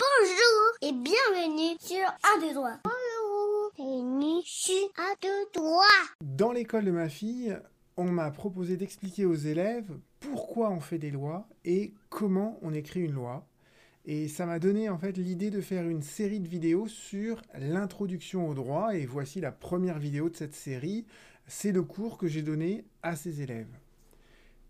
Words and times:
Bonjour 0.00 0.78
et 0.80 0.92
bienvenue 0.92 1.76
sur 1.78 2.06
A 2.06 2.40
de 2.40 2.54
droit. 2.54 2.78
Bonjour, 2.84 3.70
bienvenue 3.76 4.40
sur 4.46 4.88
A 4.96 5.14
de 5.20 5.52
droit. 5.52 5.84
Dans 6.22 6.52
l'école 6.52 6.86
de 6.86 6.90
ma 6.90 7.10
fille, 7.10 7.54
on 7.98 8.04
m'a 8.04 8.30
proposé 8.30 8.78
d'expliquer 8.78 9.26
aux 9.26 9.34
élèves 9.34 9.92
pourquoi 10.20 10.70
on 10.70 10.80
fait 10.80 10.96
des 10.96 11.10
lois 11.10 11.46
et 11.66 11.92
comment 12.08 12.58
on 12.62 12.72
écrit 12.72 13.00
une 13.00 13.12
loi. 13.12 13.46
Et 14.06 14.28
ça 14.28 14.46
m'a 14.46 14.58
donné 14.58 14.88
en 14.88 14.96
fait 14.96 15.18
l'idée 15.18 15.50
de 15.50 15.60
faire 15.60 15.86
une 15.86 16.02
série 16.02 16.40
de 16.40 16.48
vidéos 16.48 16.86
sur 16.86 17.42
l'introduction 17.58 18.48
au 18.48 18.54
droit. 18.54 18.94
Et 18.94 19.04
voici 19.04 19.42
la 19.42 19.52
première 19.52 19.98
vidéo 19.98 20.30
de 20.30 20.36
cette 20.36 20.54
série. 20.54 21.04
C'est 21.46 21.72
le 21.72 21.82
cours 21.82 22.16
que 22.16 22.26
j'ai 22.26 22.42
donné 22.42 22.86
à 23.02 23.16
ces 23.16 23.42
élèves. 23.42 23.76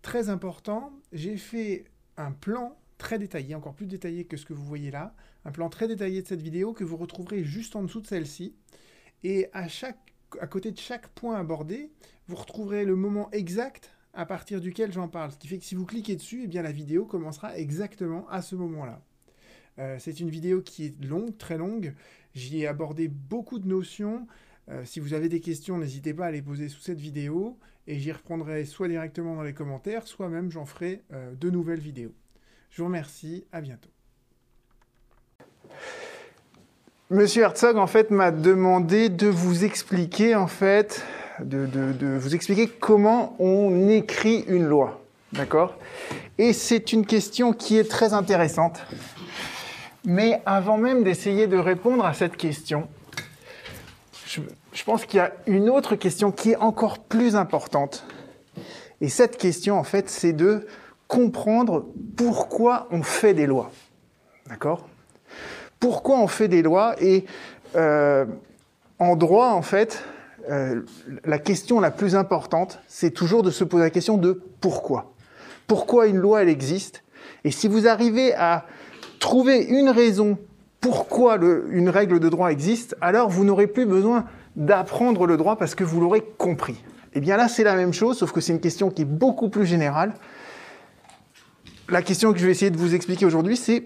Très 0.01 0.27
important, 0.27 0.91
j'ai 1.13 1.37
fait 1.37 1.85
un 2.17 2.33
plan 2.33 2.75
très 3.01 3.17
détaillé, 3.17 3.55
encore 3.55 3.73
plus 3.73 3.87
détaillé 3.87 4.25
que 4.25 4.37
ce 4.37 4.45
que 4.45 4.53
vous 4.53 4.63
voyez 4.63 4.91
là, 4.91 5.15
un 5.43 5.51
plan 5.51 5.69
très 5.69 5.87
détaillé 5.87 6.21
de 6.21 6.27
cette 6.27 6.41
vidéo 6.41 6.71
que 6.71 6.83
vous 6.83 6.97
retrouverez 6.97 7.43
juste 7.43 7.75
en 7.75 7.81
dessous 7.81 7.99
de 7.99 8.05
celle-ci. 8.05 8.53
Et 9.23 9.47
à, 9.53 9.67
chaque, 9.67 9.97
à 10.39 10.45
côté 10.45 10.69
de 10.69 10.77
chaque 10.77 11.07
point 11.07 11.35
abordé, 11.35 11.89
vous 12.27 12.35
retrouverez 12.35 12.85
le 12.85 12.95
moment 12.95 13.31
exact 13.31 13.91
à 14.13 14.27
partir 14.27 14.61
duquel 14.61 14.91
j'en 14.91 15.07
parle. 15.07 15.31
Ce 15.31 15.37
qui 15.39 15.47
fait 15.47 15.57
que 15.57 15.65
si 15.65 15.73
vous 15.73 15.87
cliquez 15.87 16.15
dessus, 16.15 16.41
eh 16.43 16.47
bien 16.47 16.61
la 16.61 16.71
vidéo 16.71 17.07
commencera 17.07 17.57
exactement 17.57 18.29
à 18.29 18.43
ce 18.43 18.55
moment-là. 18.55 19.01
Euh, 19.79 19.97
c'est 19.99 20.19
une 20.19 20.29
vidéo 20.29 20.61
qui 20.61 20.85
est 20.85 21.03
longue, 21.03 21.35
très 21.37 21.57
longue. 21.57 21.95
J'y 22.35 22.61
ai 22.61 22.67
abordé 22.67 23.07
beaucoup 23.07 23.57
de 23.57 23.67
notions. 23.67 24.27
Euh, 24.69 24.85
si 24.85 24.99
vous 24.99 25.15
avez 25.15 25.27
des 25.27 25.39
questions, 25.39 25.79
n'hésitez 25.79 26.13
pas 26.13 26.27
à 26.27 26.31
les 26.31 26.43
poser 26.43 26.69
sous 26.69 26.81
cette 26.81 26.99
vidéo 26.99 27.57
et 27.87 27.97
j'y 27.97 28.11
reprendrai 28.11 28.63
soit 28.65 28.87
directement 28.87 29.35
dans 29.35 29.41
les 29.41 29.55
commentaires, 29.55 30.05
soit 30.05 30.29
même 30.29 30.51
j'en 30.51 30.67
ferai 30.67 31.01
euh, 31.13 31.33
de 31.33 31.49
nouvelles 31.49 31.79
vidéos. 31.79 32.13
Je 32.71 32.81
vous 32.81 32.87
remercie, 32.87 33.43
à 33.51 33.59
bientôt. 33.59 33.89
Monsieur 37.09 37.43
Herzog, 37.43 37.77
en 37.77 37.85
fait, 37.85 38.11
m'a 38.11 38.31
demandé 38.31 39.09
de 39.09 39.27
vous 39.27 39.65
expliquer, 39.65 40.35
en 40.35 40.47
fait, 40.47 41.03
de, 41.41 42.17
vous 42.17 42.33
expliquer 42.33 42.69
comment 42.69 43.35
on 43.39 43.89
écrit 43.89 44.45
une 44.47 44.63
loi. 44.63 45.01
D'accord? 45.33 45.75
Et 46.37 46.53
c'est 46.53 46.93
une 46.93 47.05
question 47.05 47.51
qui 47.51 47.77
est 47.77 47.89
très 47.89 48.13
intéressante. 48.13 48.79
Mais 50.05 50.41
avant 50.45 50.77
même 50.77 51.03
d'essayer 51.03 51.47
de 51.47 51.57
répondre 51.57 52.05
à 52.05 52.13
cette 52.13 52.37
question, 52.37 52.87
je, 54.27 54.39
je 54.71 54.83
pense 54.85 55.05
qu'il 55.05 55.17
y 55.17 55.21
a 55.21 55.33
une 55.45 55.69
autre 55.69 55.97
question 55.97 56.31
qui 56.31 56.51
est 56.51 56.57
encore 56.57 56.99
plus 56.99 57.35
importante. 57.35 58.05
Et 59.01 59.09
cette 59.09 59.37
question, 59.37 59.77
en 59.77 59.83
fait, 59.83 60.09
c'est 60.09 60.31
de 60.31 60.65
comprendre 61.11 61.87
pourquoi 62.15 62.87
on 62.89 63.03
fait 63.03 63.33
des 63.33 63.45
lois. 63.45 63.69
D'accord? 64.47 64.87
Pourquoi 65.77 66.17
on 66.19 66.27
fait 66.27 66.47
des 66.47 66.61
lois 66.61 66.95
Et 67.01 67.25
euh, 67.75 68.25
en 68.97 69.17
droit, 69.17 69.49
en 69.49 69.61
fait, 69.61 70.05
euh, 70.49 70.83
la 71.25 71.37
question 71.37 71.81
la 71.81 71.91
plus 71.91 72.15
importante, 72.15 72.79
c'est 72.87 73.11
toujours 73.11 73.43
de 73.43 73.51
se 73.51 73.65
poser 73.65 73.83
la 73.83 73.89
question 73.89 74.17
de 74.17 74.41
pourquoi. 74.61 75.11
Pourquoi 75.67 76.07
une 76.07 76.15
loi, 76.15 76.43
elle 76.43 76.49
existe? 76.49 77.03
Et 77.43 77.51
si 77.51 77.67
vous 77.67 77.89
arrivez 77.89 78.33
à 78.33 78.63
trouver 79.19 79.65
une 79.65 79.89
raison 79.89 80.37
pourquoi 80.79 81.35
une 81.69 81.89
règle 81.89 82.21
de 82.21 82.29
droit 82.29 82.51
existe, 82.51 82.95
alors 83.01 83.29
vous 83.29 83.43
n'aurez 83.43 83.67
plus 83.67 83.85
besoin 83.85 84.23
d'apprendre 84.55 85.27
le 85.27 85.35
droit 85.35 85.57
parce 85.57 85.75
que 85.75 85.83
vous 85.83 85.99
l'aurez 85.99 86.23
compris. 86.37 86.81
Eh 87.13 87.19
bien 87.19 87.35
là, 87.35 87.49
c'est 87.49 87.65
la 87.65 87.75
même 87.75 87.93
chose, 87.93 88.17
sauf 88.17 88.31
que 88.31 88.39
c'est 88.39 88.53
une 88.53 88.61
question 88.61 88.89
qui 88.89 89.01
est 89.01 89.05
beaucoup 89.05 89.49
plus 89.49 89.65
générale. 89.65 90.13
La 91.91 92.01
question 92.01 92.31
que 92.31 92.39
je 92.39 92.45
vais 92.45 92.53
essayer 92.53 92.71
de 92.71 92.77
vous 92.77 92.95
expliquer 92.95 93.25
aujourd'hui, 93.25 93.57
c'est 93.57 93.83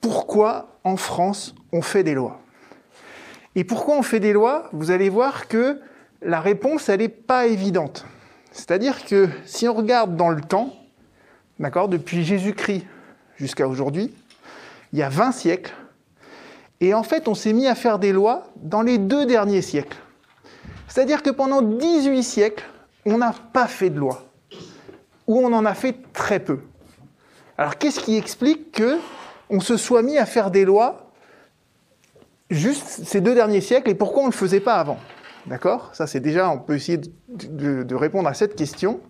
pourquoi 0.00 0.78
en 0.82 0.96
France 0.96 1.54
on 1.70 1.82
fait 1.82 2.02
des 2.02 2.14
lois? 2.14 2.40
Et 3.54 3.64
pourquoi 3.64 3.98
on 3.98 4.02
fait 4.02 4.18
des 4.18 4.32
lois? 4.32 4.70
Vous 4.72 4.90
allez 4.90 5.10
voir 5.10 5.46
que 5.46 5.78
la 6.22 6.40
réponse, 6.40 6.88
elle 6.88 7.00
n'est 7.00 7.10
pas 7.10 7.48
évidente. 7.48 8.06
C'est-à-dire 8.50 9.04
que 9.04 9.28
si 9.44 9.68
on 9.68 9.74
regarde 9.74 10.16
dans 10.16 10.30
le 10.30 10.40
temps, 10.40 10.74
d'accord, 11.60 11.88
depuis 11.88 12.24
Jésus-Christ 12.24 12.86
jusqu'à 13.36 13.68
aujourd'hui, 13.68 14.14
il 14.94 14.98
y 14.98 15.02
a 15.02 15.10
20 15.10 15.32
siècles, 15.32 15.74
et 16.80 16.94
en 16.94 17.02
fait, 17.02 17.28
on 17.28 17.34
s'est 17.34 17.52
mis 17.52 17.66
à 17.66 17.74
faire 17.74 17.98
des 17.98 18.14
lois 18.14 18.44
dans 18.56 18.80
les 18.80 18.96
deux 18.96 19.26
derniers 19.26 19.60
siècles. 19.60 19.98
C'est-à-dire 20.88 21.22
que 21.22 21.28
pendant 21.28 21.60
18 21.60 22.22
siècles, 22.22 22.64
on 23.04 23.18
n'a 23.18 23.34
pas 23.52 23.66
fait 23.66 23.90
de 23.90 23.98
loi, 23.98 24.24
ou 25.26 25.40
on 25.40 25.52
en 25.52 25.66
a 25.66 25.74
fait 25.74 25.94
très 26.14 26.40
peu. 26.40 26.60
Alors 27.58 27.78
qu'est-ce 27.78 28.00
qui 28.00 28.16
explique 28.16 28.72
que 28.72 28.98
on 29.50 29.60
se 29.60 29.76
soit 29.76 30.02
mis 30.02 30.18
à 30.18 30.26
faire 30.26 30.50
des 30.50 30.64
lois 30.64 31.10
juste 32.50 32.86
ces 33.04 33.20
deux 33.20 33.34
derniers 33.34 33.60
siècles 33.60 33.90
et 33.90 33.94
pourquoi 33.94 34.22
on 34.22 34.26
ne 34.26 34.32
le 34.32 34.36
faisait 34.36 34.60
pas 34.60 34.74
avant? 34.74 34.98
D'accord? 35.46 35.90
Ça, 35.92 36.06
c'est 36.06 36.20
déjà, 36.20 36.48
on 36.50 36.58
peut 36.58 36.74
essayer 36.76 36.98
de, 36.98 37.82
de, 37.82 37.94
répondre 37.94 38.28
à 38.28 38.34
cette 38.34 38.54
question. 38.54 39.00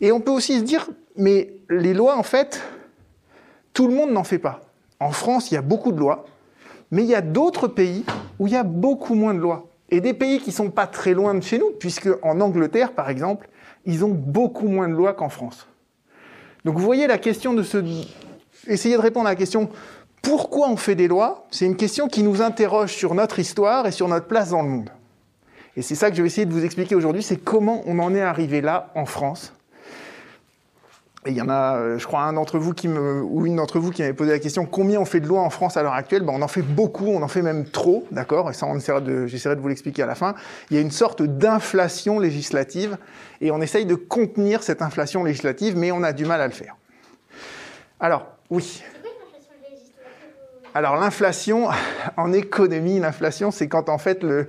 Et 0.00 0.10
on 0.10 0.20
peut 0.20 0.30
aussi 0.30 0.58
se 0.58 0.64
dire, 0.64 0.88
mais 1.16 1.54
les 1.68 1.92
lois, 1.92 2.16
en 2.16 2.22
fait, 2.22 2.62
tout 3.74 3.86
le 3.86 3.94
monde 3.94 4.10
n'en 4.10 4.24
fait 4.24 4.38
pas. 4.38 4.60
En 5.00 5.10
France, 5.10 5.50
il 5.50 5.54
y 5.54 5.56
a 5.58 5.62
beaucoup 5.62 5.92
de 5.92 5.98
lois. 5.98 6.24
Mais 6.90 7.02
il 7.02 7.08
y 7.08 7.14
a 7.14 7.20
d'autres 7.20 7.68
pays 7.68 8.04
où 8.38 8.46
il 8.46 8.52
y 8.52 8.56
a 8.56 8.62
beaucoup 8.62 9.14
moins 9.14 9.34
de 9.34 9.40
lois. 9.40 9.66
Et 9.90 10.00
des 10.00 10.14
pays 10.14 10.40
qui 10.40 10.50
ne 10.50 10.54
sont 10.54 10.70
pas 10.70 10.86
très 10.86 11.12
loin 11.12 11.34
de 11.34 11.42
chez 11.42 11.58
nous, 11.58 11.72
puisque 11.78 12.08
en 12.22 12.40
Angleterre, 12.40 12.92
par 12.92 13.10
exemple, 13.10 13.48
ils 13.84 14.04
ont 14.04 14.10
beaucoup 14.10 14.68
moins 14.68 14.88
de 14.88 14.94
lois 14.94 15.12
qu'en 15.12 15.28
France. 15.28 15.68
Donc 16.64 16.76
vous 16.76 16.84
voyez 16.84 17.06
la 17.06 17.18
question 17.18 17.54
de 17.54 17.62
se... 17.62 17.78
Essayer 18.66 18.96
de 18.96 19.00
répondre 19.00 19.26
à 19.26 19.30
la 19.30 19.36
question 19.36 19.70
pourquoi 20.22 20.70
on 20.70 20.76
fait 20.76 20.94
des 20.94 21.06
lois, 21.06 21.46
c'est 21.50 21.66
une 21.66 21.76
question 21.76 22.08
qui 22.08 22.22
nous 22.22 22.40
interroge 22.40 22.92
sur 22.94 23.14
notre 23.14 23.38
histoire 23.38 23.86
et 23.86 23.92
sur 23.92 24.08
notre 24.08 24.26
place 24.26 24.50
dans 24.50 24.62
le 24.62 24.68
monde. 24.68 24.90
Et 25.76 25.82
c'est 25.82 25.94
ça 25.94 26.08
que 26.08 26.16
je 26.16 26.22
vais 26.22 26.28
essayer 26.28 26.46
de 26.46 26.52
vous 26.52 26.64
expliquer 26.64 26.94
aujourd'hui, 26.94 27.22
c'est 27.22 27.36
comment 27.36 27.82
on 27.86 27.98
en 27.98 28.14
est 28.14 28.22
arrivé 28.22 28.62
là 28.62 28.90
en 28.94 29.04
France 29.04 29.52
et 31.26 31.30
il 31.30 31.36
y 31.36 31.40
en 31.40 31.48
a, 31.48 31.76
euh, 31.76 31.98
je 31.98 32.06
crois, 32.06 32.22
un 32.22 32.34
d'entre 32.34 32.58
vous 32.58 32.74
qui 32.74 32.86
me, 32.86 33.22
ou 33.22 33.46
une 33.46 33.56
d'entre 33.56 33.78
vous 33.78 33.90
qui 33.90 34.02
m'avait 34.02 34.12
posé 34.12 34.32
la 34.32 34.38
question 34.38 34.66
combien 34.66 35.00
on 35.00 35.06
fait 35.06 35.20
de 35.20 35.26
lois 35.26 35.40
en 35.40 35.48
France 35.48 35.76
à 35.78 35.82
l'heure 35.82 35.94
actuelle? 35.94 36.22
Ben, 36.22 36.34
On 36.34 36.42
en 36.42 36.48
fait 36.48 36.62
beaucoup, 36.62 37.06
on 37.06 37.22
en 37.22 37.28
fait 37.28 37.40
même 37.40 37.64
trop, 37.64 38.06
d'accord? 38.10 38.50
Et 38.50 38.52
ça, 38.52 38.66
on 38.66 38.76
de, 38.76 39.26
j'essaierai 39.26 39.56
de 39.56 39.60
vous 39.60 39.68
l'expliquer 39.68 40.02
à 40.02 40.06
la 40.06 40.14
fin. 40.14 40.34
Il 40.70 40.76
y 40.76 40.78
a 40.78 40.82
une 40.82 40.90
sorte 40.90 41.22
d'inflation 41.22 42.18
législative 42.18 42.98
et 43.40 43.50
on 43.50 43.62
essaye 43.62 43.86
de 43.86 43.94
contenir 43.94 44.62
cette 44.62 44.82
inflation 44.82 45.24
législative, 45.24 45.78
mais 45.78 45.92
on 45.92 46.02
a 46.02 46.12
du 46.12 46.26
mal 46.26 46.42
à 46.42 46.46
le 46.46 46.52
faire. 46.52 46.76
Alors, 48.00 48.26
oui. 48.50 48.82
Alors 50.74 50.96
l'inflation, 50.96 51.68
en 52.18 52.34
économie, 52.34 52.98
l'inflation, 53.00 53.50
c'est 53.50 53.68
quand 53.68 53.88
en 53.88 53.98
fait 53.98 54.22
le, 54.22 54.46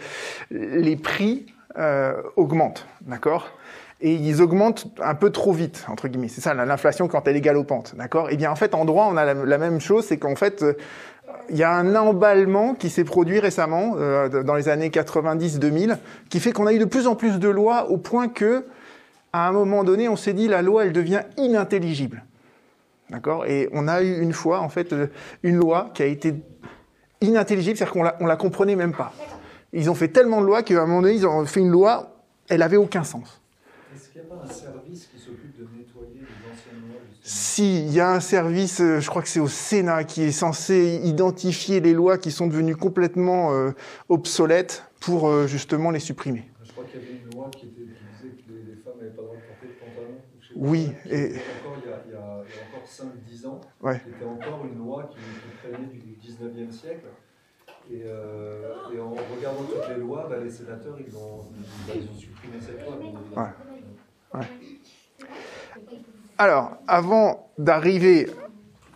les 0.51 0.97
prix 0.97 1.45
euh, 1.77 2.21
augmentent, 2.35 2.85
d'accord? 3.01 3.49
Et 4.05 4.13
ils 4.13 4.39
augmentent 4.39 4.85
un 5.01 5.15
peu 5.15 5.31
trop 5.31 5.51
vite, 5.51 5.83
entre 5.89 6.07
guillemets. 6.07 6.27
C'est 6.27 6.39
ça, 6.39 6.53
l'inflation 6.53 7.07
quand 7.07 7.27
elle 7.27 7.37
est 7.37 7.41
galopante, 7.41 7.95
d'accord? 7.97 8.27
Eh 8.29 8.37
bien, 8.37 8.51
en 8.51 8.55
fait, 8.55 8.75
en 8.75 8.85
droit, 8.85 9.09
on 9.11 9.17
a 9.17 9.33
la, 9.33 9.57
même 9.57 9.81
chose, 9.81 10.05
c'est 10.05 10.17
qu'en 10.17 10.35
fait, 10.35 10.61
euh, 10.61 10.73
il 11.49 11.57
y 11.57 11.63
a 11.63 11.71
un 11.71 11.95
emballement 11.95 12.75
qui 12.75 12.91
s'est 12.91 13.03
produit 13.03 13.39
récemment, 13.39 13.95
euh, 13.97 14.43
dans 14.43 14.53
les 14.53 14.69
années 14.69 14.89
90-2000, 14.89 15.97
qui 16.29 16.39
fait 16.39 16.51
qu'on 16.51 16.67
a 16.67 16.73
eu 16.73 16.77
de 16.77 16.85
plus 16.85 17.07
en 17.07 17.15
plus 17.15 17.39
de 17.39 17.49
lois 17.49 17.89
au 17.89 17.97
point 17.97 18.27
que, 18.27 18.67
à 19.33 19.47
un 19.47 19.51
moment 19.51 19.83
donné, 19.83 20.07
on 20.07 20.15
s'est 20.15 20.33
dit, 20.33 20.47
la 20.47 20.61
loi, 20.61 20.85
elle 20.85 20.93
devient 20.93 21.21
inintelligible. 21.37 22.23
D'accord? 23.09 23.47
Et 23.47 23.69
on 23.73 23.87
a 23.87 24.03
eu 24.03 24.21
une 24.21 24.33
fois, 24.33 24.59
en 24.59 24.69
fait, 24.69 24.93
euh, 24.93 25.07
une 25.41 25.55
loi 25.55 25.89
qui 25.95 26.03
a 26.03 26.05
été 26.05 26.35
inintelligible, 27.21 27.75
c'est-à-dire 27.75 27.93
qu'on 27.93 28.03
la, 28.03 28.15
la 28.19 28.35
comprenait 28.35 28.75
même 28.75 28.93
pas. 28.93 29.13
Ils 29.73 29.89
ont 29.89 29.95
fait 29.95 30.09
tellement 30.09 30.41
de 30.41 30.45
lois 30.45 30.61
qu'à 30.61 30.75
un 30.75 30.85
moment 30.85 31.01
donné, 31.01 31.15
ils 31.15 31.25
ont 31.25 31.43
fait 31.47 31.61
une 31.61 31.71
loi, 31.71 32.21
elle 32.49 32.61
avait 32.61 32.77
aucun 32.77 33.03
sens. 33.03 33.41
Est-ce 33.95 34.09
qu'il 34.09 34.21
n'y 34.21 34.27
a 34.27 34.35
pas 34.35 34.43
un 34.43 34.51
service 34.51 35.07
qui 35.07 35.17
s'occupe 35.17 35.57
de 35.57 35.63
nettoyer 35.71 36.19
les 36.19 37.14
anciennes 37.25 37.85
lois 37.85 37.85
Si, 37.85 37.85
il 37.85 37.93
y 37.93 37.99
a 37.99 38.11
un 38.11 38.19
service, 38.19 38.81
euh, 38.81 38.99
je 38.99 39.09
crois 39.09 39.21
que 39.21 39.27
c'est 39.27 39.39
au 39.39 39.47
Sénat, 39.47 40.03
qui 40.03 40.23
est 40.23 40.31
censé 40.31 41.01
identifier 41.03 41.79
les 41.79 41.93
lois 41.93 42.17
qui 42.17 42.31
sont 42.31 42.47
devenues 42.47 42.75
complètement 42.75 43.53
euh, 43.53 43.71
obsolètes 44.09 44.85
pour 44.99 45.27
euh, 45.27 45.47
justement 45.47 45.91
les 45.91 45.99
supprimer. 45.99 46.49
Je 46.63 46.71
crois 46.71 46.83
qu'il 46.85 47.01
y 47.01 47.03
avait 47.03 47.13
une 47.13 47.33
loi 47.33 47.49
qui, 47.51 47.67
était, 47.67 47.81
qui 47.81 47.87
disait 47.87 48.35
que 48.35 48.51
les, 48.51 48.75
les 48.75 48.81
femmes 48.81 48.93
n'avaient 48.99 49.09
pas 49.11 49.21
le 49.21 49.27
droit 49.27 49.37
de 49.37 49.41
porter 49.41 49.67
de 49.67 49.73
pantalon. 49.73 50.17
Oui. 50.55 50.91
Et... 51.09 51.35
Encore, 51.35 51.77
il, 51.83 51.89
y 51.89 51.93
a, 51.93 52.03
il, 52.07 52.13
y 52.13 52.15
a, 52.15 52.43
il 52.47 52.55
y 52.55 52.59
a 52.59 52.65
encore 52.69 52.87
5-10 52.87 53.47
ans, 53.47 53.61
ouais. 53.81 54.01
c'était 54.05 54.25
encore 54.25 54.65
une 54.65 54.77
loi 54.77 55.09
qui, 55.11 55.17
qui 55.17 55.57
traînait 55.57 55.87
du 55.87 56.15
19e 56.21 56.71
siècle. 56.71 57.05
Et, 57.91 58.01
euh, 58.07 58.73
et, 58.95 58.99
en 58.99 59.11
regardant 59.11 59.61
toutes 59.61 59.89
les 59.89 60.01
lois, 60.01 60.27
bah, 60.27 60.37
les 60.43 60.49
sénateurs, 60.49 60.97
ils 60.99 61.15
ont, 61.15 61.45
ils 61.93 62.09
ont 62.09 62.15
supprimé 62.15 62.57
cette 62.59 62.81
loi. 62.83 62.97
Ouais. 63.35 64.39
Ouais. 64.39 64.45
Alors, 66.37 66.71
avant 66.87 67.49
d'arriver 67.57 68.29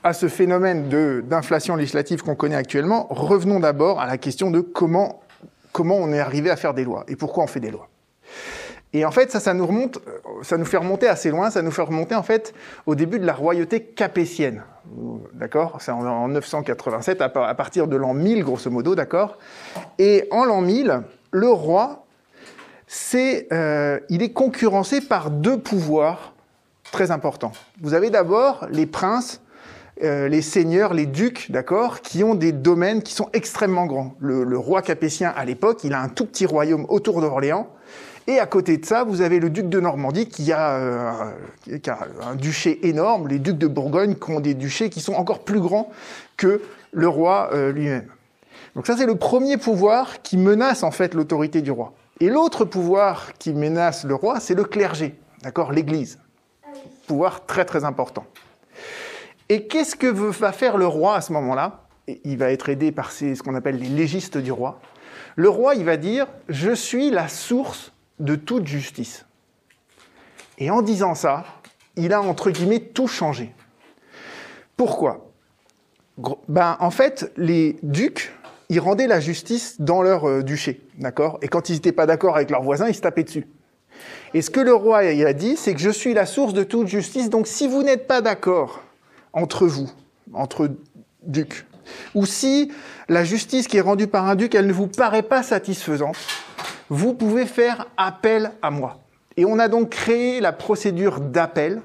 à 0.03 0.13
ce 0.13 0.27
phénomène 0.27 0.89
d'inflation 1.27 1.75
législative 1.75 2.21
qu'on 2.21 2.35
connaît 2.35 2.55
actuellement, 2.55 3.07
revenons 3.09 3.59
d'abord 3.59 3.99
à 3.99 4.07
la 4.07 4.17
question 4.17 4.51
de 4.51 4.59
comment, 4.61 5.21
on 5.75 6.11
est 6.11 6.19
arrivé 6.19 6.49
à 6.49 6.55
faire 6.55 6.73
des 6.73 6.83
lois 6.83 7.03
et 7.07 7.15
pourquoi 7.15 7.43
on 7.43 7.47
fait 7.47 7.59
des 7.59 7.71
lois. 7.71 7.87
Et 8.91 9.05
en 9.05 9.11
fait, 9.11 9.29
ça, 9.31 9.53
nous 9.53 9.67
remonte, 9.67 9.99
ça 10.41 10.57
nous 10.57 10.65
fait 10.65 10.77
remonter 10.77 11.07
assez 11.07 11.29
loin, 11.29 11.51
ça 11.51 11.61
nous 11.61 11.69
fait 11.71 11.83
remonter 11.83 12.15
en 12.15 12.23
fait 12.23 12.53
au 12.87 12.95
début 12.95 13.19
de 13.19 13.25
la 13.25 13.33
royauté 13.33 13.83
capétienne. 13.83 14.63
D'accord? 15.33 15.77
C'est 15.79 15.91
en, 15.91 16.05
en 16.05 16.27
987, 16.29 17.21
à, 17.21 17.29
par- 17.29 17.47
à 17.47 17.53
partir 17.53 17.87
de 17.87 17.95
l'an 17.95 18.13
1000, 18.15 18.43
grosso 18.43 18.69
modo, 18.71 18.95
d'accord? 18.95 19.37
Et 19.99 20.27
en 20.31 20.43
l'an 20.43 20.61
1000, 20.61 21.01
le 21.31 21.49
roi, 21.49 22.05
euh, 23.13 23.99
il 24.09 24.23
est 24.23 24.33
concurrencé 24.33 25.01
par 25.01 25.29
deux 25.29 25.59
pouvoirs 25.59 26.33
très 26.91 27.11
importants. 27.11 27.51
Vous 27.81 27.93
avez 27.93 28.09
d'abord 28.09 28.67
les 28.71 28.85
princes, 28.85 29.41
euh, 30.03 30.27
les 30.27 30.41
seigneurs, 30.41 30.93
les 30.93 31.05
ducs, 31.05 31.51
d'accord, 31.51 32.01
qui 32.01 32.23
ont 32.23 32.35
des 32.35 32.51
domaines 32.51 33.03
qui 33.03 33.13
sont 33.13 33.29
extrêmement 33.33 33.85
grands. 33.85 34.15
Le, 34.19 34.43
le 34.43 34.57
roi 34.57 34.81
capétien, 34.81 35.33
à 35.35 35.45
l'époque, 35.45 35.83
il 35.83 35.93
a 35.93 36.01
un 36.01 36.09
tout 36.09 36.25
petit 36.25 36.45
royaume 36.45 36.85
autour 36.89 37.21
d'Orléans. 37.21 37.67
Et 38.27 38.39
à 38.39 38.45
côté 38.45 38.77
de 38.77 38.85
ça, 38.85 39.03
vous 39.03 39.21
avez 39.21 39.39
le 39.39 39.49
duc 39.49 39.69
de 39.69 39.79
Normandie 39.79 40.27
qui 40.27 40.51
a, 40.51 40.75
euh, 40.75 41.11
qui 41.81 41.89
a 41.89 41.97
un 42.29 42.35
duché 42.35 42.87
énorme, 42.87 43.27
les 43.27 43.39
ducs 43.39 43.57
de 43.57 43.65
Bourgogne 43.65 44.13
qui 44.15 44.31
ont 44.31 44.39
des 44.39 44.53
duchés 44.53 44.91
qui 44.91 45.01
sont 45.01 45.13
encore 45.13 45.39
plus 45.39 45.59
grands 45.59 45.89
que 46.37 46.61
le 46.91 47.07
roi 47.07 47.49
euh, 47.53 47.71
lui-même. 47.71 48.05
Donc 48.75 48.85
ça, 48.85 48.95
c'est 48.95 49.07
le 49.07 49.15
premier 49.15 49.57
pouvoir 49.57 50.21
qui 50.21 50.37
menace 50.37 50.83
en 50.83 50.91
fait 50.91 51.15
l'autorité 51.15 51.63
du 51.63 51.71
roi. 51.71 51.93
Et 52.19 52.29
l'autre 52.29 52.65
pouvoir 52.65 53.33
qui 53.39 53.51
menace 53.51 54.03
le 54.03 54.13
roi, 54.13 54.39
c'est 54.39 54.53
le 54.53 54.63
clergé, 54.63 55.15
d'accord, 55.41 55.71
l'Église. 55.71 56.19
Pouvoir 57.09 57.47
très 57.47 57.65
très 57.65 57.85
important. 57.85 58.23
Et 59.49 59.65
qu'est-ce 59.65 59.95
que 59.95 60.05
va 60.05 60.51
faire 60.51 60.77
le 60.77 60.85
roi 60.85 61.15
à 61.15 61.21
ce 61.21 61.33
moment-là? 61.33 61.87
Il 62.23 62.37
va 62.37 62.51
être 62.51 62.69
aidé 62.69 62.91
par 62.91 63.11
ces- 63.11 63.33
ce 63.33 63.41
qu'on 63.41 63.55
appelle 63.55 63.79
les 63.79 63.89
légistes 63.89 64.37
du 64.37 64.51
roi. 64.51 64.79
Le 65.35 65.49
roi, 65.49 65.73
il 65.73 65.85
va 65.85 65.97
dire 65.97 66.27
Je 66.49 66.69
suis 66.71 67.09
la 67.09 67.27
source 67.27 67.93
de 68.19 68.35
toute 68.35 68.67
justice. 68.67 69.25
Et 70.59 70.69
en 70.69 70.83
disant 70.83 71.15
ça, 71.15 71.45
il 71.95 72.13
a 72.13 72.21
entre 72.21 72.51
guillemets 72.51 72.79
tout 72.79 73.07
changé. 73.07 73.55
Pourquoi? 74.77 75.31
Ben, 76.47 76.77
En 76.79 76.91
fait, 76.91 77.31
les 77.37 77.77
ducs, 77.81 78.31
ils 78.69 78.79
rendaient 78.79 79.07
la 79.07 79.19
justice 79.19 79.81
dans 79.81 80.03
leur 80.03 80.29
euh, 80.29 80.43
duché, 80.43 80.79
d'accord? 80.99 81.39
Et 81.41 81.47
quand 81.47 81.69
ils 81.69 81.73
n'étaient 81.73 81.91
pas 81.91 82.05
d'accord 82.05 82.35
avec 82.35 82.51
leurs 82.51 82.61
voisins, 82.61 82.87
ils 82.87 82.93
se 82.93 83.01
tapaient 83.01 83.23
dessus. 83.23 83.47
Et 84.33 84.41
ce 84.41 84.49
que 84.49 84.59
le 84.59 84.73
roi 84.73 84.99
a 84.99 85.33
dit, 85.33 85.55
c'est 85.57 85.73
que 85.73 85.79
je 85.79 85.89
suis 85.89 86.13
la 86.13 86.25
source 86.25 86.53
de 86.53 86.63
toute 86.63 86.87
justice, 86.87 87.29
donc 87.29 87.47
si 87.47 87.67
vous 87.67 87.83
n'êtes 87.83 88.07
pas 88.07 88.21
d'accord 88.21 88.81
entre 89.33 89.67
vous, 89.67 89.89
entre 90.33 90.69
ducs, 91.23 91.65
ou 92.13 92.25
si 92.25 92.71
la 93.07 93.23
justice 93.23 93.67
qui 93.67 93.77
est 93.77 93.81
rendue 93.81 94.07
par 94.07 94.27
un 94.27 94.35
duc, 94.35 94.53
elle 94.55 94.67
ne 94.67 94.73
vous 94.73 94.87
paraît 94.87 95.23
pas 95.23 95.43
satisfaisante, 95.43 96.17
vous 96.89 97.13
pouvez 97.13 97.45
faire 97.45 97.87
appel 97.97 98.51
à 98.61 98.71
moi. 98.71 98.99
Et 99.37 99.45
on 99.45 99.57
a 99.59 99.67
donc 99.67 99.89
créé 99.89 100.41
la 100.41 100.51
procédure 100.51 101.19
d'appel, 101.19 101.81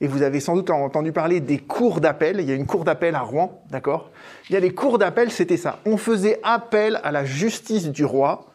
et 0.00 0.08
vous 0.08 0.22
avez 0.22 0.40
sans 0.40 0.54
doute 0.54 0.70
entendu 0.70 1.12
parler 1.12 1.40
des 1.40 1.58
cours 1.58 2.00
d'appel, 2.00 2.40
il 2.40 2.48
y 2.48 2.52
a 2.52 2.54
une 2.54 2.66
cour 2.66 2.84
d'appel 2.84 3.14
à 3.14 3.20
Rouen, 3.20 3.62
d'accord? 3.70 4.10
Il 4.48 4.52
y 4.52 4.56
a 4.56 4.60
les 4.60 4.74
cours 4.74 4.98
d'appel, 4.98 5.30
c'était 5.30 5.56
ça. 5.56 5.78
On 5.86 5.96
faisait 5.96 6.38
appel 6.42 7.00
à 7.02 7.12
la 7.12 7.24
justice 7.24 7.88
du 7.88 8.04
roi 8.04 8.46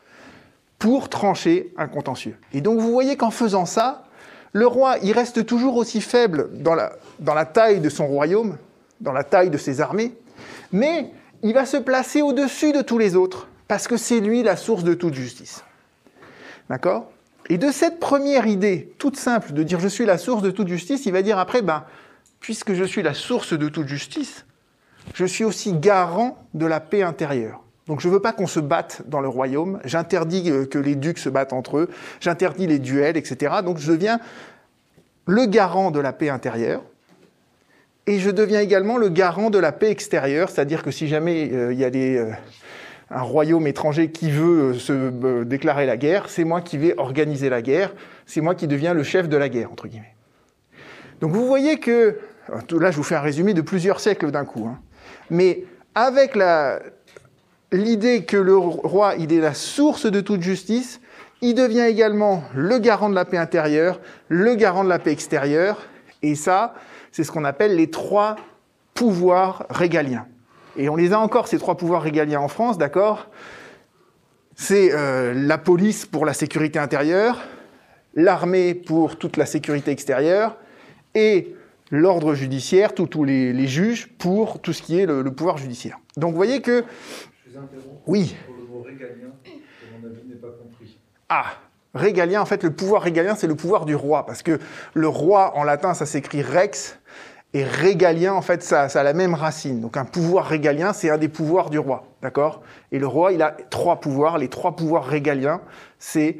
pour 0.81 1.09
trancher 1.09 1.71
un 1.77 1.87
contentieux. 1.87 2.35
Et 2.53 2.59
donc 2.59 2.79
vous 2.79 2.91
voyez 2.91 3.15
qu'en 3.15 3.29
faisant 3.29 3.67
ça, 3.67 4.03
le 4.51 4.65
roi, 4.65 4.97
il 5.03 5.13
reste 5.13 5.45
toujours 5.45 5.77
aussi 5.77 6.01
faible 6.01 6.49
dans 6.53 6.73
la, 6.73 7.45
taille 7.45 7.79
de 7.79 7.87
son 7.87 8.07
royaume, 8.07 8.57
dans 8.99 9.13
la 9.13 9.23
taille 9.23 9.51
de 9.51 9.59
ses 9.59 9.79
armées, 9.79 10.11
mais 10.71 11.11
il 11.43 11.53
va 11.53 11.67
se 11.67 11.77
placer 11.77 12.23
au-dessus 12.23 12.71
de 12.73 12.81
tous 12.81 12.97
les 12.97 13.15
autres, 13.15 13.47
parce 13.67 13.87
que 13.87 13.95
c'est 13.95 14.19
lui 14.19 14.41
la 14.41 14.57
source 14.57 14.83
de 14.83 14.95
toute 14.95 15.13
justice. 15.13 15.63
D'accord? 16.67 17.11
Et 17.47 17.59
de 17.59 17.71
cette 17.71 17.99
première 17.99 18.47
idée, 18.47 18.91
toute 18.97 19.17
simple, 19.17 19.53
de 19.53 19.61
dire 19.61 19.79
je 19.79 19.87
suis 19.87 20.05
la 20.05 20.17
source 20.17 20.41
de 20.41 20.49
toute 20.49 20.67
justice, 20.67 21.05
il 21.05 21.13
va 21.13 21.21
dire 21.21 21.37
après, 21.37 21.61
ben, 21.61 21.85
puisque 22.39 22.73
je 22.73 22.83
suis 22.83 23.03
la 23.03 23.13
source 23.13 23.53
de 23.53 23.69
toute 23.69 23.87
justice, 23.87 24.45
je 25.13 25.25
suis 25.25 25.43
aussi 25.43 25.73
garant 25.73 26.43
de 26.55 26.65
la 26.65 26.79
paix 26.79 27.03
intérieure. 27.03 27.61
Donc 27.91 27.99
je 27.99 28.07
ne 28.07 28.13
veux 28.13 28.21
pas 28.21 28.31
qu'on 28.31 28.47
se 28.47 28.61
batte 28.61 29.01
dans 29.07 29.19
le 29.19 29.27
royaume, 29.27 29.81
j'interdis 29.83 30.49
euh, 30.49 30.65
que 30.65 30.79
les 30.79 30.95
ducs 30.95 31.17
se 31.17 31.27
battent 31.27 31.51
entre 31.51 31.77
eux, 31.77 31.89
j'interdis 32.21 32.65
les 32.65 32.79
duels, 32.79 33.17
etc. 33.17 33.55
Donc 33.65 33.79
je 33.79 33.91
deviens 33.91 34.21
le 35.27 35.45
garant 35.45 35.91
de 35.91 35.99
la 35.99 36.13
paix 36.13 36.29
intérieure. 36.29 36.83
Et 38.07 38.17
je 38.19 38.29
deviens 38.29 38.61
également 38.61 38.97
le 38.97 39.09
garant 39.09 39.49
de 39.49 39.59
la 39.59 39.73
paix 39.73 39.91
extérieure, 39.91 40.49
c'est-à-dire 40.49 40.83
que 40.83 40.91
si 40.91 41.09
jamais 41.09 41.51
euh, 41.51 41.73
il 41.73 41.79
y 41.79 41.83
a 41.83 41.89
des, 41.89 42.15
euh, 42.15 42.31
un 43.09 43.23
royaume 43.23 43.67
étranger 43.67 44.09
qui 44.09 44.31
veut 44.31 44.73
se 44.73 45.43
déclarer 45.43 45.85
la 45.85 45.97
guerre, 45.97 46.29
c'est 46.29 46.45
moi 46.45 46.61
qui 46.61 46.77
vais 46.77 46.97
organiser 46.97 47.49
la 47.49 47.61
guerre, 47.61 47.93
c'est 48.25 48.39
moi 48.39 48.55
qui 48.55 48.67
deviens 48.67 48.93
le 48.93 49.03
chef 49.03 49.27
de 49.27 49.35
la 49.35 49.49
guerre, 49.49 49.69
entre 49.69 49.89
guillemets. 49.89 50.15
Donc 51.19 51.33
vous 51.33 51.45
voyez 51.45 51.77
que, 51.77 52.19
là 52.71 52.89
je 52.89 52.95
vous 52.95 53.03
fais 53.03 53.15
un 53.15 53.19
résumé 53.19 53.53
de 53.53 53.61
plusieurs 53.61 53.99
siècles 53.99 54.31
d'un 54.31 54.45
coup, 54.45 54.65
hein. 54.65 54.79
mais 55.29 55.65
avec 55.93 56.37
la, 56.37 56.79
l'idée 57.71 58.25
que 58.25 58.37
le 58.37 58.57
roi, 58.57 59.15
il 59.17 59.31
est 59.33 59.39
la 59.39 59.53
source 59.53 60.05
de 60.05 60.21
toute 60.21 60.41
justice, 60.41 61.01
il 61.41 61.55
devient 61.55 61.81
également 61.81 62.43
le 62.53 62.77
garant 62.77 63.09
de 63.09 63.15
la 63.15 63.25
paix 63.25 63.37
intérieure, 63.37 63.99
le 64.27 64.55
garant 64.55 64.83
de 64.83 64.89
la 64.89 64.99
paix 64.99 65.11
extérieure, 65.11 65.81
et 66.21 66.35
ça, 66.35 66.75
c'est 67.11 67.23
ce 67.23 67.31
qu'on 67.31 67.45
appelle 67.45 67.75
les 67.75 67.89
trois 67.89 68.35
pouvoirs 68.93 69.65
régaliens. 69.69 70.27
Et 70.77 70.87
on 70.87 70.95
les 70.95 71.13
a 71.13 71.19
encore, 71.19 71.47
ces 71.47 71.57
trois 71.57 71.75
pouvoirs 71.75 72.03
régaliens 72.03 72.39
en 72.39 72.47
France, 72.47 72.77
d'accord? 72.77 73.27
C'est 74.55 74.91
euh, 74.93 75.33
la 75.33 75.57
police 75.57 76.05
pour 76.05 76.25
la 76.25 76.33
sécurité 76.33 76.77
intérieure, 76.77 77.41
l'armée 78.13 78.75
pour 78.75 79.17
toute 79.17 79.37
la 79.37 79.45
sécurité 79.45 79.91
extérieure, 79.91 80.57
et 81.15 81.55
l'ordre 81.89 82.35
judiciaire, 82.35 82.93
tous 82.93 83.23
les, 83.23 83.67
juges 83.67 84.07
pour 84.19 84.61
tout 84.61 84.73
ce 84.73 84.81
qui 84.81 84.99
est 84.99 85.05
le 85.05 85.29
pouvoir 85.31 85.57
judiciaire. 85.57 85.97
Donc 86.17 86.31
vous 86.31 86.37
voyez 86.37 86.61
que... 86.61 86.83
Vous. 87.53 88.01
Oui. 88.07 88.35
Pour 88.45 88.55
le 88.55 88.63
mot 88.63 88.81
régalien, 88.81 89.31
qui, 89.43 89.51
à 89.51 89.99
mon 89.99 90.07
avis, 90.07 90.27
n'est 90.27 90.35
pas 90.35 90.49
compris. 90.49 90.99
Ah, 91.29 91.45
régalien, 91.93 92.41
en 92.41 92.45
fait, 92.45 92.63
le 92.63 92.71
pouvoir 92.71 93.01
régalien, 93.01 93.35
c'est 93.35 93.47
le 93.47 93.55
pouvoir 93.55 93.85
du 93.85 93.95
roi, 93.95 94.25
parce 94.25 94.43
que 94.43 94.59
le 94.93 95.07
roi, 95.07 95.57
en 95.57 95.63
latin, 95.63 95.93
ça 95.93 96.05
s'écrit 96.05 96.41
rex, 96.41 96.97
et 97.53 97.65
régalien, 97.65 98.33
en 98.33 98.41
fait, 98.41 98.63
ça, 98.63 98.87
ça 98.87 99.01
a 99.01 99.03
la 99.03 99.13
même 99.13 99.33
racine. 99.33 99.81
Donc 99.81 99.97
un 99.97 100.05
pouvoir 100.05 100.45
régalien, 100.45 100.93
c'est 100.93 101.09
un 101.09 101.17
des 101.17 101.27
pouvoirs 101.27 101.69
du 101.69 101.79
roi, 101.79 102.07
d'accord? 102.21 102.61
Et 102.93 102.99
le 102.99 103.07
roi, 103.07 103.33
il 103.33 103.41
a 103.41 103.51
trois 103.69 103.99
pouvoirs. 103.99 104.37
Les 104.37 104.47
trois 104.47 104.75
pouvoirs 104.75 105.05
régaliens, 105.05 105.59
c'est 105.99 106.37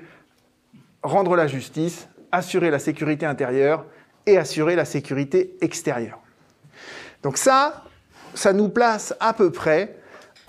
rendre 1.03 1.35
la 1.35 1.47
justice, 1.47 2.07
assurer 2.31 2.71
la 2.71 2.79
sécurité 2.79 3.25
intérieure 3.25 3.85
et 4.25 4.37
assurer 4.37 4.75
la 4.75 4.85
sécurité 4.85 5.57
extérieure. 5.59 6.19
Donc 7.23 7.35
ça, 7.35 7.83
ça 8.33 8.53
nous 8.53 8.69
place 8.69 9.13
à 9.19 9.33
peu 9.33 9.51
près 9.51 9.97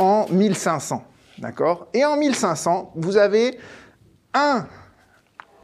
en 0.03 0.29
1500, 0.29 1.05
d'accord? 1.39 1.87
Et 1.95 2.05
en 2.05 2.17
1500, 2.17 2.93
vous 2.97 3.17
avez 3.17 3.59
un, 4.35 4.67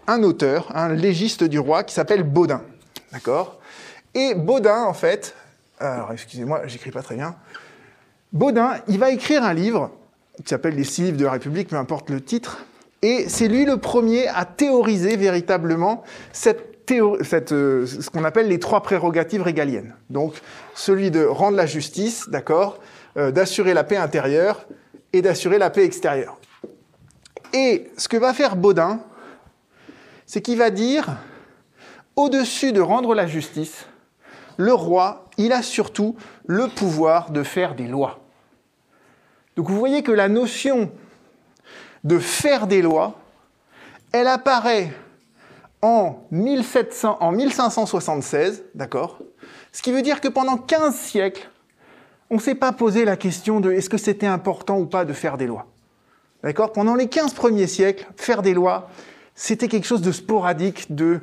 un 0.06 0.22
auteur, 0.22 0.74
un 0.74 0.88
légiste 0.88 1.44
du 1.44 1.58
roi 1.58 1.84
qui 1.84 1.94
s'appelle 1.94 2.22
Baudin. 2.22 2.62
D'accord? 3.12 3.58
Et 4.14 4.34
Baudin, 4.34 4.84
en 4.84 4.94
fait, 4.94 5.34
alors 5.78 6.12
excusez-moi, 6.12 6.62
j'écris 6.66 6.90
pas 6.90 7.02
très 7.02 7.16
bien. 7.16 7.36
Baudin, 8.32 8.76
il 8.88 8.98
va 8.98 9.10
écrire 9.10 9.42
un 9.42 9.54
livre 9.54 9.90
qui 10.38 10.48
s'appelle 10.48 10.74
Les 10.74 10.84
six 10.84 11.02
livres 11.02 11.16
de 11.16 11.24
la 11.24 11.32
République, 11.32 11.68
peu 11.68 11.76
importe 11.76 12.10
le 12.10 12.20
titre. 12.20 12.64
Et 13.02 13.28
c'est 13.28 13.48
lui 13.48 13.64
le 13.64 13.76
premier 13.76 14.28
à 14.28 14.44
théoriser 14.44 15.16
véritablement 15.16 16.02
cette 16.32 16.78
euh, 16.90 17.86
ce 17.86 18.10
qu'on 18.10 18.24
appelle 18.24 18.48
les 18.48 18.58
trois 18.58 18.82
prérogatives 18.82 19.42
régaliennes. 19.42 19.94
Donc, 20.10 20.34
celui 20.74 21.10
de 21.10 21.24
rendre 21.24 21.56
la 21.56 21.66
justice, 21.66 22.28
d'accord, 22.28 22.78
d'assurer 23.16 23.74
la 23.74 23.84
paix 23.84 23.96
intérieure 23.96 24.66
et 25.12 25.22
d'assurer 25.22 25.58
la 25.58 25.70
paix 25.70 25.84
extérieure. 25.84 26.38
Et 27.52 27.90
ce 27.96 28.08
que 28.08 28.16
va 28.16 28.34
faire 28.34 28.56
Baudin, 28.56 29.00
c'est 30.26 30.42
qu'il 30.42 30.58
va 30.58 30.70
dire, 30.70 31.16
au-dessus 32.16 32.72
de 32.72 32.80
rendre 32.80 33.14
la 33.14 33.26
justice, 33.26 33.86
le 34.58 34.74
roi, 34.74 35.24
il 35.38 35.52
a 35.52 35.62
surtout 35.62 36.16
le 36.46 36.68
pouvoir 36.68 37.30
de 37.30 37.42
faire 37.42 37.74
des 37.74 37.86
lois. 37.86 38.20
Donc 39.56 39.68
vous 39.68 39.78
voyez 39.78 40.02
que 40.02 40.12
la 40.12 40.28
notion 40.28 40.90
de 42.04 42.18
faire 42.18 42.66
des 42.66 42.82
lois, 42.82 43.18
elle 44.12 44.26
apparaît 44.26 44.92
en, 45.80 46.18
1700, 46.30 47.18
en 47.20 47.32
1576, 47.32 48.64
d'accord? 48.74 49.18
Ce 49.72 49.80
qui 49.82 49.92
veut 49.92 50.02
dire 50.02 50.20
que 50.20 50.28
pendant 50.28 50.56
15 50.56 50.94
siècles, 50.94 51.48
on 52.30 52.36
ne 52.36 52.40
s'est 52.40 52.54
pas 52.54 52.72
posé 52.72 53.04
la 53.04 53.16
question 53.16 53.60
de 53.60 53.72
est-ce 53.72 53.88
que 53.88 53.96
c'était 53.96 54.26
important 54.26 54.78
ou 54.78 54.86
pas 54.86 55.04
de 55.04 55.12
faire 55.12 55.36
des 55.36 55.46
lois. 55.46 55.66
D'accord? 56.42 56.72
Pendant 56.72 56.94
les 56.94 57.08
15 57.08 57.34
premiers 57.34 57.66
siècles, 57.66 58.06
faire 58.16 58.42
des 58.42 58.54
lois, 58.54 58.90
c'était 59.34 59.68
quelque 59.68 59.86
chose 59.86 60.02
de 60.02 60.12
sporadique, 60.12 60.94
de 60.94 61.20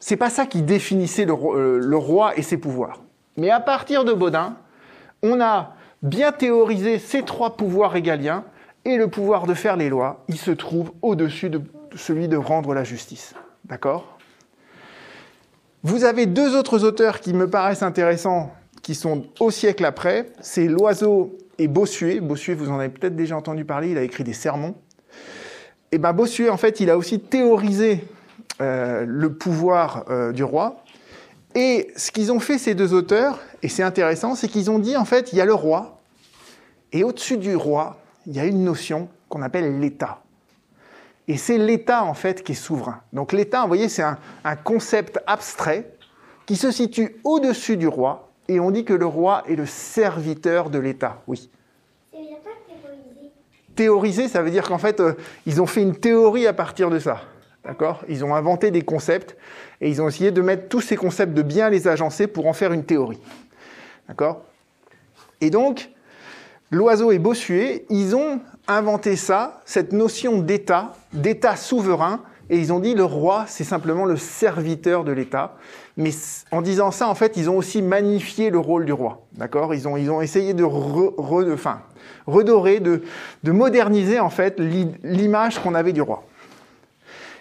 c'est 0.00 0.16
pas 0.16 0.30
ça 0.30 0.46
qui 0.46 0.62
définissait 0.62 1.26
euh, 1.28 1.78
le 1.80 1.96
roi 1.96 2.36
et 2.36 2.42
ses 2.42 2.56
pouvoirs. 2.56 3.02
Mais 3.36 3.50
à 3.50 3.60
partir 3.60 4.04
de 4.04 4.12
Baudin, 4.12 4.56
on 5.22 5.40
a 5.40 5.74
bien 6.02 6.32
théorisé 6.32 6.98
ces 6.98 7.22
trois 7.22 7.56
pouvoirs 7.56 7.90
régaliens 7.90 8.44
et 8.84 8.96
le 8.96 9.08
pouvoir 9.08 9.46
de 9.46 9.54
faire 9.54 9.76
les 9.76 9.88
lois, 9.88 10.24
il 10.28 10.38
se 10.38 10.50
trouve 10.50 10.92
au-dessus 11.02 11.50
de 11.50 11.60
celui 11.96 12.28
de 12.28 12.36
rendre 12.36 12.74
la 12.74 12.84
justice. 12.84 13.34
D'accord? 13.64 14.18
Vous 15.82 16.04
avez 16.04 16.26
deux 16.26 16.56
autres 16.56 16.84
auteurs 16.84 17.20
qui 17.20 17.32
me 17.34 17.48
paraissent 17.48 17.82
intéressants, 17.82 18.52
qui 18.88 18.94
sont 18.94 19.24
au 19.38 19.50
siècle 19.50 19.84
après, 19.84 20.30
c'est 20.40 20.66
Loiseau 20.66 21.36
et 21.58 21.68
Bossuet. 21.68 22.20
Bossuet, 22.20 22.54
vous 22.54 22.70
en 22.70 22.78
avez 22.78 22.88
peut-être 22.88 23.14
déjà 23.14 23.36
entendu 23.36 23.66
parler, 23.66 23.90
il 23.90 23.98
a 23.98 24.02
écrit 24.02 24.24
des 24.24 24.32
sermons. 24.32 24.76
Et 25.92 25.98
ben 25.98 26.14
Bossuet, 26.14 26.48
en 26.48 26.56
fait, 26.56 26.80
il 26.80 26.88
a 26.88 26.96
aussi 26.96 27.20
théorisé 27.20 28.08
euh, 28.62 29.04
le 29.06 29.34
pouvoir 29.34 30.06
euh, 30.08 30.32
du 30.32 30.42
roi. 30.42 30.84
Et 31.54 31.92
ce 31.96 32.10
qu'ils 32.10 32.32
ont 32.32 32.40
fait, 32.40 32.56
ces 32.56 32.74
deux 32.74 32.94
auteurs, 32.94 33.40
et 33.62 33.68
c'est 33.68 33.82
intéressant, 33.82 34.34
c'est 34.34 34.48
qu'ils 34.48 34.70
ont 34.70 34.78
dit, 34.78 34.96
en 34.96 35.04
fait, 35.04 35.34
il 35.34 35.36
y 35.36 35.42
a 35.42 35.44
le 35.44 35.52
roi, 35.52 36.00
et 36.90 37.04
au-dessus 37.04 37.36
du 37.36 37.56
roi, 37.56 37.98
il 38.26 38.36
y 38.36 38.40
a 38.40 38.46
une 38.46 38.64
notion 38.64 39.10
qu'on 39.28 39.42
appelle 39.42 39.80
l'État. 39.80 40.22
Et 41.28 41.36
c'est 41.36 41.58
l'État, 41.58 42.04
en 42.04 42.14
fait, 42.14 42.42
qui 42.42 42.52
est 42.52 42.54
souverain. 42.54 43.02
Donc 43.12 43.34
l'État, 43.34 43.60
vous 43.60 43.68
voyez, 43.68 43.90
c'est 43.90 44.00
un, 44.00 44.16
un 44.44 44.56
concept 44.56 45.20
abstrait 45.26 45.92
qui 46.46 46.56
se 46.56 46.70
situe 46.70 47.16
au-dessus 47.24 47.76
du 47.76 47.86
roi, 47.86 48.27
et 48.48 48.60
on 48.60 48.70
dit 48.70 48.84
que 48.84 48.94
le 48.94 49.06
roi 49.06 49.44
est 49.48 49.54
le 49.54 49.66
serviteur 49.66 50.70
de 50.70 50.78
l'État. 50.78 51.22
Oui. 51.26 51.50
Ça 52.10 52.18
veut 52.18 52.24
dire 52.24 52.38
pas 52.38 52.50
théoriser? 52.66 53.30
Théoriser, 53.76 54.28
ça 54.28 54.42
veut 54.42 54.50
dire 54.50 54.66
qu'en 54.66 54.78
fait, 54.78 55.00
euh, 55.00 55.12
ils 55.46 55.60
ont 55.60 55.66
fait 55.66 55.82
une 55.82 55.96
théorie 55.96 56.46
à 56.46 56.52
partir 56.52 56.90
de 56.90 56.98
ça. 56.98 57.20
D'accord? 57.64 58.02
Ils 58.08 58.24
ont 58.24 58.34
inventé 58.34 58.70
des 58.70 58.82
concepts 58.82 59.36
et 59.80 59.90
ils 59.90 60.00
ont 60.00 60.08
essayé 60.08 60.30
de 60.30 60.40
mettre 60.40 60.68
tous 60.68 60.80
ces 60.80 60.96
concepts, 60.96 61.34
de 61.34 61.42
bien 61.42 61.68
les 61.68 61.86
agencer 61.86 62.26
pour 62.26 62.46
en 62.46 62.52
faire 62.52 62.72
une 62.72 62.84
théorie. 62.84 63.20
D'accord? 64.08 64.42
Et 65.40 65.50
donc, 65.50 65.90
Loiseau 66.70 67.12
et 67.12 67.18
Bossuet, 67.18 67.84
ils 67.90 68.16
ont 68.16 68.40
inventé 68.66 69.16
ça, 69.16 69.60
cette 69.64 69.92
notion 69.92 70.38
d'État, 70.38 70.94
d'État 71.12 71.56
souverain, 71.56 72.22
et 72.50 72.58
ils 72.58 72.72
ont 72.72 72.80
dit 72.80 72.94
le 72.94 73.04
roi, 73.04 73.44
c'est 73.46 73.64
simplement 73.64 74.04
le 74.04 74.16
serviteur 74.16 75.04
de 75.04 75.12
l'État. 75.12 75.56
Mais 75.98 76.10
en 76.52 76.62
disant 76.62 76.92
ça, 76.92 77.08
en 77.08 77.14
fait, 77.16 77.36
ils 77.36 77.50
ont 77.50 77.56
aussi 77.56 77.82
magnifié 77.82 78.50
le 78.50 78.58
rôle 78.60 78.84
du 78.86 78.92
roi. 78.92 79.26
D'accord? 79.32 79.74
Ils 79.74 79.86
ont, 79.88 79.96
ils 79.96 80.10
ont 80.10 80.22
essayé 80.22 80.54
de 80.54 80.62
re- 80.62 81.52
enfin, 81.52 81.82
redorer, 82.26 82.78
de, 82.78 83.02
de 83.42 83.52
moderniser, 83.52 84.20
en 84.20 84.30
fait, 84.30 84.60
l'i- 84.60 84.94
l'image 85.02 85.58
qu'on 85.58 85.74
avait 85.74 85.92
du 85.92 86.00
roi. 86.00 86.22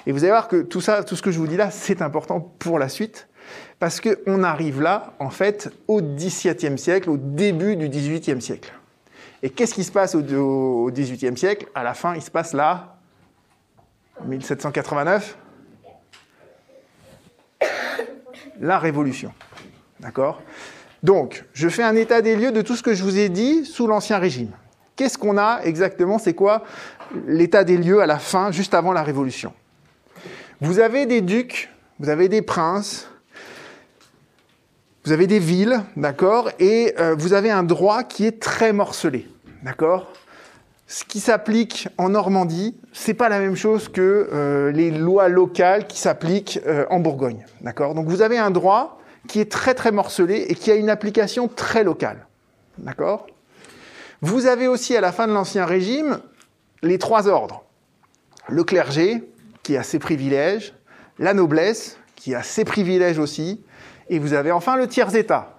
Et 0.08 0.12
vous 0.12 0.24
allez 0.24 0.32
voir 0.32 0.48
que 0.48 0.64
tout 0.64 0.82
ça, 0.82 1.04
tout 1.04 1.16
ce 1.16 1.22
que 1.22 1.30
je 1.30 1.38
vous 1.38 1.46
dis 1.46 1.56
là, 1.56 1.70
c'est 1.70 2.02
important 2.02 2.40
pour 2.40 2.80
la 2.80 2.90
suite, 2.90 3.28
parce 3.78 4.02
qu'on 4.02 4.44
arrive 4.44 4.82
là, 4.82 5.14
en 5.20 5.30
fait, 5.30 5.70
au 5.88 6.02
XVIIe 6.02 6.80
siècle, 6.80 7.12
au 7.12 7.18
début 7.18 7.76
du 7.76 7.90
XVIIIe 7.90 8.42
siècle. 8.42 8.74
Et 9.44 9.52
qu'est-ce 9.52 9.76
qui 9.76 9.84
se 9.84 9.92
passe 9.92 10.16
au 10.16 10.90
XVIIIe 10.92 11.38
siècle? 11.38 11.68
À 11.76 11.84
la 11.84 11.94
fin, 11.94 12.16
il 12.16 12.24
se 12.24 12.32
passe 12.32 12.54
là, 12.54 12.98
1789, 14.26 15.38
la 18.60 18.80
Révolution. 18.80 19.34
D'accord? 20.00 20.42
Donc, 21.04 21.46
je 21.54 21.70
fais 21.70 21.84
un 21.84 21.96
état 21.96 22.22
des 22.22 22.36
lieux 22.36 22.52
de 22.52 22.62
tout 22.62 22.76
ce 22.76 22.84
que 22.84 22.94
je 22.94 23.04
vous 23.04 23.18
ai 23.18 23.30
dit 23.30 23.66
sous 23.66 23.88
l'Ancien 23.88 24.18
Régime. 24.18 24.52
Qu'est-ce 24.96 25.18
qu'on 25.18 25.38
a 25.38 25.62
exactement? 25.64 26.18
C'est 26.18 26.34
quoi 26.34 26.64
l'état 27.28 27.64
des 27.64 27.78
lieux 27.78 28.02
à 28.02 28.06
la 28.06 28.18
fin, 28.18 28.52
juste 28.52 28.74
avant 28.74 28.92
la 28.94 29.04
Révolution? 29.04 29.54
Vous 30.60 30.80
avez 30.80 31.06
des 31.06 31.22
ducs, 31.22 31.70
vous 32.00 32.10
avez 32.10 32.30
des 32.30 32.42
princes, 32.42 33.08
vous 35.06 35.12
avez 35.12 35.28
des 35.28 35.40
villes, 35.40 35.82
d'accord? 35.96 36.50
Et 36.60 36.94
euh, 37.00 37.16
vous 37.18 37.34
avez 37.34 37.52
un 37.52 37.64
droit 37.64 38.04
qui 38.04 38.26
est 38.26 38.42
très 38.42 38.74
morcelé, 38.74 39.28
d'accord? 39.64 40.12
Ce 40.90 41.04
qui 41.04 41.20
s'applique 41.20 41.90
en 41.98 42.10
Normandie, 42.10 42.80
c'est 42.94 43.14
pas 43.14 43.28
la 43.28 43.40
même 43.40 43.58
chose 43.58 43.90
que 43.90 44.30
euh, 44.32 44.72
les 44.72 44.90
lois 44.90 45.28
locales 45.28 45.86
qui 45.86 46.00
s'appliquent 46.00 46.62
euh, 46.66 46.86
en 46.90 47.00
Bourgogne, 47.02 47.46
d'accord? 47.60 47.94
Donc 47.94 48.08
vous 48.08 48.22
avez 48.22 48.38
un 48.38 48.52
droit 48.52 49.02
qui 49.28 49.42
est 49.42 49.52
très 49.52 49.74
très 49.74 49.92
morcelé 49.92 50.46
et 50.48 50.56
qui 50.56 50.72
a 50.72 50.76
une 50.76 50.90
application 50.90 51.50
très 51.50 51.84
locale, 51.84 52.26
d'accord? 52.78 53.28
Vous 54.22 54.46
avez 54.46 54.68
aussi 54.68 54.96
à 54.96 55.02
la 55.02 55.12
fin 55.12 55.28
de 55.28 55.34
l'Ancien 55.34 55.66
Régime 55.66 56.20
les 56.82 56.98
trois 56.98 57.28
ordres. 57.28 57.66
Le 58.48 58.64
clergé 58.64 59.30
qui 59.64 59.76
a 59.76 59.84
ses 59.84 60.00
privilèges, 60.00 60.74
la 61.20 61.34
noblesse 61.34 61.98
qui 62.16 62.34
a 62.34 62.44
ses 62.44 62.64
privilèges 62.64 63.20
aussi, 63.20 63.62
et 64.08 64.20
vous 64.20 64.34
avez 64.34 64.54
enfin 64.54 64.78
le 64.78 64.88
tiers-État, 64.88 65.58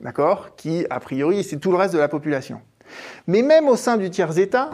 d'accord? 0.00 0.56
Qui, 0.56 0.86
a 0.88 0.98
priori, 0.98 1.44
c'est 1.44 1.58
tout 1.58 1.72
le 1.72 1.76
reste 1.76 1.92
de 1.92 1.98
la 1.98 2.08
population. 2.08 2.62
Mais 3.26 3.42
même 3.42 3.68
au 3.68 3.76
sein 3.76 3.96
du 3.96 4.10
tiers-État, 4.10 4.70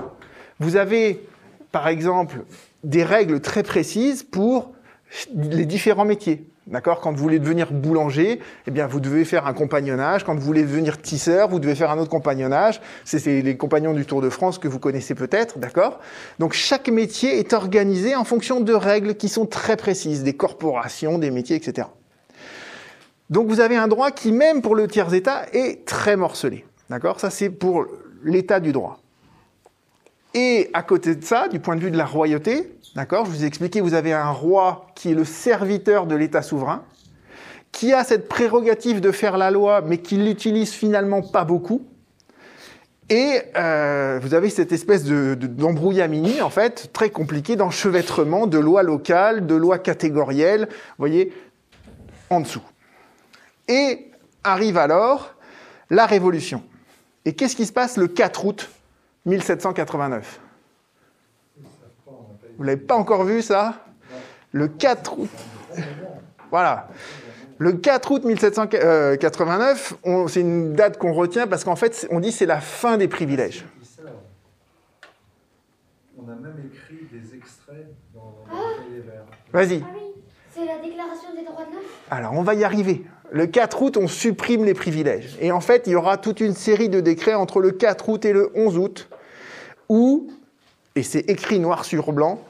vous 0.58 0.76
avez, 0.76 1.26
par 1.72 1.88
exemple, 1.88 2.44
des 2.84 3.04
règles 3.04 3.40
très 3.40 3.62
précises 3.62 4.22
pour 4.22 4.72
les 5.34 5.66
différents 5.66 6.04
métiers. 6.04 6.46
D'accord? 6.66 7.00
Quand 7.00 7.12
vous 7.12 7.22
voulez 7.22 7.38
devenir 7.38 7.72
boulanger, 7.72 8.40
eh 8.66 8.70
bien, 8.70 8.86
vous 8.86 9.00
devez 9.00 9.24
faire 9.24 9.46
un 9.46 9.54
compagnonnage. 9.54 10.22
Quand 10.22 10.34
vous 10.34 10.42
voulez 10.42 10.62
devenir 10.62 11.00
tisseur, 11.00 11.48
vous 11.48 11.60
devez 11.60 11.74
faire 11.74 11.90
un 11.90 11.98
autre 11.98 12.10
compagnonnage. 12.10 12.82
C'est 13.06 13.40
les 13.40 13.56
compagnons 13.56 13.94
du 13.94 14.04
Tour 14.04 14.20
de 14.20 14.28
France 14.28 14.58
que 14.58 14.68
vous 14.68 14.78
connaissez 14.78 15.14
peut-être, 15.14 15.58
d'accord? 15.58 15.98
Donc, 16.38 16.52
chaque 16.52 16.88
métier 16.88 17.38
est 17.38 17.54
organisé 17.54 18.14
en 18.14 18.24
fonction 18.24 18.60
de 18.60 18.74
règles 18.74 19.14
qui 19.14 19.30
sont 19.30 19.46
très 19.46 19.78
précises, 19.78 20.22
des 20.22 20.34
corporations, 20.34 21.18
des 21.18 21.30
métiers, 21.30 21.56
etc. 21.56 21.88
Donc, 23.30 23.48
vous 23.48 23.60
avez 23.60 23.76
un 23.76 23.88
droit 23.88 24.10
qui, 24.10 24.30
même 24.30 24.60
pour 24.60 24.74
le 24.74 24.88
tiers-État, 24.88 25.46
est 25.54 25.86
très 25.86 26.16
morcelé. 26.16 26.66
D'accord? 26.90 27.18
Ça, 27.18 27.30
c'est 27.30 27.48
pour 27.48 27.86
l'état 28.22 28.60
du 28.60 28.72
droit. 28.72 29.00
Et 30.34 30.70
à 30.74 30.82
côté 30.82 31.14
de 31.14 31.24
ça, 31.24 31.48
du 31.48 31.58
point 31.58 31.76
de 31.76 31.80
vue 31.80 31.90
de 31.90 31.96
la 31.96 32.04
royauté, 32.04 32.72
d'accord, 32.94 33.24
je 33.24 33.30
vous 33.30 33.44
ai 33.44 33.46
expliqué, 33.46 33.80
vous 33.80 33.94
avez 33.94 34.12
un 34.12 34.30
roi 34.30 34.86
qui 34.94 35.10
est 35.10 35.14
le 35.14 35.24
serviteur 35.24 36.06
de 36.06 36.14
l'État 36.14 36.42
souverain, 36.42 36.84
qui 37.72 37.92
a 37.92 38.04
cette 38.04 38.28
prérogative 38.28 39.00
de 39.00 39.10
faire 39.10 39.38
la 39.38 39.50
loi, 39.50 39.80
mais 39.80 39.98
qui 39.98 40.16
l'utilise 40.16 40.72
finalement 40.72 41.22
pas 41.22 41.44
beaucoup. 41.44 41.82
Et 43.10 43.40
euh, 43.56 44.20
vous 44.22 44.34
avez 44.34 44.50
cette 44.50 44.70
espèce 44.70 45.04
de, 45.04 45.34
de- 45.34 45.46
d'embrouillamini, 45.46 46.42
en 46.42 46.50
fait, 46.50 46.90
très 46.92 47.08
compliqué 47.08 47.56
d'enchevêtrement 47.56 48.46
de 48.46 48.58
lois 48.58 48.82
locales, 48.82 49.46
de 49.46 49.54
lois 49.54 49.78
catégorielles, 49.78 50.68
vous 50.70 50.94
voyez, 50.98 51.32
en 52.28 52.40
dessous. 52.40 52.62
Et 53.66 54.10
arrive 54.44 54.76
alors 54.76 55.34
la 55.88 56.04
Révolution. 56.04 56.62
Et 57.28 57.34
qu'est-ce 57.34 57.54
qui 57.54 57.66
se 57.66 57.72
passe 57.74 57.98
le 57.98 58.08
4 58.08 58.46
août 58.46 58.70
1789 59.26 60.40
Vous 62.56 62.62
l'avez 62.64 62.80
pas 62.80 62.94
encore 62.94 63.24
vu 63.24 63.42
ça? 63.42 63.84
Le 64.52 64.66
4 64.68 65.18
août. 65.18 65.28
Voilà. 66.50 66.88
Le 67.58 67.72
4 67.74 68.10
août 68.12 68.24
1789, 68.24 69.92
on- 70.04 70.26
c'est 70.26 70.40
une 70.40 70.72
date 70.72 70.96
qu'on 70.96 71.12
retient 71.12 71.46
parce 71.46 71.64
qu'en 71.64 71.76
fait, 71.76 72.08
on 72.10 72.18
dit 72.20 72.32
c'est 72.32 72.46
la 72.46 72.60
fin 72.62 72.96
des 72.96 73.08
privilèges. 73.08 73.66
On 76.16 76.22
a 76.30 76.34
même 76.34 76.56
écrit 76.72 77.06
des 77.12 77.34
extraits 77.36 77.88
dans, 78.14 78.20
dans 78.50 78.56
le 78.56 78.76
cahier 78.88 79.00
vert. 79.00 79.24
Vas-y. 79.52 79.82
Ah 79.84 79.90
oui, 79.94 80.22
c'est 80.50 80.64
la 80.64 80.78
déclaration 80.78 81.34
des 81.36 81.44
droits 81.44 81.66
de 81.66 81.72
l'homme? 81.72 81.84
Alors, 82.10 82.32
on 82.32 82.42
va 82.42 82.54
y 82.54 82.64
arriver. 82.64 83.04
Le 83.30 83.46
4 83.46 83.82
août, 83.82 83.96
on 83.96 84.08
supprime 84.08 84.64
les 84.64 84.74
privilèges. 84.74 85.36
Et 85.40 85.52
en 85.52 85.60
fait, 85.60 85.82
il 85.86 85.92
y 85.92 85.96
aura 85.96 86.16
toute 86.16 86.40
une 86.40 86.54
série 86.54 86.88
de 86.88 87.00
décrets 87.00 87.34
entre 87.34 87.60
le 87.60 87.72
4 87.72 88.08
août 88.08 88.24
et 88.24 88.32
le 88.32 88.50
11 88.54 88.78
août 88.78 89.08
où, 89.88 90.30
et 90.94 91.02
c'est 91.02 91.30
écrit 91.30 91.58
noir 91.58 91.84
sur 91.84 92.12
blanc, 92.12 92.42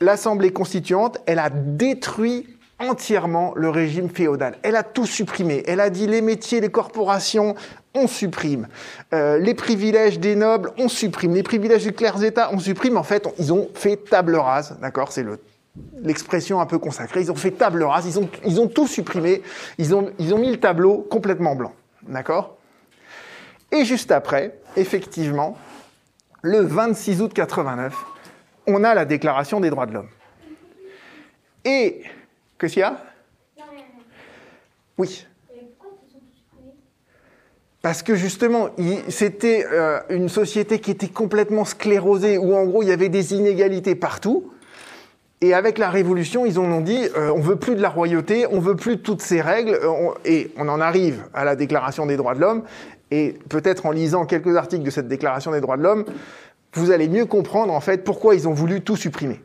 l'Assemblée 0.00 0.52
constituante, 0.52 1.18
elle 1.26 1.38
a 1.38 1.50
détruit 1.50 2.46
entièrement 2.78 3.52
le 3.54 3.68
régime 3.70 4.08
féodal. 4.08 4.56
Elle 4.62 4.76
a 4.76 4.82
tout 4.82 5.06
supprimé. 5.06 5.62
Elle 5.66 5.80
a 5.80 5.90
dit 5.90 6.06
les 6.06 6.20
métiers, 6.20 6.60
les 6.60 6.70
corporations, 6.70 7.54
on 7.94 8.06
supprime. 8.06 8.68
Euh, 9.12 9.38
les 9.38 9.54
privilèges 9.54 10.18
des 10.18 10.34
nobles, 10.34 10.72
on 10.78 10.88
supprime. 10.88 11.34
Les 11.34 11.42
privilèges 11.42 11.84
du 11.84 11.92
clergé-état, 11.92 12.50
on 12.52 12.58
supprime. 12.58 12.96
En 12.96 13.02
fait, 13.02 13.28
ils 13.38 13.52
ont 13.52 13.68
fait 13.74 13.96
table 13.96 14.36
rase, 14.36 14.76
d'accord 14.80 15.12
C'est 15.12 15.22
le 15.22 15.38
l'expression 15.96 16.60
un 16.60 16.66
peu 16.66 16.78
consacrée. 16.78 17.20
Ils 17.20 17.32
ont 17.32 17.36
fait 17.36 17.52
table 17.52 17.82
rase, 17.82 18.06
ils 18.06 18.18
ont, 18.18 18.28
ils 18.44 18.60
ont 18.60 18.68
tout 18.68 18.86
supprimé, 18.86 19.42
ils 19.78 19.94
ont, 19.94 20.12
mis 20.18 20.50
le 20.50 20.58
tableau 20.58 20.98
complètement 20.98 21.54
blanc. 21.54 21.72
D'accord? 22.02 22.56
Et 23.70 23.84
juste 23.84 24.10
après, 24.12 24.58
effectivement, 24.76 25.56
le 26.42 26.60
26 26.60 27.22
août 27.22 27.32
89, 27.32 27.94
on 28.66 28.84
a 28.84 28.94
la 28.94 29.04
Déclaration 29.04 29.60
des 29.60 29.70
droits 29.70 29.86
de 29.86 29.94
l'homme. 29.94 30.08
Et, 31.64 32.02
qu'est-ce 32.58 32.78
y 32.78 32.82
a? 32.82 33.02
Oui, 34.98 35.26
Parce 37.80 38.02
que 38.02 38.14
justement, 38.14 38.68
c'était 39.08 39.66
euh, 39.72 40.00
une 40.10 40.28
société 40.28 40.80
qui 40.80 40.90
était 40.90 41.08
complètement 41.08 41.64
sclérosée, 41.64 42.38
où 42.38 42.54
en 42.54 42.64
gros 42.64 42.82
il 42.82 42.88
y 42.88 42.92
avait 42.92 43.08
des 43.08 43.34
inégalités 43.34 43.94
partout. 43.94 44.52
Et 45.44 45.54
avec 45.54 45.76
la 45.76 45.90
Révolution, 45.90 46.46
ils 46.46 46.58
en 46.60 46.64
ont 46.70 46.80
dit, 46.80 47.00
euh, 47.16 47.30
on 47.34 47.40
veut 47.40 47.56
plus 47.56 47.74
de 47.74 47.82
la 47.82 47.88
royauté, 47.88 48.46
on 48.50 48.60
veut 48.60 48.76
plus 48.76 48.96
de 48.96 49.00
toutes 49.02 49.20
ces 49.20 49.40
règles, 49.40 49.74
euh, 49.74 49.88
on- 49.88 50.14
et 50.24 50.52
on 50.56 50.68
en 50.68 50.80
arrive 50.80 51.24
à 51.34 51.44
la 51.44 51.56
Déclaration 51.56 52.06
des 52.06 52.16
droits 52.16 52.34
de 52.34 52.40
l'homme. 52.40 52.62
Et 53.10 53.34
peut-être 53.48 53.84
en 53.86 53.90
lisant 53.90 54.24
quelques 54.24 54.56
articles 54.56 54.84
de 54.84 54.90
cette 54.90 55.08
Déclaration 55.08 55.50
des 55.50 55.60
droits 55.60 55.76
de 55.76 55.82
l'homme, 55.82 56.04
vous 56.74 56.92
allez 56.92 57.08
mieux 57.08 57.26
comprendre 57.26 57.74
en 57.74 57.80
fait 57.80 58.04
pourquoi 58.04 58.34
ils 58.36 58.46
ont 58.48 58.52
voulu 58.54 58.80
tout 58.82 58.96
supprimer. 58.96 59.42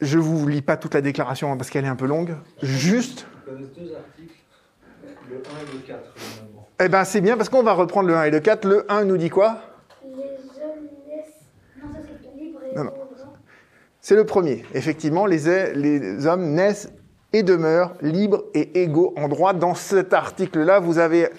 Je 0.00 0.18
vous 0.18 0.48
lis 0.48 0.62
pas 0.62 0.76
toute 0.76 0.94
la 0.94 1.00
déclaration 1.02 1.52
hein, 1.52 1.56
parce 1.56 1.68
qu'elle 1.70 1.84
est 1.84 1.88
un 1.88 1.94
peu 1.94 2.06
longue. 2.06 2.34
Juste, 2.62 3.26
deux 3.46 3.94
articles 3.94 4.34
Le 5.30 5.36
1 5.36 5.38
et 5.38 5.72
le 5.74 5.78
4, 5.86 6.00
normalement. 6.42 6.68
Eh 6.82 6.88
ben 6.88 7.04
c'est 7.04 7.20
bien 7.20 7.36
parce 7.36 7.48
qu'on 7.50 7.62
va 7.62 7.74
reprendre 7.74 8.08
le 8.08 8.16
1 8.16 8.24
et 8.24 8.30
le 8.30 8.40
4. 8.40 8.66
Le 8.66 8.90
1 8.90 9.04
nous 9.04 9.16
dit 9.18 9.30
quoi? 9.30 9.58
Les 10.02 10.10
hommes 10.10 10.88
naissent. 11.06 11.44
Non, 11.82 11.92
ça 11.92 11.98
c'est 12.22 12.42
libre 12.42 12.60
et 12.72 12.76
Non, 12.76 12.84
non. 12.84 12.92
C'est 14.06 14.16
le 14.16 14.26
premier. 14.26 14.62
Effectivement, 14.74 15.24
les, 15.24 15.72
les 15.72 16.26
hommes 16.26 16.50
naissent 16.52 16.92
et 17.32 17.42
demeurent 17.42 17.94
libres 18.02 18.44
et 18.52 18.82
égaux 18.82 19.14
en 19.16 19.28
droit. 19.28 19.54
Dans 19.54 19.74
cet 19.74 20.12
article-là, 20.12 20.78
vous 20.78 20.98
avez 20.98 21.30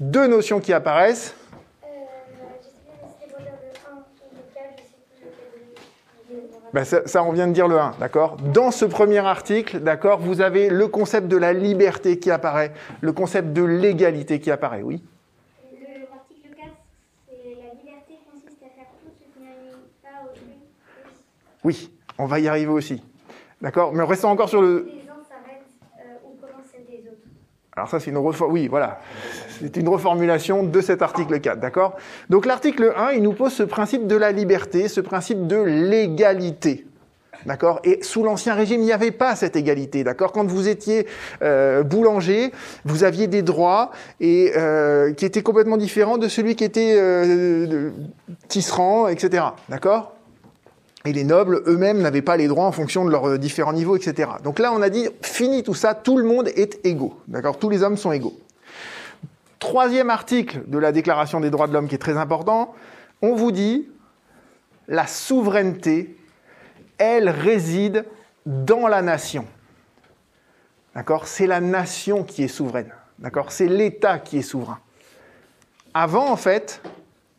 deux 0.00 0.26
notions 0.26 0.58
qui 0.58 0.72
apparaissent. 0.72 1.36
Euh, 1.84 1.86
je 2.28 2.38
sais 2.38 2.42
pas 2.42 2.58
si 2.60 2.70
c'était 2.72 2.98
pour 2.98 3.38
dire 3.38 3.38
le 3.38 3.92
1 3.92 3.98
ou 3.98 4.34
le 4.34 4.52
4, 4.52 4.64
je 4.78 4.82
sais 4.82 4.96
plus 5.20 5.26
lequel. 5.28 6.40
je- 6.40 6.66
je- 6.66 6.72
Ben, 6.72 6.84
ça, 6.84 7.06
ça, 7.06 7.22
on 7.22 7.30
vient 7.30 7.46
de 7.46 7.52
dire 7.52 7.68
le 7.68 7.78
1, 7.78 7.92
d'accord? 8.00 8.36
Dans 8.52 8.72
ce 8.72 8.84
premier 8.84 9.18
article, 9.18 9.78
d'accord, 9.78 10.18
vous 10.18 10.40
avez 10.40 10.70
le 10.70 10.88
concept 10.88 11.28
de 11.28 11.36
la 11.36 11.52
liberté 11.52 12.18
qui 12.18 12.32
apparaît, 12.32 12.72
le 13.00 13.12
concept 13.12 13.52
de 13.52 13.62
l'égalité 13.62 14.40
qui 14.40 14.50
apparaît, 14.50 14.82
oui 14.82 15.04
Le- 15.70 15.78
L'article 16.10 16.48
4, 16.56 16.66
c'est 17.28 17.48
la 17.48 17.74
liberté 17.80 18.18
consiste 18.28 18.58
à 18.60 18.74
faire 18.74 18.90
tout 19.00 19.06
ce 19.06 19.22
qui 19.22 19.40
pas 20.02 20.08
autrui. 20.28 20.56
Oui, 21.64 21.91
on 22.18 22.26
va 22.26 22.40
y 22.40 22.48
arriver 22.48 22.72
aussi. 22.72 23.02
D'accord? 23.60 23.92
Mais 23.92 24.02
restons 24.02 24.28
encore 24.28 24.48
sur 24.48 24.60
le... 24.60 24.88
Les 24.88 25.08
uns 25.08 25.14
s'arrêtent 25.28 25.62
euh, 25.98 26.14
où 26.24 26.40
commence 26.40 26.66
celle 26.72 26.84
des 26.84 27.08
autres? 27.08 27.18
Alors 27.76 27.88
ça, 27.88 28.00
c'est 28.00 28.10
une. 28.10 28.18
Oui, 28.18 28.68
voilà. 28.68 29.00
C'est 29.60 29.76
une 29.76 29.88
reformulation 29.88 30.64
de 30.64 30.80
cet 30.80 31.02
article 31.02 31.38
4, 31.38 31.60
d'accord? 31.60 31.96
Donc 32.30 32.46
l'article 32.46 32.92
1, 32.96 33.12
il 33.12 33.22
nous 33.22 33.32
pose 33.32 33.52
ce 33.52 33.62
principe 33.62 34.08
de 34.08 34.16
la 34.16 34.32
liberté, 34.32 34.88
ce 34.88 35.00
principe 35.00 35.46
de 35.46 35.56
l'égalité. 35.56 36.84
D'accord? 37.46 37.80
Et 37.84 38.02
sous 38.02 38.22
l'Ancien 38.22 38.54
Régime, 38.54 38.80
il 38.80 38.86
n'y 38.86 38.92
avait 38.92 39.10
pas 39.10 39.36
cette 39.36 39.56
égalité. 39.56 40.04
D'accord? 40.04 40.32
Quand 40.32 40.46
vous 40.46 40.68
étiez 40.68 41.06
euh, 41.42 41.82
boulanger, 41.82 42.52
vous 42.84 43.04
aviez 43.04 43.26
des 43.26 43.42
droits 43.42 43.90
et 44.20 44.52
euh, 44.56 45.12
qui 45.12 45.24
étaient 45.24 45.42
complètement 45.42 45.76
différents 45.76 46.18
de 46.18 46.28
celui 46.28 46.56
qui 46.56 46.64
était 46.64 46.96
euh, 46.96 47.90
tisserand, 48.48 49.08
etc. 49.08 49.44
D'accord? 49.68 50.14
Et 51.04 51.12
les 51.12 51.24
nobles 51.24 51.62
eux-mêmes 51.66 52.00
n'avaient 52.00 52.22
pas 52.22 52.36
les 52.36 52.48
droits 52.48 52.66
en 52.66 52.72
fonction 52.72 53.04
de 53.04 53.10
leurs 53.10 53.28
euh, 53.28 53.38
différents 53.38 53.72
niveaux, 53.72 53.96
etc. 53.96 54.30
Donc 54.44 54.58
là, 54.58 54.72
on 54.72 54.82
a 54.82 54.88
dit, 54.88 55.08
fini 55.22 55.62
tout 55.62 55.74
ça, 55.74 55.94
tout 55.94 56.16
le 56.16 56.24
monde 56.24 56.48
est 56.48 56.84
égaux. 56.84 57.18
D'accord? 57.28 57.58
Tous 57.58 57.68
les 57.68 57.82
hommes 57.82 57.96
sont 57.96 58.12
égaux. 58.12 58.38
Troisième 59.58 60.10
article 60.10 60.62
de 60.66 60.78
la 60.78 60.92
Déclaration 60.92 61.40
des 61.40 61.50
droits 61.50 61.66
de 61.66 61.72
l'homme 61.72 61.88
qui 61.88 61.94
est 61.94 61.98
très 61.98 62.16
important, 62.16 62.74
on 63.20 63.34
vous 63.34 63.52
dit, 63.52 63.88
la 64.88 65.06
souveraineté, 65.06 66.16
elle 66.98 67.28
réside 67.28 68.04
dans 68.46 68.86
la 68.86 69.02
nation. 69.02 69.46
D'accord? 70.94 71.26
C'est 71.26 71.46
la 71.46 71.60
nation 71.60 72.22
qui 72.22 72.44
est 72.44 72.48
souveraine. 72.48 72.92
D'accord? 73.18 73.50
C'est 73.50 73.68
l'État 73.68 74.18
qui 74.18 74.38
est 74.38 74.42
souverain. 74.42 74.78
Avant, 75.94 76.30
en 76.30 76.36
fait, 76.36 76.80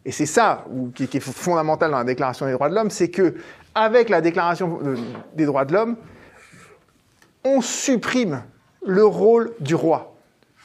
et 0.05 0.11
c'est 0.11 0.25
ça 0.25 0.65
qui 0.95 1.03
est 1.03 1.19
fondamental 1.19 1.91
dans 1.91 1.97
la 1.97 2.03
Déclaration 2.03 2.45
des 2.45 2.51
droits 2.51 2.69
de 2.69 2.75
l'homme, 2.75 2.89
c'est 2.89 3.09
que 3.09 3.35
avec 3.73 4.09
la 4.09 4.21
Déclaration 4.21 4.79
euh, 4.83 4.97
des 5.33 5.45
droits 5.45 5.65
de 5.65 5.73
l'homme, 5.73 5.95
on 7.43 7.61
supprime 7.61 8.43
le 8.85 9.05
rôle 9.05 9.53
du 9.59 9.75
roi. 9.75 10.15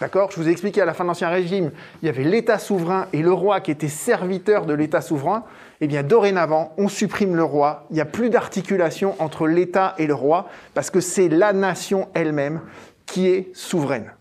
D'accord? 0.00 0.30
Je 0.30 0.36
vous 0.36 0.48
ai 0.48 0.52
expliqué 0.52 0.80
à 0.80 0.84
la 0.84 0.94
fin 0.94 1.02
de 1.02 1.08
l'Ancien 1.08 1.28
Régime, 1.28 1.72
il 2.02 2.06
y 2.06 2.08
avait 2.08 2.22
l'État 2.22 2.58
souverain 2.58 3.06
et 3.12 3.20
le 3.20 3.32
roi 3.32 3.60
qui 3.60 3.72
était 3.72 3.88
serviteur 3.88 4.64
de 4.64 4.72
l'État 4.72 5.00
souverain. 5.00 5.44
Eh 5.80 5.88
bien, 5.88 6.04
dorénavant, 6.04 6.72
on 6.76 6.88
supprime 6.88 7.34
le 7.34 7.42
roi. 7.42 7.86
Il 7.90 7.94
n'y 7.94 8.00
a 8.00 8.04
plus 8.04 8.30
d'articulation 8.30 9.16
entre 9.18 9.48
l'État 9.48 9.94
et 9.98 10.06
le 10.06 10.14
roi 10.14 10.48
parce 10.74 10.90
que 10.90 11.00
c'est 11.00 11.28
la 11.28 11.52
nation 11.52 12.08
elle-même 12.14 12.60
qui 13.06 13.28
est 13.28 13.50
souveraine. 13.54 14.12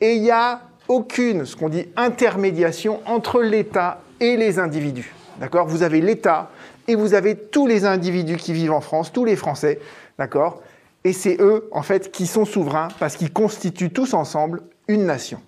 Et 0.00 0.14
il 0.14 0.22
n'y 0.22 0.30
a 0.32 0.62
aucune, 0.88 1.44
ce 1.44 1.54
qu'on 1.54 1.68
dit, 1.68 1.86
intermédiation 1.96 3.00
entre 3.06 3.40
l'État 3.40 4.00
et 4.20 4.36
les 4.36 4.58
individus. 4.58 5.12
D'accord? 5.38 5.66
Vous 5.66 5.82
avez 5.82 6.00
l'État 6.00 6.50
et 6.86 6.94
vous 6.94 7.14
avez 7.14 7.36
tous 7.36 7.66
les 7.66 7.84
individus 7.84 8.36
qui 8.36 8.52
vivent 8.52 8.72
en 8.72 8.80
France, 8.80 9.12
tous 9.12 9.24
les 9.24 9.36
Français, 9.36 9.78
d'accord? 10.18 10.62
Et 11.04 11.12
c'est 11.12 11.40
eux, 11.40 11.68
en 11.70 11.82
fait, 11.82 12.10
qui 12.10 12.26
sont 12.26 12.44
souverains 12.44 12.88
parce 12.98 13.16
qu'ils 13.16 13.32
constituent 13.32 13.92
tous 13.92 14.14
ensemble 14.14 14.62
une 14.88 15.06
nation. 15.06 15.40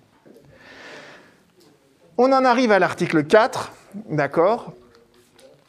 On 2.18 2.32
en 2.32 2.44
arrive 2.44 2.70
à 2.70 2.78
l'article 2.78 3.24
4, 3.24 3.72
d'accord? 4.10 4.72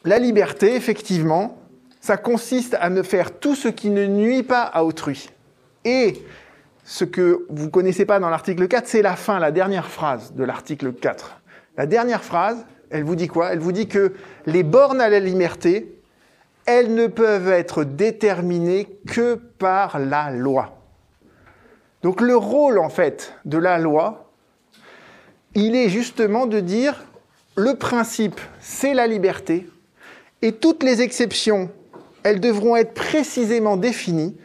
La 0.04 0.18
liberté, 0.18 0.76
effectivement, 0.76 1.58
ça 2.00 2.16
consiste 2.16 2.76
à 2.80 2.90
ne 2.90 3.02
faire 3.02 3.38
tout 3.38 3.54
ce 3.54 3.68
qui 3.68 3.90
ne 3.90 4.06
nuit 4.06 4.42
pas 4.42 4.62
à 4.62 4.84
autrui. 4.84 5.30
Et 5.84 6.22
ce 6.84 7.04
que 7.04 7.46
vous 7.48 7.66
ne 7.66 7.70
connaissez 7.70 8.04
pas 8.04 8.18
dans 8.20 8.28
l'article 8.28 8.68
4, 8.68 8.86
c'est 8.86 9.02
la 9.02 9.16
fin, 9.16 9.38
la 9.38 9.50
dernière 9.50 9.88
phrase 9.88 10.34
de 10.34 10.44
l'article 10.44 10.92
4. 10.92 11.40
La 11.76 11.86
dernière 11.86 12.22
phrase, 12.22 12.66
elle 12.92 13.04
vous 13.04 13.16
dit 13.16 13.28
quoi? 13.28 13.52
Elle 13.52 13.58
vous 13.58 13.72
dit 13.72 13.88
que 13.88 14.12
les 14.46 14.62
bornes 14.62 15.00
à 15.00 15.08
la 15.08 15.18
liberté, 15.18 15.98
elles 16.66 16.94
ne 16.94 17.06
peuvent 17.06 17.48
être 17.48 17.84
déterminées 17.84 18.86
que 19.08 19.34
par 19.34 19.98
la 19.98 20.30
loi. 20.30 20.78
Donc 22.02 22.20
le 22.20 22.36
rôle, 22.36 22.78
en 22.78 22.88
fait, 22.88 23.34
de 23.44 23.58
la 23.58 23.78
loi, 23.78 24.30
il 25.54 25.74
est 25.74 25.88
justement 25.88 26.46
de 26.46 26.60
dire, 26.60 27.04
le 27.56 27.74
principe, 27.74 28.40
c'est 28.60 28.94
la 28.94 29.06
liberté, 29.06 29.66
et 30.40 30.52
toutes 30.52 30.82
les 30.82 31.00
exceptions, 31.02 31.70
elles 32.22 32.40
devront 32.40 32.76
être 32.76 32.94
précisément 32.94 33.76
définies, 33.76 34.36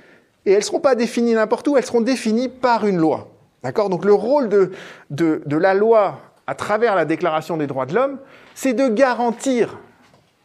et 0.46 0.52
elles 0.52 0.60
ne 0.60 0.64
seront 0.64 0.80
pas 0.80 0.96
définies 0.96 1.34
n'importe 1.34 1.68
où, 1.68 1.78
elles 1.78 1.86
seront 1.86 2.02
définies 2.02 2.50
par 2.50 2.86
une 2.86 2.98
loi. 2.98 3.30
D'accord? 3.64 3.90
Donc 3.90 4.06
le 4.06 4.14
rôle 4.14 4.50
de, 4.50 4.72
de, 5.10 5.42
de 5.46 5.58
la 5.58 5.74
loi 5.74 6.22
à 6.48 6.56
travers 6.56 6.96
la 6.96 7.06
Déclaration 7.06 7.58
des 7.58 7.68
droits 7.68 7.86
de 7.86 7.94
l'homme, 7.94 8.20
c'est 8.56 8.74
de 8.74 8.88
garantir 8.88 9.78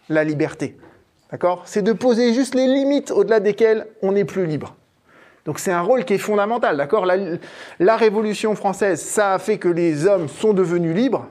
la 0.09 0.25
liberté. 0.25 0.77
D'accord? 1.31 1.62
C'est 1.65 1.83
de 1.83 1.93
poser 1.93 2.35
juste 2.35 2.55
les 2.55 2.67
limites 2.67 3.11
au-delà 3.11 3.41
desquelles 3.41 3.87
on 4.03 4.12
n'est 4.12 4.25
plus 4.25 4.47
libre. 4.47 4.77
Donc 5.45 5.59
c'est 5.59 5.73
un 5.73 5.81
rôle 5.81 6.05
qui 6.05 6.15
est 6.15 6.19
fondamental, 6.19 6.77
d'accord? 6.77 7.07
La, 7.07 7.97
Révolution 7.97 8.55
française, 8.55 9.01
ça 9.01 9.35
a 9.35 9.38
fait 9.38 9.59
que 9.59 9.69
les 9.69 10.07
hommes 10.07 10.29
sont 10.29 10.53
devenus 10.53 10.95
libres, 10.95 11.27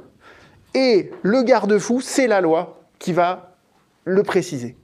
et 0.74 1.12
le 1.22 1.44
garde-fou, 1.44 2.02
c'est 2.02 2.28
la 2.28 2.42
loi 2.42 2.82
qui 3.00 3.14
va 3.14 3.56
le 4.06 4.24
préciser. 4.24 4.76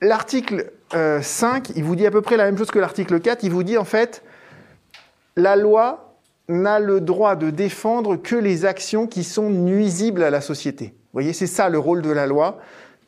L'article 0.00 0.70
euh, 0.94 1.20
5, 1.22 1.70
il 1.74 1.82
vous 1.82 1.96
dit 1.96 2.06
à 2.06 2.10
peu 2.10 2.22
près 2.22 2.36
la 2.36 2.44
même 2.44 2.56
chose 2.56 2.70
que 2.70 2.78
l'article 2.78 3.20
4, 3.20 3.42
il 3.42 3.50
vous 3.50 3.64
dit 3.64 3.78
en 3.78 3.84
fait, 3.84 4.22
la 5.36 5.56
loi 5.56 6.07
n'a 6.48 6.78
le 6.80 7.00
droit 7.00 7.36
de 7.36 7.50
défendre 7.50 8.16
que 8.16 8.34
les 8.36 8.64
actions 8.64 9.06
qui 9.06 9.22
sont 9.24 9.50
nuisibles 9.50 10.22
à 10.22 10.30
la 10.30 10.40
société. 10.40 10.86
Vous 10.86 11.12
voyez, 11.12 11.32
c'est 11.32 11.46
ça 11.46 11.68
le 11.68 11.78
rôle 11.78 12.00
de 12.02 12.10
la 12.10 12.26
loi. 12.26 12.58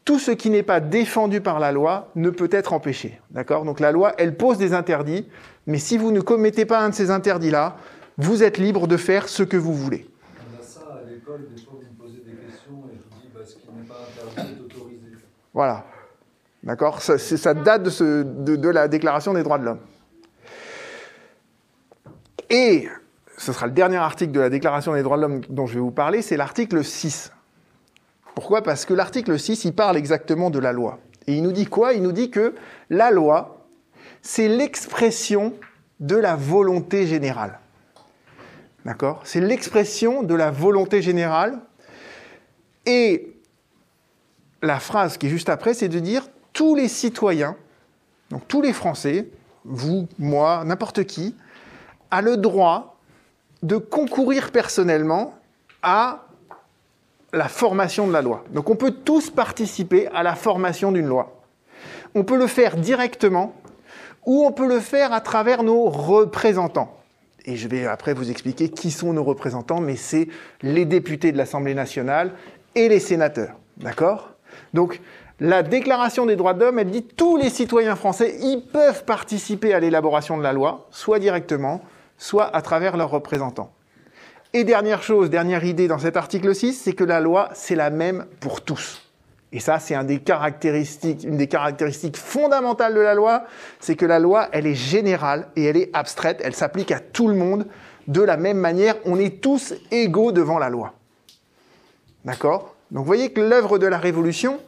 Tout 0.05 0.19
ce 0.19 0.31
qui 0.31 0.51
n'est 0.51 0.63
pas 0.63 0.81
défendu 0.81 1.41
par 1.41 1.59
la 1.61 1.73
loi 1.73 2.09
ne 2.17 2.31
peut 2.31 2.49
être 2.53 2.73
empêché. 2.73 3.21
D'accord? 3.31 3.65
Donc 3.65 3.81
la 3.81 3.93
loi, 3.93 4.13
elle 4.19 4.37
pose 4.37 4.59
des 4.59 4.73
interdits, 4.75 5.27
mais 5.67 5.79
si 5.79 5.97
vous 5.99 6.11
ne 6.11 6.21
commettez 6.21 6.65
pas 6.67 6.81
un 6.81 6.91
de 6.91 6.95
ces 6.95 7.11
interdits-là, 7.11 7.77
vous 8.19 8.43
êtes 8.43 8.59
libre 8.59 8.87
de 8.87 8.97
faire 8.97 9.29
ce 9.29 9.43
que 9.43 9.57
vous 9.57 9.75
voulez. 9.75 10.07
On 10.57 10.61
a 10.61 10.63
ça 10.63 10.81
à 10.81 11.09
l'école, 11.11 11.47
des 11.55 11.63
fois 11.63 11.75
vous 11.75 12.05
me 12.05 12.09
posez 12.09 12.23
des 12.25 12.33
questions 12.33 12.83
et 12.93 12.97
je 12.97 13.03
vous 13.15 13.23
dis 13.23 13.29
bah, 13.35 13.41
ce 13.47 13.55
qui 13.55 13.69
n'est 13.75 13.87
pas 13.87 14.07
interdit 14.35 14.53
est 14.59 14.65
autorisé. 14.65 15.01
Voilà. 15.55 15.85
D'accord? 16.63 17.01
Ça, 17.01 17.55
date 17.55 17.85
de, 17.85 17.91
ce- 17.91 18.23
de- 18.23 18.57
de 18.57 18.69
la 18.69 18.89
Déclaration 18.89 19.33
des 19.33 19.43
droits 19.43 19.59
de 19.59 19.65
l'homme. 19.65 19.81
Et 22.51 22.89
ce 23.41 23.55
sera 23.55 23.67
le 23.67 23.73
dernier 23.73 23.97
article 23.97 24.33
de 24.33 24.41
la 24.41 24.51
Déclaration 24.51 24.93
des 24.93 25.03
droits 25.03 25.17
de 25.17 25.23
l'homme 25.23 25.41
dont 25.49 25.67
je 25.67 25.75
vais 25.75 25.81
vous 25.81 25.91
parler, 25.91 26.21
c'est 26.21 26.37
l'article 26.37 26.85
6. 26.85 27.33
Pourquoi? 28.35 28.63
Parce 28.63 28.85
que 28.85 28.93
l'article 28.93 29.39
6, 29.39 29.65
il 29.65 29.75
parle 29.75 29.97
exactement 29.97 30.51
de 30.51 30.59
la 30.59 30.73
loi. 30.73 30.99
Et 31.27 31.35
il 31.35 31.43
nous 31.43 31.53
dit 31.53 31.65
quoi? 31.65 31.95
Il 31.95 32.03
nous 32.03 32.13
dit 32.13 32.31
que 32.31 32.55
la 32.91 33.11
loi, 33.11 33.67
c'est 34.21 34.47
l'expression 34.47 35.55
de 36.01 36.17
la 36.17 36.37
volonté 36.37 37.07
générale. 37.07 37.59
D'accord? 38.85 39.23
C'est 39.25 39.41
l'expression 39.41 40.23
de 40.23 40.35
la 40.35 40.51
volonté 40.51 41.01
générale. 41.01 41.61
Et 42.85 43.35
la 44.61 44.81
phrase 44.81 45.17
qui 45.17 45.29
est 45.29 45.31
juste 45.31 45.49
après, 45.49 45.73
c'est 45.73 45.89
de 45.89 45.99
dire 45.99 46.29
tous 46.53 46.75
les 46.75 46.89
citoyens, 46.89 47.57
donc 48.29 48.47
tous 48.49 48.61
les 48.61 48.75
Français, 48.75 49.31
vous, 49.65 50.09
moi, 50.19 50.63
n'importe 50.67 51.05
qui, 51.05 51.35
a 52.11 52.21
le 52.21 52.37
droit 52.37 53.00
de 53.63 53.77
concourir 53.77 54.53
personnellement 54.53 55.35
à 55.83 56.25
la 57.33 57.49
formation 57.49 58.07
de 58.07 58.13
la 58.13 58.23
loi. 58.23 58.45
Donc 58.51 58.71
on 58.71 58.77
peut 58.77 58.91
tous 58.91 59.31
participer 59.31 60.09
à 60.09 60.23
la 60.23 60.35
formation 60.35 60.93
d'une 60.93 61.07
loi. 61.07 61.41
On 62.15 62.25
peut 62.25 62.39
le 62.39 62.47
faire 62.47 62.77
directement 62.77 63.55
ou 64.27 64.45
on 64.45 64.53
peut 64.53 64.69
le 64.69 64.81
faire 64.81 65.13
à 65.13 65.21
travers 65.21 65.63
nos 65.63 65.85
représentants. 65.85 66.97
Et 67.47 67.57
je 67.57 67.69
vais 67.69 67.87
après 67.87 68.13
vous 68.13 68.31
expliquer 68.31 68.69
qui 68.69 68.91
sont 68.91 69.13
nos 69.13 69.25
représentants, 69.25 69.81
mais 69.81 69.97
c'est 69.97 70.29
les 70.63 70.85
députés 70.85 71.33
de 71.33 71.39
l'Assemblée 71.39 71.75
nationale 71.75 72.33
et 72.75 72.89
les 72.89 73.01
sénateurs. 73.01 73.55
D'accord? 73.79 74.31
Donc 74.75 75.01
la 75.39 75.63
Déclaration 75.63 76.27
des 76.27 76.37
droits 76.37 76.53
de 76.53 76.61
l'homme, 76.61 76.79
elle 76.79 76.91
dit 76.91 77.03
tous 77.03 77.39
les 77.39 77.49
citoyens 77.49 77.97
français, 77.97 78.37
ils 78.43 78.63
peuvent 78.71 79.05
participer 79.05 79.73
à 79.73 79.81
l'élaboration 79.81 80.37
de 80.37 80.43
la 80.43 80.53
loi, 80.53 80.87
soit 80.91 81.19
directement, 81.19 81.81
soit 82.21 82.55
à 82.55 82.61
travers 82.61 82.97
leurs 82.97 83.11
représentants. 83.11 83.73
Et 84.53 84.63
dernière 84.63 85.03
chose, 85.03 85.31
dernière 85.31 85.65
idée 85.65 85.89
dans 85.89 85.99
cet 85.99 86.17
article 86.17 86.55
6, 86.55 86.75
c'est 86.75 86.93
que 86.93 87.03
la 87.03 87.19
loi, 87.19 87.49
c'est 87.55 87.75
la 87.75 87.89
même 87.89 88.27
pour 88.41 88.61
tous. 88.61 89.01
Et 89.53 89.59
ça, 89.59 89.79
c'est 89.79 89.95
un 89.95 90.05
des 90.05 90.21
caractéristiques, 90.21 91.25
une 91.25 91.39
des 91.39 91.49
caractéristiques 91.49 92.17
fondamentales 92.17 92.95
de 92.95 93.01
la 93.01 93.15
loi, 93.15 93.45
c'est 93.81 93.97
que 93.97 94.05
la 94.05 94.19
loi, 94.19 94.49
elle 94.53 94.67
est 94.67 94.75
générale 94.75 95.49
et 95.57 95.65
elle 95.65 95.77
est 95.77 95.91
abstraite, 95.93 96.41
elle 96.45 96.55
s'applique 96.55 96.93
à 96.93 97.01
tout 97.01 97.27
le 97.27 97.35
monde 97.35 97.67
de 98.07 98.21
la 98.21 98.37
même 98.37 98.59
manière. 98.59 98.97
On 99.07 99.19
est 99.19 99.41
tous 99.41 99.75
égaux 99.91 100.31
devant 100.31 100.59
la 100.59 100.69
loi. 100.69 100.93
D'accord? 102.25 102.77
Donc 102.91 103.01
vous 103.01 103.07
voyez 103.07 103.33
que 103.33 103.41
l'œuvre 103.41 103.79
de 103.79 103.87
la 103.87 103.99
Révolution, 103.99 104.61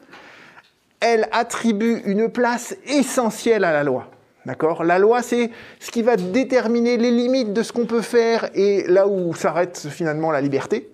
elle 1.00 1.28
attribue 1.32 2.00
une 2.06 2.30
place 2.30 2.74
essentielle 2.86 3.64
à 3.64 3.72
la 3.72 3.84
loi. 3.84 4.08
D'accord? 4.44 4.82
La 4.82 4.98
loi, 4.98 5.22
c'est 5.22 5.50
ce 5.78 5.90
qui 5.90 6.02
va 6.02 6.16
déterminer 6.16 6.96
les 6.96 7.10
limites 7.10 7.52
de 7.52 7.62
ce 7.62 7.72
qu'on 7.72 7.86
peut 7.86 8.02
faire 8.02 8.50
et 8.54 8.84
là 8.88 9.06
où 9.06 9.34
s'arrête 9.34 9.86
finalement 9.88 10.30
la 10.30 10.40
liberté. 10.40 10.90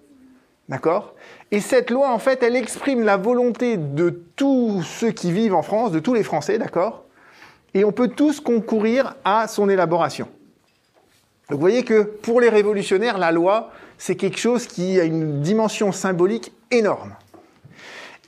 D'accord? 0.68 1.14
Et 1.50 1.60
cette 1.60 1.90
loi, 1.90 2.12
en 2.12 2.18
fait, 2.18 2.42
elle 2.42 2.56
exprime 2.56 3.02
la 3.02 3.16
volonté 3.16 3.78
de 3.78 4.10
tous 4.36 4.82
ceux 4.82 5.12
qui 5.12 5.32
vivent 5.32 5.54
en 5.54 5.62
France, 5.62 5.92
de 5.92 5.98
tous 5.98 6.12
les 6.12 6.22
Français, 6.22 6.58
d'accord? 6.58 7.04
Et 7.72 7.84
on 7.84 7.92
peut 7.92 8.08
tous 8.08 8.40
concourir 8.40 9.14
à 9.24 9.48
son 9.48 9.70
élaboration. 9.70 10.28
Donc 11.48 11.56
vous 11.56 11.60
voyez 11.60 11.84
que 11.84 12.02
pour 12.02 12.42
les 12.42 12.50
révolutionnaires, 12.50 13.16
la 13.16 13.32
loi, 13.32 13.70
c'est 13.96 14.16
quelque 14.16 14.38
chose 14.38 14.66
qui 14.66 15.00
a 15.00 15.04
une 15.04 15.40
dimension 15.40 15.92
symbolique 15.92 16.52
énorme. 16.70 17.14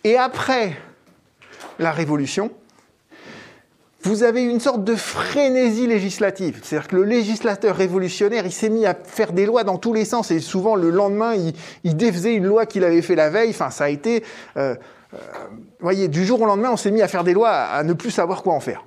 Et 0.03 0.17
après 0.17 0.77
la 1.79 1.93
Révolution, 1.93 2.51
vous 4.03 4.23
avez 4.23 4.43
une 4.43 4.61
sorte 4.61 4.83
de 4.83 4.95
frénésie 4.95 5.87
législative. 5.87 6.61
C'est-à-dire 6.63 6.89
que 6.89 6.97
le 6.97 7.05
législateur 7.05 7.77
révolutionnaire, 7.77 8.47
il 8.47 8.53
s'est 8.53 8.71
mis 8.71 8.87
à 8.87 8.95
faire 8.95 9.33
des 9.33 9.45
lois 9.45 9.63
dans 9.63 9.77
tous 9.77 9.93
les 9.93 10.05
sens 10.07 10.31
et 10.31 10.41
souvent 10.41 10.75
le 10.75 10.91
lendemain, 10.91 11.35
il, 11.35 11.53
il 11.85 11.97
défaisait 11.97 12.35
une 12.35 12.47
loi 12.47 12.65
qu'il 12.65 12.85
avait 12.85 13.03
fait 13.03 13.15
la 13.15 13.29
veille. 13.29 13.51
Enfin, 13.51 13.71
ça 13.71 13.85
a 13.85 13.89
été... 13.89 14.25
Euh, 14.57 14.75
euh, 15.13 15.19
voyez, 15.81 16.09
du 16.09 16.25
jour 16.25 16.41
au 16.41 16.47
lendemain, 16.47 16.71
on 16.73 16.77
s'est 16.77 16.91
mis 16.91 17.03
à 17.03 17.09
faire 17.09 17.25
des 17.25 17.35
lois 17.35 17.51
à, 17.51 17.83
ne 17.83 17.93
plus 17.93 18.11
savoir 18.11 18.43
quoi 18.43 18.55
en 18.55 18.61
faire. 18.61 18.85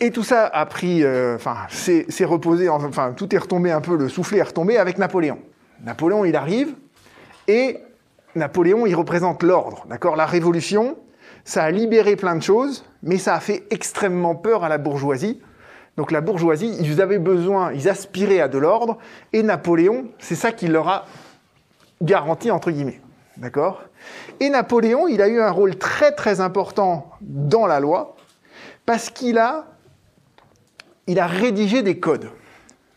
Et 0.00 0.10
tout 0.10 0.24
ça 0.24 0.46
a 0.46 0.66
pris, 0.66 1.04
euh, 1.04 1.36
enfin, 1.36 1.56
c'est 1.70 2.24
reposé, 2.24 2.68
enfin, 2.68 3.12
tout 3.12 3.32
est 3.32 3.38
retombé 3.38 3.70
un 3.70 3.80
peu, 3.80 3.96
le 3.96 4.08
soufflet 4.08 4.38
est 4.38 4.42
retombé 4.42 4.76
avec 4.76 4.98
Napoléon. 4.98 5.38
Napoléon, 5.84 6.24
il 6.24 6.34
arrive, 6.34 6.74
et 7.46 7.78
Napoléon, 8.34 8.86
il 8.86 8.94
représente 8.94 9.42
l'ordre, 9.42 9.84
d'accord? 9.88 10.16
La 10.16 10.26
révolution, 10.26 10.96
ça 11.44 11.64
a 11.64 11.70
libéré 11.70 12.16
plein 12.16 12.36
de 12.36 12.42
choses, 12.42 12.84
mais 13.02 13.18
ça 13.18 13.34
a 13.34 13.40
fait 13.40 13.64
extrêmement 13.70 14.34
peur 14.34 14.64
à 14.64 14.68
la 14.68 14.78
bourgeoisie. 14.78 15.40
Donc 15.96 16.10
la 16.10 16.20
bourgeoisie, 16.20 16.74
ils 16.80 17.02
avaient 17.02 17.18
besoin, 17.18 17.72
ils 17.72 17.88
aspiraient 17.88 18.40
à 18.40 18.48
de 18.48 18.58
l'ordre, 18.58 18.98
et 19.32 19.42
Napoléon, 19.42 20.08
c'est 20.18 20.34
ça 20.34 20.52
qui 20.52 20.68
leur 20.68 20.88
a 20.88 21.04
garanti, 22.00 22.50
entre 22.50 22.70
guillemets. 22.70 23.00
D'accord? 23.36 23.82
Et 24.40 24.48
Napoléon, 24.48 25.08
il 25.08 25.20
a 25.20 25.28
eu 25.28 25.40
un 25.40 25.50
rôle 25.50 25.76
très 25.76 26.12
très 26.12 26.40
important 26.40 27.10
dans 27.20 27.66
la 27.66 27.80
loi, 27.80 28.16
parce 28.86 29.10
qu'il 29.10 29.38
a 29.38 29.66
il 31.06 31.18
a 31.18 31.26
rédigé 31.26 31.82
des 31.82 31.98
codes. 31.98 32.30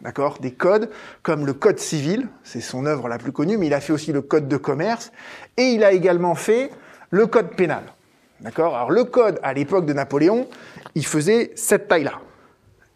D'accord? 0.06 0.38
Des 0.40 0.52
codes 0.52 0.92
comme 1.24 1.48
le 1.48 1.54
code 1.54 1.80
civil, 1.80 2.28
c'est 2.44 2.62
son 2.62 2.86
œuvre 2.86 3.10
la 3.10 3.18
plus 3.18 3.32
connue, 3.32 3.58
mais 3.58 3.66
il 3.66 3.74
a 3.74 3.82
fait 3.82 3.92
aussi 3.92 4.12
le 4.12 4.22
code 4.22 4.48
de 4.48 4.56
commerce 4.56 5.12
et 5.58 5.64
il 5.64 5.84
a 5.84 5.94
également 5.94 6.36
fait 6.36 6.70
le 7.10 7.26
code 7.26 7.56
pénal. 7.56 7.82
D'accord? 8.40 8.76
Alors 8.76 8.92
le 8.92 9.04
code 9.06 9.40
à 9.42 9.52
l'époque 9.52 9.88
de 9.88 9.94
Napoléon, 9.94 10.48
il 10.94 11.08
faisait 11.08 11.54
cette 11.56 11.88
taille-là. 11.88 12.22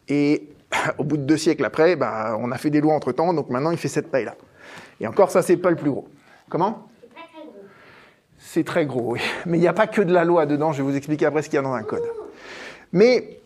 Et 0.07 0.49
au 0.99 1.03
bout 1.03 1.17
de 1.17 1.23
deux 1.23 1.37
siècles 1.37 1.65
après, 1.65 1.95
bah, 1.95 2.37
on 2.39 2.51
a 2.51 2.59
fait 2.59 2.69
des 2.69 2.79
lois 2.79 2.93
entre 2.93 3.11
temps, 3.11 3.33
donc 3.33 3.49
maintenant 3.49 3.71
il 3.71 3.77
fait 3.77 3.87
cette 3.87 4.11
taille-là. 4.11 4.35
Et 5.01 5.07
encore, 5.07 5.31
ça, 5.31 5.41
c'est 5.41 5.57
pas 5.57 5.71
le 5.71 5.77
plus 5.77 5.89
gros. 5.89 6.07
Comment? 6.47 6.89
C'est 8.37 8.63
très 8.63 8.85
gros, 8.85 9.13
oui. 9.13 9.21
Mais 9.47 9.57
il 9.57 9.61
n'y 9.61 9.67
a 9.67 9.73
pas 9.73 9.87
que 9.87 10.03
de 10.03 10.13
la 10.13 10.25
loi 10.25 10.45
dedans, 10.45 10.73
je 10.73 10.83
vais 10.83 10.91
vous 10.91 10.95
expliquer 10.95 11.25
après 11.25 11.41
ce 11.41 11.49
qu'il 11.49 11.55
y 11.55 11.59
a 11.59 11.63
dans 11.63 11.73
un 11.73 11.81
code. 11.81 12.03
Mais 12.91 13.38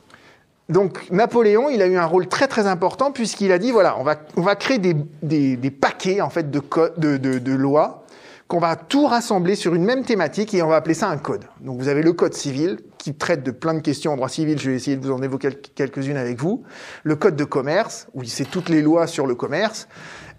donc 0.69 1.10
Napoléon, 1.12 1.69
il 1.69 1.82
a 1.82 1.88
eu 1.88 1.97
un 1.97 2.06
rôle 2.06 2.28
très 2.28 2.47
très 2.47 2.67
important 2.67 3.12
puisqu'il 3.12 3.52
a 3.52 3.60
dit 3.60 3.71
voilà, 3.71 3.97
on 3.99 4.04
va, 4.04 4.15
on 4.38 4.41
va 4.41 4.56
créer 4.56 4.80
des, 4.80 4.95
des, 5.21 5.58
des 5.58 5.71
paquets 5.71 6.21
en 6.21 6.30
fait 6.30 6.49
de, 6.49 6.62
de, 6.97 7.17
de, 7.17 7.39
de 7.39 7.54
lois 7.54 8.04
qu'on 8.47 8.60
va 8.60 8.76
tout 8.76 9.08
rassembler 9.08 9.56
sur 9.56 9.73
une 9.73 9.84
même 9.84 10.04
thématique 10.04 10.54
et 10.54 10.62
on 10.62 10.67
va 10.67 10.76
appeler 10.76 10.93
ça 10.93 11.10
un 11.10 11.17
code. 11.17 11.45
Donc 11.62 11.80
vous 11.80 11.88
avez 11.88 12.02
le 12.02 12.13
code 12.13 12.34
civil 12.34 12.80
qui 12.97 13.15
traite 13.15 13.43
de 13.43 13.52
plein 13.52 13.73
de 13.73 13.80
questions 13.80 14.13
en 14.13 14.15
droit 14.15 14.30
civil, 14.30 14.60
je 14.60 14.69
vais 14.69 14.76
essayer 14.76 14.95
de 14.95 15.06
vous 15.06 15.13
en 15.13 15.21
évoquer 15.21 15.49
quelques-unes 15.76 16.17
avec 16.17 16.39
vous. 16.39 16.63
Le 17.04 17.15
code 17.15 17.36
de 17.36 17.43
commerce, 17.43 18.08
où 18.13 18.23
c'est 18.23 18.45
toutes 18.45 18.69
les 18.69 18.82
lois 18.82 19.08
sur 19.08 19.28
le 19.28 19.36
commerce. 19.36 19.88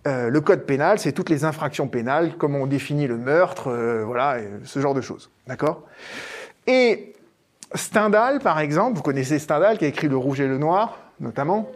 Euh, 0.06 0.28
le 0.28 0.40
code 0.40 0.64
pénal, 0.64 0.98
c'est 0.98 1.12
toutes 1.12 1.30
les 1.30 1.44
infractions 1.44 1.88
pénales, 1.88 2.37
comment 2.38 2.60
on 2.60 2.66
définit 2.66 3.06
le 3.06 3.16
meurtre, 3.16 3.68
euh, 3.68 4.04
voilà, 4.04 4.37
ce 4.64 4.78
genre 4.78 4.94
de 4.94 5.00
choses. 5.00 5.30
D'accord? 5.46 5.82
Et 6.66 7.14
Stendhal, 7.74 8.38
par 8.38 8.60
exemple, 8.60 8.96
vous 8.96 9.02
connaissez 9.02 9.38
Stendhal 9.38 9.78
qui 9.78 9.84
a 9.84 9.88
écrit 9.88 10.08
Le 10.08 10.16
Rouge 10.16 10.40
et 10.40 10.46
le 10.46 10.58
Noir, 10.58 10.98
notamment 11.20 11.68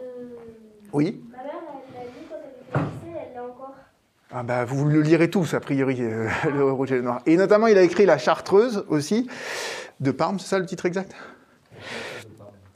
Oui 0.93 1.21
Ma 1.31 1.39
mère, 1.39 1.53
elle 1.95 1.95
l'a 1.95 2.05
lu 2.05 2.11
quand 2.31 2.37
elle 2.37 3.09
était 3.09 3.29
elle 3.31 3.35
l'a 3.35 3.43
encore. 3.43 3.75
ah 4.33 4.43
bah, 4.43 4.65
Vous 4.65 4.85
le 4.85 5.01
lirez 5.01 5.29
tous, 5.29 5.55
a 5.55 5.61
priori, 5.61 5.97
euh, 6.01 6.29
Le 6.55 6.71
Rouge 6.71 6.93
et 6.93 6.97
le 6.97 7.03
Noir. 7.03 7.21
Et 7.27 7.37
notamment, 7.37 7.67
il 7.67 7.77
a 7.77 7.83
écrit 7.83 8.07
La 8.07 8.19
Chartreuse 8.19 8.85
aussi, 8.89 9.29
de 10.01 10.11
Parme, 10.13 10.39
c'est 10.39 10.49
ça 10.49 10.59
le 10.59 10.67
titre 10.67 10.87
exact? 10.87 11.13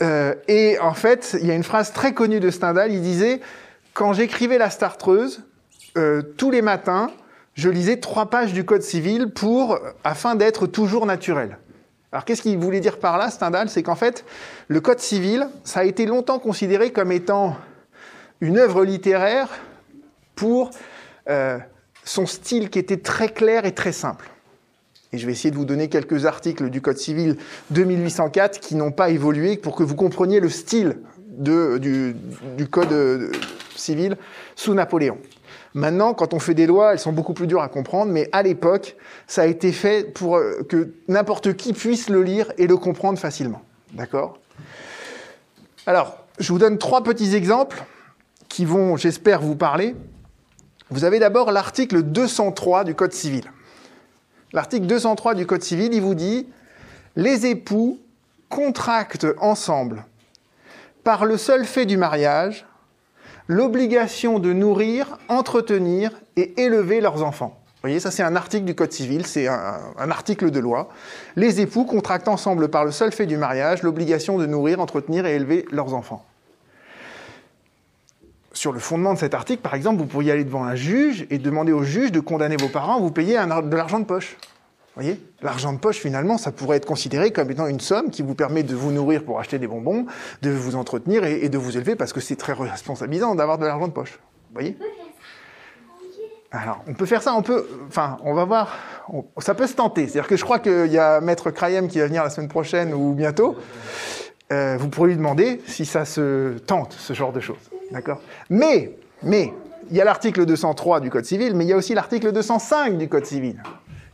Euh, 0.03 0.35
Et 0.49 0.79
en 0.81 0.95
fait, 0.95 1.37
il 1.41 1.47
y 1.47 1.53
a 1.53 1.55
une 1.55 1.63
phrase 1.63 1.93
très 1.93 2.15
connue 2.15 2.41
de 2.41 2.51
Stendhal, 2.51 2.93
il 2.93 3.03
disait 3.03 3.41
«Quand 3.95 4.13
j'écrivais 4.15 4.59
La 4.59 4.69
Chartreuse, 4.69 5.45
euh, 5.97 6.23
tous 6.23 6.51
les 6.51 6.63
matins, 6.63 7.11
je 7.55 7.69
lisais 7.69 7.99
trois 7.99 8.31
pages 8.31 8.53
du 8.53 8.65
Code 8.65 8.83
civil 8.83 9.31
pour, 9.31 9.79
afin 10.03 10.35
d'être 10.35 10.67
toujours 10.67 11.07
naturel.» 11.07 11.59
Alors 12.13 12.27
qu'est-ce 12.27 12.43
qu'il 12.43 12.59
voulait 12.59 12.81
dire 12.81 12.99
par 12.99 13.17
là, 13.17 13.31
Stendhal? 13.31 13.71
C'est 13.71 13.83
qu'en 13.83 13.95
fait, 13.95 14.25
le 14.69 14.81
Code 14.81 15.01
civil, 15.01 15.49
ça 15.65 15.81
a 15.81 15.85
été 15.85 16.05
longtemps 16.05 16.39
considéré 16.39 16.93
comme 16.93 17.11
étant 17.11 17.57
une 18.43 18.59
œuvre 18.59 18.85
littéraire 18.85 19.49
pour 20.35 20.71
euh, 21.31 21.59
son 22.05 22.27
style 22.27 22.69
qui 22.69 22.79
était 22.79 22.99
très 22.99 23.29
clair 23.29 23.65
et 23.65 23.73
très 23.73 23.93
simple. 23.93 24.29
Et 25.13 25.19
je 25.19 25.27
vais 25.27 25.33
essayer 25.33 25.51
de 25.51 25.57
vous 25.57 25.65
donner 25.65 25.89
quelques 25.89 26.27
articles 26.27 26.69
du 26.69 26.83
Code 26.83 26.99
civil 26.99 27.37
de 27.71 27.85
1804 27.85 28.61
qui 28.61 28.75
n'ont 28.75 28.93
pas 28.93 29.11
évolué 29.11 29.57
pour 29.57 29.75
que 29.75 29.83
vous 29.83 29.95
compreniez 29.95 30.41
le 30.41 30.49
style 30.49 30.99
du, 31.19 32.15
du, 32.57 32.69
Code 32.69 33.35
civil 33.75 34.17
sous 34.55 34.75
Napoléon. 34.75 35.19
Maintenant, 35.75 36.13
quand 36.13 36.35
on 36.35 36.39
fait 36.39 36.55
des 36.55 36.67
lois, 36.67 36.93
elles 36.93 36.99
sont 36.99 37.13
beaucoup 37.13 37.33
plus 37.33 37.47
dures 37.47 37.63
à 37.63 37.69
comprendre, 37.69 38.13
mais 38.13 38.29
à 38.33 38.43
l'époque, 38.43 38.97
ça 39.27 39.43
a 39.43 39.47
été 39.47 39.73
fait 39.73 40.13
pour 40.13 40.39
que 40.69 40.93
n'importe 41.09 41.55
qui 41.55 41.73
puisse 41.73 42.11
le 42.11 42.23
lire 42.23 42.53
et 42.59 42.67
le 42.67 42.77
comprendre 42.77 43.19
facilement. 43.19 43.63
D'accord? 43.93 44.39
Alors, 45.87 46.19
je 46.39 46.53
vous 46.53 46.59
donne 46.59 46.79
trois 46.79 47.03
petits 47.03 47.35
exemples 47.35 47.85
qui 48.49 48.65
vont, 48.65 48.97
j'espère, 48.97 49.41
vous 49.41 49.57
parler. 49.57 49.97
Vous 50.91 51.05
avez 51.05 51.19
d'abord 51.19 51.53
l'article 51.53 52.03
203 52.03 52.85
du 52.85 52.95
Code 52.95 53.13
civil. 53.13 53.45
L'article 54.53 54.87
203 54.87 55.35
du 55.35 55.47
Code 55.47 55.63
civil, 55.63 55.95
il 55.95 56.03
vous 56.03 56.15
dit 56.15 56.47
les 57.17 57.47
époux 57.47 57.99
contractent 58.49 59.27
ensemble, 59.39 60.05
par 61.05 61.25
le 61.25 61.39
seul 61.39 61.65
fait 61.65 61.87
du 61.87 61.97
mariage, 61.97 62.67
l'obligation 63.53 64.39
de 64.39 64.53
nourrir, 64.53 65.19
entretenir 65.29 66.11
et 66.37 66.61
élever 66.61 67.01
leurs 67.01 67.23
enfants. 67.23 67.59
Vous 67.67 67.89
voyez, 67.89 68.01
ça 68.01 68.11
c'est 68.11 68.23
un 68.23 68.37
article 68.37 68.65
du 68.65 68.75
Code 68.75 68.93
civil, 68.93 69.27
c'est 69.27 69.49
un, 69.49 70.11
article 70.11 70.51
de 70.51 70.61
loi. 70.61 70.89
Les 71.37 71.61
époux 71.61 71.85
contractent 71.85 72.29
ensemble 72.29 72.69
par 72.69 72.85
le 72.85 72.93
seul 72.93 73.13
fait 73.13 73.27
du 73.27 73.37
mariage 73.37 73.83
l'obligation 73.83 74.39
de 74.39 74.47
nourrir, 74.47 74.81
entretenir 74.81 75.27
et 75.27 75.35
élever 75.35 75.67
leurs 75.71 75.93
enfants. 75.93 76.25
Sur 78.53 78.73
le 78.73 78.79
fondement 78.79 79.15
de 79.15 79.19
cet 79.19 79.35
article, 79.35 79.63
par 79.63 79.75
exemple, 79.75 79.99
vous 79.99 80.07
pourriez 80.07 80.31
aller 80.31 80.45
devant 80.45 80.65
un 80.65 80.77
juge 80.77 81.27
et 81.31 81.39
demander 81.39 81.73
au 81.73 81.83
juge 81.83 82.13
de 82.13 82.21
condamner 82.21 82.57
vos 82.57 82.69
parents 82.69 83.01
vous 83.01 83.11
payer 83.11 83.35
de 83.35 83.77
l'argent 83.77 83.99
de 83.99 84.05
poche. 84.05 84.37
Voyez 84.95 85.19
L'argent 85.41 85.73
de 85.73 85.79
poche, 85.79 85.99
finalement, 85.99 86.37
ça 86.37 86.53
pourrait 86.53 86.77
être 86.77 86.87
considéré 86.87 87.33
comme 87.33 87.51
étant 87.51 87.67
une 87.67 87.81
somme 87.81 88.11
qui 88.11 88.23
vous 88.23 88.35
permet 88.35 88.63
de 88.63 88.75
vous 88.75 88.91
nourrir 88.91 89.25
pour 89.25 89.41
acheter 89.41 89.59
des 89.59 89.67
bonbons, 89.67 90.07
de 90.43 90.51
vous 90.51 90.77
entretenir 90.77 91.25
et, 91.25 91.49
de 91.49 91.59
vous 91.59 91.77
élever 91.77 91.97
parce 91.97 92.13
que 92.13 92.21
c'est 92.21 92.37
très 92.37 92.53
responsabilisant 92.53 93.35
d'avoir 93.35 93.57
de 93.59 93.65
l'argent 93.65 93.89
de 93.89 93.93
poche. 93.93 94.19
Vous 94.51 94.55
voyez? 94.55 94.77
Alors, 96.51 96.85
on 96.87 96.93
peut 96.93 97.07
faire 97.07 97.23
ça, 97.23 97.35
on 97.35 97.41
peut, 97.41 97.67
enfin, 97.89 98.19
on 98.25 98.35
va 98.35 98.45
voir, 98.45 98.77
ça 99.39 99.55
peut 99.55 99.67
se 99.67 99.73
tenter. 99.73 100.07
C'est-à-dire 100.07 100.29
que 100.29 100.37
je 100.37 100.45
crois 100.45 100.59
qu'il 100.59 100.93
y 100.93 100.99
a 100.99 101.23
Maître 101.23 101.51
Krayem 101.51 101.89
qui 101.89 101.99
va 101.99 102.07
venir 102.07 102.23
la 102.23 102.29
semaine 102.29 102.51
prochaine 102.51 102.93
ou 102.93 103.15
bientôt. 103.15 103.57
Euh, 104.53 104.77
vous 104.79 104.89
pourrez 104.91 105.09
lui 105.09 105.17
demander 105.17 105.63
si 105.67 105.87
ça 105.87 106.05
se 106.05 106.59
tente, 106.59 106.93
ce 106.93 107.15
genre 107.15 107.33
de 107.33 107.41
choses. 107.41 107.71
D'accord? 107.91 108.21
Mais, 108.51 108.95
mais, 109.23 109.55
il 109.91 109.97
y 109.97 110.01
a 110.03 110.05
l'article 110.05 110.45
203 110.45 111.01
du 111.01 111.09
Code 111.09 111.25
civil, 111.25 111.55
mais 111.55 111.65
il 111.65 111.69
y 111.69 111.73
a 111.73 111.77
aussi 111.77 111.95
l'article 111.95 112.33
205 112.33 112.99
du 112.99 113.09
Code 113.09 113.25
civil. 113.25 113.63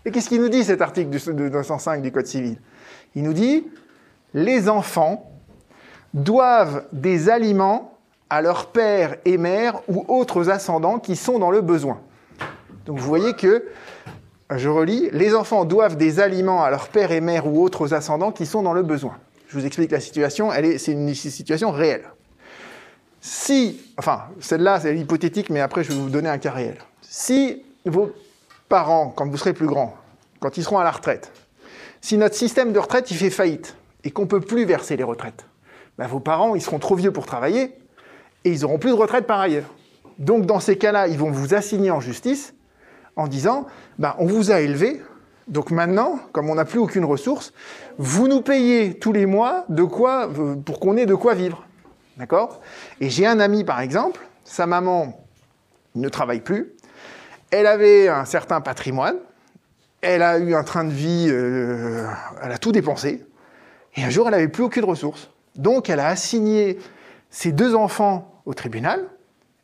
Et 0.05 0.11
qu'est-ce 0.11 0.29
qu'il 0.29 0.41
nous 0.41 0.49
dit 0.49 0.65
cet 0.65 0.81
article 0.81 1.11
205 1.11 2.03
du 2.03 2.13
Code 2.13 2.27
civil? 2.27 2.59
Il 3.15 3.23
nous 3.23 3.33
dit 3.33 3.67
les 4.35 4.69
enfants 4.69 5.31
doivent 6.15 6.87
des 6.93 7.29
aliments 7.29 7.99
à 8.31 8.43
leur 8.43 8.67
père 8.67 9.17
et 9.25 9.39
mère 9.39 9.81
ou 9.89 10.05
autres 10.09 10.51
ascendants 10.51 10.99
qui 10.99 11.17
sont 11.17 11.39
dans 11.39 11.51
le 11.51 11.61
besoin. 11.61 12.01
Donc 12.87 12.99
vous 12.99 13.07
voyez 13.07 13.35
que, 13.35 13.67
je 14.55 14.69
relis, 14.69 15.09
les 15.13 15.35
enfants 15.35 15.65
doivent 15.65 15.97
des 15.97 16.21
aliments 16.21 16.63
à 16.63 16.71
leur 16.71 16.89
père 16.89 17.13
et 17.13 17.21
mère 17.21 17.47
ou 17.47 17.63
autres 17.63 17.95
ascendants 17.95 18.33
qui 18.33 18.47
sont 18.47 18.63
dans 18.63 18.73
le 18.73 18.83
besoin. 18.83 19.17
Je 19.49 19.59
vous 19.59 19.67
explique 19.67 19.91
la 19.91 20.01
situation, 20.01 20.53
est, 20.53 20.79
c'est 20.79 20.93
une 20.93 21.15
situation 21.15 21.71
réelle. 21.71 22.05
Si, 23.21 23.81
enfin, 23.97 24.25
celle-là, 24.41 24.81
c'est 24.81 24.97
hypothétique, 24.97 25.51
mais 25.51 25.61
après, 25.61 25.85
je 25.85 25.93
vais 25.93 25.99
vous 25.99 26.11
donner 26.11 26.29
un 26.29 26.39
cas 26.39 26.53
réel. 26.53 26.77
Si 27.03 27.63
vos 27.85 28.13
parents, 28.69 29.13
quand 29.15 29.29
vous 29.29 29.37
serez 29.37 29.53
plus 29.53 29.67
grands, 29.67 29.95
quand 30.41 30.57
ils 30.57 30.65
seront 30.65 30.79
à 30.79 30.85
la 30.85 30.91
retraite, 30.91 31.33
si 32.01 32.17
notre 32.17 32.35
système 32.35 32.73
de 32.73 32.79
retraite, 32.79 33.11
il 33.11 33.17
fait 33.17 33.31
faillite 33.31 33.77
et 34.05 34.11
qu'on 34.11 34.23
ne 34.23 34.29
peut 34.29 34.41
plus 34.41 34.65
verser 34.65 34.97
les 34.97 35.05
retraites, 35.05 35.47
ben, 35.99 36.07
vos 36.07 36.21
parents, 36.21 36.55
ils 36.55 36.63
seront 36.63 36.79
trop 36.79 36.95
vieux 36.95 37.13
pour 37.13 37.27
travailler 37.27 37.75
et 38.45 38.53
ils 38.53 38.61
n'auront 38.61 38.79
plus 38.79 38.91
de 38.91 38.97
retraite 38.97 39.27
par 39.27 39.41
ailleurs. 39.41 39.75
Donc, 40.19 40.47
dans 40.47 40.61
ces 40.61 40.79
cas-là, 40.79 41.09
ils 41.09 41.19
vont 41.19 41.31
vous 41.31 41.55
assigner 41.55 41.91
en 41.91 42.01
justice 42.01 42.55
en 43.17 43.27
disant, 43.27 43.67
ben, 43.99 44.15
on 44.19 44.27
vous 44.27 44.53
a 44.53 44.61
élevé, 44.61 45.03
donc 45.49 45.71
maintenant, 45.71 46.21
comme 46.33 46.51
on 46.51 46.55
n'a 46.55 46.65
plus 46.65 46.79
aucune 46.79 47.05
ressource, 47.05 47.53
vous 47.99 48.29
nous 48.29 48.43
payez 48.43 48.99
tous 48.99 49.13
les 49.13 49.27
mois 49.27 49.65
de 49.69 49.83
quoi, 49.83 50.31
pour 50.65 50.79
qu'on 50.79 50.97
ait 50.97 51.07
de 51.07 51.15
quoi 51.15 51.35
vivre. 51.35 51.65
D'accord? 52.17 52.61
Et 53.01 53.11
j'ai 53.11 53.27
un 53.27 53.41
ami, 53.41 53.65
par 53.65 53.81
exemple, 53.81 54.21
sa 54.45 54.67
maman 54.67 55.25
ne 55.95 56.09
travaille 56.09 56.41
plus, 56.41 56.75
elle 57.51 57.67
avait 57.67 58.09
un 58.09 58.25
certain 58.25 58.61
patrimoine, 58.61 59.17
elle 60.01 60.23
a 60.23 60.39
eu 60.39 60.55
un 60.55 60.63
train 60.63 60.85
de 60.85 60.91
vie, 60.91 61.27
euh, 61.29 62.07
elle 62.43 62.53
a 62.53 62.59
tout 62.59 62.73
dépensé, 62.73 63.25
et 63.97 64.05
un 64.05 64.11
jour, 64.11 64.27
elle 64.27 64.33
n'avait 64.33 64.49
plus 64.49 64.63
aucune 64.63 64.85
ressource. 64.85 65.31
Donc, 65.57 65.91
elle 65.91 66.01
a 66.01 66.09
assigné 66.09 66.79
ses 67.31 67.53
deux 67.53 67.75
enfants 67.75 68.41
au 68.47 68.55
tribunal, 68.55 69.05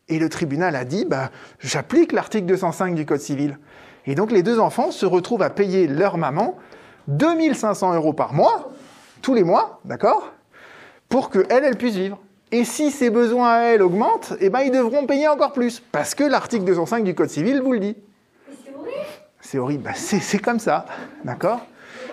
et 0.09 0.19
le 0.19 0.29
tribunal 0.29 0.77
a 0.77 0.85
dit, 0.85 1.05
bah, 1.05 1.31
j'applique 1.61 2.13
l'article 2.13 2.47
205 2.47 2.95
du 2.95 3.07
Code 3.07 3.21
civil. 3.21 3.59
Et 4.07 4.15
donc, 4.15 4.33
les 4.33 4.43
deux 4.43 4.59
enfants 4.59 4.91
se 4.91 5.07
retrouvent 5.07 5.43
à 5.43 5.51
payer 5.51 5.87
leur 5.87 6.19
maman 6.19 6.59
2500 7.09 7.95
euros 7.95 8.13
par 8.13 8.33
mois, 8.33 8.73
tous 9.23 9.35
les 9.35 9.45
mois, 9.45 9.81
d'accord 9.85 10.33
Pour 11.09 11.31
qu'elle, 11.31 11.65
elle 11.65 11.77
puisse 11.77 11.95
vivre. 11.95 12.19
Et 12.55 12.63
si 12.63 12.93
ses 12.93 13.11
besoins 13.11 13.49
à 13.49 13.59
elle 13.63 13.83
augmentent, 13.83 14.35
eh 14.39 14.49
ben, 14.49 14.61
ils 14.61 14.71
devront 14.71 15.07
payer 15.07 15.27
encore 15.27 15.53
plus. 15.53 15.83
Parce 15.91 16.15
que 16.15 16.23
l'article 16.23 16.63
205 16.63 17.03
du 17.03 17.13
Code 17.13 17.29
civil 17.29 17.61
vous 17.61 17.73
le 17.73 17.81
dit. 17.81 17.97
C'est 18.47 18.73
horrible. 18.73 18.95
C'est 19.41 19.59
horrible. 19.59 19.91
C'est 19.97 20.39
comme 20.39 20.61
ça. 20.61 20.87
D'accord? 21.25 21.67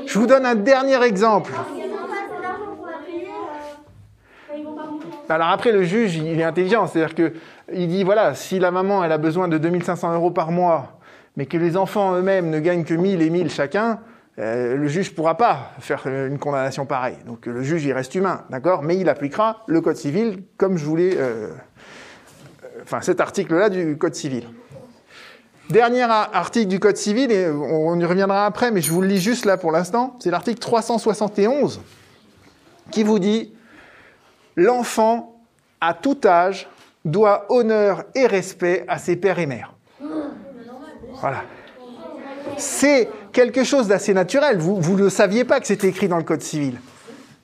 Je 0.04 0.18
vous 0.18 0.26
donne 0.26 0.48
un 0.48 0.56
dernier 0.56 1.00
exemple. 1.04 1.52
Alors 5.30 5.50
après, 5.50 5.72
le 5.72 5.84
juge, 5.84 6.16
il 6.16 6.40
est 6.40 6.44
intelligent. 6.44 6.88
C'est-à-dire 6.88 7.14
qu'il 7.14 7.88
dit, 7.88 8.04
voilà, 8.04 8.34
si 8.34 8.58
la 8.58 8.72
maman, 8.72 9.04
elle 9.04 9.12
a 9.12 9.20
besoin 9.20 9.48
de 9.48 9.60
2500 9.60 10.16
euros 10.16 10.32
par 10.32 10.50
mois, 10.50 10.98
mais 11.38 11.46
que 11.46 11.58
les 11.58 11.78
enfants 11.78 12.16
eux-mêmes 12.16 12.50
ne 12.50 12.60
gagnent 12.60 12.84
que 12.84 12.96
1000 12.96 13.22
et 13.22 13.30
1000 13.30 13.52
chacun, 13.52 14.00
euh, 14.42 14.76
le 14.76 14.88
juge 14.88 15.12
ne 15.12 15.16
pourra 15.16 15.38
pas 15.38 15.72
faire 15.80 16.08
une 16.08 16.40
condamnation 16.40 16.86
pareille. 16.86 17.18
Donc 17.26 17.46
le 17.46 17.62
juge, 17.62 17.86
il 17.86 17.94
reste 17.94 18.16
humain, 18.16 18.44
d'accord? 18.50 18.82
Mais 18.82 18.98
il 18.98 19.08
appliquera 19.08 19.64
le 19.68 19.82
Code 19.82 19.98
civil 19.98 20.44
comme 20.58 20.78
je 20.78 20.86
voulais... 20.86 21.16
Euh, 21.18 21.50
enfin, 22.82 23.02
cet 23.02 23.22
article-là 23.22 23.70
du 23.70 23.98
Code 23.98 24.16
civil. 24.16 24.48
Dernier 25.70 26.04
article 26.04 26.68
du 26.68 26.80
Code 26.80 26.98
civil, 26.98 27.32
et 27.32 27.50
on 27.50 27.98
y 28.00 28.04
reviendra 28.04 28.46
après, 28.46 28.72
mais 28.72 28.82
je 28.82 28.92
vous 28.92 29.02
le 29.02 29.08
lis 29.08 29.22
juste 29.22 29.46
là 29.46 29.58
pour 29.58 29.72
l'instant, 29.72 30.18
c'est 30.20 30.32
l'article 30.32 30.60
371 30.60 31.82
qui 32.90 33.04
vous 33.04 33.20
dit 33.20 33.54
L'enfant, 34.58 35.40
à 35.80 35.94
tout 35.94 36.18
âge, 36.26 36.68
doit 37.06 37.46
honneur 37.50 38.04
et 38.16 38.28
respect 38.28 38.86
à 38.88 38.98
ses 38.98 39.16
pères 39.16 39.40
et 39.40 39.46
mères. 39.46 39.74
Voilà. 41.22 41.44
C'est 42.58 43.08
quelque 43.32 43.64
chose 43.64 43.88
d'assez 43.88 44.14
naturel. 44.14 44.58
Vous 44.58 44.98
ne 44.98 45.10
saviez 45.10 45.44
pas 45.44 45.60
que 45.60 45.68
c'était 45.68 45.88
écrit 45.88 46.08
dans 46.08 46.18
le 46.18 46.24
Code 46.24 46.42
civil. 46.42 46.80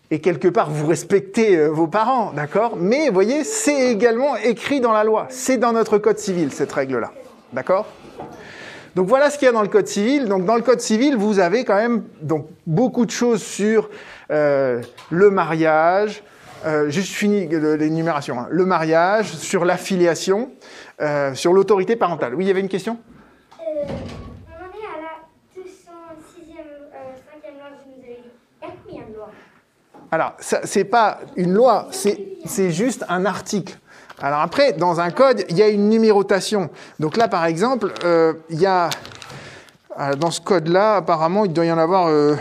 Et 0.10 0.19
quelque 0.19 0.47
part, 0.47 0.69
vous 0.69 0.88
respectez 0.88 1.58
euh, 1.58 1.67
vos 1.67 1.88
parents, 1.88 2.32
d'accord? 2.32 2.78
Mais 2.78 3.08
vous 3.08 3.13
voyez, 3.13 3.43
c'est 3.43 3.91
également 3.91 4.38
écrit 4.38 4.80
dans 4.80 4.93
la 4.93 5.04
loi. 5.04 5.28
C'est 5.30 5.58
dans 5.58 5.73
notre 5.73 5.97
Code 5.97 6.17
civil, 6.17 6.54
cette 6.54 6.71
règle-là. 6.71 7.12
D'accord? 7.52 7.88
Donc 8.95 9.08
voilà 9.08 9.30
ce 9.30 9.38
qu'il 9.38 9.45
y 9.45 9.50
a 9.50 9.52
dans 9.52 9.62
le 9.62 9.67
Code 9.67 9.88
civil. 9.88 10.26
Donc 10.26 10.45
dans 10.45 10.56
le 10.56 10.62
Code 10.62 10.80
civil, 10.80 11.17
vous 11.17 11.39
avez 11.39 11.65
quand 11.65 11.76
même 11.76 12.04
donc, 12.21 12.47
beaucoup 12.65 13.06
de 13.06 13.12
choses 13.12 13.43
sur 13.43 13.89
euh, 14.32 14.82
le 15.10 15.30
mariage, 15.30 16.23
euh, 16.65 16.89
juste 16.89 17.13
fini 17.13 17.47
l'énumération, 17.47 18.39
hein. 18.39 18.47
le 18.50 18.65
mariage, 18.65 19.34
sur 19.34 19.65
l'affiliation, 19.65 20.52
euh, 21.02 21.36
sur 21.36 21.54
l'autorité 21.54 21.95
parentale. 21.95 22.34
Oui, 22.34 22.45
il 22.45 22.47
y 22.47 22.52
avait 22.52 22.62
une 22.62 22.69
question? 22.69 22.97
Alors, 30.12 30.34
c'est 30.39 30.86
pas 30.86 31.20
une 31.36 31.54
loi, 31.54 31.89
c'est 31.91 32.72
juste 32.72 33.04
un 33.10 33.26
article. 33.26 33.78
Alors 34.20 34.39
après, 34.39 34.74
dans 34.74 35.00
un 35.00 35.12
code, 35.12 35.46
il 35.50 35.58
y 35.58 35.62
a 35.62 35.67
une 35.67 35.89
numérotation. 35.89 36.70
Donc 37.00 37.17
là, 37.17 37.28
par 37.28 37.46
exemple, 37.46 37.91
euh, 38.04 38.34
il 38.50 38.60
y 38.60 38.65
a 38.65 38.89
dans 40.20 40.32
ce 40.32 40.41
code-là, 40.41 40.98
apparemment, 40.98 41.46
il 41.46 41.54
doit 41.54 41.65
y 41.65 41.72
en 41.72 41.78
avoir 41.78 42.08
euh, 42.08 42.36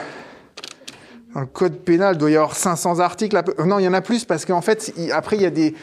dans 1.34 1.40
le 1.40 1.46
code 1.46 1.78
pénal, 1.78 2.14
il 2.14 2.18
doit 2.18 2.30
y 2.30 2.36
avoir 2.36 2.54
500 2.54 3.00
articles. 3.00 3.40
Non, 3.64 3.78
il 3.78 3.84
y 3.84 3.88
en 3.88 3.94
a 3.94 4.00
plus 4.00 4.24
parce 4.24 4.44
qu'en 4.44 4.60
fait, 4.60 4.92
après, 5.12 5.36
il 5.36 5.42
y 5.42 5.46
a 5.46 5.50
des 5.50 5.74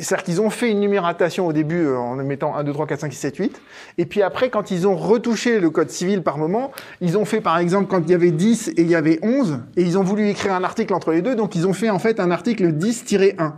c'est-à-dire 0.00 0.24
qu'ils 0.24 0.40
ont 0.40 0.50
fait 0.50 0.70
une 0.70 0.80
numérotation 0.80 1.46
au 1.46 1.52
début 1.52 1.86
euh, 1.86 1.96
en 1.96 2.16
mettant 2.16 2.56
1, 2.56 2.64
2, 2.64 2.72
3, 2.72 2.86
4, 2.86 3.00
5, 3.00 3.12
6, 3.12 3.18
7, 3.18 3.36
8. 3.36 3.62
Et 3.98 4.06
puis 4.06 4.22
après, 4.22 4.50
quand 4.50 4.70
ils 4.70 4.86
ont 4.86 4.96
retouché 4.96 5.58
le 5.60 5.70
code 5.70 5.90
civil 5.90 6.22
par 6.22 6.38
moment, 6.38 6.72
ils 7.00 7.16
ont 7.16 7.24
fait 7.24 7.40
par 7.40 7.58
exemple 7.58 7.86
quand 7.88 8.00
il 8.00 8.10
y 8.10 8.14
avait 8.14 8.30
10 8.30 8.68
et 8.68 8.82
il 8.82 8.88
y 8.88 8.94
avait 8.94 9.18
11, 9.22 9.60
et 9.76 9.82
ils 9.82 9.98
ont 9.98 10.02
voulu 10.02 10.28
écrire 10.28 10.54
un 10.54 10.64
article 10.64 10.94
entre 10.94 11.12
les 11.12 11.22
deux, 11.22 11.34
donc 11.34 11.54
ils 11.54 11.66
ont 11.66 11.72
fait 11.72 11.90
en 11.90 11.98
fait 11.98 12.20
un 12.20 12.30
article 12.30 12.72
10-1. 12.72 13.52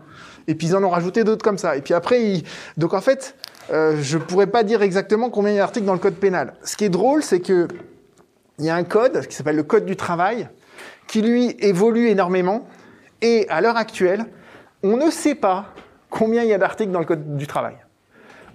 Et 0.46 0.54
puis 0.54 0.68
ils 0.68 0.76
en 0.76 0.82
ont 0.82 0.90
rajouté 0.90 1.24
d'autres 1.24 1.44
comme 1.44 1.58
ça. 1.58 1.76
Et 1.76 1.82
puis 1.82 1.94
après, 1.94 2.22
ils... 2.22 2.44
donc 2.76 2.94
en 2.94 3.00
fait, 3.00 3.34
euh, 3.70 3.98
je 4.00 4.16
pourrais 4.16 4.46
pas 4.46 4.62
dire 4.62 4.82
exactement 4.82 5.30
combien 5.30 5.52
il 5.52 5.56
y 5.56 5.58
a 5.58 5.62
d'articles 5.62 5.86
dans 5.86 5.92
le 5.92 5.98
code 5.98 6.14
pénal. 6.14 6.54
Ce 6.64 6.76
qui 6.76 6.84
est 6.84 6.88
drôle, 6.88 7.22
c'est 7.22 7.40
que 7.40 7.68
il 8.58 8.64
y 8.64 8.70
a 8.70 8.74
un 8.74 8.84
code 8.84 9.26
qui 9.26 9.36
s'appelle 9.36 9.56
le 9.56 9.62
code 9.62 9.84
du 9.84 9.94
travail, 9.94 10.48
qui 11.06 11.22
lui 11.22 11.54
évolue 11.60 12.08
énormément. 12.08 12.66
Et 13.22 13.46
à 13.48 13.60
l'heure 13.60 13.76
actuelle, 13.76 14.26
on 14.82 14.96
ne 14.96 15.10
sait 15.10 15.34
pas 15.34 15.74
combien 16.10 16.42
il 16.42 16.48
y 16.48 16.54
a 16.54 16.58
d'articles 16.58 16.90
dans 16.92 17.00
le 17.00 17.04
Code 17.04 17.36
du 17.36 17.46
travail. 17.46 17.76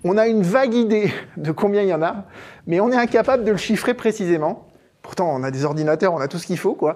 On 0.03 0.17
a 0.17 0.27
une 0.27 0.41
vague 0.41 0.73
idée 0.73 1.13
de 1.37 1.51
combien 1.51 1.81
il 1.81 1.87
y 1.87 1.93
en 1.93 2.01
a, 2.01 2.25
mais 2.67 2.79
on 2.79 2.91
est 2.91 2.97
incapable 2.97 3.43
de 3.45 3.51
le 3.51 3.57
chiffrer 3.57 3.93
précisément. 3.93 4.67
Pourtant, 5.01 5.33
on 5.35 5.43
a 5.43 5.51
des 5.51 5.65
ordinateurs, 5.65 6.13
on 6.13 6.19
a 6.19 6.29
tout 6.29 6.37
ce 6.37 6.47
qu'il 6.47 6.57
faut, 6.57 6.75
quoi. 6.75 6.95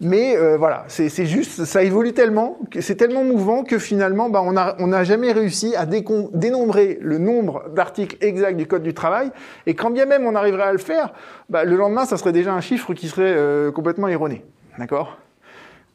Mais 0.00 0.36
euh, 0.36 0.56
voilà, 0.56 0.84
c'est 0.88 1.08
juste, 1.24 1.64
ça 1.64 1.84
évolue 1.84 2.12
tellement, 2.12 2.58
c'est 2.80 2.96
tellement 2.96 3.22
mouvant 3.22 3.62
que 3.62 3.78
finalement, 3.78 4.28
bah, 4.28 4.42
on 4.42 4.52
n'a 4.52 4.74
on 4.80 4.92
a 4.92 5.04
jamais 5.04 5.30
réussi 5.30 5.74
à 5.76 5.86
dénombrer 5.86 6.98
le 7.00 7.18
nombre 7.18 7.68
d'articles 7.70 8.16
exacts 8.20 8.56
du 8.56 8.66
Code 8.66 8.82
du 8.82 8.92
travail. 8.92 9.30
Et 9.66 9.74
quand 9.74 9.90
bien 9.90 10.04
même 10.04 10.26
on 10.26 10.34
arriverait 10.34 10.64
à 10.64 10.72
le 10.72 10.78
faire, 10.78 11.12
bah, 11.48 11.64
le 11.64 11.76
lendemain, 11.76 12.06
ça 12.06 12.16
serait 12.16 12.32
déjà 12.32 12.52
un 12.52 12.60
chiffre 12.60 12.92
qui 12.92 13.06
serait 13.06 13.34
euh, 13.36 13.70
complètement 13.70 14.08
erroné. 14.08 14.44
D'accord? 14.78 15.18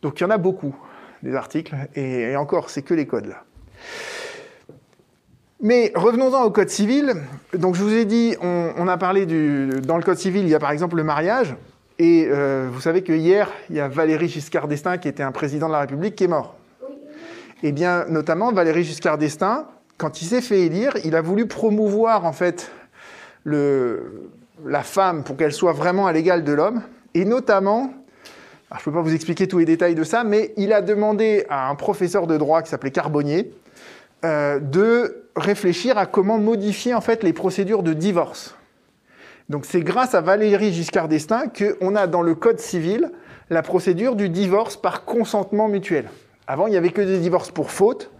Donc 0.01 0.19
il 0.19 0.23
y 0.23 0.25
en 0.25 0.29
a 0.29 0.37
beaucoup, 0.37 0.73
des 1.23 1.35
articles, 1.35 1.75
et, 1.93 2.31
et 2.31 2.35
encore, 2.37 2.69
c'est 2.69 2.83
que 2.83 2.93
les 2.93 3.05
codes 3.05 3.25
là. 3.25 3.43
Mais 5.61 5.91
revenons-en 5.93 6.43
au 6.43 6.51
Code 6.51 6.69
civil. 6.69 7.15
Donc 7.57 7.75
je 7.75 7.83
vous 7.83 7.93
ai 7.93 8.05
dit, 8.05 8.35
on, 8.41 8.87
a 8.87 8.97
parlé 8.97 9.25
du, 9.25 9.69
dans 9.83 9.97
le 9.97 10.03
Code 10.03 10.17
civil, 10.17 10.43
il 10.43 10.49
y 10.49 10.55
a 10.55 10.59
par 10.59 10.71
exemple 10.71 10.95
le 10.95 11.03
mariage. 11.03 11.55
Et 11.97 12.27
euh, 12.29 12.69
vous 12.71 12.79
savez 12.79 13.03
que 13.03 13.11
hier, 13.11 13.51
il 13.69 13.75
y 13.75 13.81
a 13.81 13.89
Valéry 13.89 14.29
Giscard 14.29 14.69
d'Estaing, 14.69 14.97
qui 14.97 15.09
était 15.09 15.23
un 15.23 15.33
président 15.33 15.67
de 15.67 15.73
la 15.73 15.81
République, 15.81 16.15
qui 16.15 16.23
est 16.23 16.29
mort. 16.29 16.55
Eh 17.61 17.73
bien, 17.73 18.05
notamment, 18.07 18.53
Valéry 18.53 18.85
Giscard 18.85 19.17
d'Estaing, 19.17 19.65
quand 19.97 20.21
il 20.21 20.25
s'est 20.25 20.41
fait 20.41 20.61
élire, 20.61 20.93
il 21.03 21.13
a 21.13 21.21
voulu 21.21 21.45
promouvoir 21.45 22.23
en 22.23 22.31
fait 22.31 22.71
le, 23.43 24.29
la 24.65 24.81
femme 24.81 25.25
pour 25.25 25.35
qu'elle 25.35 25.51
soit 25.51 25.73
vraiment 25.73 26.07
à 26.07 26.13
l'égal 26.13 26.45
de 26.45 26.53
l'homme. 26.53 26.81
Et 27.15 27.25
notamment, 27.25 27.91
je 28.71 28.77
ne 28.77 28.83
peux 28.85 28.93
pas 28.93 29.01
vous 29.01 29.13
expliquer 29.13 29.49
tous 29.49 29.57
les 29.57 29.65
détails 29.65 29.95
de 29.95 30.05
ça, 30.05 30.23
mais 30.23 30.53
il 30.55 30.71
a 30.71 30.81
demandé 30.81 31.45
à 31.49 31.69
un 31.69 31.75
professeur 31.75 32.27
de 32.27 32.37
droit 32.37 32.61
qui 32.61 32.69
s'appelait 32.69 32.91
Carbonnier, 32.91 33.51
euh, 34.23 34.59
de 34.59 35.18
réfléchir 35.35 35.97
à 35.97 36.05
comment 36.05 36.37
modifier 36.37 36.93
en 36.93 37.01
fait 37.01 37.23
les 37.23 37.33
procédures 37.33 37.83
de 37.83 37.93
divorce. 37.93 38.55
Donc 39.49 39.65
c'est 39.65 39.81
grâce 39.81 40.13
à 40.13 40.21
Valérie 40.21 40.73
Giscard 40.73 41.07
d'Estaing 41.07 41.47
qu'on 41.47 41.95
a 41.95 42.07
dans 42.07 42.21
le 42.21 42.35
code 42.35 42.59
civil 42.59 43.11
la 43.49 43.63
procédure 43.63 44.15
du 44.15 44.29
divorce 44.29 44.77
par 44.77 45.05
consentement 45.05 45.67
mutuel. 45.67 46.09
Avant, 46.47 46.67
il 46.67 46.71
n'y 46.71 46.77
avait 46.77 46.91
que 46.91 47.01
des 47.01 47.17
divorces 47.17 47.51
pour 47.51 47.71
faute. 47.71 48.11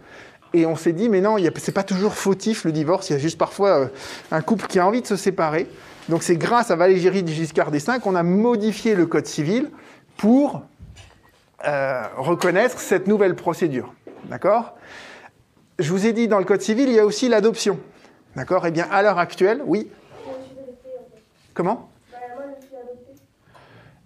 Et 0.52 0.66
on 0.66 0.74
s'est 0.74 0.92
dit, 0.92 1.08
mais 1.08 1.20
non, 1.20 1.36
c'est 1.56 1.72
pas 1.72 1.84
toujours 1.84 2.14
fautif 2.14 2.64
le 2.64 2.72
divorce, 2.72 3.08
il 3.08 3.12
y 3.12 3.16
a 3.16 3.20
juste 3.20 3.38
parfois 3.38 3.68
euh, 3.68 3.86
un 4.32 4.40
couple 4.40 4.66
qui 4.66 4.80
a 4.80 4.86
envie 4.86 5.00
de 5.00 5.06
se 5.06 5.14
séparer. 5.14 5.68
Donc 6.08 6.24
c'est 6.24 6.36
grâce 6.36 6.72
à 6.72 6.76
Valérie 6.76 7.24
Giscard 7.24 7.70
d'Estaing 7.70 8.00
qu'on 8.00 8.16
a 8.16 8.24
modifié 8.24 8.96
le 8.96 9.06
code 9.06 9.26
civil 9.26 9.70
pour 10.16 10.62
euh, 11.68 12.02
reconnaître 12.16 12.80
cette 12.80 13.06
nouvelle 13.06 13.36
procédure. 13.36 13.94
D'accord? 14.24 14.74
Je 15.80 15.90
vous 15.90 16.06
ai 16.06 16.12
dit, 16.12 16.28
dans 16.28 16.38
le 16.38 16.44
Code 16.44 16.60
civil, 16.60 16.90
il 16.90 16.94
y 16.94 16.98
a 16.98 17.06
aussi 17.06 17.26
l'adoption. 17.28 17.80
D'accord? 18.36 18.66
Eh 18.66 18.70
bien, 18.70 18.86
à 18.90 19.02
l'heure 19.02 19.18
actuelle, 19.18 19.62
oui 19.64 19.90
Comment? 21.54 21.90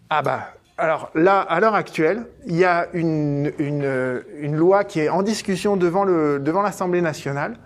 Ah 0.08 0.22
bah, 0.22 0.54
alors 0.78 1.10
là, 1.16 1.40
à 1.40 1.58
l'heure 1.58 1.74
actuelle, 1.74 2.26
il 2.46 2.54
y 2.54 2.64
a 2.64 2.86
une, 2.92 3.52
une, 3.58 4.54
loi 4.54 4.84
qui 4.84 5.00
est 5.00 5.08
en 5.08 5.22
discussion 5.22 5.76
devant, 5.76 6.04
le, 6.04 6.38
devant 6.38 6.62
l'Assemblée 6.62 7.00
nationale 7.00 7.56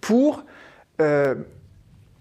pour, 0.00 0.42
euh, 1.02 1.34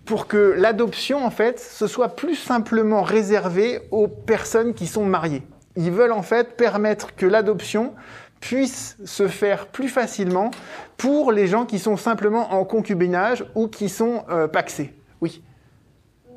pour 0.03 0.27
que 0.27 0.55
l'adoption, 0.57 1.25
en 1.25 1.31
fait, 1.31 1.59
ce 1.59 1.87
soit 1.87 2.17
plus 2.17 2.35
simplement 2.35 3.01
réservé 3.01 3.79
aux 3.91 4.09
personnes 4.09 4.73
qui 4.73 4.87
sont 4.87 5.05
mariées. 5.05 5.43
Ils 5.77 5.91
veulent 5.91 6.11
en 6.11 6.23
fait 6.23 6.57
permettre 6.57 7.15
que 7.15 7.25
l'adoption 7.25 7.93
puisse 8.39 8.97
se 9.05 9.27
faire 9.27 9.67
plus 9.67 9.89
facilement 9.89 10.51
pour 10.97 11.31
les 11.31 11.47
gens 11.47 11.65
qui 11.65 11.79
sont 11.79 11.97
simplement 11.97 12.53
en 12.53 12.65
concubinage 12.65 13.45
ou 13.55 13.67
qui 13.67 13.89
sont 13.89 14.23
euh, 14.29 14.47
paxés. 14.47 14.93
Oui. 15.21 15.43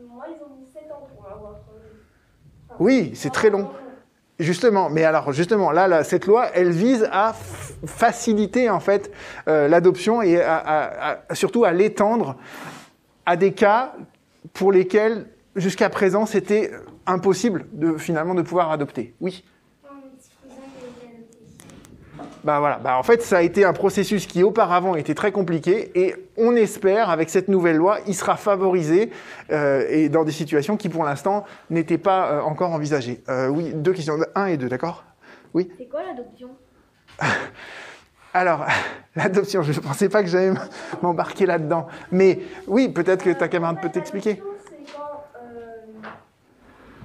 Moi, 0.08 0.24
ils 0.28 0.42
ont 0.42 0.56
mis 0.58 0.66
7 0.72 0.90
ans 0.90 1.08
pour 1.14 1.26
avoir. 1.26 1.60
Oui, 2.78 3.12
c'est 3.14 3.30
très 3.30 3.50
long. 3.50 3.70
Justement, 4.38 4.90
mais 4.90 5.04
alors 5.04 5.32
justement, 5.32 5.70
là, 5.70 5.86
là, 5.86 6.02
cette 6.02 6.26
loi, 6.26 6.48
elle 6.54 6.70
vise 6.70 7.08
à 7.12 7.32
faciliter 7.86 8.70
en 8.70 8.80
fait 8.80 9.12
euh, 9.46 9.68
l'adoption 9.68 10.22
et 10.22 10.40
à, 10.40 10.56
à, 10.56 11.18
à, 11.28 11.34
surtout 11.34 11.64
à 11.64 11.72
l'étendre 11.72 12.36
à 13.24 13.36
des 13.36 13.52
cas 13.52 13.94
pour 14.52 14.72
lesquels 14.72 15.26
jusqu'à 15.54 15.90
présent 15.90 16.26
c'était 16.26 16.72
impossible 17.06 17.66
de 17.72 17.96
finalement 17.96 18.34
de 18.34 18.42
pouvoir 18.42 18.70
adopter. 18.70 19.14
Oui. 19.20 19.44
Bah 22.44 22.58
voilà, 22.58 22.78
bah 22.78 22.98
en 22.98 23.04
fait 23.04 23.22
ça 23.22 23.38
a 23.38 23.42
été 23.42 23.64
un 23.64 23.72
processus 23.72 24.26
qui 24.26 24.42
auparavant 24.42 24.96
était 24.96 25.14
très 25.14 25.30
compliqué 25.30 25.92
et 25.94 26.16
on 26.36 26.56
espère 26.56 27.08
avec 27.08 27.30
cette 27.30 27.46
nouvelle 27.46 27.76
loi 27.76 27.98
il 28.08 28.16
sera 28.16 28.36
favorisé 28.36 29.12
euh, 29.52 29.86
et 29.88 30.08
dans 30.08 30.24
des 30.24 30.32
situations 30.32 30.76
qui 30.76 30.88
pour 30.88 31.04
l'instant 31.04 31.44
n'étaient 31.70 31.98
pas 31.98 32.32
euh, 32.32 32.40
encore 32.40 32.72
envisagées. 32.72 33.22
Euh, 33.28 33.46
oui, 33.46 33.72
deux 33.72 33.92
questions, 33.92 34.16
un 34.34 34.46
et 34.46 34.56
deux, 34.56 34.68
d'accord? 34.68 35.04
Oui? 35.54 35.70
C'est 35.78 35.86
quoi 35.86 36.02
l'adoption? 36.02 36.50
Alors, 38.34 38.66
l'adoption, 39.16 39.62
je 39.62 39.72
ne 39.72 39.78
pensais 39.78 40.08
pas 40.08 40.22
que 40.22 40.28
j'allais 40.28 40.52
m'embarquer 41.00 41.46
là-dedans. 41.46 41.86
Mais 42.10 42.40
oui, 42.66 42.88
peut-être 42.88 43.22
que 43.22 43.30
ta 43.30 43.46
camarade 43.46 43.80
peut 43.80 43.90
t'expliquer. 43.90 44.42
C'est 44.68 44.92
quand, 44.92 45.24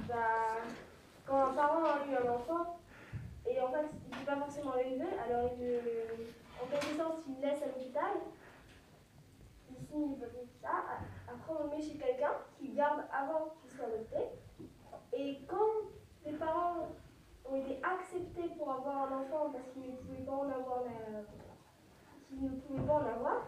bah, 0.08 0.14
quand 1.26 1.42
un 1.42 1.54
parent 1.54 1.84
a 1.84 2.10
eu 2.10 2.14
un 2.16 2.32
enfant 2.32 2.80
et 3.46 3.60
en 3.60 3.70
fait 3.70 3.86
il 3.92 4.10
ne 4.10 4.14
peut 4.14 4.17
pas 4.28 4.36
forcément 4.36 4.74
l'élever, 4.76 5.08
alors 5.24 5.50
il, 5.58 5.80
en 6.62 6.66
quelque 6.66 6.96
sorte 6.98 7.20
il 7.26 7.36
le 7.36 7.48
laisse 7.48 7.62
à 7.62 7.66
l'hôpital, 7.66 8.12
il 9.70 9.76
signe 9.86 10.16
tout 10.18 10.48
ça, 10.60 10.84
après 11.26 11.52
on 11.58 11.64
le 11.64 11.70
met 11.70 11.82
chez 11.82 11.96
quelqu'un 11.96 12.32
qui 12.58 12.74
garde 12.74 13.00
avant 13.10 13.54
qu'il 13.56 13.70
soit 13.74 13.86
adopté. 13.86 14.18
Et 15.14 15.38
quand 15.48 15.88
les 16.26 16.36
parents 16.36 16.88
ont 17.46 17.56
été 17.56 17.80
acceptés 17.82 18.50
pour 18.58 18.70
avoir 18.70 19.10
un 19.10 19.16
enfant 19.16 19.50
parce 19.50 19.64
qu'ils 19.72 19.92
ne 19.92 19.96
pouvaient 19.96 20.26
pas 20.26 20.32
en 20.32 20.50
avoir, 20.50 20.82
avoir, 23.16 23.46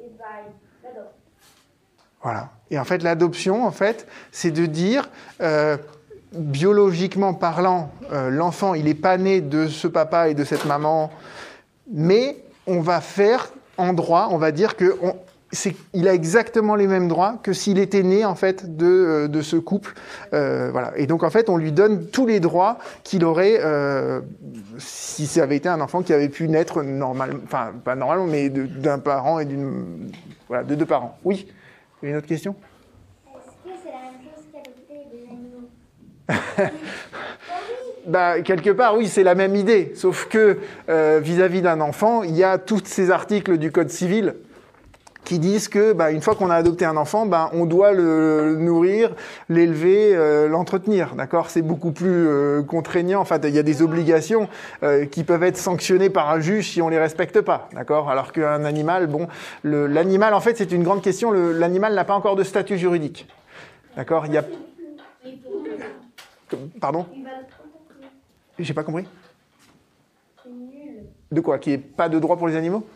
et 0.00 0.08
bah 0.18 0.42
ils 0.44 0.84
l'adoptent. 0.84 1.14
Voilà. 2.20 2.50
Et 2.70 2.78
en 2.80 2.84
fait, 2.84 3.04
l'adoption, 3.04 3.64
en 3.64 3.70
fait, 3.70 4.08
c'est 4.32 4.50
de 4.50 4.66
dire, 4.66 5.08
euh, 5.40 5.76
biologiquement 6.36 7.34
parlant, 7.34 7.90
euh, 8.12 8.30
l'enfant, 8.30 8.74
il 8.74 8.84
n'est 8.84 8.94
pas 8.94 9.18
né 9.18 9.40
de 9.40 9.66
ce 9.66 9.88
papa 9.88 10.28
et 10.28 10.34
de 10.34 10.44
cette 10.44 10.64
maman, 10.64 11.10
mais 11.92 12.36
on 12.66 12.80
va 12.80 13.00
faire 13.00 13.52
en 13.78 13.92
droit, 13.92 14.28
on 14.30 14.38
va 14.38 14.52
dire 14.52 14.76
que 14.76 14.96
on, 15.02 15.14
il 15.94 16.08
a 16.08 16.12
exactement 16.14 16.74
les 16.74 16.86
mêmes 16.86 17.08
droits 17.08 17.38
que 17.42 17.52
s'il 17.52 17.78
était 17.78 18.02
né 18.02 18.24
en 18.24 18.34
fait 18.34 18.76
de, 18.76 18.86
euh, 18.86 19.42
ce 19.42 19.56
couple. 19.56 19.94
Euh, 20.34 20.70
voilà. 20.72 20.92
Et 20.96 21.06
donc 21.06 21.22
en 21.22 21.30
fait, 21.30 21.48
on 21.48 21.56
lui 21.56 21.72
donne 21.72 22.06
tous 22.08 22.26
les 22.26 22.40
droits 22.40 22.78
qu'il 23.04 23.24
aurait 23.24 23.60
si 24.78 25.26
ça 25.26 25.44
avait 25.44 25.56
été 25.56 25.68
un 25.68 25.80
enfant 25.80 26.02
qui 26.02 26.12
avait 26.12 26.28
pu 26.28 26.48
naître 26.48 26.82
normalement, 26.82 27.40
enfin 27.44 27.72
pas 27.84 27.94
normalement, 27.94 28.26
mais 28.26 28.48
d'un 28.50 28.98
parent 28.98 29.38
et 29.38 29.44
d'une 29.44 30.10
voilà, 30.48 30.64
de 30.64 30.74
deux 30.74 30.86
parents. 30.86 31.18
Oui? 31.24 31.46
Une 32.02 32.16
autre 32.16 32.26
question 32.26 32.54
Est-ce 33.26 33.70
que 33.70 33.76
c'est 33.82 33.90
la 33.90 34.10
même 34.10 34.20
chose 34.22 34.44
qu'adopter 34.52 35.08
des 35.10 35.26
animaux 35.28 35.68
bah, 38.06 38.40
quelque 38.42 38.70
part, 38.70 38.96
oui, 38.96 39.08
c'est 39.08 39.22
la 39.22 39.34
même 39.34 39.56
idée, 39.56 39.92
sauf 39.94 40.26
que 40.28 40.58
euh, 40.88 41.20
vis-à-vis 41.22 41.62
d'un 41.62 41.80
enfant, 41.80 42.22
il 42.22 42.36
y 42.36 42.44
a 42.44 42.58
tous 42.58 42.82
ces 42.84 43.10
articles 43.10 43.58
du 43.58 43.72
Code 43.72 43.90
civil 43.90 44.34
qui 45.26 45.38
disent 45.38 45.68
que 45.68 45.92
bah, 45.92 46.12
une 46.12 46.22
fois 46.22 46.34
qu'on 46.36 46.48
a 46.48 46.54
adopté 46.54 46.86
un 46.86 46.96
enfant, 46.96 47.26
bah, 47.26 47.50
on 47.52 47.66
doit 47.66 47.92
le 47.92 48.56
nourrir, 48.58 49.10
l'élever, 49.50 50.14
euh, 50.14 50.48
l'entretenir. 50.48 51.14
D'accord? 51.16 51.50
C'est 51.50 51.62
beaucoup 51.62 51.90
plus 51.90 52.26
euh, 52.28 52.62
contraignant. 52.62 53.20
Enfin, 53.20 53.38
il 53.42 53.54
y 53.54 53.58
a 53.58 53.62
des 53.62 53.82
obligations 53.82 54.48
euh, 54.82 55.04
qui 55.04 55.24
peuvent 55.24 55.42
être 55.42 55.58
sanctionnées 55.58 56.10
par 56.10 56.30
un 56.30 56.40
juge 56.40 56.70
si 56.70 56.80
on 56.80 56.88
les 56.88 56.98
respecte 56.98 57.40
pas. 57.40 57.68
D'accord? 57.74 58.08
Alors 58.08 58.32
qu'un 58.32 58.64
animal, 58.64 59.08
bon, 59.08 59.26
l'animal, 59.64 60.32
en 60.32 60.40
fait, 60.40 60.56
c'est 60.56 60.72
une 60.72 60.84
grande 60.84 61.02
question. 61.02 61.32
L'animal 61.32 61.94
n'a 61.94 62.04
pas 62.04 62.14
encore 62.14 62.36
de 62.36 62.44
statut 62.44 62.78
juridique. 62.78 63.28
D'accord? 63.96 64.24
Il 64.26 64.32
y 64.32 64.38
a. 64.38 64.44
Pardon 66.80 67.06
J'ai 68.58 68.74
pas 68.74 68.82
compris. 68.82 69.06
De 71.30 71.40
quoi 71.40 71.58
Qu'il 71.58 71.72
n'y 71.72 71.78
ait 71.78 71.82
pas 71.82 72.08
de 72.08 72.18
droit 72.18 72.36
pour 72.36 72.48
les 72.48 72.56
animaux 72.56 72.86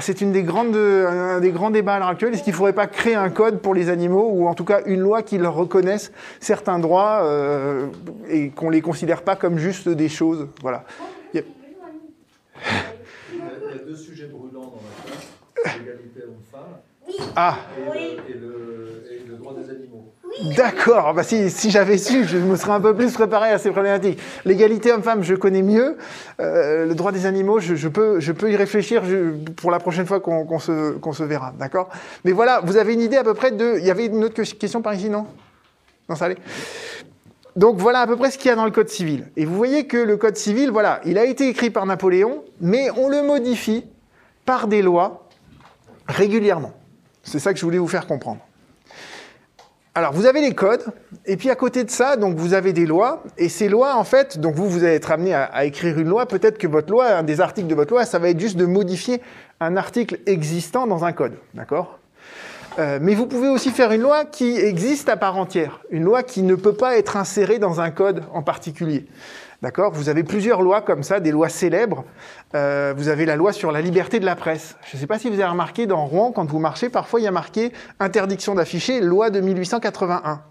c'est 0.00 0.20
une 0.20 0.32
des 0.32 0.42
grandes, 0.42 0.74
un 0.74 1.38
des 1.38 1.52
grands 1.52 1.70
débats 1.70 1.94
à 1.94 1.98
l'heure 2.00 2.08
actuelle. 2.08 2.34
Est-ce 2.34 2.42
qu'il 2.42 2.52
ne 2.52 2.56
faudrait 2.56 2.72
pas 2.72 2.88
créer 2.88 3.14
un 3.14 3.30
code 3.30 3.60
pour 3.60 3.74
les 3.74 3.90
animaux 3.90 4.28
ou 4.28 4.48
en 4.48 4.54
tout 4.54 4.64
cas 4.64 4.82
une 4.86 4.98
loi 4.98 5.22
qui 5.22 5.38
leur 5.38 5.54
reconnaisse 5.54 6.10
certains 6.40 6.80
droits 6.80 7.20
euh, 7.22 7.86
et 8.28 8.50
qu'on 8.50 8.70
les 8.70 8.80
considère 8.80 9.22
pas 9.22 9.36
comme 9.36 9.56
juste 9.56 9.88
des 9.88 10.08
choses? 10.08 10.48
Voilà. 10.62 10.84
Il 11.32 11.36
y 11.36 11.42
a, 11.42 11.46
il 13.32 13.38
y 13.38 13.80
a 13.80 13.84
deux 13.84 13.94
sujets 13.94 14.26
brûlants 14.26 14.62
dans 14.62 14.80
la 14.82 15.12
classe 15.12 15.78
l'égalité 15.78 16.22
homme-femme 16.24 17.32
ah. 17.36 17.56
et, 17.94 18.30
et, 18.30 18.34
le, 18.34 19.04
et 19.10 19.28
le 19.28 19.36
droit 19.36 19.54
des 19.54 19.70
animaux. 19.70 19.83
D'accord. 20.42 21.14
Bah 21.14 21.22
si, 21.22 21.70
j'avais 21.70 21.96
su, 21.96 22.24
je 22.24 22.38
me 22.38 22.56
serais 22.56 22.72
un 22.72 22.80
peu 22.80 22.94
plus 22.94 23.12
préparé 23.12 23.50
à 23.50 23.58
ces 23.58 23.70
problématiques. 23.70 24.18
L'égalité 24.44 24.92
homme-femme, 24.92 25.22
je 25.22 25.34
connais 25.34 25.62
mieux. 25.62 25.96
Euh, 26.40 26.86
le 26.86 26.94
droit 26.94 27.12
des 27.12 27.26
animaux, 27.26 27.60
je, 27.60 27.88
peux, 27.88 28.20
y 28.50 28.56
réfléchir 28.56 29.04
je, 29.04 29.30
pour 29.52 29.70
la 29.70 29.78
prochaine 29.78 30.06
fois 30.06 30.20
qu'on 30.20 30.44
qu 30.44 30.60
se, 30.60 30.92
qu'on 30.92 31.12
se 31.12 31.22
verra. 31.22 31.52
D'accord? 31.58 31.88
Mais 32.24 32.32
voilà, 32.32 32.60
vous 32.64 32.76
avez 32.76 32.94
une 32.94 33.00
idée 33.00 33.16
à 33.16 33.24
peu 33.24 33.34
près 33.34 33.52
de... 33.52 33.76
Il 33.78 33.84
y 33.84 33.90
avait 33.90 34.06
une 34.06 34.24
autre 34.24 34.42
question 34.42 34.82
par 34.82 34.94
ici, 34.94 35.08
non? 35.08 35.26
Non, 36.08 36.16
ça 36.16 36.26
allait 36.26 36.38
donc 37.56 37.76
voilà 37.76 38.00
à 38.00 38.06
peu 38.08 38.16
près 38.16 38.32
ce 38.32 38.38
qu'il 38.38 38.48
y 38.48 38.50
a 38.50 38.56
dans 38.56 38.64
le 38.64 38.72
Code 38.72 38.88
civil. 38.88 39.28
Et 39.36 39.44
vous 39.44 39.54
voyez 39.54 39.86
que 39.86 39.96
le 39.96 40.16
Code 40.16 40.36
civil, 40.36 40.72
voilà, 40.72 41.00
il 41.04 41.18
a 41.18 41.24
été 41.24 41.48
écrit 41.48 41.70
par 41.70 41.86
Napoléon, 41.86 42.42
mais 42.60 42.90
on 42.96 43.08
le 43.08 43.22
modifie 43.22 43.84
par 44.44 44.66
des 44.66 44.82
lois 44.82 45.28
régulièrement. 46.08 46.72
C'est 47.22 47.38
ça 47.38 47.52
que 47.52 47.58
je 47.60 47.64
voulais 47.64 47.78
vous 47.78 47.86
faire 47.86 48.08
comprendre. 48.08 48.40
Alors, 49.96 50.12
vous 50.12 50.26
avez 50.26 50.40
les 50.40 50.54
codes, 50.54 50.84
et 51.24 51.36
puis 51.36 51.50
à 51.50 51.54
côté 51.54 51.84
de 51.84 51.90
ça, 51.90 52.16
donc 52.16 52.34
vous 52.36 52.52
avez 52.52 52.72
des 52.72 52.84
lois, 52.84 53.22
et 53.38 53.48
ces 53.48 53.68
lois, 53.68 53.94
en 53.94 54.02
fait, 54.02 54.40
donc 54.40 54.56
vous, 54.56 54.68
vous 54.68 54.82
allez 54.82 54.94
être 54.94 55.12
amené 55.12 55.32
à, 55.34 55.64
écrire 55.64 56.00
une 56.00 56.08
loi, 56.08 56.26
peut-être 56.26 56.58
que 56.58 56.66
votre 56.66 56.90
loi, 56.90 57.06
un 57.06 57.22
des 57.22 57.40
articles 57.40 57.68
de 57.68 57.76
votre 57.76 57.92
loi, 57.92 58.04
ça 58.04 58.18
va 58.18 58.28
être 58.30 58.40
juste 58.40 58.56
de 58.56 58.66
modifier 58.66 59.22
un 59.60 59.76
article 59.76 60.18
existant 60.26 60.88
dans 60.88 61.04
un 61.04 61.12
code, 61.12 61.34
d'accord? 61.54 62.00
Euh, 62.80 62.98
mais 63.00 63.14
vous 63.14 63.28
pouvez 63.28 63.48
aussi 63.48 63.70
faire 63.70 63.92
une 63.92 64.00
loi 64.00 64.24
qui 64.24 64.56
existe 64.56 65.08
à 65.08 65.16
part 65.16 65.36
entière, 65.36 65.80
une 65.90 66.02
loi 66.02 66.24
qui 66.24 66.42
ne 66.42 66.56
peut 66.56 66.74
pas 66.74 66.98
être 66.98 67.16
insérée 67.16 67.60
dans 67.60 67.80
un 67.80 67.92
code 67.92 68.24
en 68.32 68.42
particulier. 68.42 69.06
D'accord? 69.64 69.92
Vous 69.94 70.10
avez 70.10 70.24
plusieurs 70.24 70.60
lois 70.60 70.82
comme 70.82 71.02
ça, 71.02 71.20
des 71.20 71.30
lois 71.30 71.48
célèbres. 71.48 72.04
Euh, 72.54 72.92
vous 72.94 73.08
avez 73.08 73.24
la 73.24 73.34
loi 73.34 73.50
sur 73.50 73.72
la 73.72 73.80
liberté 73.80 74.20
de 74.20 74.26
la 74.26 74.36
presse. 74.36 74.76
Je 74.84 74.94
ne 74.94 75.00
sais 75.00 75.06
pas 75.06 75.18
si 75.18 75.30
vous 75.30 75.40
avez 75.40 75.50
remarqué 75.50 75.86
dans 75.86 76.04
Rouen, 76.04 76.32
quand 76.32 76.44
vous 76.44 76.58
marchez, 76.58 76.90
parfois 76.90 77.18
il 77.18 77.22
y 77.22 77.26
a 77.26 77.30
marqué 77.30 77.72
interdiction 77.98 78.54
d'afficher, 78.54 79.00
loi 79.00 79.30
de 79.30 79.40
1881. 79.40 80.42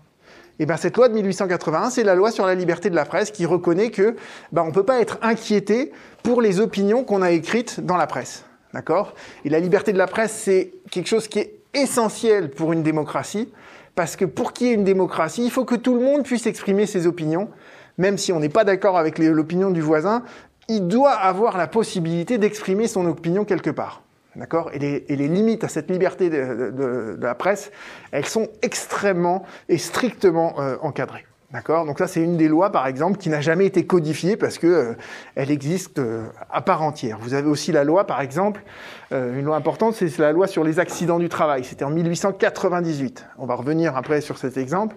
Et 0.57 0.65
ben 0.65 0.77
cette 0.77 0.97
loi 0.97 1.09
de 1.09 1.13
1881, 1.13 1.91
c'est 1.91 2.03
la 2.03 2.15
loi 2.15 2.31
sur 2.31 2.47
la 2.47 2.55
liberté 2.55 2.89
de 2.89 2.95
la 2.95 3.05
presse 3.05 3.29
qui 3.29 3.45
reconnaît 3.45 3.91
que 3.91 4.15
ben, 4.51 4.63
on 4.63 4.69
ne 4.69 4.73
peut 4.73 4.83
pas 4.83 4.99
être 4.99 5.19
inquiété 5.21 5.91
pour 6.23 6.41
les 6.41 6.59
opinions 6.59 7.03
qu'on 7.03 7.21
a 7.21 7.29
écrites 7.29 7.85
dans 7.85 7.97
la 7.97 8.07
presse. 8.07 8.45
D'accord? 8.73 9.13
Et 9.45 9.49
la 9.49 9.59
liberté 9.59 9.93
de 9.93 9.99
la 9.99 10.07
presse, 10.07 10.31
c'est 10.31 10.71
quelque 10.89 11.07
chose 11.07 11.27
qui 11.27 11.37
est 11.37 11.59
essentiel 11.75 12.49
pour 12.49 12.73
une 12.73 12.81
démocratie, 12.81 13.53
parce 13.93 14.15
que 14.15 14.25
pour 14.25 14.53
qu'il 14.53 14.65
y 14.65 14.69
ait 14.71 14.73
une 14.73 14.83
démocratie, 14.83 15.45
il 15.45 15.51
faut 15.51 15.65
que 15.65 15.75
tout 15.75 15.93
le 15.93 16.01
monde 16.01 16.23
puisse 16.23 16.47
exprimer 16.47 16.87
ses 16.87 17.05
opinions, 17.05 17.49
même 17.97 18.17
si 18.17 18.31
on 18.31 18.39
n'est 18.39 18.49
pas 18.49 18.63
d'accord 18.63 18.97
avec 18.97 19.19
l'opinion 19.19 19.71
du 19.71 19.81
voisin, 19.81 20.23
il 20.69 20.87
doit 20.87 21.11
avoir 21.11 21.57
la 21.57 21.67
possibilité 21.67 22.37
d'exprimer 22.37 22.87
son 22.87 23.05
opinion 23.05 23.45
quelque 23.45 23.69
part. 23.69 24.03
D'accord? 24.35 24.71
Et 24.73 24.79
les, 24.79 25.27
limites 25.27 25.63
à 25.63 25.67
cette 25.67 25.91
liberté 25.91 26.29
de, 26.29 27.17
la 27.21 27.35
presse, 27.35 27.71
elles 28.11 28.25
sont 28.25 28.47
extrêmement 28.63 29.43
et 29.69 29.77
strictement 29.77 30.55
euh, 30.59 30.75
encadrées. 30.81 31.25
D'accord? 31.51 31.85
Donc 31.85 31.99
ça, 31.99 32.07
c'est 32.07 32.21
une 32.21 32.35
des 32.35 32.47
lois, 32.47 32.71
par 32.71 32.87
exemple, 32.87 33.19
qui 33.19 33.29
n'a 33.29 33.41
jamais 33.41 33.67
été 33.67 33.85
codifiée 33.85 34.35
parce 34.35 34.57
que 34.57 34.65
euh, 34.65 34.93
elle 35.35 35.51
existe 35.51 35.99
euh, 35.99 36.25
à 36.49 36.61
part 36.61 36.81
entière. 36.81 37.19
Vous 37.21 37.35
avez 37.35 37.47
aussi 37.47 37.71
la 37.71 37.83
loi, 37.83 38.07
par 38.07 38.21
exemple, 38.21 38.63
une 39.11 39.45
loi 39.45 39.55
importante, 39.55 39.93
c'est 39.93 40.17
la 40.17 40.31
loi 40.31 40.47
sur 40.47 40.63
les 40.63 40.79
accidents 40.79 41.19
du 41.19 41.29
travail. 41.29 41.63
C'était 41.63 41.85
en 41.85 41.91
1898. 41.91 43.27
On 43.37 43.45
va 43.45 43.53
revenir 43.53 43.95
après 43.95 44.21
sur 44.21 44.39
cet 44.39 44.57
exemple. 44.57 44.95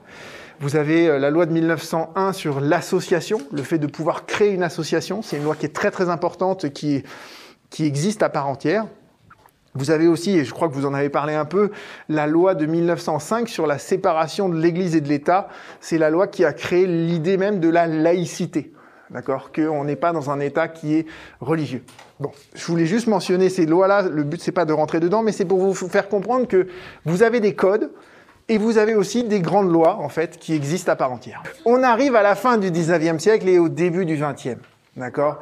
Vous 0.58 0.76
avez 0.76 1.08
euh, 1.08 1.18
la 1.18 1.30
loi 1.30 1.44
de 1.44 1.52
1901 1.52 2.32
sur 2.32 2.60
l'association, 2.60 3.40
le 3.52 3.62
fait 3.62 3.78
de 3.78 3.86
pouvoir 3.86 4.24
créer 4.24 4.52
une 4.52 4.62
association. 4.62 5.20
C'est 5.20 5.36
une 5.36 5.44
loi 5.44 5.54
qui 5.54 5.66
est 5.66 5.74
très 5.74 5.90
très 5.90 6.08
importante, 6.08 6.72
qui, 6.72 7.04
qui 7.68 7.84
existe 7.84 8.22
à 8.22 8.30
part 8.30 8.48
entière. 8.48 8.86
Vous 9.74 9.90
avez 9.90 10.06
aussi, 10.06 10.38
et 10.38 10.44
je 10.44 10.54
crois 10.54 10.68
que 10.68 10.72
vous 10.72 10.86
en 10.86 10.94
avez 10.94 11.10
parlé 11.10 11.34
un 11.34 11.44
peu, 11.44 11.70
la 12.08 12.26
loi 12.26 12.54
de 12.54 12.64
1905 12.64 13.46
sur 13.50 13.66
la 13.66 13.76
séparation 13.76 14.48
de 14.48 14.58
l'Église 14.58 14.96
et 14.96 15.02
de 15.02 15.08
l'État. 15.08 15.48
C'est 15.80 15.98
la 15.98 16.08
loi 16.08 16.26
qui 16.26 16.46
a 16.46 16.54
créé 16.54 16.86
l'idée 16.86 17.36
même 17.36 17.60
de 17.60 17.68
la 17.68 17.86
laïcité. 17.86 18.72
D'accord? 19.10 19.52
Qu'on 19.52 19.84
n'est 19.84 19.96
pas 19.96 20.12
dans 20.12 20.30
un 20.30 20.40
État 20.40 20.68
qui 20.68 20.94
est 20.94 21.06
religieux. 21.40 21.84
Bon, 22.18 22.30
je 22.54 22.64
voulais 22.64 22.86
juste 22.86 23.08
mentionner 23.08 23.50
ces 23.50 23.66
lois-là. 23.66 24.08
Le 24.08 24.22
but, 24.22 24.40
c'est 24.40 24.52
pas 24.52 24.64
de 24.64 24.72
rentrer 24.72 25.00
dedans, 25.00 25.22
mais 25.22 25.32
c'est 25.32 25.44
pour 25.44 25.58
vous 25.58 25.74
faire 25.74 26.08
comprendre 26.08 26.48
que 26.48 26.66
vous 27.04 27.22
avez 27.22 27.40
des 27.40 27.54
codes 27.54 27.90
et 28.48 28.58
vous 28.58 28.78
avez 28.78 28.94
aussi 28.94 29.24
des 29.24 29.40
grandes 29.40 29.70
lois, 29.72 29.98
en 30.00 30.08
fait, 30.08 30.38
qui 30.38 30.54
existent 30.54 30.92
à 30.92 30.96
part 30.96 31.12
entière. 31.12 31.42
On 31.64 31.82
arrive 31.82 32.14
à 32.14 32.22
la 32.22 32.34
fin 32.34 32.58
du 32.58 32.70
19e 32.70 33.18
siècle 33.18 33.48
et 33.48 33.58
au 33.58 33.68
début 33.68 34.06
du 34.06 34.16
20e. 34.16 34.56
D'accord? 34.96 35.40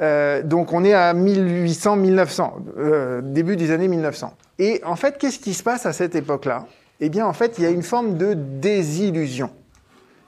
Euh, 0.00 0.42
donc 0.42 0.72
on 0.72 0.82
est 0.82 0.94
à 0.94 1.12
1800-1900, 1.12 2.52
euh, 2.78 3.20
début 3.22 3.56
des 3.56 3.70
années 3.70 3.88
1900. 3.88 4.32
Et 4.58 4.80
en 4.84 4.96
fait, 4.96 5.18
qu'est-ce 5.18 5.38
qui 5.38 5.52
se 5.52 5.62
passe 5.62 5.84
à 5.84 5.92
cette 5.92 6.14
époque-là? 6.14 6.66
Eh 7.00 7.08
bien, 7.08 7.26
en 7.26 7.32
fait, 7.32 7.56
il 7.58 7.64
y 7.64 7.66
a 7.66 7.70
une 7.70 7.82
forme 7.82 8.16
de 8.16 8.34
désillusion. 8.34 9.50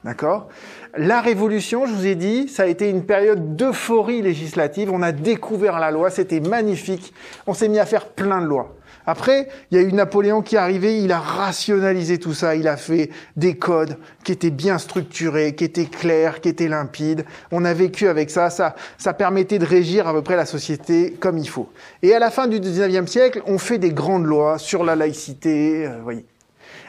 D'accord? 0.03 0.49
La 0.95 1.21
révolution, 1.21 1.85
je 1.85 1.93
vous 1.93 2.05
ai 2.05 2.15
dit, 2.15 2.47
ça 2.49 2.63
a 2.63 2.65
été 2.65 2.89
une 2.89 3.05
période 3.05 3.55
d'euphorie 3.55 4.21
législative. 4.21 4.91
On 4.91 5.01
a 5.01 5.11
découvert 5.11 5.79
la 5.79 5.91
loi, 5.91 6.09
c'était 6.09 6.39
magnifique. 6.39 7.13
On 7.47 7.53
s'est 7.53 7.69
mis 7.69 7.79
à 7.79 7.85
faire 7.85 8.07
plein 8.07 8.41
de 8.41 8.45
lois. 8.45 8.75
Après, 9.05 9.49
il 9.69 9.77
y 9.77 9.81
a 9.81 9.83
eu 9.83 9.91
Napoléon 9.91 10.41
qui 10.41 10.55
est 10.55 10.59
arrivé, 10.59 11.01
il 11.01 11.11
a 11.11 11.19
rationalisé 11.19 12.17
tout 12.17 12.33
ça, 12.33 12.55
il 12.55 12.67
a 12.67 12.77
fait 12.77 13.09
des 13.35 13.55
codes 13.55 13.97
qui 14.23 14.31
étaient 14.31 14.49
bien 14.49 14.77
structurés, 14.77 15.55
qui 15.55 15.65
étaient 15.65 15.85
clairs, 15.85 16.39
qui 16.39 16.49
étaient 16.49 16.69
limpides. 16.69 17.25
On 17.51 17.65
a 17.65 17.73
vécu 17.73 18.07
avec 18.07 18.29
ça, 18.29 18.49
ça, 18.49 18.75
ça 18.97 19.13
permettait 19.13 19.59
de 19.59 19.65
régir 19.65 20.07
à 20.07 20.13
peu 20.13 20.21
près 20.21 20.35
la 20.35 20.45
société 20.45 21.17
comme 21.19 21.37
il 21.37 21.49
faut. 21.49 21.69
Et 22.01 22.13
à 22.13 22.19
la 22.19 22.31
fin 22.31 22.47
du 22.47 22.59
19e 22.59 23.07
siècle, 23.07 23.41
on 23.45 23.57
fait 23.57 23.77
des 23.77 23.91
grandes 23.91 24.25
lois 24.25 24.57
sur 24.57 24.83
la 24.83 24.95
laïcité, 24.95 25.85
euh, 25.85 25.99
voyez. 26.01 26.25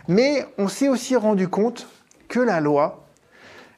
Mais 0.07 0.47
on 0.59 0.69
s'est 0.69 0.89
aussi 0.89 1.17
rendu 1.17 1.49
compte 1.49 1.89
que 2.29 2.41
la 2.41 2.61
loi, 2.61 3.07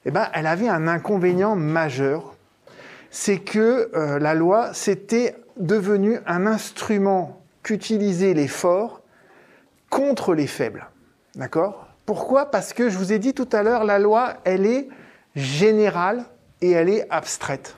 eh 0.05 0.11
ben, 0.11 0.28
elle 0.34 0.47
avait 0.47 0.68
un 0.68 0.89
inconvénient 0.89 1.57
majeur, 1.57 2.34
c'est 3.11 3.39
que 3.39 3.91
euh, 3.95 4.18
la 4.18 4.34
loi, 4.34 4.70
c'était 4.72 5.37
devenu 5.57 6.18
un 6.26 6.47
instrument 6.47 7.41
qu'utilisaient 7.67 8.33
les 8.33 8.47
forts 8.47 9.01
contre 9.91 10.35
les 10.35 10.47
faibles. 10.47 10.87
D'accord? 11.35 11.89
Pourquoi? 12.05 12.53
Parce 12.53 12.73
que 12.73 12.89
je 12.89 12.97
vous 12.97 13.12
ai 13.12 13.19
dit 13.19 13.35
tout 13.35 13.49
à 13.51 13.64
l'heure, 13.64 13.83
la 13.83 13.99
loi, 13.99 14.35
elle 14.45 14.67
est 14.67 14.89
générale 15.35 16.27
et 16.61 16.71
elle 16.71 16.89
est 16.89 17.11
abstraite. 17.11 17.75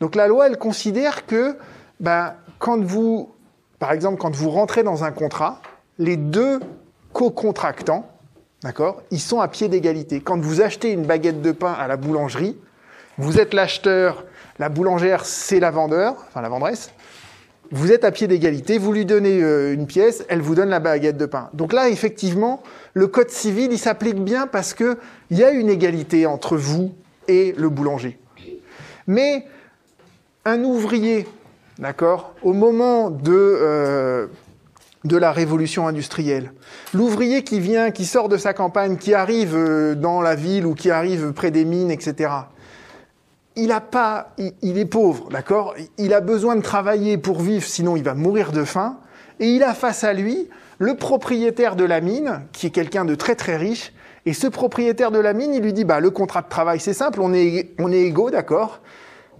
Donc 0.00 0.14
la 0.14 0.28
loi, 0.28 0.46
elle 0.46 0.56
considère 0.56 1.26
que 1.26 1.58
ben, 2.00 2.36
quand 2.58 2.82
vous, 2.82 3.34
par 3.78 3.92
exemple, 3.92 4.16
quand 4.16 4.34
vous 4.34 4.48
rentrez 4.48 4.82
dans 4.82 5.04
un 5.04 5.12
contrat, 5.12 5.60
les 5.98 6.16
deux 6.16 6.60
co-contractants, 7.12 8.08
d'accord, 8.62 9.02
ils 9.10 9.20
sont 9.20 9.42
à 9.42 9.48
pied 9.48 9.68
d'égalité. 9.68 10.22
Quand 10.22 10.40
vous 10.40 10.62
achetez 10.62 10.90
une 10.90 11.04
baguette 11.04 11.42
de 11.42 11.52
pain 11.52 11.74
à 11.74 11.86
la 11.86 11.98
boulangerie, 11.98 12.56
vous 13.18 13.38
êtes 13.38 13.52
l'acheteur, 13.52 14.24
la 14.58 14.70
boulangère, 14.70 15.26
c'est 15.26 15.60
la 15.60 15.70
vendeur, 15.70 16.14
enfin 16.28 16.40
la 16.40 16.48
vendresse, 16.48 16.92
vous 17.72 17.90
êtes 17.90 18.04
à 18.04 18.12
pied 18.12 18.28
d'égalité, 18.28 18.76
vous 18.76 18.92
lui 18.92 19.06
donnez 19.06 19.42
euh, 19.42 19.72
une 19.72 19.86
pièce, 19.86 20.24
elle 20.28 20.42
vous 20.42 20.54
donne 20.54 20.68
la 20.68 20.78
baguette 20.78 21.16
de 21.16 21.24
pain. 21.26 21.48
Donc 21.54 21.72
là, 21.72 21.88
effectivement, 21.88 22.62
le 22.92 23.06
code 23.06 23.30
civil, 23.30 23.68
il 23.72 23.78
s'applique 23.78 24.22
bien 24.22 24.46
parce 24.46 24.74
que 24.74 24.98
il 25.30 25.38
y 25.38 25.44
a 25.44 25.50
une 25.50 25.70
égalité 25.70 26.26
entre 26.26 26.56
vous 26.56 26.92
et 27.28 27.54
le 27.56 27.70
boulanger. 27.70 28.18
Mais 29.06 29.46
un 30.44 30.62
ouvrier, 30.62 31.26
d'accord, 31.78 32.34
au 32.42 32.52
moment 32.52 33.10
de 33.10 33.32
euh, 33.32 34.26
de 35.04 35.16
la 35.16 35.32
révolution 35.32 35.88
industrielle, 35.88 36.52
l'ouvrier 36.94 37.42
qui 37.42 37.58
vient, 37.58 37.90
qui 37.90 38.04
sort 38.04 38.28
de 38.28 38.36
sa 38.36 38.52
campagne, 38.52 38.98
qui 38.98 39.14
arrive 39.14 39.56
euh, 39.56 39.94
dans 39.94 40.20
la 40.20 40.34
ville 40.34 40.66
ou 40.66 40.74
qui 40.74 40.90
arrive 40.90 41.32
près 41.32 41.50
des 41.50 41.64
mines, 41.64 41.90
etc 41.90 42.28
il 43.56 43.72
a 43.72 43.80
pas, 43.80 44.34
il, 44.62 44.78
est 44.78 44.86
pauvre, 44.86 45.28
d'accord? 45.30 45.74
Il 45.98 46.14
a 46.14 46.20
besoin 46.20 46.56
de 46.56 46.62
travailler 46.62 47.18
pour 47.18 47.40
vivre, 47.40 47.64
sinon 47.64 47.96
il 47.96 48.02
va 48.02 48.14
mourir 48.14 48.52
de 48.52 48.64
faim. 48.64 48.98
Et 49.40 49.48
il 49.48 49.62
a 49.62 49.74
face 49.74 50.04
à 50.04 50.12
lui 50.12 50.48
le 50.78 50.96
propriétaire 50.96 51.76
de 51.76 51.84
la 51.84 52.00
mine, 52.00 52.42
qui 52.52 52.66
est 52.66 52.70
quelqu'un 52.70 53.04
de 53.04 53.14
très 53.14 53.34
très 53.34 53.56
riche. 53.56 53.92
Et 54.24 54.32
ce 54.32 54.46
propriétaire 54.46 55.10
de 55.10 55.18
la 55.18 55.32
mine, 55.32 55.52
il 55.52 55.62
lui 55.62 55.72
dit, 55.72 55.84
bah 55.84 56.00
le 56.00 56.10
contrat 56.10 56.42
de 56.42 56.48
travail, 56.48 56.80
c'est 56.80 56.94
simple, 56.94 57.20
on 57.20 57.32
est, 57.34 57.70
on 57.78 57.90
est 57.92 58.02
égaux, 58.02 58.30
d'accord? 58.30 58.80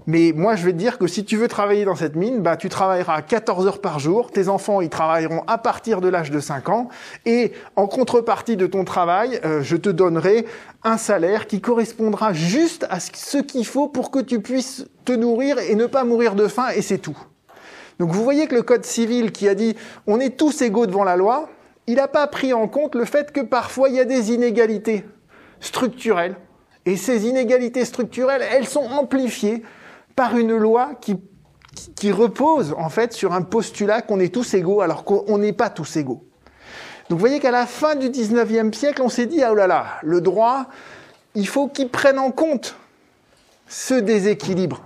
Mais 0.07 0.33
moi, 0.35 0.57
je 0.57 0.65
vais 0.65 0.73
te 0.73 0.79
dire 0.79 0.99
que 0.99 1.07
si 1.07 1.25
tu 1.25 1.37
veux 1.37 1.49
travailler 1.49 1.85
dans 1.85 1.95
cette 1.95 2.17
mine, 2.17 2.41
bah, 2.41 2.57
tu 2.57 2.69
travailleras 2.69 3.23
14 3.23 3.67
heures 3.67 3.81
par 3.81 3.99
jour. 3.99 4.31
Tes 4.31 4.49
enfants, 4.49 4.81
ils 4.81 4.89
travailleront 4.89 5.45
à 5.47 5.59
partir 5.59 6.01
de 6.01 6.09
l'âge 6.09 6.31
de 6.31 6.41
5 6.41 6.69
ans. 6.71 6.89
Et 7.25 7.53
en 7.77 7.87
contrepartie 7.87 8.57
de 8.57 8.67
ton 8.67 8.85
travail, 8.85 9.41
euh, 9.45 9.63
je 9.63 9.77
te 9.77 9.89
donnerai 9.89 10.47
un 10.83 10.97
salaire 10.97 11.47
qui 11.47 11.61
correspondra 11.61 12.33
juste 12.33 12.87
à 12.91 12.99
ce 12.99 13.39
qu'il 13.39 13.67
faut 13.67 13.89
pour 13.89 14.11
que 14.11 14.19
tu 14.19 14.41
puisses 14.41 14.87
te 15.05 15.13
nourrir 15.13 15.59
et 15.59 15.75
ne 15.75 15.87
pas 15.87 16.05
mourir 16.05 16.35
de 16.35 16.49
faim. 16.49 16.69
Et 16.75 16.83
c'est 16.83 16.99
tout. 16.99 17.19
Donc 17.99 18.11
vous 18.11 18.25
voyez 18.25 18.49
que 18.49 18.55
le 18.55 18.63
Code 18.63 18.85
civil 18.85 19.31
qui 19.31 19.49
a 19.49 19.55
dit 19.55 19.77
on 20.07 20.19
est 20.19 20.37
tous 20.37 20.63
égaux 20.63 20.87
devant 20.87 21.05
la 21.05 21.17
loi, 21.17 21.49
il 21.87 21.97
n'a 21.97 22.09
pas 22.09 22.27
pris 22.27 22.53
en 22.53 22.67
compte 22.67 22.95
le 22.95 23.05
fait 23.05 23.31
que 23.33 23.41
parfois 23.41 23.89
il 23.89 23.95
y 23.95 24.01
a 24.01 24.05
des 24.05 24.33
inégalités 24.33 25.05
structurelles. 25.61 26.37
Et 26.85 26.97
ces 26.97 27.29
inégalités 27.29 27.85
structurelles, 27.85 28.43
elles 28.51 28.67
sont 28.67 28.85
amplifiées 28.85 29.63
par 30.17 30.37
une 30.37 30.57
loi 30.57 30.93
qui, 31.01 32.13
repose 32.13 32.75
en 32.77 32.89
fait 32.89 33.13
sur 33.13 33.33
un 33.33 33.43
postulat 33.43 34.03
qu'on 34.03 34.21
est 34.21 34.33
tous 34.33 34.55
égaux 34.55 34.83
alors 34.83 35.05
qu'on 35.05 35.39
n'est 35.39 35.53
pas 35.53 35.71
tous 35.71 35.97
égaux. 35.97 36.25
Donc 37.09 37.19
vous 37.19 37.27
voyez 37.27 37.41
qu'à 37.41 37.51
la 37.51 37.67
fin 37.67 37.95
du 37.95 38.09
19e 38.09 38.73
siècle, 38.73 39.03
on 39.03 39.09
s'est 39.09 39.27
dit, 39.27 39.43
ah 39.43 39.51
oh 39.53 39.55
là 39.55 39.67
là, 39.67 39.87
le 40.03 40.21
droit, 40.21 40.67
il 41.35 41.47
faut 41.47 41.69
qu'il 41.69 41.89
prenne 41.89 42.19
en 42.19 42.31
compte 42.31 42.77
ce 43.67 43.95
déséquilibre. 43.95 44.83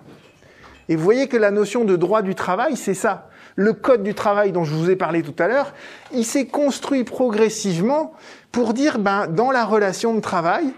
Et 0.88 0.96
vous 0.96 1.02
voyez 1.02 1.26
que 1.28 1.36
la 1.36 1.50
notion 1.50 1.84
de 1.84 1.96
droit 1.96 2.22
du 2.22 2.34
travail, 2.34 2.76
c'est 2.76 2.94
ça. 2.94 3.28
Le 3.56 3.72
code 3.72 4.02
du 4.02 4.14
travail 4.14 4.52
dont 4.52 4.64
je 4.64 4.74
vous 4.74 4.90
ai 4.90 4.96
parlé 4.96 5.22
tout 5.22 5.34
à 5.42 5.48
l'heure, 5.48 5.72
il 6.12 6.24
s'est 6.24 6.46
construit 6.46 7.04
progressivement 7.04 8.12
pour 8.52 8.74
dire, 8.74 8.98
ben, 8.98 9.26
dans 9.26 9.50
la 9.50 9.64
relation 9.64 10.14
de 10.14 10.20
travail, 10.20 10.72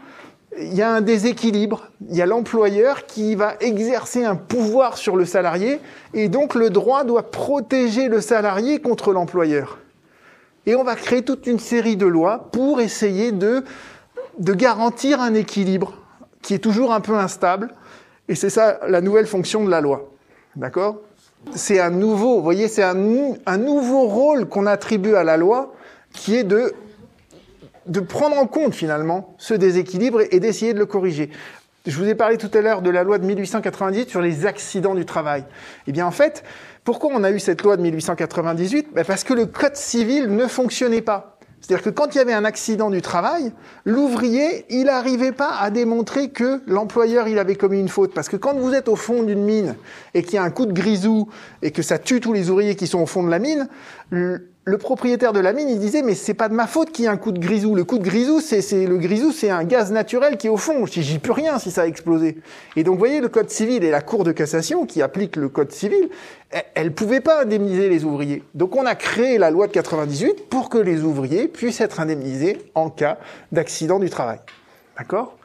il 0.56 0.74
y 0.74 0.82
a 0.82 0.90
un 0.90 1.00
déséquilibre. 1.00 1.88
Il 2.08 2.16
y 2.16 2.22
a 2.22 2.26
l'employeur 2.26 3.06
qui 3.06 3.34
va 3.34 3.54
exercer 3.60 4.24
un 4.24 4.36
pouvoir 4.36 4.96
sur 4.96 5.16
le 5.16 5.24
salarié 5.24 5.80
et 6.14 6.28
donc 6.28 6.54
le 6.54 6.70
droit 6.70 7.04
doit 7.04 7.30
protéger 7.30 8.08
le 8.08 8.20
salarié 8.20 8.80
contre 8.80 9.12
l'employeur. 9.12 9.78
Et 10.66 10.74
on 10.74 10.84
va 10.84 10.96
créer 10.96 11.22
toute 11.22 11.46
une 11.46 11.58
série 11.58 11.96
de 11.96 12.06
lois 12.06 12.48
pour 12.52 12.80
essayer 12.80 13.32
de, 13.32 13.64
de 14.38 14.52
garantir 14.52 15.20
un 15.20 15.34
équilibre 15.34 15.94
qui 16.42 16.54
est 16.54 16.58
toujours 16.58 16.92
un 16.92 17.00
peu 17.00 17.14
instable. 17.14 17.70
Et 18.28 18.34
c'est 18.34 18.50
ça 18.50 18.80
la 18.86 19.00
nouvelle 19.00 19.26
fonction 19.26 19.64
de 19.64 19.70
la 19.70 19.80
loi. 19.80 20.10
D'accord? 20.56 21.00
C'est 21.54 21.78
un 21.78 21.90
nouveau, 21.90 22.40
voyez, 22.40 22.68
c'est 22.68 22.82
un, 22.82 22.96
un 23.46 23.58
nouveau 23.58 24.06
rôle 24.06 24.46
qu'on 24.46 24.66
attribue 24.66 25.14
à 25.14 25.24
la 25.24 25.36
loi 25.36 25.72
qui 26.12 26.36
est 26.36 26.44
de 26.44 26.74
de 27.88 28.00
prendre 28.00 28.36
en 28.38 28.46
compte 28.46 28.74
finalement 28.74 29.34
ce 29.38 29.54
déséquilibre 29.54 30.22
et, 30.30 30.40
d'essayer 30.40 30.74
de 30.74 30.78
le 30.78 30.86
corriger. 30.86 31.30
Je 31.86 31.96
vous 31.96 32.06
ai 32.06 32.14
parlé 32.14 32.36
tout 32.36 32.50
à 32.52 32.60
l'heure 32.60 32.82
de 32.82 32.90
la 32.90 33.02
loi 33.02 33.18
de 33.18 33.26
1898 33.26 34.10
sur 34.10 34.20
les 34.20 34.46
accidents 34.46 34.94
du 34.94 35.06
travail. 35.06 35.44
Eh 35.86 35.92
bien 35.92 36.06
en 36.06 36.10
fait, 36.10 36.44
pourquoi 36.84 37.10
on 37.14 37.24
a 37.24 37.30
eu 37.30 37.38
cette 37.38 37.62
loi 37.62 37.76
de 37.76 37.82
1898 37.82 38.88
ben 38.94 39.04
Parce 39.04 39.24
que 39.24 39.34
le 39.34 39.46
code 39.46 39.76
civil 39.76 40.34
ne 40.34 40.46
fonctionnait 40.46 41.02
pas. 41.02 41.38
C'est-à-dire 41.60 41.84
que 41.84 41.90
quand 41.90 42.14
il 42.14 42.18
y 42.18 42.20
avait 42.20 42.32
un 42.32 42.44
accident 42.44 42.88
du 42.88 43.02
travail, 43.02 43.52
l'ouvrier, 43.84 44.64
il 44.70 44.84
n'arrivait 44.84 45.32
pas 45.32 45.56
à 45.58 45.70
démontrer 45.70 46.30
que 46.30 46.62
l'employeur, 46.66 47.26
il 47.26 47.38
avait 47.38 47.56
commis 47.56 47.80
une 47.80 47.88
faute. 47.88 48.14
Parce 48.14 48.28
que 48.28 48.36
quand 48.36 48.54
vous 48.54 48.74
êtes 48.74 48.88
au 48.88 48.96
fond 48.96 49.22
d'une 49.22 49.42
mine 49.42 49.74
et 50.14 50.22
qu'il 50.22 50.34
y 50.34 50.38
a 50.38 50.42
un 50.42 50.50
coup 50.50 50.66
de 50.66 50.72
grisou 50.72 51.28
et 51.62 51.70
que 51.70 51.82
ça 51.82 51.98
tue 51.98 52.20
tous 52.20 52.32
les 52.32 52.48
ouvriers 52.48 52.76
qui 52.76 52.86
sont 52.86 53.00
au 53.00 53.06
fond 53.06 53.24
de 53.24 53.30
la 53.30 53.38
mine, 53.38 53.68
le 54.68 54.78
propriétaire 54.78 55.32
de 55.32 55.40
la 55.40 55.52
mine, 55.52 55.68
il 55.68 55.78
disait 55.78 56.02
mais 56.02 56.14
c'est 56.14 56.34
pas 56.34 56.48
de 56.48 56.54
ma 56.54 56.66
faute 56.66 56.92
qu'il 56.92 57.04
y 57.04 57.08
ait 57.08 57.10
un 57.10 57.16
coup 57.16 57.32
de 57.32 57.38
grisou. 57.38 57.74
Le 57.74 57.84
coup 57.84 57.98
de 57.98 58.04
grisou, 58.04 58.40
c'est 58.40 58.86
le 58.86 58.98
grisou, 58.98 59.32
c'est 59.32 59.50
un 59.50 59.64
gaz 59.64 59.90
naturel 59.90 60.36
qui 60.36 60.46
est 60.46 60.50
au 60.50 60.56
fond. 60.56 60.84
J'y 60.86 61.18
peux 61.18 61.32
rien 61.32 61.58
si 61.58 61.70
ça 61.70 61.82
a 61.82 61.86
explosé. 61.86 62.36
Et 62.76 62.84
donc, 62.84 62.98
voyez, 62.98 63.20
le 63.20 63.28
code 63.28 63.50
civil 63.50 63.82
et 63.82 63.90
la 63.90 64.02
Cour 64.02 64.24
de 64.24 64.32
cassation 64.32 64.86
qui 64.86 65.00
applique 65.00 65.36
le 65.36 65.48
code 65.48 65.72
civil, 65.72 66.10
elle 66.74 66.86
ne 66.86 66.92
pouvait 66.92 67.20
pas 67.20 67.42
indemniser 67.42 67.88
les 67.88 68.04
ouvriers. 68.04 68.42
Donc, 68.54 68.76
on 68.76 68.84
a 68.84 68.94
créé 68.94 69.38
la 69.38 69.50
loi 69.50 69.66
de 69.66 69.72
98 69.72 70.48
pour 70.48 70.68
que 70.68 70.78
les 70.78 71.02
ouvriers 71.02 71.48
puissent 71.48 71.80
être 71.80 72.00
indemnisés 72.00 72.58
en 72.74 72.90
cas 72.90 73.18
d'accident 73.52 73.98
du 73.98 74.10
travail. 74.10 74.38
D'accord? 74.98 75.36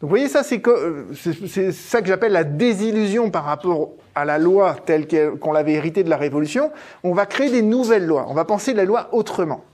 Donc 0.00 0.10
vous 0.10 0.16
voyez, 0.16 0.28
ça 0.28 0.42
euh, 0.66 1.04
c'est 1.46 1.72
ça 1.72 2.02
que 2.02 2.08
j'appelle 2.08 2.32
la 2.32 2.44
désillusion 2.44 3.30
par 3.30 3.44
rapport 3.44 3.92
à 4.14 4.24
la 4.24 4.38
loi 4.38 4.76
telle 4.84 5.06
qu'on 5.38 5.52
l'avait 5.52 5.72
héritée 5.72 6.04
de 6.04 6.10
la 6.10 6.16
Révolution. 6.16 6.70
On 7.02 7.12
va 7.12 7.26
créer 7.26 7.50
des 7.50 7.62
nouvelles 7.62 8.06
lois, 8.06 8.26
on 8.28 8.34
va 8.34 8.44
penser 8.44 8.74
la 8.74 8.84
loi 8.84 9.08
autrement. 9.12 9.64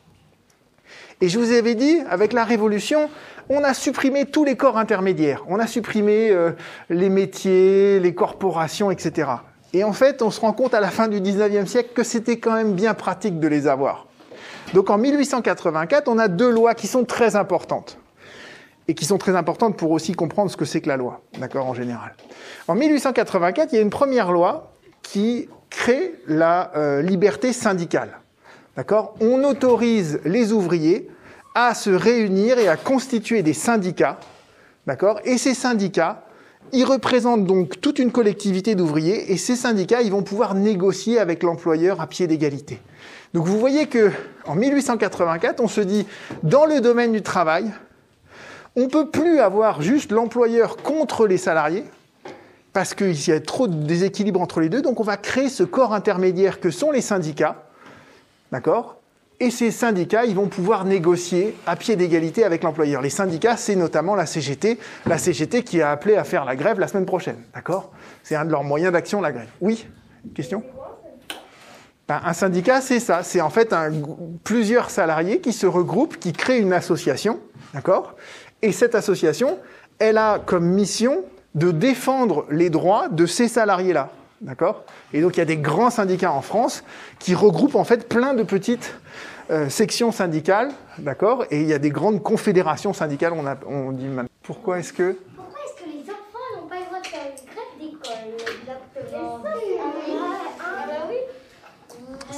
Et 1.20 1.28
je 1.28 1.38
vous 1.38 1.52
avais 1.52 1.74
dit, 1.74 2.00
avec 2.08 2.32
la 2.32 2.44
Révolution, 2.44 3.10
on 3.50 3.62
a 3.62 3.74
supprimé 3.74 4.24
tous 4.24 4.44
les 4.44 4.56
corps 4.56 4.78
intermédiaires. 4.78 5.44
On 5.48 5.58
a 5.58 5.66
supprimé 5.66 6.30
euh, 6.30 6.52
les 6.88 7.10
métiers, 7.10 8.00
les 8.00 8.14
corporations, 8.14 8.90
etc. 8.90 9.28
Et 9.74 9.84
en 9.84 9.92
fait, 9.92 10.22
on 10.22 10.30
se 10.30 10.40
rend 10.40 10.52
compte 10.52 10.72
à 10.72 10.80
la 10.80 10.88
fin 10.88 11.08
du 11.08 11.20
19e 11.20 11.66
siècle 11.66 11.90
que 11.94 12.02
c'était 12.02 12.38
quand 12.38 12.54
même 12.54 12.72
bien 12.72 12.94
pratique 12.94 13.38
de 13.38 13.48
les 13.48 13.66
avoir. 13.66 14.06
Donc 14.72 14.88
en 14.88 14.98
1884, 14.98 16.08
on 16.08 16.18
a 16.18 16.28
deux 16.28 16.50
lois 16.50 16.74
qui 16.74 16.86
sont 16.86 17.04
très 17.04 17.36
importantes. 17.36 17.99
Et 18.88 18.94
qui 18.94 19.04
sont 19.04 19.18
très 19.18 19.36
importantes 19.36 19.76
pour 19.76 19.90
aussi 19.92 20.12
comprendre 20.12 20.50
ce 20.50 20.56
que 20.56 20.64
c'est 20.64 20.80
que 20.80 20.88
la 20.88 20.96
loi, 20.96 21.20
d'accord, 21.38 21.66
en 21.66 21.74
général. 21.74 22.14
En 22.66 22.74
1884, 22.74 23.72
il 23.72 23.76
y 23.76 23.78
a 23.78 23.82
une 23.82 23.90
première 23.90 24.32
loi 24.32 24.72
qui 25.02 25.48
crée 25.70 26.14
la 26.26 26.72
euh, 26.76 27.02
liberté 27.02 27.52
syndicale. 27.52 28.18
D'accord 28.76 29.14
On 29.20 29.44
autorise 29.44 30.20
les 30.24 30.52
ouvriers 30.52 31.08
à 31.54 31.74
se 31.74 31.90
réunir 31.90 32.58
et 32.58 32.68
à 32.68 32.76
constituer 32.76 33.42
des 33.42 33.52
syndicats. 33.52 34.18
D'accord 34.86 35.20
Et 35.24 35.38
ces 35.38 35.54
syndicats, 35.54 36.24
ils 36.72 36.84
représentent 36.84 37.44
donc 37.44 37.80
toute 37.80 37.98
une 37.98 38.12
collectivité 38.12 38.74
d'ouvriers 38.74 39.32
et 39.32 39.36
ces 39.36 39.56
syndicats, 39.56 40.02
ils 40.02 40.12
vont 40.12 40.22
pouvoir 40.22 40.54
négocier 40.54 41.18
avec 41.18 41.42
l'employeur 41.42 42.00
à 42.00 42.06
pied 42.06 42.26
d'égalité. 42.26 42.80
Donc 43.34 43.46
vous 43.46 43.58
voyez 43.58 43.86
que 43.86 44.10
en 44.46 44.54
1884, 44.54 45.60
on 45.60 45.68
se 45.68 45.80
dit 45.80 46.06
dans 46.42 46.64
le 46.64 46.80
domaine 46.80 47.12
du 47.12 47.22
travail, 47.22 47.70
on 48.76 48.88
peut 48.88 49.10
plus 49.10 49.40
avoir 49.40 49.82
juste 49.82 50.12
l'employeur 50.12 50.76
contre 50.76 51.26
les 51.26 51.38
salariés 51.38 51.84
parce 52.72 52.94
qu'il 52.94 53.28
y 53.28 53.32
a 53.32 53.40
trop 53.40 53.66
de 53.66 53.74
déséquilibre 53.74 54.40
entre 54.40 54.60
les 54.60 54.68
deux. 54.68 54.82
Donc 54.82 55.00
on 55.00 55.04
va 55.04 55.16
créer 55.16 55.48
ce 55.48 55.62
corps 55.64 55.92
intermédiaire 55.92 56.60
que 56.60 56.70
sont 56.70 56.90
les 56.90 57.00
syndicats 57.00 57.64
D'accord? 58.52 58.96
Et 59.42 59.50
ces 59.50 59.70
syndicats, 59.70 60.26
ils 60.26 60.34
vont 60.34 60.48
pouvoir 60.48 60.84
négocier 60.84 61.56
à 61.66 61.74
pied 61.74 61.96
d'égalité 61.96 62.44
avec 62.44 62.62
l'employeur. 62.62 63.00
Les 63.00 63.10
syndicats, 63.10 63.56
c'est 63.56 63.74
notamment 63.76 64.14
la 64.14 64.26
CGT, 64.26 64.78
la 65.06 65.16
CGT 65.16 65.62
qui 65.62 65.80
a 65.80 65.90
appelé 65.90 66.16
à 66.16 66.24
faire 66.24 66.44
la 66.44 66.56
grève 66.56 66.78
la 66.78 66.88
semaine 66.88 67.06
prochaine. 67.06 67.36
D'accord? 67.54 67.90
C'est 68.22 68.36
un 68.36 68.44
de 68.44 68.50
leurs 68.50 68.64
moyens 68.64 68.92
d'action, 68.92 69.22
la 69.22 69.32
grève. 69.32 69.48
Oui? 69.62 69.86
Question? 70.34 70.62
Ben, 72.06 72.20
Un 72.22 72.34
syndicat, 72.34 72.82
c'est 72.82 73.00
ça. 73.00 73.22
C'est 73.22 73.40
en 73.40 73.48
fait 73.48 73.74
plusieurs 74.44 74.90
salariés 74.90 75.40
qui 75.40 75.54
se 75.54 75.66
regroupent, 75.66 76.18
qui 76.18 76.34
créent 76.34 76.60
une 76.60 76.74
association. 76.74 77.40
D'accord? 77.72 78.16
Et 78.62 78.72
cette 78.72 78.94
association, 78.94 79.58
elle 79.98 80.18
a 80.18 80.38
comme 80.38 80.66
mission 80.66 81.24
de 81.54 81.70
défendre 81.70 82.46
les 82.50 82.70
droits 82.70 83.08
de 83.08 83.26
ces 83.26 83.48
salariés-là. 83.48 84.10
D'accord? 84.40 84.84
Et 85.12 85.20
donc 85.20 85.36
il 85.36 85.40
y 85.40 85.42
a 85.42 85.46
des 85.46 85.58
grands 85.58 85.90
syndicats 85.90 86.32
en 86.32 86.40
France 86.40 86.82
qui 87.18 87.34
regroupent 87.34 87.74
en 87.74 87.84
fait 87.84 88.08
plein 88.08 88.32
de 88.32 88.42
petites 88.42 88.94
euh, 89.50 89.68
sections 89.68 90.12
syndicales, 90.12 90.70
d'accord? 90.98 91.44
Et 91.50 91.60
il 91.60 91.66
y 91.66 91.74
a 91.74 91.78
des 91.78 91.90
grandes 91.90 92.22
confédérations 92.22 92.92
syndicales, 92.92 93.34
on, 93.34 93.46
a, 93.46 93.56
on 93.66 93.92
dit 93.92 94.06
maintenant. 94.06 94.30
Pourquoi 94.42 94.78
est-ce 94.78 94.92
que 94.92 95.18
Pourquoi 95.36 95.58
est-ce 95.66 95.82
que 95.84 95.88
les 95.90 96.04
enfants 96.04 96.60
n'ont 96.62 96.68
pas 96.68 96.76
le 96.78 96.84
droit 96.86 97.00
de 97.00 97.06
faire 97.06 97.20
une 97.26 97.34
grève 97.50 97.74
d'école 97.78 98.32
Exactement. 98.62 99.40
Ah 99.44 100.86
bah 100.86 101.08
oui. 101.08 101.16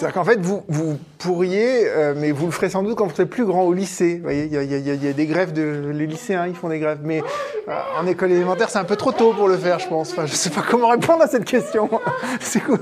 C'est-à-dire 0.03 0.21
qu'en 0.21 0.25
fait, 0.25 0.41
vous, 0.41 0.65
vous 0.67 0.99
pourriez, 1.19 1.89
euh, 1.89 2.13
mais 2.17 2.33
vous 2.33 2.47
le 2.47 2.51
ferez 2.51 2.69
sans 2.69 2.83
doute 2.83 2.97
quand 2.97 3.07
vous 3.07 3.15
serez 3.15 3.27
plus 3.27 3.45
grand 3.45 3.63
au 3.63 3.73
lycée. 3.73 4.17
Vous 4.17 4.25
voyez, 4.25 4.47
il 4.47 4.53
y 4.53 5.09
a, 5.09 5.13
des 5.13 5.27
grèves 5.27 5.53
de... 5.53 5.93
Les 5.95 6.09
lycéens, 6.09 6.49
ils 6.49 6.57
font 6.57 6.69
des 6.69 6.81
grèves. 6.81 6.99
Mais 7.05 7.23
euh, 7.69 7.81
en 7.97 8.05
école 8.09 8.33
élémentaire, 8.33 8.69
c'est 8.69 8.81
un 8.81 8.85
peu 8.85 8.97
trop 8.97 9.13
tôt 9.13 9.33
pour 9.33 9.47
le 9.47 9.57
faire, 9.57 9.79
je 9.79 9.87
pense. 9.87 10.11
Enfin, 10.11 10.27
je 10.27 10.35
sais 10.35 10.51
pas 10.51 10.65
comment 10.69 10.89
répondre 10.89 11.23
à 11.23 11.29
cette 11.29 11.45
question. 11.45 11.89
c'est 12.41 12.59
vraiment 12.59 12.81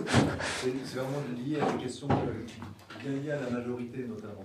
lié 1.36 1.58
à 1.60 1.70
des 1.70 1.84
questions 1.84 2.08
euh, 2.10 2.46
bien 2.46 2.64
la 3.04 3.58
majorité 3.58 4.06
notamment. 4.08 4.44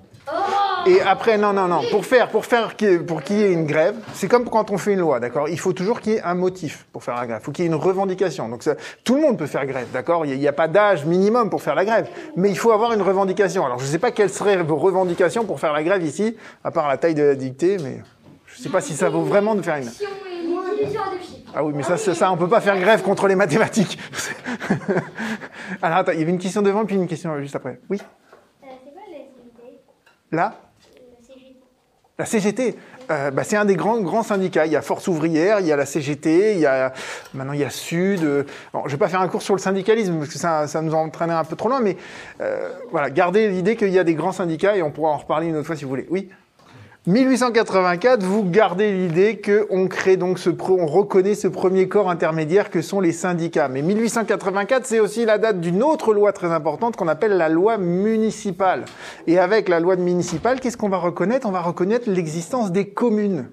Et 0.87 1.01
après, 1.01 1.37
non, 1.37 1.53
non, 1.53 1.67
non. 1.67 1.81
Pour 1.91 2.05
faire, 2.05 2.29
pour 2.29 2.45
faire, 2.45 2.75
qu'il 2.75 2.89
y 2.89 2.93
ait- 2.93 2.99
pour 2.99 3.21
qu'il 3.21 3.37
y 3.37 3.43
ait 3.43 3.51
une 3.51 3.65
grève, 3.67 3.95
c'est 4.13 4.27
comme 4.27 4.49
quand 4.49 4.71
on 4.71 4.77
fait 4.77 4.93
une 4.93 4.99
loi, 4.99 5.19
d'accord? 5.19 5.47
Il 5.49 5.59
faut 5.59 5.73
toujours 5.73 5.99
qu'il 6.01 6.13
y 6.13 6.15
ait 6.15 6.21
un 6.21 6.33
motif 6.33 6.87
pour 6.91 7.03
faire 7.03 7.15
la 7.15 7.27
grève. 7.27 7.39
Il 7.41 7.45
faut 7.45 7.51
qu'il 7.51 7.63
y 7.65 7.67
ait 7.67 7.71
une 7.71 7.75
revendication. 7.75 8.49
Donc, 8.49 8.63
ça- 8.63 8.75
tout 9.03 9.15
le 9.15 9.21
monde 9.21 9.37
peut 9.37 9.45
faire 9.45 9.65
grève, 9.67 9.87
d'accord? 9.93 10.25
Il 10.25 10.39
n'y 10.39 10.47
a, 10.47 10.53
pas 10.53 10.67
d'âge 10.67 11.05
minimum 11.05 11.49
pour 11.51 11.61
faire 11.61 11.75
la 11.75 11.85
grève, 11.85 12.09
mais 12.35 12.49
il 12.49 12.57
faut 12.57 12.71
avoir 12.71 12.93
une 12.93 13.01
revendication. 13.03 13.65
Alors, 13.65 13.77
je 13.79 13.85
ne 13.85 13.89
sais 13.89 13.99
pas 13.99 14.11
quelles 14.11 14.29
seraient 14.31 14.57
vos 14.63 14.77
revendications 14.77 15.45
pour 15.45 15.59
faire 15.59 15.73
la 15.73 15.83
grève 15.83 16.03
ici, 16.03 16.35
à 16.63 16.71
part 16.71 16.87
la 16.87 16.97
taille 16.97 17.15
de 17.15 17.23
la 17.23 17.35
dictée, 17.35 17.77
mais 17.83 18.01
je 18.47 18.59
ne 18.59 18.63
sais 18.63 18.69
pas 18.69 18.81
si 18.81 18.93
ça 18.95 19.09
vaut 19.09 19.23
vraiment 19.23 19.53
de 19.53 19.61
faire 19.61 19.75
une. 19.77 19.91
Ah 21.53 21.63
oui, 21.63 21.73
mais 21.75 21.83
ça, 21.83 21.97
ça, 21.97 22.13
ça, 22.15 22.31
on 22.31 22.37
peut 22.37 22.49
pas 22.49 22.61
faire 22.61 22.79
grève 22.79 23.01
contre 23.03 23.27
les 23.27 23.35
mathématiques. 23.35 23.97
Alors, 25.81 25.99
attends, 25.99 26.11
il 26.13 26.19
y 26.19 26.21
avait 26.23 26.31
une 26.31 26.37
question 26.39 26.61
devant, 26.61 26.83
puis 26.85 26.95
une 26.95 27.07
question 27.07 27.37
juste 27.39 27.55
après. 27.55 27.79
Oui, 27.89 27.97
Euh, 28.63 28.67
c'est 28.83 28.91
quoi 28.93 29.01
les 29.09 29.19
idées 29.19 29.79
Le 30.35 31.21
CGT 31.21 31.55
La 32.17 32.25
CGT, 32.25 32.75
euh, 33.11 33.31
bah, 33.31 33.43
c'est 33.43 33.55
un 33.55 33.65
des 33.65 33.75
grands, 33.75 33.99
grands 33.99 34.23
syndicats. 34.23 34.65
Il 34.65 34.71
y 34.71 34.75
a 34.75 34.81
Force 34.81 35.07
ouvrière, 35.07 35.59
il 35.59 35.67
y 35.67 35.71
a 35.71 35.75
la 35.75 35.85
CGT, 35.85 36.53
il 36.53 36.59
y 36.59 36.65
a 36.65 36.93
maintenant 37.33 37.53
il 37.53 37.59
y 37.59 37.63
a 37.63 37.69
Sud. 37.69 38.23
euh, 38.23 38.43
bon, 38.73 38.83
je 38.85 38.91
vais 38.91 38.97
pas 38.97 39.07
faire 39.09 39.21
un 39.21 39.27
cours 39.27 39.41
sur 39.41 39.55
le 39.55 39.59
syndicalisme 39.59 40.17
parce 40.17 40.29
que 40.29 40.39
ça, 40.39 40.67
ça 40.67 40.81
nous 40.81 40.93
entraînerait 40.93 41.37
un 41.37 41.43
peu 41.43 41.55
trop 41.55 41.69
loin, 41.69 41.79
mais 41.81 41.97
euh, 42.41 42.69
voilà, 42.91 43.09
gardez 43.09 43.49
l'idée 43.49 43.75
qu'il 43.75 43.89
y 43.89 43.99
a 43.99 44.03
des 44.03 44.15
grands 44.15 44.31
syndicats 44.31 44.75
et 44.75 44.81
on 44.81 44.91
pourra 44.91 45.11
en 45.11 45.17
reparler 45.17 45.47
une 45.47 45.55
autre 45.55 45.67
fois 45.67 45.75
si 45.75 45.83
vous 45.83 45.89
voulez. 45.89 46.07
Oui? 46.09 46.29
1884, 47.07 48.23
vous 48.23 48.43
gardez 48.43 48.91
l'idée 48.91 49.39
qu'on 49.39 49.87
crée 49.87 50.17
donc 50.17 50.39
ce, 50.39 50.49
on 50.49 50.87
reconnaît 50.87 51.35
ce 51.35 51.47
premier 51.47 51.87
corps 51.87 52.09
intermédiaire 52.09 52.71
que 52.71 52.81
sont 52.81 52.99
les 52.99 53.11
syndicats. 53.11 53.67
Mais 53.67 53.83
1884, 53.83 54.87
c'est 54.87 54.99
aussi 54.99 55.23
la 55.23 55.37
date 55.37 55.61
d'une 55.61 55.83
autre 55.83 56.15
loi 56.15 56.33
très 56.33 56.51
importante 56.51 56.95
qu'on 56.95 57.07
appelle 57.07 57.37
la 57.37 57.47
loi 57.47 57.77
municipale. 57.77 58.85
Et 59.27 59.37
avec 59.37 59.69
la 59.69 59.79
loi 59.79 59.97
municipale, 59.97 60.59
qu'est-ce 60.59 60.77
qu'on 60.77 60.89
va 60.89 60.97
reconnaître? 60.97 61.47
On 61.47 61.51
va 61.51 61.61
reconnaître 61.61 62.09
l'existence 62.09 62.71
des 62.71 62.89
communes. 62.89 63.49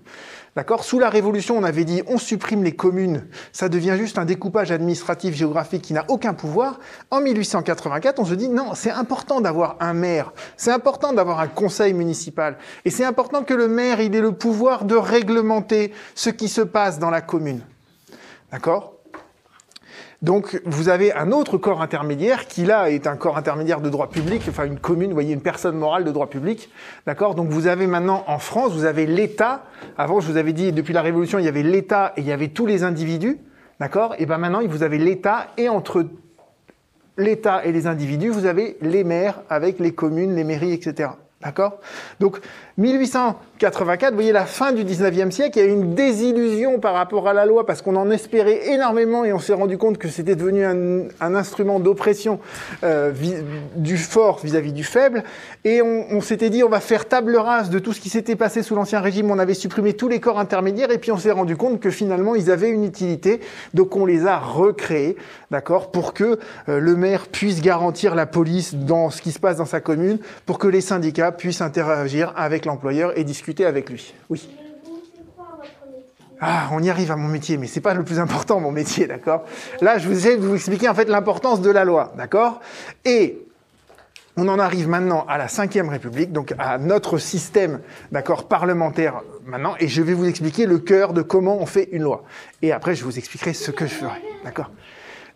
D'accord? 0.54 0.84
Sous 0.84 0.98
la 0.98 1.08
Révolution, 1.08 1.56
on 1.56 1.64
avait 1.64 1.84
dit 1.84 2.02
on 2.06 2.18
supprime 2.18 2.62
les 2.62 2.76
communes, 2.76 3.24
ça 3.52 3.70
devient 3.70 3.96
juste 3.98 4.18
un 4.18 4.26
découpage 4.26 4.70
administratif 4.70 5.34
géographique 5.34 5.80
qui 5.80 5.94
n'a 5.94 6.04
aucun 6.08 6.34
pouvoir. 6.34 6.78
En 7.10 7.22
1884, 7.22 8.18
on 8.18 8.26
se 8.26 8.34
dit 8.34 8.50
non, 8.50 8.74
c'est 8.74 8.90
important 8.90 9.40
d'avoir 9.40 9.76
un 9.80 9.94
maire, 9.94 10.32
c'est 10.58 10.70
important 10.70 11.14
d'avoir 11.14 11.40
un 11.40 11.48
conseil 11.48 11.94
municipal, 11.94 12.58
et 12.84 12.90
c'est 12.90 13.04
important 13.04 13.44
que 13.44 13.54
le 13.54 13.66
maire 13.66 14.02
il 14.02 14.14
ait 14.14 14.20
le 14.20 14.32
pouvoir 14.32 14.84
de 14.84 14.94
réglementer 14.94 15.92
ce 16.14 16.28
qui 16.28 16.48
se 16.48 16.60
passe 16.60 16.98
dans 16.98 17.10
la 17.10 17.22
commune. 17.22 17.62
D'accord? 18.50 18.91
Donc, 20.22 20.62
vous 20.64 20.88
avez 20.88 21.12
un 21.12 21.32
autre 21.32 21.58
corps 21.58 21.82
intermédiaire 21.82 22.46
qui, 22.46 22.64
là, 22.64 22.90
est 22.90 23.08
un 23.08 23.16
corps 23.16 23.36
intermédiaire 23.36 23.80
de 23.80 23.90
droit 23.90 24.08
public, 24.08 24.44
enfin 24.48 24.64
une 24.64 24.78
commune, 24.78 25.08
vous 25.08 25.14
voyez, 25.14 25.34
une 25.34 25.40
personne 25.40 25.76
morale 25.76 26.04
de 26.04 26.12
droit 26.12 26.28
public. 26.28 26.70
D'accord? 27.06 27.34
Donc, 27.34 27.48
vous 27.48 27.66
avez 27.66 27.88
maintenant, 27.88 28.22
en 28.28 28.38
France, 28.38 28.72
vous 28.72 28.84
avez 28.84 29.04
l'État. 29.04 29.64
Avant, 29.98 30.20
je 30.20 30.30
vous 30.30 30.36
avais 30.36 30.52
dit, 30.52 30.70
depuis 30.70 30.94
la 30.94 31.02
Révolution, 31.02 31.40
il 31.40 31.44
y 31.44 31.48
avait 31.48 31.64
l'État 31.64 32.12
et 32.16 32.20
il 32.20 32.26
y 32.26 32.32
avait 32.32 32.48
tous 32.48 32.66
les 32.66 32.84
individus. 32.84 33.38
D'accord? 33.80 34.14
Et 34.18 34.26
ben 34.26 34.38
maintenant, 34.38 34.60
vous 34.64 34.84
avez 34.84 34.98
l'État 34.98 35.48
et 35.56 35.68
entre 35.68 36.06
l'État 37.16 37.64
et 37.64 37.72
les 37.72 37.88
individus, 37.88 38.28
vous 38.28 38.46
avez 38.46 38.76
les 38.80 39.02
maires 39.02 39.42
avec 39.50 39.80
les 39.80 39.92
communes, 39.92 40.36
les 40.36 40.44
mairies, 40.44 40.72
etc. 40.72 41.10
D'accord? 41.42 41.80
Donc, 42.20 42.38
1884, 42.78 44.10
vous 44.10 44.16
voyez 44.16 44.32
la 44.32 44.46
fin 44.46 44.72
du 44.72 44.84
19e 44.84 45.30
siècle, 45.30 45.58
il 45.58 45.64
y 45.64 45.64
a 45.64 45.68
eu 45.68 45.72
une 45.72 45.94
désillusion 45.94 46.78
par 46.78 46.94
rapport 46.94 47.28
à 47.28 47.34
la 47.34 47.46
loi 47.46 47.66
parce 47.66 47.82
qu'on 47.82 47.96
en 47.96 48.10
espérait 48.10 48.68
énormément 48.68 49.24
et 49.24 49.32
on 49.32 49.40
s'est 49.40 49.52
rendu 49.52 49.76
compte 49.76 49.98
que 49.98 50.08
c'était 50.08 50.36
devenu 50.36 50.64
un, 50.64 51.08
un 51.20 51.34
instrument 51.34 51.80
d'oppression 51.80 52.38
euh, 52.84 53.12
du 53.74 53.96
fort 53.98 54.38
vis-à-vis 54.42 54.72
du 54.72 54.84
faible. 54.84 55.24
Et 55.64 55.82
on, 55.82 56.06
on 56.10 56.20
s'était 56.20 56.48
dit, 56.48 56.62
on 56.62 56.68
va 56.68 56.80
faire 56.80 57.08
table 57.08 57.36
rase 57.36 57.70
de 57.70 57.78
tout 57.80 57.92
ce 57.92 58.00
qui 58.00 58.08
s'était 58.08 58.36
passé 58.36 58.62
sous 58.62 58.76
l'Ancien 58.76 59.00
Régime. 59.00 59.30
On 59.30 59.38
avait 59.38 59.54
supprimé 59.54 59.94
tous 59.94 60.08
les 60.08 60.20
corps 60.20 60.38
intermédiaires 60.38 60.92
et 60.92 60.98
puis 60.98 61.10
on 61.10 61.18
s'est 61.18 61.32
rendu 61.32 61.56
compte 61.56 61.80
que 61.80 61.90
finalement, 61.90 62.36
ils 62.36 62.50
avaient 62.52 62.70
une 62.70 62.84
utilité. 62.84 63.40
Donc, 63.74 63.96
on 63.96 64.06
les 64.06 64.26
a 64.26 64.38
recréés, 64.38 65.16
d'accord, 65.50 65.90
pour 65.90 66.14
que 66.14 66.38
euh, 66.68 66.78
le 66.78 66.94
maire 66.94 67.26
puisse 67.26 67.60
garantir 67.60 68.14
la 68.14 68.26
police 68.26 68.74
dans 68.74 69.10
ce 69.10 69.20
qui 69.20 69.32
se 69.32 69.40
passe 69.40 69.56
dans 69.56 69.66
sa 69.66 69.80
commune, 69.80 70.18
pour 70.46 70.58
que 70.58 70.68
les 70.68 70.80
syndicats 70.80 71.31
puissent 71.32 71.60
interagir 71.60 72.32
avec 72.36 72.64
l'employeur 72.64 73.16
et 73.18 73.24
discuter 73.24 73.66
avec 73.66 73.90
lui. 73.90 74.14
Oui. 74.30 74.48
Ah, 76.44 76.68
on 76.72 76.82
y 76.82 76.90
arrive 76.90 77.12
à 77.12 77.16
mon 77.16 77.28
métier, 77.28 77.56
mais 77.56 77.68
c'est 77.68 77.80
pas 77.80 77.94
le 77.94 78.02
plus 78.02 78.18
important, 78.18 78.58
mon 78.58 78.72
métier, 78.72 79.06
d'accord? 79.06 79.44
Là, 79.80 79.98
je 79.98 80.08
vous 80.08 80.16
essaie 80.16 80.36
de 80.36 80.44
vous 80.44 80.56
expliquer 80.56 80.88
en 80.88 80.94
fait 80.94 81.08
l'importance 81.08 81.60
de 81.60 81.70
la 81.70 81.84
loi, 81.84 82.12
d'accord? 82.16 82.60
Et 83.04 83.38
on 84.36 84.48
en 84.48 84.58
arrive 84.58 84.88
maintenant 84.88 85.24
à 85.28 85.38
la 85.38 85.46
Cinquième 85.46 85.88
République, 85.88 86.32
donc 86.32 86.52
à 86.58 86.78
notre 86.78 87.18
système, 87.18 87.80
d'accord, 88.10 88.48
parlementaire 88.48 89.22
maintenant, 89.46 89.74
et 89.78 89.86
je 89.86 90.02
vais 90.02 90.14
vous 90.14 90.26
expliquer 90.26 90.66
le 90.66 90.78
cœur 90.78 91.12
de 91.12 91.22
comment 91.22 91.58
on 91.60 91.66
fait 91.66 91.88
une 91.92 92.02
loi. 92.02 92.24
Et 92.60 92.72
après, 92.72 92.96
je 92.96 93.04
vous 93.04 93.18
expliquerai 93.18 93.52
ce 93.52 93.70
que 93.70 93.86
je 93.86 93.94
ferai, 93.94 94.20
d'accord? 94.42 94.70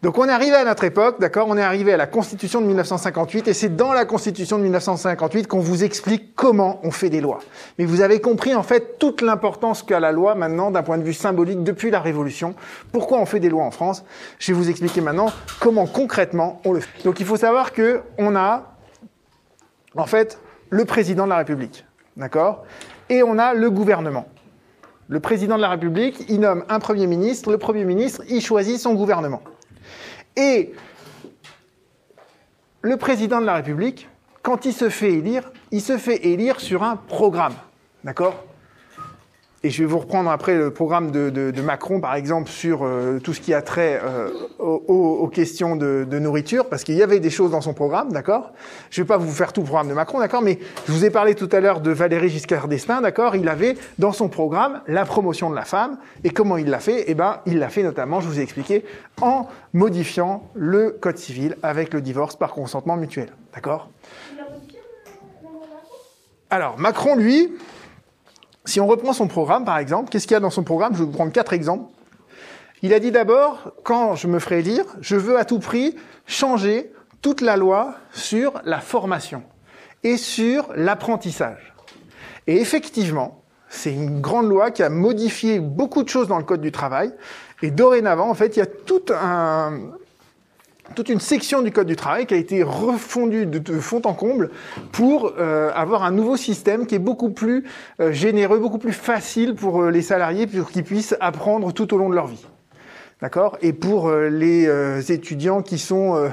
Donc 0.02 0.18
on 0.18 0.28
est 0.28 0.32
arrivé 0.32 0.54
à 0.54 0.64
notre 0.64 0.84
époque, 0.84 1.20
d'accord? 1.20 1.46
On 1.48 1.56
est 1.56 1.62
arrivé 1.62 1.92
à 1.92 1.96
la 1.96 2.06
Constitution 2.06 2.60
de 2.60 2.66
1958 2.66 3.48
et 3.48 3.54
c'est 3.54 3.74
dans 3.74 3.92
la 3.92 4.04
Constitution 4.04 4.58
de 4.58 4.62
1958 4.64 5.46
qu'on 5.48 5.60
vous 5.60 5.84
explique 5.84 6.34
comment 6.34 6.80
on 6.82 6.90
fait 6.90 7.08
des 7.08 7.20
lois. 7.20 7.40
Mais 7.78 7.86
vous 7.86 8.02
avez 8.02 8.20
compris 8.20 8.54
en 8.54 8.62
fait 8.62 8.98
toute 8.98 9.22
l'importance 9.22 9.82
qu'a 9.82 9.98
la 9.98 10.12
loi 10.12 10.34
maintenant 10.34 10.70
d'un 10.70 10.82
point 10.82 10.98
de 10.98 11.02
vue 11.02 11.14
symbolique 11.14 11.64
depuis 11.64 11.90
la 11.90 12.00
Révolution. 12.00 12.54
Pourquoi 12.92 13.18
on 13.18 13.26
fait 13.26 13.40
des 13.40 13.48
lois 13.48 13.64
en 13.64 13.70
France? 13.70 14.04
Je 14.38 14.52
vais 14.52 14.58
vous 14.58 14.68
expliquer 14.68 15.00
maintenant 15.00 15.32
comment 15.60 15.86
concrètement 15.86 16.60
on 16.64 16.72
le 16.72 16.80
fait. 16.80 17.02
Donc 17.04 17.18
il 17.20 17.26
faut 17.26 17.36
savoir 17.36 17.72
que 17.72 18.02
on 18.18 18.36
a 18.36 18.74
en 19.96 20.06
fait 20.06 20.38
le 20.68 20.84
président 20.84 21.24
de 21.24 21.30
la 21.30 21.38
République, 21.38 21.86
d'accord? 22.16 22.64
Et 23.08 23.22
on 23.22 23.38
a 23.38 23.54
le 23.54 23.70
gouvernement. 23.70 24.26
Le 25.08 25.20
président 25.20 25.56
de 25.56 25.62
la 25.62 25.68
République, 25.68 26.24
il 26.28 26.40
nomme 26.40 26.64
un 26.68 26.80
Premier 26.80 27.06
ministre, 27.06 27.50
le 27.50 27.58
Premier 27.58 27.84
ministre, 27.84 28.22
il 28.28 28.40
choisit 28.40 28.78
son 28.78 28.94
gouvernement. 28.94 29.40
Et 30.36 30.72
le 32.82 32.96
président 32.96 33.40
de 33.40 33.46
la 33.46 33.54
République, 33.54 34.08
quand 34.42 34.64
il 34.64 34.72
se 34.72 34.90
fait 34.90 35.12
élire, 35.12 35.50
il 35.72 35.80
se 35.80 35.98
fait 35.98 36.26
élire 36.26 36.60
sur 36.60 36.82
un 36.82 36.96
programme. 36.96 37.54
D'accord? 38.04 38.44
Et 39.62 39.70
je 39.70 39.82
vais 39.82 39.88
vous 39.88 39.98
reprendre 39.98 40.30
après 40.30 40.54
le 40.54 40.70
programme 40.70 41.10
de, 41.10 41.30
de, 41.30 41.50
de 41.50 41.62
Macron, 41.62 42.00
par 42.00 42.14
exemple, 42.14 42.48
sur 42.48 42.84
euh, 42.84 43.18
tout 43.18 43.32
ce 43.32 43.40
qui 43.40 43.54
a 43.54 43.62
trait 43.62 44.00
euh, 44.04 44.30
aux, 44.58 44.82
aux, 44.86 45.28
questions 45.28 45.76
de, 45.76 46.06
de 46.08 46.18
nourriture, 46.18 46.68
parce 46.68 46.84
qu'il 46.84 46.94
y 46.94 47.02
avait 47.02 47.20
des 47.20 47.30
choses 47.30 47.50
dans 47.50 47.60
son 47.60 47.72
programme, 47.72 48.12
d'accord? 48.12 48.52
Je 48.90 49.00
vais 49.00 49.06
pas 49.06 49.16
vous 49.16 49.32
faire 49.32 49.52
tout 49.52 49.62
le 49.62 49.66
programme 49.66 49.88
de 49.88 49.94
Macron, 49.94 50.20
d'accord? 50.20 50.42
Mais 50.42 50.58
je 50.86 50.92
vous 50.92 51.04
ai 51.04 51.10
parlé 51.10 51.34
tout 51.34 51.48
à 51.52 51.60
l'heure 51.60 51.80
de 51.80 51.90
Valéry 51.90 52.28
Giscard 52.28 52.68
d'Estaing, 52.68 53.00
d'accord? 53.00 53.34
Il 53.34 53.48
avait 53.48 53.76
dans 53.98 54.12
son 54.12 54.28
programme 54.28 54.82
la 54.86 55.04
promotion 55.04 55.50
de 55.50 55.56
la 55.56 55.64
femme, 55.64 55.98
et 56.22 56.30
comment 56.30 56.58
il 56.58 56.68
l'a 56.68 56.80
fait? 56.80 57.04
Eh 57.08 57.14
ben, 57.14 57.40
il 57.46 57.58
l'a 57.58 57.68
fait 57.68 57.82
notamment, 57.82 58.20
je 58.20 58.28
vous 58.28 58.38
ai 58.38 58.42
expliqué, 58.42 58.84
en 59.20 59.48
modifiant 59.72 60.48
le 60.54 60.90
code 60.90 61.18
civil 61.18 61.56
avec 61.62 61.92
le 61.92 62.02
divorce 62.02 62.36
par 62.36 62.52
consentement 62.52 62.96
mutuel, 62.96 63.30
d'accord? 63.54 63.88
Alors, 66.50 66.78
Macron, 66.78 67.16
lui, 67.16 67.50
si 68.66 68.80
on 68.80 68.86
reprend 68.86 69.12
son 69.12 69.28
programme, 69.28 69.64
par 69.64 69.78
exemple, 69.78 70.10
qu'est-ce 70.10 70.26
qu'il 70.26 70.34
y 70.34 70.36
a 70.36 70.40
dans 70.40 70.50
son 70.50 70.64
programme? 70.64 70.92
Je 70.92 70.98
vais 70.98 71.04
vous 71.04 71.12
prendre 71.12 71.32
quatre 71.32 71.52
exemples. 71.52 71.90
Il 72.82 72.92
a 72.92 73.00
dit 73.00 73.10
d'abord, 73.10 73.72
quand 73.84 74.16
je 74.16 74.26
me 74.26 74.38
ferai 74.38 74.58
élire, 74.58 74.84
je 75.00 75.16
veux 75.16 75.38
à 75.38 75.44
tout 75.44 75.60
prix 75.60 75.96
changer 76.26 76.92
toute 77.22 77.40
la 77.40 77.56
loi 77.56 77.94
sur 78.12 78.60
la 78.64 78.80
formation 78.80 79.42
et 80.02 80.16
sur 80.16 80.68
l'apprentissage. 80.74 81.74
Et 82.46 82.60
effectivement, 82.60 83.42
c'est 83.68 83.92
une 83.92 84.20
grande 84.20 84.48
loi 84.48 84.70
qui 84.70 84.82
a 84.82 84.90
modifié 84.90 85.58
beaucoup 85.58 86.02
de 86.02 86.08
choses 86.08 86.28
dans 86.28 86.38
le 86.38 86.44
Code 86.44 86.60
du 86.60 86.72
travail. 86.72 87.12
Et 87.62 87.70
dorénavant, 87.70 88.28
en 88.28 88.34
fait, 88.34 88.56
il 88.56 88.58
y 88.58 88.62
a 88.62 88.66
tout 88.66 89.02
un, 89.10 89.80
toute 90.94 91.08
une 91.08 91.20
section 91.20 91.62
du 91.62 91.72
Code 91.72 91.86
du 91.86 91.96
travail 91.96 92.26
qui 92.26 92.34
a 92.34 92.36
été 92.36 92.62
refondue 92.62 93.46
de, 93.46 93.80
fond 93.80 94.02
en 94.04 94.14
comble 94.14 94.50
pour 94.92 95.32
euh, 95.38 95.70
avoir 95.74 96.04
un 96.04 96.10
nouveau 96.10 96.36
système 96.36 96.86
qui 96.86 96.94
est 96.94 97.00
beaucoup 97.00 97.30
plus 97.30 97.64
euh, 98.00 98.12
généreux, 98.12 98.58
beaucoup 98.58 98.78
plus 98.78 98.92
facile 98.92 99.54
pour 99.54 99.82
euh, 99.82 99.90
les 99.90 100.02
salariés 100.02 100.46
pour 100.46 100.70
qu'ils 100.70 100.84
puissent 100.84 101.16
apprendre 101.20 101.72
tout 101.72 101.92
au 101.94 101.98
long 101.98 102.08
de 102.08 102.14
leur 102.14 102.26
vie. 102.26 102.46
D'accord? 103.22 103.56
Et 103.62 103.72
pour 103.72 104.08
euh, 104.08 104.28
les 104.28 104.66
euh, 104.66 105.00
étudiants 105.00 105.62
qui 105.62 105.78
sont 105.78 106.30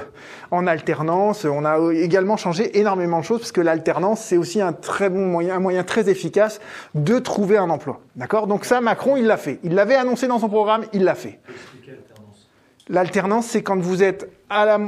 en 0.50 0.66
alternance, 0.66 1.46
on 1.46 1.64
a 1.64 1.92
également 1.94 2.36
changé 2.36 2.78
énormément 2.78 3.20
de 3.20 3.24
choses 3.24 3.40
parce 3.40 3.52
que 3.52 3.62
l'alternance, 3.62 4.20
c'est 4.20 4.36
aussi 4.36 4.60
un 4.60 4.72
très 4.72 5.08
bon 5.08 5.26
moyen, 5.26 5.56
un 5.56 5.60
moyen 5.60 5.82
très 5.82 6.10
efficace 6.10 6.60
de 6.94 7.18
trouver 7.18 7.56
un 7.56 7.70
emploi. 7.70 8.00
D'accord? 8.16 8.46
Donc 8.46 8.64
ça, 8.66 8.80
Macron, 8.80 9.16
il 9.16 9.26
l'a 9.26 9.38
fait. 9.38 9.60
Il 9.64 9.74
l'avait 9.74 9.96
annoncé 9.96 10.26
dans 10.26 10.38
son 10.38 10.48
programme, 10.48 10.84
il 10.92 11.04
l'a 11.04 11.14
fait. 11.14 11.40
L'alternance, 12.88 13.46
c'est 13.46 13.62
quand 13.62 13.80
vous 13.80 14.02
êtes 14.02 14.30
à 14.50 14.66
la, 14.66 14.78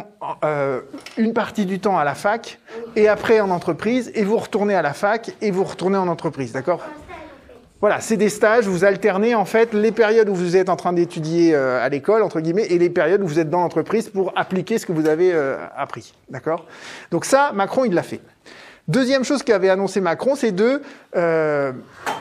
euh, 0.45 0.83
une 1.17 1.33
partie 1.33 1.65
du 1.65 1.81
temps 1.81 1.99
à 1.99 2.05
la 2.05 2.15
fac 2.15 2.59
et 2.95 3.09
après 3.09 3.41
en 3.41 3.51
entreprise, 3.51 4.13
et 4.15 4.23
vous 4.23 4.37
retournez 4.37 4.75
à 4.75 4.83
la 4.83 4.93
fac 4.93 5.31
et 5.41 5.51
vous 5.51 5.65
retournez 5.65 5.97
en 5.97 6.09
entreprise, 6.09 6.53
d'accord? 6.53 6.83
Voilà, 7.81 8.01
c'est 8.01 8.17
des 8.17 8.29
stages, 8.29 8.67
vous 8.67 8.85
alternez 8.85 9.35
en 9.35 9.45
fait 9.45 9.73
les 9.73 9.93
périodes 9.93 10.29
où 10.29 10.35
vous 10.35 10.57
êtes 10.57 10.69
en 10.69 10.77
train 10.77 10.93
d'étudier 10.93 11.55
euh, 11.55 11.85
à 11.85 11.89
l'école, 11.89 12.23
entre 12.23 12.41
guillemets, 12.41 12.67
et 12.67 12.79
les 12.79 12.91
périodes 12.91 13.23
où 13.23 13.27
vous 13.27 13.39
êtes 13.39 13.51
dans 13.51 13.61
l'entreprise 13.61 14.09
pour 14.09 14.33
appliquer 14.37 14.79
ce 14.79 14.87
que 14.87 14.93
vous 14.93 15.07
avez 15.07 15.33
euh, 15.33 15.57
appris, 15.77 16.15
d'accord? 16.29 16.67
Donc 17.11 17.25
ça, 17.25 17.53
Macron, 17.55 17.85
il 17.85 17.95
l'a 17.95 18.03
fait. 18.03 18.21
Deuxième 18.89 19.25
chose 19.25 19.43
qu'avait 19.43 19.69
annoncé 19.69 20.01
Macron, 20.01 20.37
c'est 20.37 20.53
de, 20.53 20.81
euh, 21.17 21.73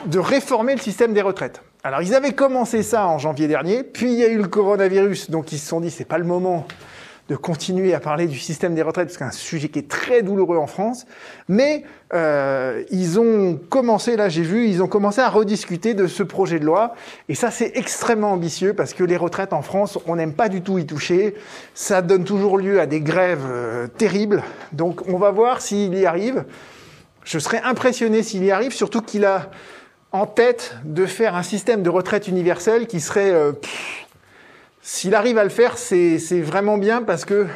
de 0.06 0.18
réformer 0.18 0.74
le 0.74 0.80
système 0.80 1.12
des 1.12 1.22
retraites. 1.22 1.62
Alors 1.84 2.02
ils 2.02 2.14
avaient 2.14 2.32
commencé 2.32 2.82
ça 2.82 3.06
en 3.06 3.18
janvier 3.18 3.46
dernier, 3.46 3.84
puis 3.84 4.12
il 4.12 4.18
y 4.18 4.24
a 4.24 4.28
eu 4.28 4.38
le 4.38 4.48
coronavirus, 4.48 5.30
donc 5.30 5.52
ils 5.52 5.58
se 5.58 5.68
sont 5.68 5.80
dit 5.80 5.90
c'est 5.90 6.04
pas 6.04 6.18
le 6.18 6.24
moment 6.24 6.66
de 7.28 7.34
continuer 7.34 7.92
à 7.92 8.00
parler 8.00 8.26
du 8.26 8.38
système 8.38 8.74
des 8.74 8.82
retraites, 8.82 9.08
parce 9.08 9.18
que 9.18 9.24
un 9.24 9.32
sujet 9.32 9.68
qui 9.68 9.80
est 9.80 9.88
très 9.88 10.22
douloureux 10.22 10.58
en 10.58 10.68
France. 10.68 11.06
Mais 11.48 11.84
euh, 12.14 12.84
ils 12.90 13.18
ont 13.18 13.58
commencé, 13.68 14.16
là 14.16 14.28
j'ai 14.28 14.42
vu, 14.42 14.68
ils 14.68 14.82
ont 14.82 14.86
commencé 14.86 15.20
à 15.20 15.28
rediscuter 15.28 15.94
de 15.94 16.06
ce 16.06 16.22
projet 16.22 16.60
de 16.60 16.64
loi. 16.64 16.94
Et 17.28 17.34
ça 17.34 17.50
c'est 17.50 17.72
extrêmement 17.74 18.32
ambitieux, 18.32 18.74
parce 18.74 18.94
que 18.94 19.02
les 19.02 19.16
retraites 19.16 19.52
en 19.52 19.62
France, 19.62 19.98
on 20.06 20.16
n'aime 20.16 20.34
pas 20.34 20.48
du 20.48 20.62
tout 20.62 20.78
y 20.78 20.86
toucher. 20.86 21.34
Ça 21.74 22.00
donne 22.00 22.24
toujours 22.24 22.58
lieu 22.58 22.80
à 22.80 22.86
des 22.86 23.00
grèves 23.00 23.46
euh, 23.46 23.88
terribles. 23.88 24.42
Donc 24.72 25.08
on 25.08 25.18
va 25.18 25.32
voir 25.32 25.60
s'il 25.60 25.94
y 25.98 26.06
arrive. 26.06 26.44
Je 27.24 27.40
serais 27.40 27.60
impressionné 27.62 28.22
s'il 28.22 28.44
y 28.44 28.52
arrive, 28.52 28.72
surtout 28.72 29.00
qu'il 29.02 29.24
a 29.24 29.50
en 30.12 30.26
tête 30.26 30.76
de 30.84 31.06
faire 31.06 31.34
un 31.34 31.42
système 31.42 31.82
de 31.82 31.90
retraite 31.90 32.28
universel 32.28 32.86
qui 32.86 33.00
serait... 33.00 33.32
Euh, 33.32 33.52
S'il 34.88 35.16
arrive 35.16 35.36
à 35.36 35.42
le 35.42 35.50
faire, 35.50 35.78
c'est 35.78 36.40
vraiment 36.42 36.78
bien 36.78 37.02
parce 37.02 37.24
que 37.24 37.48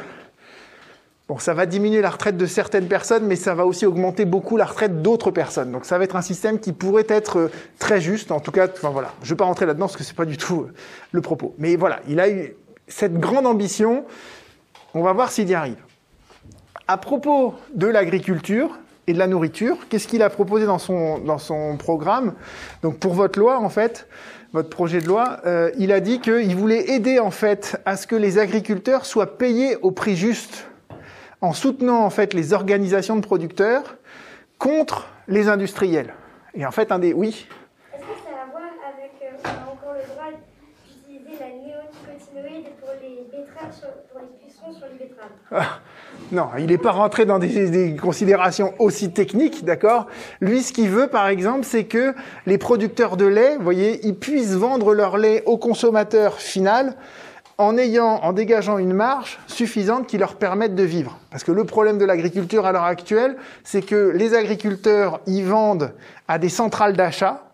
bon, 1.29 1.39
ça 1.39 1.55
va 1.55 1.65
diminuer 1.65 2.01
la 2.01 2.11
retraite 2.11 2.37
de 2.37 2.45
certaines 2.45 2.89
personnes, 2.89 3.25
mais 3.25 3.37
ça 3.37 3.55
va 3.55 3.67
aussi 3.67 3.87
augmenter 3.87 4.25
beaucoup 4.25 4.57
la 4.57 4.65
retraite 4.65 5.01
d'autres 5.01 5.31
personnes. 5.31 5.71
Donc 5.71 5.85
ça 5.85 5.97
va 5.97 6.03
être 6.03 6.17
un 6.17 6.23
système 6.23 6.59
qui 6.59 6.73
pourrait 6.73 7.07
être 7.09 7.39
euh, 7.39 7.51
très 7.79 8.01
juste. 8.01 8.33
En 8.33 8.41
tout 8.41 8.51
cas, 8.51 8.67
enfin 8.67 8.91
voilà, 8.91 9.13
je 9.23 9.27
ne 9.27 9.35
vais 9.35 9.37
pas 9.37 9.45
rentrer 9.45 9.65
là-dedans 9.65 9.87
parce 9.87 9.97
que 9.97 10.03
c'est 10.03 10.17
pas 10.17 10.25
du 10.25 10.37
tout 10.39 10.63
euh, 10.63 10.75
le 11.13 11.21
propos. 11.21 11.55
Mais 11.59 11.77
voilà, 11.77 12.01
il 12.09 12.19
a 12.19 12.29
eu 12.29 12.57
cette 12.89 13.15
grande 13.15 13.47
ambition. 13.47 14.07
On 14.93 15.03
va 15.03 15.13
voir 15.13 15.31
s'il 15.31 15.49
y 15.49 15.55
arrive. 15.55 15.79
À 16.89 16.97
propos 16.97 17.55
de 17.77 17.87
l'agriculture, 17.87 18.77
et 19.11 19.13
de 19.13 19.19
la 19.19 19.27
nourriture. 19.27 19.77
Qu'est-ce 19.89 20.07
qu'il 20.07 20.23
a 20.23 20.31
proposé 20.31 20.67
dans 20.67 20.79
son, 20.79 21.19
dans 21.19 21.39
son 21.39 21.77
programme? 21.77 22.35
Donc 22.83 22.99
pour 22.99 23.15
votre 23.15 23.39
loi, 23.39 23.59
en 23.59 23.69
fait, 23.69 24.07
votre 24.53 24.69
projet 24.69 25.01
de 25.01 25.07
loi, 25.07 25.41
euh, 25.47 25.71
il 25.79 25.93
a 25.93 26.01
dit 26.01 26.21
qu'il 26.21 26.57
voulait 26.57 26.91
aider 26.91 27.19
en 27.21 27.31
fait 27.31 27.81
à 27.85 27.97
ce 27.97 28.07
que 28.07 28.17
les 28.17 28.39
agriculteurs 28.39 29.07
soient 29.07 29.39
payés 29.39 29.77
au 29.77 29.91
prix 29.91 30.17
juste, 30.17 30.67
en 31.41 31.53
soutenant 31.53 32.05
en 32.05 32.11
fait 32.11 32.35
les 32.35 32.53
organisations 32.53 33.17
de 33.17 33.21
producteurs 33.21 33.97
contre 34.59 35.09
les 35.29 35.49
industriels. 35.49 36.13
Et 36.55 36.67
en 36.67 36.73
fait, 36.73 36.91
un 36.91 36.99
des 36.99 37.13
oui. 37.13 37.47
Est-ce 37.95 38.03
que 38.03 38.07
ça 38.25 38.31
a 38.41 38.43
à 38.43 38.51
voir 38.51 38.63
avec 38.93 39.13
euh, 39.23 39.37
on 39.45 39.49
a 39.49 39.73
encore 39.73 39.95
le 39.95 40.07
droit 40.13 40.31
d'utiliser 40.85 41.39
la 41.39 41.47
néonicotinoïde 41.47 42.75
pour 42.81 42.91
les 43.01 43.25
betteraves, 43.31 43.73
sur, 43.73 43.89
pour 44.11 44.21
les 44.21 44.47
pucerons 44.47 44.73
sur 44.73 44.87
les 44.89 44.99
betteraves? 44.99 45.31
Ah, 45.53 45.81
non, 46.33 46.49
il 46.59 46.67
n'est 46.67 46.79
pas 46.79 46.93
rentré 46.93 47.27
dans 47.27 47.39
des, 47.39 47.71
des 47.71 47.97
considérations 47.97 48.75
aussi 48.79 49.13
techniques, 49.13 49.65
d'accord? 49.65 50.07
Lui, 50.41 50.63
ce 50.63 50.73
qu'il 50.73 50.89
veut, 50.89 51.09
par 51.09 51.29
exemple, 51.29 51.65
c'est 51.65 51.85
que 51.85 52.15
les 52.47 52.59
producteurs 52.59 53.17
de 53.17 53.27
lait, 53.27 53.57
vous 53.57 53.65
voyez, 53.65 54.07
ils 54.07 54.15
puissent 54.15 54.55
vendre 54.55 54.95
leur 54.95 55.19
lait 55.19 55.43
au 55.47 55.59
consommateur 55.59 56.35
final 56.37 56.95
en 57.59 57.77
ayant, 57.77 58.21
en 58.23 58.33
dégageant 58.33 58.79
une 58.79 58.95
marge 58.95 59.39
suffisante 59.47 60.07
qui 60.07 60.17
leur 60.17 60.37
permette 60.37 60.75
de 60.75 60.83
vivre. 60.83 61.19
Parce 61.31 61.45
que 61.45 61.53
le 61.53 61.65
problème 61.65 61.99
de 61.99 62.07
l'agriculture 62.07 62.65
à 62.65 62.73
l'heure 62.73 62.85
actuelle, 62.85 63.37
c'est 63.65 63.83
que 63.83 64.13
les 64.15 64.35
agriculteurs, 64.35 65.21
ils 65.27 65.45
vendent 65.45 65.93
à 66.27 66.39
des 66.39 66.49
centrales 66.49 66.97
d'achat, 66.97 67.45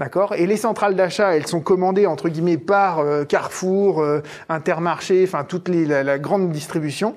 D'accord? 0.00 0.34
Et 0.34 0.46
les 0.46 0.56
centrales 0.56 0.96
d'achat, 0.96 1.36
elles 1.36 1.46
sont 1.46 1.60
commandées 1.60 2.06
entre 2.06 2.28
guillemets 2.28 2.58
par 2.58 2.98
euh, 2.98 3.24
Carrefour, 3.24 4.00
euh, 4.00 4.22
Intermarché, 4.48 5.22
enfin 5.24 5.44
toute 5.44 5.68
les, 5.68 5.86
la, 5.86 6.18
grande 6.18 6.50
distribution. 6.50 7.14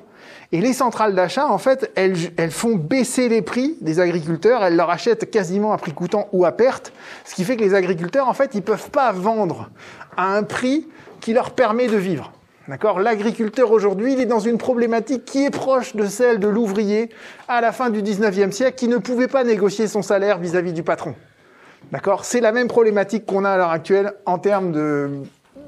Et 0.54 0.62
les 0.62 0.72
centrales 0.72 1.14
d'achat, 1.14 1.48
en 1.48 1.58
fait, 1.58 1.92
elles, 1.96 2.52
font 2.52 2.76
baisser 2.76 3.28
les 3.28 3.42
prix 3.42 3.76
des 3.82 4.00
agriculteurs. 4.00 4.64
Elles 4.64 4.78
leur 4.78 4.90
achètent 4.90 5.30
quasiment 5.30 5.74
à 5.74 5.78
prix 5.78 5.92
coûtant 5.92 6.30
ou 6.32 6.46
à 6.46 6.54
perte, 6.54 6.94
ce 7.26 7.36
qui 7.36 7.44
fait 7.44 7.58
que 7.58 7.64
les 7.64 7.74
agriculteurs, 7.74 8.30
en 8.30 8.34
fait, 8.34 8.52
ils 8.54 8.62
peuvent 8.62 8.90
pas 8.90 9.12
vendre 9.12 9.70
à 10.16 10.36
un 10.36 10.44
prix 10.44 10.88
qui 11.20 11.34
leur 11.34 11.52
permet 11.52 11.88
de 11.88 11.98
vivre. 11.98 12.32
D'accord? 12.70 13.00
L'agriculteur 13.00 13.72
aujourd'hui, 13.72 14.14
il 14.14 14.22
est 14.22 14.26
dans 14.26 14.40
une 14.40 14.58
problématique 14.58 15.26
qui 15.26 15.46
est 15.46 15.50
proche 15.50 15.96
de 15.96 16.06
celle 16.06 16.40
de 16.40 16.48
l'ouvrier 16.48 17.10
à 17.48 17.62
la 17.62 17.72
fin 17.72 17.90
du 17.90 18.02
19e 18.02 18.52
siècle 18.52 18.76
qui 18.78 18.88
ne 18.88 18.98
pouvait 18.98 19.28
pas 19.28 19.44
négocier 19.44 19.88
son 19.88 20.02
salaire 20.02 20.38
vis-à-vis 20.38 20.72
-vis 20.72 20.76
du 20.76 20.84
patron. 20.84 21.16
D'accord? 21.92 22.26
C'est 22.26 22.42
la 22.42 22.52
même 22.52 22.68
problématique 22.68 23.26
qu'on 23.26 23.46
a 23.46 23.52
à 23.52 23.58
l'heure 23.58 23.72
actuelle 23.72 24.14
en 24.26 24.38
termes 24.38 24.72
de 24.74 25.10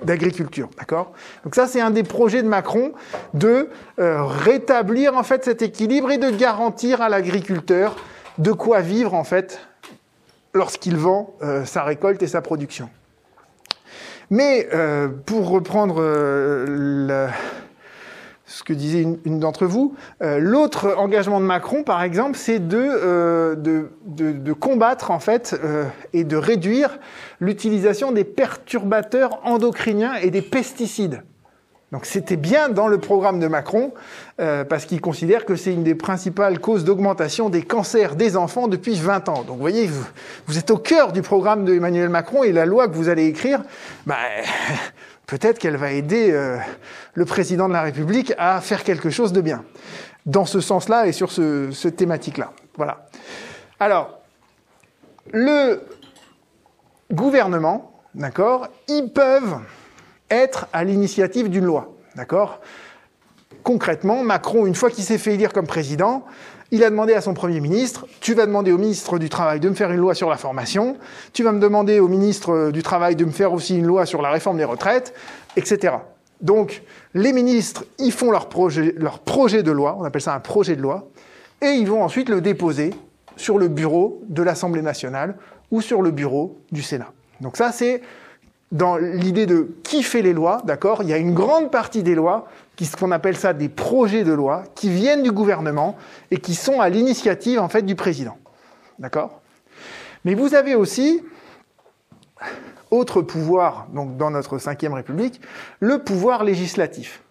d'agriculture, 0.03 0.69
d'accord? 0.77 1.11
Donc 1.43 1.55
ça, 1.55 1.67
c'est 1.67 1.81
un 1.81 1.91
des 1.91 2.03
projets 2.03 2.43
de 2.43 2.47
Macron 2.47 2.93
de 3.33 3.69
euh, 3.99 4.23
rétablir 4.23 5.15
en 5.15 5.23
fait 5.23 5.43
cet 5.43 5.61
équilibre 5.61 6.11
et 6.11 6.17
de 6.17 6.29
garantir 6.29 7.01
à 7.01 7.09
l'agriculteur 7.09 7.95
de 8.37 8.51
quoi 8.51 8.81
vivre 8.81 9.13
en 9.13 9.23
fait 9.23 9.59
lorsqu'il 10.53 10.97
vend 10.97 11.35
euh, 11.41 11.65
sa 11.65 11.83
récolte 11.83 12.23
et 12.23 12.27
sa 12.27 12.41
production. 12.41 12.89
Mais 14.29 14.67
euh, 14.73 15.07
pour 15.25 15.49
reprendre 15.49 15.97
ce 18.45 18.63
que 18.63 18.73
disait 18.73 19.01
une, 19.01 19.39
d'entre 19.39 19.65
vous. 19.65 19.95
L'autre 20.21 20.95
engagement 20.97 21.39
de 21.39 21.45
Macron, 21.45 21.83
par 21.83 22.01
exemple, 22.01 22.35
c'est 22.37 22.59
de, 22.67 23.89
combattre 24.53 25.11
en 25.11 25.19
fait 25.19 25.59
et 26.13 26.23
de 26.23 26.35
réduire 26.35 26.99
l'utilisation 27.39 28.11
des 28.11 28.23
perturbateurs 28.23 29.39
endocriniens 29.43 30.15
et 30.15 30.29
des 30.29 30.41
pesticides. 30.41 31.23
Donc 31.91 32.05
c'était 32.05 32.37
bien 32.37 32.69
dans 32.69 32.87
le 32.87 32.99
programme 32.99 33.39
de 33.39 33.47
Macron, 33.47 33.93
euh, 34.39 34.63
parce 34.63 34.85
qu'il 34.85 35.01
considère 35.01 35.45
que 35.45 35.55
c'est 35.55 35.73
une 35.73 35.83
des 35.83 35.95
principales 35.95 36.59
causes 36.59 36.83
d'augmentation 36.83 37.49
des 37.49 37.63
cancers 37.63 38.15
des 38.15 38.37
enfants 38.37 38.67
depuis 38.67 38.93
20 38.93 39.27
ans. 39.29 39.43
Donc 39.43 39.55
vous 39.55 39.61
voyez, 39.61 39.89
vous, 40.45 40.57
êtes 40.57 40.69
au 40.69 40.77
cœur 40.77 41.11
du 41.11 41.23
programme 41.23 41.65
de 41.65 41.73
Emmanuel 41.73 42.09
Macron 42.09 42.43
et 42.43 42.51
la 42.51 42.67
loi 42.67 42.87
que 42.87 42.93
vous 42.93 43.09
allez 43.09 43.25
écrire, 43.25 43.63
bah, 44.05 44.17
peut-être 45.25 45.57
qu'elle 45.57 45.77
va 45.77 45.91
aider 45.91 46.29
euh, 46.31 46.57
le 47.15 47.25
président 47.25 47.67
de 47.67 47.73
la 47.73 47.81
République 47.81 48.33
à 48.37 48.61
faire 48.61 48.83
quelque 48.83 49.09
chose 49.09 49.33
de 49.33 49.41
bien. 49.41 49.63
Dans 50.27 50.45
ce 50.45 50.59
sens-là 50.59 51.07
et 51.07 51.11
sur 51.11 51.31
ce, 51.31 51.71
ce 51.71 51.87
thématique-là. 51.87 52.51
Voilà. 52.77 53.07
Alors, 53.79 54.19
le 55.31 55.81
gouvernement, 57.11 57.91
d'accord, 58.15 58.67
ils 58.87 59.11
peuvent 59.11 59.57
être 60.29 60.67
à 60.73 60.83
l'initiative 60.83 61.49
d'une 61.49 61.65
loi. 61.65 61.93
D'accord 62.15 62.59
Concrètement, 63.63 64.23
Macron, 64.23 64.65
une 64.65 64.75
fois 64.75 64.89
qu'il 64.89 65.03
s'est 65.03 65.17
fait 65.17 65.33
élire 65.33 65.53
comme 65.53 65.67
président, 65.67 66.25
il 66.71 66.83
a 66.83 66.89
demandé 66.89 67.13
à 67.13 67.21
son 67.21 67.33
Premier 67.33 67.59
ministre, 67.59 68.07
tu 68.21 68.35
vas 68.35 68.45
demander 68.45 68.71
au 68.71 68.77
ministre 68.77 69.17
du 69.17 69.27
Travail 69.27 69.59
de 69.59 69.69
me 69.69 69.73
faire 69.73 69.91
une 69.91 69.99
loi 69.99 70.13
sur 70.13 70.29
la 70.29 70.37
formation, 70.37 70.97
tu 71.33 71.43
vas 71.43 71.51
me 71.51 71.59
demander 71.59 71.99
au 71.99 72.07
ministre 72.07 72.71
du 72.71 72.83
Travail 72.83 73.15
de 73.15 73.25
me 73.25 73.31
faire 73.31 73.53
aussi 73.53 73.77
une 73.77 73.87
loi 73.87 74.05
sur 74.05 74.21
la 74.21 74.29
réforme 74.29 74.57
des 74.57 74.63
retraites, 74.63 75.13
etc. 75.55 75.95
Donc, 76.41 76.83
les 77.15 77.33
ministres, 77.33 77.85
ils 77.97 78.11
font 78.11 78.31
leur 78.31 78.49
projet, 78.49 78.93
leur 78.97 79.19
projet 79.19 79.63
de 79.63 79.71
loi, 79.71 79.97
on 79.99 80.03
appelle 80.03 80.21
ça 80.21 80.33
un 80.33 80.39
projet 80.39 80.75
de 80.75 80.81
loi, 80.81 81.09
et 81.61 81.71
ils 81.71 81.87
vont 81.87 82.03
ensuite 82.03 82.29
le 82.29 82.39
déposer 82.39 82.93
sur 83.35 83.57
le 83.57 83.67
bureau 83.67 84.21
de 84.29 84.43
l'Assemblée 84.43 84.81
nationale 84.81 85.35
ou 85.71 85.81
sur 85.81 86.01
le 86.01 86.11
bureau 86.11 86.57
du 86.71 86.81
Sénat. 86.81 87.11
Donc 87.41 87.57
ça, 87.57 87.71
c'est 87.71 88.01
dans 88.71 88.97
l'idée 88.97 89.45
de 89.45 89.75
qui 89.83 90.03
fait 90.03 90.21
les 90.21 90.33
lois, 90.33 90.61
d'accord? 90.63 91.01
Il 91.01 91.09
y 91.09 91.13
a 91.13 91.17
une 91.17 91.33
grande 91.33 91.71
partie 91.71 92.03
des 92.03 92.15
lois, 92.15 92.47
qui, 92.75 92.85
ce 92.85 92.95
qu'on 92.95 93.11
appelle 93.11 93.35
ça 93.35 93.53
des 93.53 93.69
projets 93.69 94.23
de 94.23 94.31
loi, 94.31 94.63
qui 94.75 94.89
viennent 94.89 95.23
du 95.23 95.31
gouvernement 95.31 95.97
et 96.31 96.37
qui 96.37 96.55
sont 96.55 96.79
à 96.79 96.89
l'initiative 96.89 97.59
en 97.59 97.69
fait 97.69 97.81
du 97.81 97.95
président, 97.95 98.37
d'accord? 98.99 99.41
Mais 100.25 100.35
vous 100.35 100.53
avez 100.53 100.75
aussi 100.75 101.23
autre 102.91 103.21
pouvoir, 103.21 103.87
donc 103.93 104.17
dans 104.17 104.31
notre 104.31 104.57
cinquième 104.57 104.93
République, 104.93 105.41
le 105.79 105.99
pouvoir 105.99 106.43
législatif. 106.43 107.21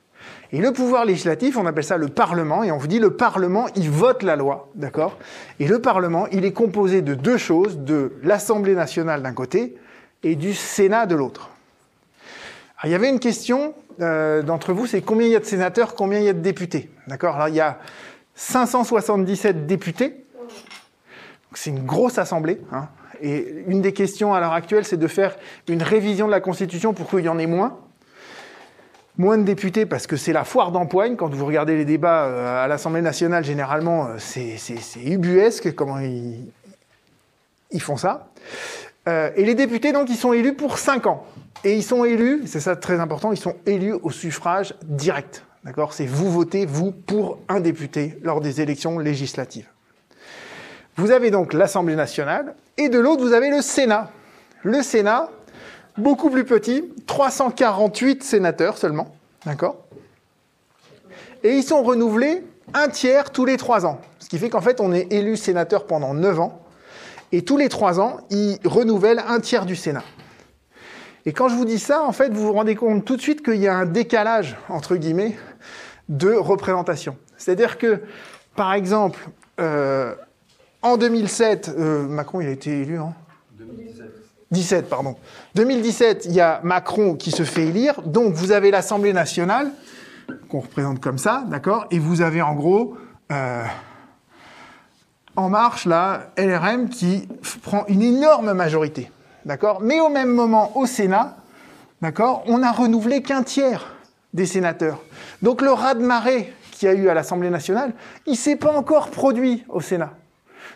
Et 0.51 0.61
le 0.61 0.73
pouvoir 0.73 1.05
législatif, 1.05 1.59
on 1.59 1.67
appelle 1.67 1.85
ça 1.85 1.99
le 1.99 2.09
Parlement, 2.09 2.65
et 2.65 2.73
on 2.73 2.79
vous 2.79 2.87
dit 2.87 2.99
le 2.99 3.11
Parlement, 3.11 3.67
il 3.77 3.91
vote 3.91 4.23
la 4.23 4.35
loi, 4.35 4.71
d'accord? 4.75 5.19
Et 5.61 5.67
le 5.67 5.81
Parlement, 5.81 6.27
il 6.29 6.45
est 6.47 6.53
composé 6.53 7.03
de 7.03 7.15
deux 7.15 7.37
choses, 7.37 7.79
de 7.79 8.13
l'Assemblée 8.23 8.75
nationale 8.75 9.23
d'un 9.23 9.35
côté 9.35 9.77
et 10.23 10.37
du 10.37 10.55
Sénat 10.55 11.07
de 11.07 11.15
l'autre. 11.15 11.51
il 12.85 12.91
y 12.91 12.95
avait 12.95 13.11
une 13.11 13.21
question 13.21 13.75
euh, 14.01 14.43
d'entre 14.43 14.73
vous, 14.73 14.87
c'est 14.87 15.03
combien 15.03 15.27
il 15.27 15.33
y 15.33 15.37
a 15.37 15.41
de 15.41 15.45
sénateurs, 15.45 15.95
combien 15.95 16.19
il 16.19 16.25
y 16.25 16.29
a 16.29 16.33
de 16.33 16.41
députés, 16.41 16.91
d'accord? 17.09 17.35
Alors 17.35 17.49
il 17.49 17.55
y 17.55 17.61
a 17.61 17.79
577 18.35 19.67
députés, 19.67 20.25
c'est 21.53 21.71
une 21.71 21.85
grosse 21.85 22.19
assemblée, 22.19 22.61
hein, 22.73 22.89
et 23.21 23.65
une 23.67 23.83
des 23.83 23.93
questions 23.93 24.33
à 24.33 24.41
l'heure 24.41 24.53
actuelle, 24.53 24.85
c'est 24.85 24.97
de 24.97 25.09
faire 25.09 25.37
une 25.67 25.83
révision 25.83 26.27
de 26.27 26.31
la 26.31 26.41
Constitution 26.41 26.95
pour 26.95 27.11
qu'il 27.11 27.21
y 27.21 27.29
en 27.29 27.39
ait 27.39 27.47
moins. 27.47 27.79
Moins 29.19 29.37
de 29.37 29.43
députés 29.43 29.85
parce 29.85 30.07
que 30.07 30.17
c'est 30.17 30.33
la 30.33 30.45
foire 30.45 30.71
d'empoigne. 30.71 31.17
Quand 31.17 31.29
vous 31.35 31.45
regardez 31.45 31.77
les 31.77 31.85
débats 31.85 32.25
euh, 32.27 32.65
à 32.65 32.69
l'Assemblée 32.69 33.03
nationale, 33.03 33.45
généralement, 33.45 34.07
euh, 34.07 34.15
c'est 34.19 34.57
ubuesque 35.05 35.75
comment 35.75 35.99
ils, 35.99 36.53
ils 37.73 37.83
font 37.83 37.97
ça. 37.97 38.29
Euh, 39.09 39.31
et 39.37 39.45
les 39.45 39.55
députés, 39.55 39.93
donc, 39.93 40.09
ils 40.09 40.17
sont 40.17 40.33
élus 40.33 40.55
pour 40.55 40.79
5 40.79 41.07
ans. 41.07 41.25
Et 41.65 41.75
ils 41.75 41.83
sont 41.83 42.05
élus, 42.05 42.43
c'est 42.47 42.61
ça 42.61 42.77
très 42.77 43.01
important, 43.01 43.33
ils 43.33 43.39
sont 43.39 43.57
élus 43.67 43.95
au 44.03 44.11
suffrage 44.11 44.75
direct. 44.85 45.45
D'accord? 45.65 45.93
C'est 45.93 46.07
vous 46.07 46.31
votez, 46.31 46.67
vous, 46.67 46.93
pour 46.93 47.41
un 47.49 47.59
député 47.59 48.19
lors 48.23 48.41
des 48.41 48.61
élections 48.61 48.99
législatives. 48.99 49.67
Vous 50.97 51.11
avez 51.11 51.31
donc 51.31 51.53
l'Assemblée 51.53 51.97
nationale, 51.97 52.55
et 52.77 52.89
de 52.89 52.99
l'autre, 52.99 53.23
vous 53.23 53.33
avez 53.33 53.51
le 53.51 53.63
Sénat. 53.63 54.11
Le 54.63 54.83
Sénat, 54.83 55.31
beaucoup 55.99 56.31
plus 56.31 56.45
petit, 56.45 56.85
348 57.07 58.23
sénateurs 58.23 58.79
seulement, 58.79 59.13
d'accord? 59.45 59.85
Et 61.43 61.57
ils 61.57 61.63
sont 61.63 61.83
renouvelés 61.83 62.45
un 62.75 62.89
tiers 62.89 63.31
tous 63.31 63.45
les 63.45 63.57
trois 63.57 63.87
ans. 63.87 64.01
Ce 64.19 64.29
qui 64.29 64.39
fait 64.39 64.51
qu'en 64.51 64.61
fait, 64.61 64.81
on 64.81 64.93
est 64.93 65.13
élu 65.13 65.37
sénateur 65.37 65.87
pendant 65.87 66.15
9 66.15 66.41
ans, 66.41 66.63
et 67.33 67.43
tous 67.43 67.57
les 67.57 67.69
trois 67.69 68.01
ans, 68.01 68.19
ils 68.31 68.59
renouvellent 68.65 69.23
un 69.27 69.41
tiers 69.41 69.67
du 69.67 69.77
Sénat. 69.77 70.05
Et 71.27 71.33
quand 71.33 71.49
je 71.49 71.55
vous 71.55 71.67
dis 71.67 71.79
ça, 71.79 72.03
en 72.03 72.13
fait, 72.13 72.33
vous 72.33 72.47
vous 72.47 72.53
rendez 72.53 72.75
compte 72.75 73.05
tout 73.05 73.17
de 73.17 73.21
suite 73.21 73.45
qu'il 73.45 73.57
y 73.57 73.69
a 73.69 73.75
un 73.75 73.85
décalage, 73.85 74.57
entre 74.71 74.97
guillemets, 74.97 75.37
de 76.09 76.33
représentation. 76.33 77.17
C'est-à-dire 77.37 77.77
que, 77.77 78.01
par 78.57 78.73
exemple, 78.73 79.29
euh, 79.61 80.15
en 80.81 80.97
2007, 80.97 81.75
euh, 81.77 82.07
Macron, 82.07 82.41
il 82.41 82.49
a 82.49 82.51
été 82.51 82.81
élu 82.81 82.99
en 82.99 83.15
2017. 83.59 84.07
17, 84.51 84.89
pardon. 84.89 85.17
2017, 85.55 86.27
il 86.27 86.33
y 86.33 86.41
a 86.41 86.61
Macron 86.63 87.15
qui 87.15 87.31
se 87.31 87.43
fait 87.43 87.67
élire, 87.67 88.03
donc 88.03 88.35
vous 88.35 88.53
avez 88.53 88.71
l'Assemblée 88.71 89.13
nationale, 89.13 89.71
qu'on 90.49 90.61
représente 90.61 91.01
comme 91.01 91.19
ça, 91.19 91.45
d'accord 91.47 91.87
Et 91.91 91.99
vous 91.99 92.21
avez 92.21 92.43
en 92.43 92.55
gros 92.55 92.97
euh, 93.33 93.65
En 95.37 95.49
Marche, 95.49 95.87
là, 95.87 96.31
LRM, 96.37 96.89
qui 96.89 97.29
prend 97.63 97.85
une 97.89 98.03
énorme 98.03 98.53
majorité, 98.53 99.11
d'accord 99.45 99.81
Mais 99.81 100.01
au 100.01 100.09
même 100.09 100.31
moment, 100.31 100.77
au 100.77 100.87
Sénat, 100.87 101.37
d'accord, 102.03 102.45
on 102.47 102.63
a 102.63 102.71
renouvelé 102.71 103.23
qu'un 103.23 103.43
tiers 103.43 103.95
des 104.35 104.47
sénateurs. 104.47 105.01
Donc 105.43 105.63
le 105.63 105.73
raz-de-marée 105.73 106.53
qu'il 106.73 106.89
y 106.89 106.93
a 106.93 106.95
eu 106.95 107.09
à 107.09 107.15
l'Assemblée 107.15 107.51
nationale, 107.51 107.93
il 108.27 108.37
s'est 108.37 108.57
pas 108.57 108.73
encore 108.73 109.11
produit 109.11 109.65
au 109.69 109.81
Sénat. 109.81 110.13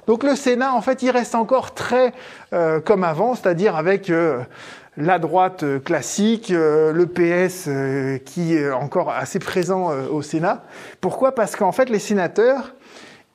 Donc 0.06 0.24
le 0.24 0.34
Sénat, 0.34 0.74
en 0.74 0.80
fait, 0.80 1.02
il 1.02 1.10
reste 1.10 1.34
encore 1.34 1.74
très 1.74 2.12
euh, 2.52 2.80
comme 2.80 3.04
avant, 3.04 3.34
c'est-à-dire 3.34 3.76
avec 3.76 4.10
euh, 4.10 4.40
la 4.96 5.20
droite 5.20 5.62
euh, 5.62 5.78
classique, 5.78 6.48
le 6.50 7.04
PS 7.06 7.68
qui 8.24 8.56
est 8.56 8.70
encore 8.72 9.10
assez 9.10 9.38
présent 9.38 9.90
au 10.10 10.22
Sénat. 10.22 10.64
Pourquoi? 11.00 11.34
Parce 11.34 11.54
qu'en 11.54 11.72
fait, 11.72 11.88
les 11.88 12.00
sénateurs, 12.00 12.74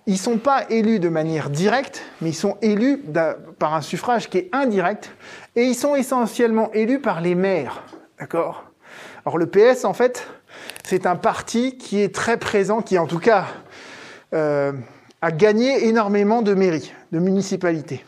ils 0.07 0.17
sont 0.17 0.37
pas 0.37 0.65
élus 0.69 0.99
de 0.99 1.09
manière 1.09 1.49
directe, 1.49 2.03
mais 2.21 2.29
ils 2.29 2.35
sont 2.35 2.57
élus 2.61 3.01
par 3.59 3.73
un 3.73 3.81
suffrage 3.81 4.29
qui 4.29 4.37
est 4.37 4.49
indirect, 4.53 5.11
et 5.55 5.63
ils 5.63 5.75
sont 5.75 5.95
essentiellement 5.95 6.71
élus 6.73 6.99
par 6.99 7.21
les 7.21 7.35
maires, 7.35 7.83
d'accord? 8.19 8.65
Alors 9.25 9.37
le 9.37 9.47
PS, 9.47 9.83
en 9.83 9.93
fait, 9.93 10.27
c'est 10.83 11.05
un 11.05 11.15
parti 11.15 11.77
qui 11.77 12.01
est 12.01 12.13
très 12.13 12.37
présent, 12.37 12.81
qui 12.81 12.97
en 12.97 13.07
tout 13.07 13.19
cas 13.19 13.45
a 15.21 15.31
gagné 15.31 15.87
énormément 15.87 16.41
de 16.41 16.53
mairies, 16.53 16.93
de 17.11 17.19
municipalités. 17.19 18.05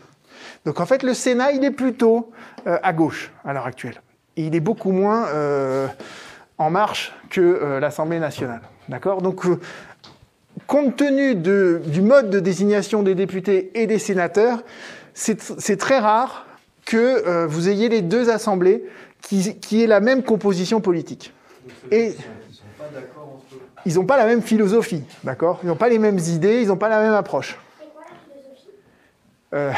Donc 0.66 0.80
en 0.80 0.86
fait, 0.86 1.04
le 1.04 1.14
Sénat, 1.14 1.52
il 1.52 1.64
est 1.64 1.72
plutôt 1.72 2.32
euh, 2.68 2.78
à 2.84 2.94
gauche 2.94 3.32
à 3.46 3.54
l'heure 3.54 3.66
actuelle. 3.66 4.02
Et 4.38 4.44
il 4.44 4.56
est 4.56 4.60
beaucoup 4.60 4.92
moins 4.92 5.28
euh, 5.28 5.88
en 6.58 6.70
marche 6.70 7.14
que 7.30 7.42
euh, 7.42 7.80
l'Assemblée 7.80 8.20
nationale. 8.20 8.62
D'accord? 8.88 9.22
Donc, 9.22 9.44
compte 10.68 10.96
tenu 10.96 11.36
du 11.36 12.02
mode 12.02 12.30
de 12.30 12.40
désignation 12.40 13.04
des 13.04 13.16
députés 13.16 13.72
et 13.76 13.88
des 13.88 14.00
sénateurs, 14.00 14.64
c'est 15.14 15.78
très 15.78 16.00
rare 16.00 16.48
que 16.86 17.46
vous 17.46 17.70
ayez 17.70 17.88
les 17.88 18.02
deux 18.02 18.30
assemblées 18.30 18.84
qui, 19.22 19.60
qui 19.60 19.84
aient 19.84 19.88
la 19.88 20.00
même 20.00 20.24
composition 20.24 20.82
politique. 20.82 21.34
Et 21.92 22.16
ils 23.90 23.96
n'ont 23.96 24.06
pas 24.06 24.18
la 24.18 24.26
même 24.26 24.44
philosophie, 24.44 25.04
d'accord? 25.24 25.60
Ils 25.64 25.68
n'ont 25.68 25.76
pas 25.76 25.90
les 25.90 25.98
mêmes 25.98 26.20
idées, 26.20 26.62
ils 26.62 26.68
n'ont 26.68 26.78
pas 26.78 26.90
la 26.90 27.02
même 27.02 27.14
approche. 27.14 27.58
Euh, 29.56 29.72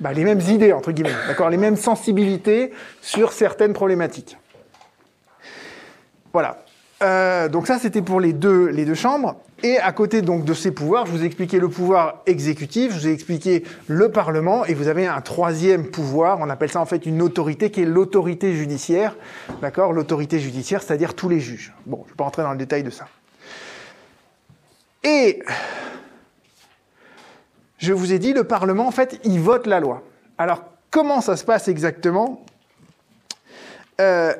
bah, 0.00 0.14
les 0.14 0.24
mêmes 0.24 0.40
idées, 0.40 0.72
entre 0.72 0.90
guillemets, 0.90 1.12
d'accord? 1.26 1.50
Les 1.50 1.58
mêmes 1.58 1.76
sensibilités 1.76 2.72
sur 3.02 3.32
certaines 3.32 3.74
problématiques. 3.74 4.38
Voilà. 6.32 6.64
Euh, 7.02 7.48
donc 7.48 7.66
ça, 7.66 7.78
c'était 7.78 8.00
pour 8.00 8.20
les 8.20 8.32
deux, 8.32 8.68
les 8.68 8.86
deux 8.86 8.94
chambres. 8.94 9.36
Et 9.62 9.76
à 9.78 9.92
côté 9.92 10.22
donc 10.22 10.44
de 10.44 10.54
ces 10.54 10.70
pouvoirs, 10.70 11.04
je 11.04 11.10
vous 11.10 11.22
ai 11.24 11.26
expliqué 11.26 11.58
le 11.58 11.68
pouvoir 11.68 12.22
exécutif, 12.26 12.92
je 12.92 12.98
vous 13.00 13.08
ai 13.08 13.12
expliqué 13.12 13.64
le 13.86 14.10
Parlement, 14.10 14.64
et 14.64 14.72
vous 14.72 14.88
avez 14.88 15.06
un 15.06 15.20
troisième 15.20 15.90
pouvoir, 15.90 16.38
on 16.40 16.48
appelle 16.48 16.70
ça 16.70 16.80
en 16.80 16.86
fait 16.86 17.04
une 17.06 17.20
autorité, 17.20 17.70
qui 17.70 17.82
est 17.82 17.84
l'autorité 17.84 18.54
judiciaire. 18.54 19.16
D'accord? 19.60 19.92
L'autorité 19.92 20.38
judiciaire, 20.38 20.80
c'est-à-dire 20.82 21.14
tous 21.14 21.28
les 21.28 21.40
juges. 21.40 21.74
Bon, 21.84 21.98
je 21.98 22.04
ne 22.04 22.08
vais 22.10 22.16
pas 22.16 22.24
rentrer 22.24 22.42
dans 22.44 22.52
le 22.52 22.56
détail 22.56 22.82
de 22.82 22.90
ça. 22.90 23.08
Et 25.04 25.42
je 27.78 27.92
vous 27.92 28.12
ai 28.12 28.18
dit, 28.18 28.32
le 28.32 28.44
Parlement, 28.44 28.86
en 28.86 28.90
fait, 28.90 29.20
il 29.24 29.40
vote 29.40 29.66
la 29.66 29.80
loi. 29.80 30.02
Alors, 30.36 30.64
comment 30.90 31.20
ça 31.20 31.36
se 31.36 31.44
passe 31.44 31.68
exactement? 31.68 32.44
Euh, 34.00 34.34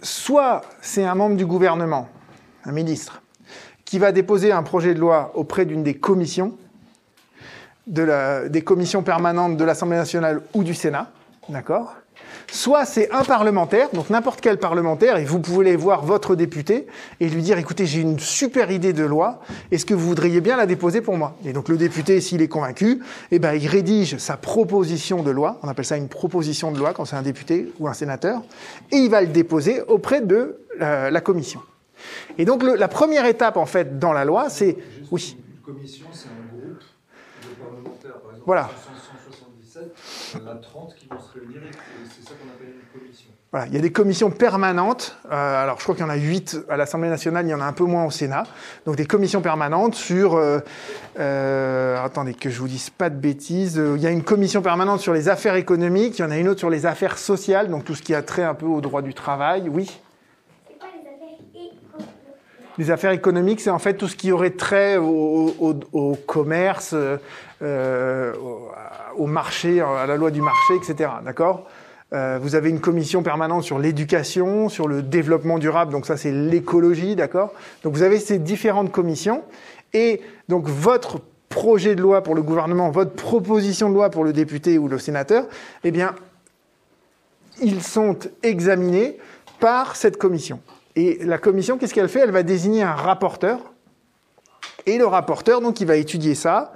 soit 0.00 0.62
c'est 0.80 1.04
un 1.04 1.14
membre 1.14 1.36
du 1.36 1.46
gouvernement, 1.46 2.08
un 2.64 2.72
ministre, 2.72 3.22
qui 3.84 3.98
va 3.98 4.12
déposer 4.12 4.52
un 4.52 4.62
projet 4.62 4.94
de 4.94 5.00
loi 5.00 5.32
auprès 5.34 5.64
d'une 5.64 5.82
des 5.82 5.94
commissions, 5.94 6.56
des 7.86 8.62
commissions 8.64 9.02
permanentes 9.02 9.56
de 9.56 9.64
l'Assemblée 9.64 9.96
nationale 9.96 10.42
ou 10.54 10.64
du 10.64 10.74
Sénat, 10.74 11.10
d'accord? 11.48 11.94
Soit 12.54 12.84
c'est 12.84 13.10
un 13.12 13.24
parlementaire, 13.24 13.88
donc 13.94 14.10
n'importe 14.10 14.42
quel 14.42 14.58
parlementaire, 14.58 15.16
et 15.16 15.24
vous 15.24 15.40
pouvez 15.40 15.68
aller 15.68 15.76
voir 15.76 16.04
votre 16.04 16.34
député 16.36 16.86
et 17.18 17.30
lui 17.30 17.40
dire, 17.40 17.56
écoutez, 17.56 17.86
j'ai 17.86 18.02
une 18.02 18.18
super 18.18 18.70
idée 18.70 18.92
de 18.92 19.04
loi, 19.04 19.40
est-ce 19.70 19.86
que 19.86 19.94
vous 19.94 20.06
voudriez 20.06 20.42
bien 20.42 20.58
la 20.58 20.66
déposer 20.66 21.00
pour 21.00 21.16
moi? 21.16 21.34
Et 21.46 21.54
donc 21.54 21.70
le 21.70 21.78
député, 21.78 22.20
s'il 22.20 22.42
est 22.42 22.48
convaincu, 22.48 23.02
eh 23.30 23.38
ben, 23.38 23.54
il 23.54 23.66
rédige 23.66 24.18
sa 24.18 24.36
proposition 24.36 25.22
de 25.22 25.30
loi, 25.30 25.60
on 25.62 25.68
appelle 25.68 25.86
ça 25.86 25.96
une 25.96 26.08
proposition 26.08 26.70
de 26.70 26.78
loi 26.78 26.92
quand 26.92 27.06
c'est 27.06 27.16
un 27.16 27.22
député 27.22 27.72
ou 27.80 27.88
un 27.88 27.94
sénateur, 27.94 28.42
et 28.90 28.96
il 28.96 29.08
va 29.08 29.22
le 29.22 29.28
déposer 29.28 29.80
auprès 29.88 30.20
de 30.20 30.58
la, 30.78 31.10
la 31.10 31.20
commission. 31.22 31.62
Et 32.36 32.44
donc 32.44 32.62
le, 32.62 32.74
la 32.74 32.88
première 32.88 33.24
étape, 33.24 33.56
en 33.56 33.66
fait, 33.66 33.98
dans 33.98 34.12
la 34.12 34.26
loi, 34.26 34.50
c'est... 34.50 34.76
Oui. 35.10 35.38
Une 35.38 35.74
commission, 35.74 36.06
c'est 36.12 36.28
un 36.28 36.54
groupe 36.54 36.80
de 37.42 37.64
parlementaires. 37.64 38.20
Par 38.20 38.30
exemple, 38.30 38.42
Voilà. 38.44 38.70
177, 39.82 40.34
il 40.34 40.40
y 40.40 40.48
en 40.48 40.52
a 40.52 40.54
30 40.56 40.94
qui 40.94 41.06
vont 41.06 41.20
se 41.20 41.32
réunir 41.32 41.62
et 41.62 41.70
c'est 42.08 42.28
ça 42.28 42.34
qu'on 42.34 42.48
appelle 42.50 42.74
une 42.74 43.00
commission. 43.00 43.30
Voilà, 43.52 43.66
il 43.66 43.74
y 43.74 43.76
a 43.76 43.82
des 43.82 43.92
commissions 43.92 44.30
permanentes. 44.30 45.18
Euh, 45.30 45.62
alors, 45.62 45.76
je 45.78 45.82
crois 45.82 45.94
qu'il 45.94 46.02
y 46.02 46.06
en 46.06 46.10
a 46.10 46.16
huit 46.16 46.56
à 46.70 46.78
l'Assemblée 46.78 47.10
nationale, 47.10 47.46
il 47.46 47.50
y 47.50 47.54
en 47.54 47.60
a 47.60 47.66
un 47.66 47.74
peu 47.74 47.84
moins 47.84 48.06
au 48.06 48.10
Sénat. 48.10 48.44
Donc, 48.86 48.96
des 48.96 49.04
commissions 49.04 49.42
permanentes 49.42 49.94
sur. 49.94 50.36
Euh, 50.36 50.60
euh, 51.18 52.02
attendez, 52.02 52.32
que 52.32 52.48
je 52.48 52.58
vous 52.58 52.68
dise 52.68 52.88
pas 52.88 53.10
de 53.10 53.16
bêtises. 53.16 53.76
Il 53.76 54.00
y 54.00 54.06
a 54.06 54.10
une 54.10 54.24
commission 54.24 54.62
permanente 54.62 55.00
sur 55.00 55.12
les 55.12 55.28
affaires 55.28 55.56
économiques. 55.56 56.18
Il 56.18 56.22
y 56.22 56.24
en 56.24 56.30
a 56.30 56.38
une 56.38 56.48
autre 56.48 56.60
sur 56.60 56.70
les 56.70 56.86
affaires 56.86 57.18
sociales, 57.18 57.68
donc 57.68 57.84
tout 57.84 57.94
ce 57.94 58.00
qui 58.00 58.14
a 58.14 58.22
trait 58.22 58.42
un 58.42 58.54
peu 58.54 58.64
au 58.64 58.80
droit 58.80 59.02
du 59.02 59.12
travail. 59.12 59.68
Oui. 59.68 60.00
C'est 60.66 60.78
quoi 60.78 60.88
les 60.94 61.00
affaires 61.00 61.36
économiques 61.38 61.78
Les 62.78 62.90
affaires 62.90 63.10
économiques, 63.10 63.60
c'est 63.60 63.70
en 63.70 63.78
fait 63.78 63.94
tout 63.94 64.08
ce 64.08 64.16
qui 64.16 64.32
aurait 64.32 64.50
trait 64.50 64.96
au, 64.96 66.16
commerce, 66.26 66.92
euh, 66.94 67.18
euh, 67.62 68.32
au, 68.36 68.70
au 69.16 69.26
marché, 69.26 69.80
à 69.80 70.06
la 70.06 70.16
loi 70.16 70.30
du 70.30 70.40
marché, 70.40 70.74
etc. 70.76 71.10
D'accord? 71.24 71.66
Euh, 72.12 72.38
Vous 72.40 72.54
avez 72.54 72.70
une 72.70 72.80
commission 72.80 73.22
permanente 73.22 73.62
sur 73.62 73.78
l'éducation, 73.78 74.68
sur 74.68 74.88
le 74.88 75.02
développement 75.02 75.58
durable, 75.58 75.92
donc 75.92 76.06
ça 76.06 76.16
c'est 76.16 76.32
l'écologie, 76.32 77.16
d'accord? 77.16 77.52
Donc 77.84 77.94
vous 77.94 78.02
avez 78.02 78.18
ces 78.18 78.38
différentes 78.38 78.92
commissions, 78.92 79.42
et 79.94 80.20
donc 80.48 80.66
votre 80.66 81.20
projet 81.48 81.94
de 81.94 82.02
loi 82.02 82.22
pour 82.22 82.34
le 82.34 82.42
gouvernement, 82.42 82.90
votre 82.90 83.12
proposition 83.12 83.90
de 83.90 83.94
loi 83.94 84.10
pour 84.10 84.24
le 84.24 84.32
député 84.32 84.78
ou 84.78 84.88
le 84.88 84.98
sénateur, 84.98 85.46
eh 85.84 85.90
bien, 85.90 86.14
ils 87.60 87.82
sont 87.82 88.18
examinés 88.42 89.18
par 89.60 89.96
cette 89.96 90.16
commission. 90.16 90.60
Et 90.96 91.18
la 91.24 91.38
commission, 91.38 91.78
qu'est-ce 91.78 91.94
qu'elle 91.94 92.08
fait? 92.08 92.20
Elle 92.20 92.30
va 92.30 92.42
désigner 92.42 92.82
un 92.82 92.94
rapporteur. 92.94 93.58
Et 94.86 94.98
le 94.98 95.06
rapporteur, 95.06 95.60
donc, 95.60 95.80
il 95.80 95.86
va 95.86 95.96
étudier 95.96 96.34
ça. 96.34 96.72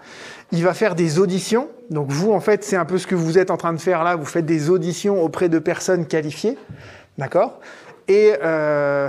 Il 0.52 0.62
va 0.62 0.74
faire 0.74 0.94
des 0.94 1.18
auditions. 1.18 1.68
Donc, 1.90 2.10
vous, 2.10 2.32
en 2.32 2.40
fait, 2.40 2.64
c'est 2.64 2.76
un 2.76 2.84
peu 2.84 2.98
ce 2.98 3.06
que 3.06 3.14
vous 3.14 3.38
êtes 3.38 3.50
en 3.50 3.56
train 3.56 3.72
de 3.72 3.80
faire 3.80 4.04
là. 4.04 4.16
Vous 4.16 4.24
faites 4.24 4.46
des 4.46 4.70
auditions 4.70 5.22
auprès 5.22 5.48
de 5.48 5.58
personnes 5.58 6.06
qualifiées. 6.06 6.56
D'accord? 7.18 7.60
Et 8.08 8.34
euh, 8.42 9.08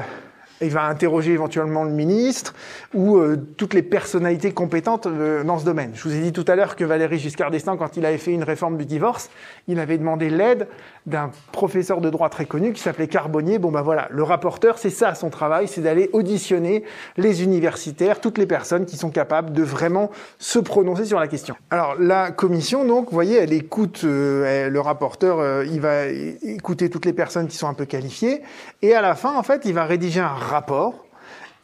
il 0.61 0.69
va 0.69 0.85
interroger 0.85 1.33
éventuellement 1.33 1.83
le 1.83 1.91
ministre 1.91 2.53
ou 2.93 3.17
euh, 3.17 3.37
toutes 3.57 3.73
les 3.73 3.83
personnalités 3.83 4.51
compétentes 4.51 5.05
euh, 5.05 5.43
dans 5.43 5.59
ce 5.59 5.65
domaine. 5.65 5.91
Je 5.93 6.03
vous 6.03 6.15
ai 6.15 6.19
dit 6.19 6.33
tout 6.33 6.45
à 6.47 6.55
l'heure 6.55 6.75
que 6.75 6.83
Valéry 6.83 7.19
Giscard 7.19 7.51
d'Estaing, 7.51 7.77
quand 7.77 7.97
il 7.97 8.05
avait 8.05 8.17
fait 8.17 8.31
une 8.31 8.43
réforme 8.43 8.77
du 8.77 8.85
divorce, 8.85 9.29
il 9.67 9.79
avait 9.79 9.97
demandé 9.97 10.29
l'aide 10.29 10.67
d'un 11.07 11.31
professeur 11.51 12.01
de 12.01 12.09
droit 12.09 12.29
très 12.29 12.45
connu 12.45 12.73
qui 12.73 12.81
s'appelait 12.81 13.07
Carbonnier. 13.07 13.57
Bon 13.57 13.71
ben 13.71 13.81
voilà, 13.81 14.07
le 14.11 14.21
rapporteur, 14.23 14.77
c'est 14.77 14.91
ça 14.91 15.15
son 15.15 15.29
travail, 15.29 15.67
c'est 15.67 15.81
d'aller 15.81 16.09
auditionner 16.13 16.83
les 17.15 17.43
universitaires, 17.43 18.21
toutes 18.21 18.37
les 18.37 18.45
personnes 18.45 18.85
qui 18.85 18.97
sont 18.97 19.09
capables 19.09 19.53
de 19.53 19.63
vraiment 19.63 20.11
se 20.37 20.59
prononcer 20.59 21.05
sur 21.05 21.19
la 21.19 21.27
question. 21.27 21.55
Alors 21.71 21.95
la 21.97 22.31
commission, 22.31 22.85
donc, 22.85 23.05
vous 23.05 23.13
voyez, 23.13 23.37
elle 23.37 23.53
écoute 23.53 24.01
euh, 24.03 24.69
le 24.69 24.79
rapporteur, 24.81 25.39
euh, 25.39 25.65
il 25.65 25.79
va 25.79 26.07
écouter 26.07 26.89
toutes 26.89 27.05
les 27.05 27.13
personnes 27.13 27.47
qui 27.47 27.55
sont 27.55 27.67
un 27.67 27.73
peu 27.73 27.85
qualifiées, 27.85 28.41
et 28.81 28.93
à 28.93 29.01
la 29.01 29.15
fin, 29.15 29.33
en 29.35 29.43
fait, 29.43 29.63
il 29.65 29.73
va 29.73 29.85
rédiger 29.85 30.19
un 30.19 30.27
rapport. 30.27 31.06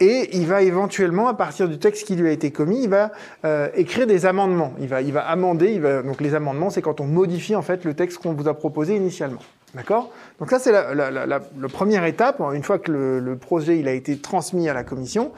Et 0.04 0.36
il 0.36 0.45
va 0.47 0.62
éventuellement, 0.64 1.30
à 1.30 1.34
partir 1.34 1.70
du 1.70 1.80
texte 1.80 2.06
qui 2.06 2.18
lui 2.18 2.28
a 2.28 2.32
été 2.32 2.51
commis, 2.51 2.84
il 2.84 2.89
va 2.89 3.12
euh, 3.45 3.70
écrire 3.74 4.06
des 4.06 4.26
amendements. 4.26 4.74
Il 4.82 4.89
va, 4.89 5.01
il 5.01 5.14
va 5.14 5.22
amender. 5.22 5.72
Il 5.72 5.80
va, 5.80 6.01
donc 6.01 6.20
les 6.20 6.36
amendements, 6.36 6.70
c'est 6.70 6.82
quand 6.82 6.99
on 6.99 7.06
modifie 7.06 7.56
en 7.56 7.62
fait 7.62 7.86
le 7.86 7.93
texte 7.93 8.18
qu'on 8.18 8.34
vous 8.34 8.49
a 8.49 8.54
proposé 8.54 8.97
initialement. 8.97 9.39
D'accord? 9.74 10.12
Donc 10.39 10.49
ça, 10.49 10.60
c'est 10.60 10.74
la, 10.74 10.93
la, 10.93 11.26
la, 11.26 11.39
première 11.72 12.04
étape. 12.04 12.41
Une 12.54 12.64
fois 12.64 12.80
que 12.80 12.91
le, 12.91 13.36
projet 13.38 13.80
il 13.80 13.88
a 13.88 13.93
été 13.93 14.18
transmis 14.18 14.68
à 14.68 14.74
la 14.74 14.84
commission, 14.84 15.32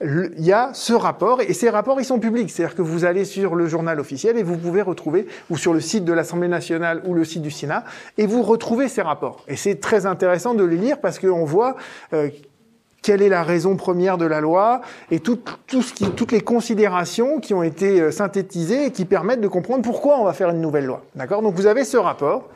il 0.00 0.30
y 0.38 0.52
a 0.52 0.70
ce 0.72 0.92
rapport 0.92 1.40
et 1.42 1.52
ces 1.52 1.68
rapports 1.68 2.00
ils 2.00 2.04
sont 2.04 2.20
publics. 2.20 2.48
C'est-à-dire 2.48 2.76
que 2.76 2.80
vous 2.80 3.04
allez 3.04 3.24
sur 3.24 3.56
le 3.56 3.66
journal 3.66 3.98
officiel 3.98 4.38
et 4.38 4.44
vous 4.44 4.56
pouvez 4.56 4.82
retrouver 4.82 5.26
ou 5.50 5.58
sur 5.58 5.74
le 5.74 5.80
site 5.80 6.04
de 6.04 6.12
l'Assemblée 6.12 6.48
nationale 6.48 7.02
ou 7.06 7.12
le 7.12 7.24
site 7.24 7.42
du 7.42 7.50
Sénat 7.50 7.84
et 8.16 8.26
vous 8.26 8.42
retrouvez 8.42 8.88
ces 8.88 9.02
rapports. 9.02 9.44
Et 9.48 9.56
c'est 9.56 9.80
très 9.80 10.06
intéressant 10.06 10.54
de 10.54 10.64
les 10.64 10.76
lire 10.76 10.98
parce 10.98 11.18
qu'on 11.18 11.44
voit 11.44 11.76
euh, 12.14 12.30
quelle 13.02 13.20
est 13.20 13.28
la 13.28 13.42
raison 13.42 13.76
première 13.76 14.16
de 14.16 14.24
la 14.24 14.40
loi 14.40 14.80
et 15.10 15.20
tout, 15.20 15.38
tout 15.66 15.82
ce 15.82 15.92
qui, 15.92 16.08
toutes 16.10 16.32
les 16.32 16.40
considérations 16.40 17.40
qui 17.40 17.52
ont 17.52 17.62
été 17.62 18.00
euh, 18.00 18.10
synthétisées 18.10 18.86
et 18.86 18.90
qui 18.92 19.04
permettent 19.04 19.40
de 19.40 19.48
comprendre 19.48 19.82
pourquoi 19.82 20.18
on 20.18 20.24
va 20.24 20.32
faire 20.32 20.50
une 20.50 20.60
nouvelle 20.60 20.86
loi. 20.86 21.02
D'accord? 21.14 21.42
Donc 21.42 21.54
vous 21.54 21.66
avez 21.66 21.84
ce 21.84 21.96
rapport. 21.96 22.48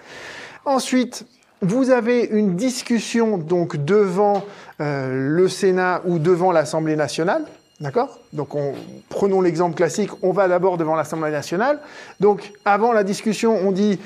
Ensuite, 0.64 1.26
vous 1.62 1.90
avez 1.90 2.24
une 2.24 2.54
discussion 2.54 3.38
donc 3.38 3.76
devant 3.84 4.44
euh, 4.80 5.28
le 5.30 5.48
Sénat 5.48 6.02
ou 6.04 6.18
devant 6.18 6.52
l'Assemblée 6.52 6.96
nationale. 6.96 7.44
D'accord? 7.80 8.20
Donc 8.32 8.54
on, 8.54 8.72
prenons 9.08 9.40
l'exemple 9.40 9.74
classique, 9.74 10.10
on 10.22 10.32
va 10.32 10.48
d'abord 10.48 10.78
devant 10.78 10.94
l'Assemblée 10.94 11.30
nationale. 11.30 11.80
Donc 12.20 12.52
avant 12.64 12.92
la 12.92 13.04
discussion, 13.04 13.54
on 13.54 13.72
dit 13.72 13.98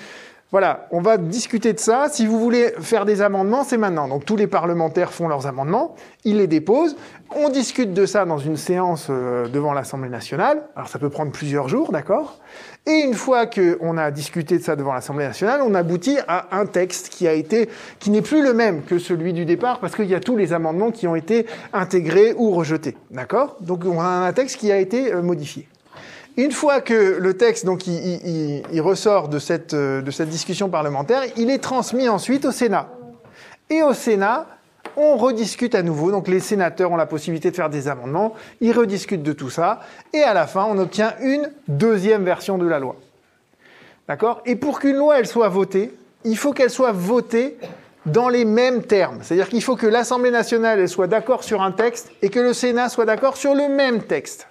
voilà, 0.53 0.88
on 0.90 1.01
va 1.01 1.16
discuter 1.16 1.72
de 1.72 1.78
ça. 1.78 2.09
Si 2.11 2.26
vous 2.26 2.40
voulez 2.40 2.72
faire 2.80 3.05
des 3.05 3.22
amendements, 3.22 3.62
c'est 3.62 3.76
maintenant. 3.76 4.09
Donc 4.09 4.24
tous 4.24 4.34
les 4.34 4.48
parlementaires 4.48 5.12
font 5.12 5.28
leurs 5.28 5.46
amendements, 5.46 5.94
ils 6.24 6.38
les 6.38 6.48
déposent. 6.48 6.96
On 7.36 7.51
discute 7.51 7.94
de 7.94 8.05
ça 8.05 8.24
dans 8.24 8.38
une 8.38 8.57
séance 8.57 9.07
euh, 9.11 9.46
devant 9.46 9.72
l'Assemblée 9.72 10.09
nationale. 10.09 10.62
Alors 10.74 10.88
ça 10.88 10.98
peut 10.98 11.09
prendre 11.09 11.30
plusieurs 11.30 11.68
jours, 11.68 11.92
d'accord? 11.92 12.40
Et 12.84 13.05
une 13.05 13.14
fois 13.14 13.46
qu'on 13.46 13.96
a 13.96 14.11
discuté 14.11 14.59
de 14.59 14.62
ça 14.64 14.74
devant 14.74 14.92
l'Assemblée 14.92 15.26
nationale, 15.26 15.61
on 15.64 15.72
aboutit 15.74 16.18
à 16.26 16.48
un 16.59 16.66
texte 16.66 17.11
qui 17.11 17.28
a 17.28 17.32
été, 17.32 17.68
qui 18.01 18.11
n'est 18.11 18.22
plus 18.22 18.42
le 18.42 18.53
même 18.53 18.82
que 18.82 18.98
celui 18.98 19.32
du 19.32 19.44
départ, 19.44 19.78
parce 19.78 19.94
qu'il 19.94 20.07
y 20.07 20.14
a 20.16 20.20
tous 20.20 20.36
les 20.36 20.53
amendements 20.53 20.90
qui 20.90 21.07
ont 21.07 21.14
été 21.14 21.46
intégrés 21.72 22.34
ou 22.36 22.51
rejetés, 22.51 22.96
d'accord? 23.12 23.57
Donc 23.61 23.84
on 23.84 24.01
a 24.01 24.05
un 24.05 24.32
texte 24.32 24.57
qui 24.57 24.72
a 24.72 24.78
été 24.78 25.12
euh, 25.12 25.22
modifié. 25.22 25.68
Une 26.37 26.53
fois 26.53 26.81
que 26.81 27.18
le 27.18 27.35
texte 27.37 27.66
donc 27.66 27.87
il, 27.87 28.81
ressort 28.81 29.28
de 29.28 29.39
cette, 29.39 29.74
euh, 29.74 30.01
de 30.01 30.11
cette 30.11 30.28
discussion 30.28 30.68
parlementaire, 30.68 31.22
il 31.37 31.51
est 31.51 31.59
transmis 31.59 32.09
ensuite 32.09 32.45
au 32.45 32.53
Sénat. 32.53 32.89
Et 33.68 33.83
au 33.83 33.93
Sénat, 33.93 34.47
on 34.97 35.16
rediscute 35.16 35.74
à 35.74 35.83
nouveau. 35.83 36.11
Donc 36.11 36.28
les 36.28 36.41
sénateurs 36.41 36.93
ont 36.93 36.97
la 36.97 37.07
possibilité 37.07 37.51
de 37.51 37.57
faire 37.57 37.70
des 37.70 37.89
amendements, 37.89 38.35
ils 38.61 38.72
rediscutent 38.72 39.22
de 39.22 39.33
tout 39.33 39.51
ça, 39.51 39.81
et 40.12 40.22
à 40.22 40.35
la 40.35 40.47
fin, 40.47 40.64
on 40.64 40.78
obtient 40.78 41.14
une 41.20 41.51
deuxième 41.68 42.24
version 42.24 42.59
de 42.59 42.66
la 42.66 42.78
loi. 42.78 42.97
D'accord? 44.09 44.43
Et 44.47 44.57
pour 44.57 44.81
qu'une 44.81 44.97
loi 44.97 45.18
elle 45.18 45.26
soit 45.26 45.49
votée, 45.49 45.93
il 46.24 46.37
faut 46.37 46.53
qu'elle 46.53 46.70
soit 46.70 46.93
votée 46.93 47.57
dans 48.07 48.28
les 48.28 48.45
mêmes 48.45 48.83
termes. 48.83 49.18
C'est-à-dire 49.22 49.49
qu'il 49.49 49.62
faut 49.62 49.76
que 49.76 49.87
l'Assemblée 49.87 50.31
nationale 50.31 50.81
elle 50.81 50.89
soit 50.89 51.07
d'accord 51.07 51.45
sur 51.45 51.62
un 51.62 51.72
texte 51.72 52.11
et 52.22 52.28
que 52.28 52.41
le 52.41 52.53
Sénat 52.53 52.89
soit 52.89 53.05
d'accord 53.05 53.37
sur 53.37 53.55
le 53.55 53.68
même 53.68 54.03
texte. 54.03 54.47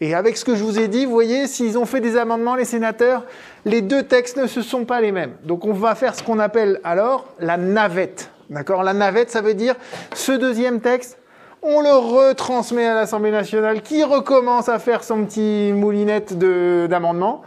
Et 0.00 0.14
avec 0.14 0.36
ce 0.36 0.44
que 0.44 0.54
je 0.54 0.62
vous 0.62 0.78
ai 0.78 0.88
dit, 0.88 1.06
vous 1.06 1.12
voyez, 1.12 1.46
s'ils 1.46 1.78
ont 1.78 1.86
fait 1.86 2.00
des 2.00 2.18
amendements, 2.18 2.54
les 2.54 2.66
sénateurs, 2.66 3.24
les 3.64 3.80
deux 3.80 4.02
textes 4.02 4.36
ne 4.36 4.46
se 4.46 4.60
sont 4.60 4.84
pas 4.84 5.00
les 5.00 5.10
mêmes. 5.10 5.32
Donc 5.44 5.64
on 5.64 5.72
va 5.72 5.94
faire 5.94 6.14
ce 6.14 6.22
qu'on 6.22 6.38
appelle 6.38 6.80
alors 6.84 7.24
la 7.40 7.56
navette. 7.56 8.30
D'accord? 8.50 8.82
La 8.82 8.92
navette, 8.92 9.30
ça 9.30 9.40
veut 9.40 9.54
dire 9.54 9.74
ce 10.14 10.32
deuxième 10.32 10.80
texte, 10.80 11.18
on 11.62 11.80
le 11.80 11.90
retransmet 11.90 12.86
à 12.86 12.94
l'Assemblée 12.94 13.30
nationale 13.30 13.80
qui 13.80 14.04
recommence 14.04 14.68
à 14.68 14.78
faire 14.78 15.02
son 15.02 15.24
petit 15.24 15.72
moulinette 15.72 16.38
de- 16.38 16.86
d'amendements. 16.88 17.42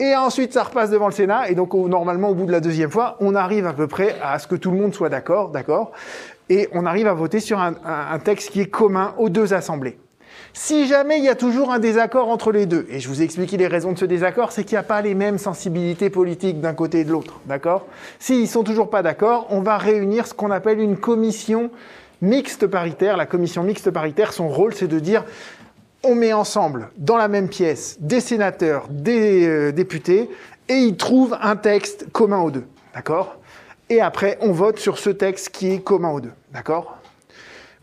Et 0.00 0.14
ensuite, 0.16 0.52
ça 0.52 0.62
repasse 0.62 0.90
devant 0.90 1.06
le 1.06 1.12
Sénat. 1.12 1.50
Et 1.50 1.54
donc, 1.54 1.74
normalement, 1.74 2.30
au 2.30 2.34
bout 2.34 2.46
de 2.46 2.52
la 2.52 2.60
deuxième 2.60 2.90
fois, 2.90 3.16
on 3.20 3.34
arrive 3.34 3.66
à 3.66 3.72
peu 3.72 3.86
près 3.86 4.16
à 4.22 4.38
ce 4.38 4.46
que 4.46 4.56
tout 4.56 4.70
le 4.70 4.78
monde 4.78 4.94
soit 4.94 5.08
d'accord, 5.08 5.50
d'accord? 5.50 5.92
Et 6.48 6.68
on 6.72 6.86
arrive 6.86 7.06
à 7.06 7.14
voter 7.14 7.38
sur 7.40 7.60
un 7.60 8.18
texte 8.18 8.50
qui 8.50 8.60
est 8.60 8.66
commun 8.70 9.14
aux 9.18 9.28
deux 9.28 9.54
assemblées. 9.54 9.98
Si 10.56 10.86
jamais 10.86 11.18
il 11.18 11.24
y 11.24 11.28
a 11.28 11.34
toujours 11.34 11.72
un 11.72 11.80
désaccord 11.80 12.28
entre 12.28 12.52
les 12.52 12.64
deux, 12.64 12.86
et 12.88 13.00
je 13.00 13.08
vous 13.08 13.20
ai 13.20 13.24
expliqué 13.24 13.56
les 13.56 13.66
raisons 13.66 13.90
de 13.90 13.98
ce 13.98 14.04
désaccord, 14.04 14.52
c'est 14.52 14.62
qu'il 14.62 14.76
n'y 14.76 14.80
a 14.80 14.84
pas 14.84 15.02
les 15.02 15.14
mêmes 15.14 15.36
sensibilités 15.36 16.10
politiques 16.10 16.60
d'un 16.60 16.74
côté 16.74 17.00
et 17.00 17.04
de 17.04 17.10
l'autre, 17.10 17.40
d'accord? 17.46 17.86
S'ils 18.20 18.46
sont 18.46 18.62
toujours 18.62 18.88
pas 18.88 19.02
d'accord, 19.02 19.48
on 19.50 19.62
va 19.62 19.78
réunir 19.78 20.28
ce 20.28 20.32
qu'on 20.32 20.52
appelle 20.52 20.78
une 20.78 20.96
commission 20.96 21.72
mixte 22.22 22.68
paritaire. 22.68 23.16
La 23.16 23.26
commission 23.26 23.64
mixte 23.64 23.90
paritaire, 23.90 24.32
son 24.32 24.48
rôle, 24.48 24.74
c'est 24.74 24.86
de 24.86 25.00
dire 25.00 25.24
on 26.04 26.14
met 26.14 26.32
ensemble 26.32 26.90
dans 26.98 27.16
la 27.16 27.26
même 27.26 27.48
pièce 27.48 27.96
des 27.98 28.20
sénateurs, 28.20 28.86
des 28.88 29.48
euh, 29.48 29.72
députés, 29.72 30.30
et 30.68 30.74
ils 30.74 30.96
trouvent 30.96 31.36
un 31.42 31.56
texte 31.56 32.06
commun 32.12 32.38
aux 32.38 32.52
deux, 32.52 32.66
d'accord? 32.94 33.38
Et 33.90 34.00
après, 34.00 34.38
on 34.40 34.52
vote 34.52 34.78
sur 34.78 34.98
ce 34.98 35.10
texte 35.10 35.48
qui 35.48 35.72
est 35.72 35.80
commun 35.80 36.10
aux 36.10 36.20
deux, 36.20 36.32
D'accord? 36.52 36.96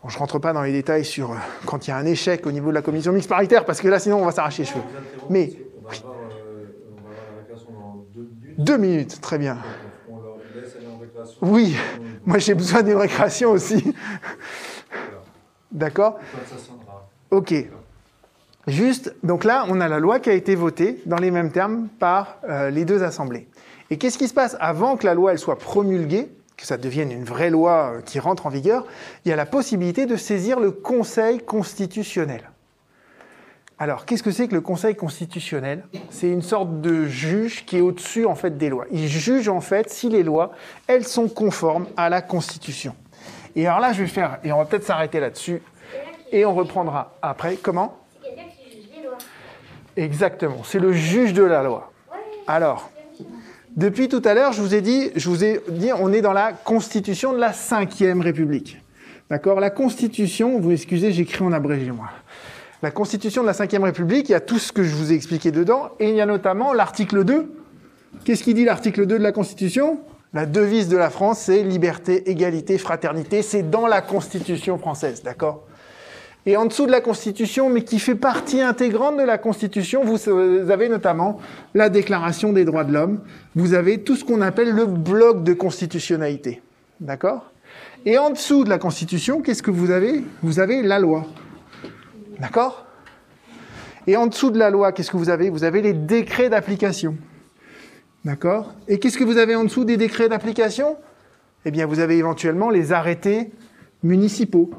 Je 0.08 0.18
rentre 0.18 0.38
pas 0.38 0.52
dans 0.52 0.62
les 0.62 0.72
détails 0.72 1.04
sur 1.04 1.32
euh, 1.32 1.36
quand 1.64 1.86
il 1.86 1.90
y 1.90 1.92
a 1.92 1.96
un 1.96 2.06
échec 2.06 2.44
au 2.46 2.52
niveau 2.52 2.70
de 2.70 2.74
la 2.74 2.82
commission 2.82 3.12
mixte 3.12 3.28
paritaire, 3.28 3.64
parce 3.64 3.80
que 3.80 3.88
là, 3.88 3.98
sinon, 3.98 4.20
on 4.20 4.24
va 4.24 4.32
s'arracher 4.32 4.62
les 4.62 4.68
cheveux. 4.68 4.82
Mais- 5.30 5.52
deux 8.58 8.76
minutes. 8.76 9.20
Très 9.20 9.38
bien. 9.38 9.58
Oui, 11.40 11.76
moi 12.24 12.38
j'ai 12.38 12.54
besoin 12.54 12.82
d'une 12.82 12.96
récréation 12.96 13.50
aussi. 13.50 13.94
D'accord? 15.70 16.18
Ok. 17.30 17.54
Juste, 18.66 19.14
donc 19.24 19.44
là, 19.44 19.64
on 19.68 19.80
a 19.80 19.88
la 19.88 19.98
loi 19.98 20.20
qui 20.20 20.30
a 20.30 20.34
été 20.34 20.54
votée 20.54 21.00
dans 21.06 21.16
les 21.16 21.30
mêmes 21.30 21.50
termes 21.50 21.88
par 21.98 22.36
euh, 22.48 22.70
les 22.70 22.84
deux 22.84 23.02
assemblées. 23.02 23.48
Et 23.90 23.98
qu'est-ce 23.98 24.18
qui 24.18 24.28
se 24.28 24.34
passe 24.34 24.56
avant 24.60 24.96
que 24.96 25.04
la 25.06 25.14
loi 25.14 25.32
elle 25.32 25.38
soit 25.38 25.58
promulguée, 25.58 26.30
que 26.62 26.68
ça 26.68 26.76
devienne 26.76 27.10
une 27.10 27.24
vraie 27.24 27.50
loi 27.50 27.94
euh, 27.96 28.00
qui 28.00 28.20
rentre 28.20 28.46
en 28.46 28.48
vigueur 28.48 28.86
Il 29.24 29.28
y 29.28 29.32
a 29.32 29.36
la 29.36 29.46
possibilité 29.46 30.06
de 30.06 30.14
saisir 30.16 30.60
le 30.60 30.70
Conseil 30.70 31.40
constitutionnel. 31.40 32.50
Alors, 33.80 34.06
qu'est-ce 34.06 34.22
que 34.22 34.30
c'est 34.30 34.46
que 34.46 34.54
le 34.54 34.60
Conseil 34.60 34.94
constitutionnel? 34.94 35.84
C'est 36.10 36.28
une 36.28 36.40
sorte 36.40 36.80
de 36.80 37.06
juge 37.06 37.66
qui 37.66 37.78
est 37.78 37.80
au-dessus 37.80 38.26
en 38.26 38.36
fait 38.36 38.56
des 38.56 38.68
lois. 38.68 38.84
Il 38.92 39.08
juge 39.08 39.48
en 39.48 39.60
fait 39.60 39.90
si 39.90 40.08
les 40.08 40.22
lois 40.22 40.52
elles 40.86 41.04
sont 41.04 41.28
conformes 41.28 41.88
à 41.96 42.08
la 42.08 42.22
Constitution. 42.22 42.94
Et 43.56 43.66
alors 43.66 43.80
là, 43.80 43.92
je 43.92 44.02
vais 44.02 44.08
faire, 44.08 44.38
et 44.44 44.52
on 44.52 44.58
va 44.58 44.64
peut-être 44.64 44.84
s'arrêter 44.84 45.18
là-dessus, 45.18 45.60
et 46.30 46.46
on 46.46 46.54
reprendra 46.54 47.16
après. 47.22 47.56
Comment? 47.56 47.98
C'est 48.22 48.28
quelqu'un 48.28 48.42
qui 48.56 48.76
juge 48.76 48.88
les 48.96 49.02
lois. 49.02 49.18
Exactement, 49.96 50.62
c'est 50.62 50.78
le 50.78 50.92
juge 50.92 51.32
de 51.32 51.42
la 51.42 51.64
loi. 51.64 51.90
Alors, 52.46 52.92
depuis 53.76 54.08
tout 54.08 54.22
à 54.24 54.34
l'heure, 54.34 54.52
je 54.52 54.60
vous 54.60 54.74
ai 54.74 54.80
dit, 54.80 55.10
je 55.16 55.28
vous 55.28 55.44
ai 55.44 55.60
dit, 55.68 55.90
on 55.98 56.12
est 56.12 56.20
dans 56.20 56.32
la 56.32 56.52
Constitution 56.52 57.32
de 57.32 57.38
la 57.38 57.52
Cinquième 57.52 58.20
République. 58.20 58.78
D'accord? 59.30 59.60
La 59.60 59.70
Constitution, 59.70 60.58
vous 60.60 60.72
excusez, 60.72 61.12
j'écris 61.12 61.42
en 61.42 61.52
abrégé 61.52 61.90
moi. 61.90 62.10
La 62.82 62.90
Constitution 62.90 63.42
de 63.42 63.46
la 63.46 63.54
Cinquième 63.54 63.84
République, 63.84 64.28
il 64.28 64.32
y 64.32 64.34
a 64.34 64.40
tout 64.40 64.58
ce 64.58 64.72
que 64.72 64.82
je 64.82 64.94
vous 64.94 65.12
ai 65.12 65.14
expliqué 65.14 65.50
dedans, 65.50 65.90
et 66.00 66.10
il 66.10 66.16
y 66.16 66.20
a 66.20 66.26
notamment 66.26 66.72
l'article 66.72 67.24
2. 67.24 67.50
Qu'est-ce 68.24 68.42
qui 68.42 68.54
dit 68.54 68.64
l'article 68.64 69.06
2 69.06 69.18
de 69.18 69.22
la 69.22 69.32
Constitution? 69.32 70.00
La 70.34 70.46
devise 70.46 70.88
de 70.88 70.96
la 70.96 71.10
France, 71.10 71.40
c'est 71.40 71.62
liberté, 71.62 72.30
égalité, 72.30 72.78
fraternité. 72.78 73.42
C'est 73.42 73.70
dans 73.70 73.86
la 73.86 74.02
Constitution 74.02 74.78
française, 74.78 75.22
d'accord? 75.22 75.66
Et 76.44 76.56
en 76.56 76.66
dessous 76.66 76.86
de 76.86 76.90
la 76.90 77.00
Constitution, 77.00 77.70
mais 77.70 77.84
qui 77.84 77.98
fait 77.98 78.16
partie 78.16 78.60
intégrante 78.60 79.16
de 79.16 79.22
la 79.22 79.38
Constitution, 79.38 80.02
vous 80.04 80.28
avez 80.70 80.88
notamment 80.88 81.38
la 81.74 81.88
Déclaration 81.88 82.52
des 82.52 82.64
droits 82.64 82.84
de 82.84 82.92
l'homme, 82.92 83.20
vous 83.54 83.74
avez 83.74 84.02
tout 84.02 84.16
ce 84.16 84.24
qu'on 84.24 84.40
appelle 84.40 84.72
le 84.72 84.86
bloc 84.86 85.44
de 85.44 85.52
constitutionnalité. 85.52 86.62
D'accord? 87.00 87.52
Et 88.04 88.18
en 88.18 88.30
dessous 88.30 88.64
de 88.64 88.68
la 88.68 88.78
Constitution, 88.78 89.40
qu'est-ce 89.40 89.62
que 89.62 89.70
vous 89.70 89.92
avez? 89.92 90.24
Vous 90.42 90.58
avez 90.58 90.82
la 90.82 90.98
loi. 90.98 91.26
D'accord? 92.40 92.86
Et 94.08 94.16
en 94.16 94.26
dessous 94.26 94.50
de 94.50 94.58
la 94.58 94.70
loi, 94.70 94.90
qu'est-ce 94.90 95.12
que 95.12 95.16
vous 95.16 95.30
avez? 95.30 95.48
Vous 95.48 95.62
avez 95.62 95.80
les 95.80 95.92
décrets 95.92 96.48
d'application. 96.48 97.16
D'accord? 98.24 98.74
Et 98.88 98.98
qu'est-ce 98.98 99.16
que 99.16 99.24
vous 99.24 99.38
avez 99.38 99.54
en 99.54 99.62
dessous 99.62 99.84
des 99.84 99.96
décrets 99.96 100.28
d'application? 100.28 100.96
Eh 101.64 101.70
bien, 101.70 101.86
vous 101.86 102.00
avez 102.00 102.18
éventuellement 102.18 102.70
les 102.70 102.92
arrêtés 102.92 103.52
municipaux. 104.02 104.70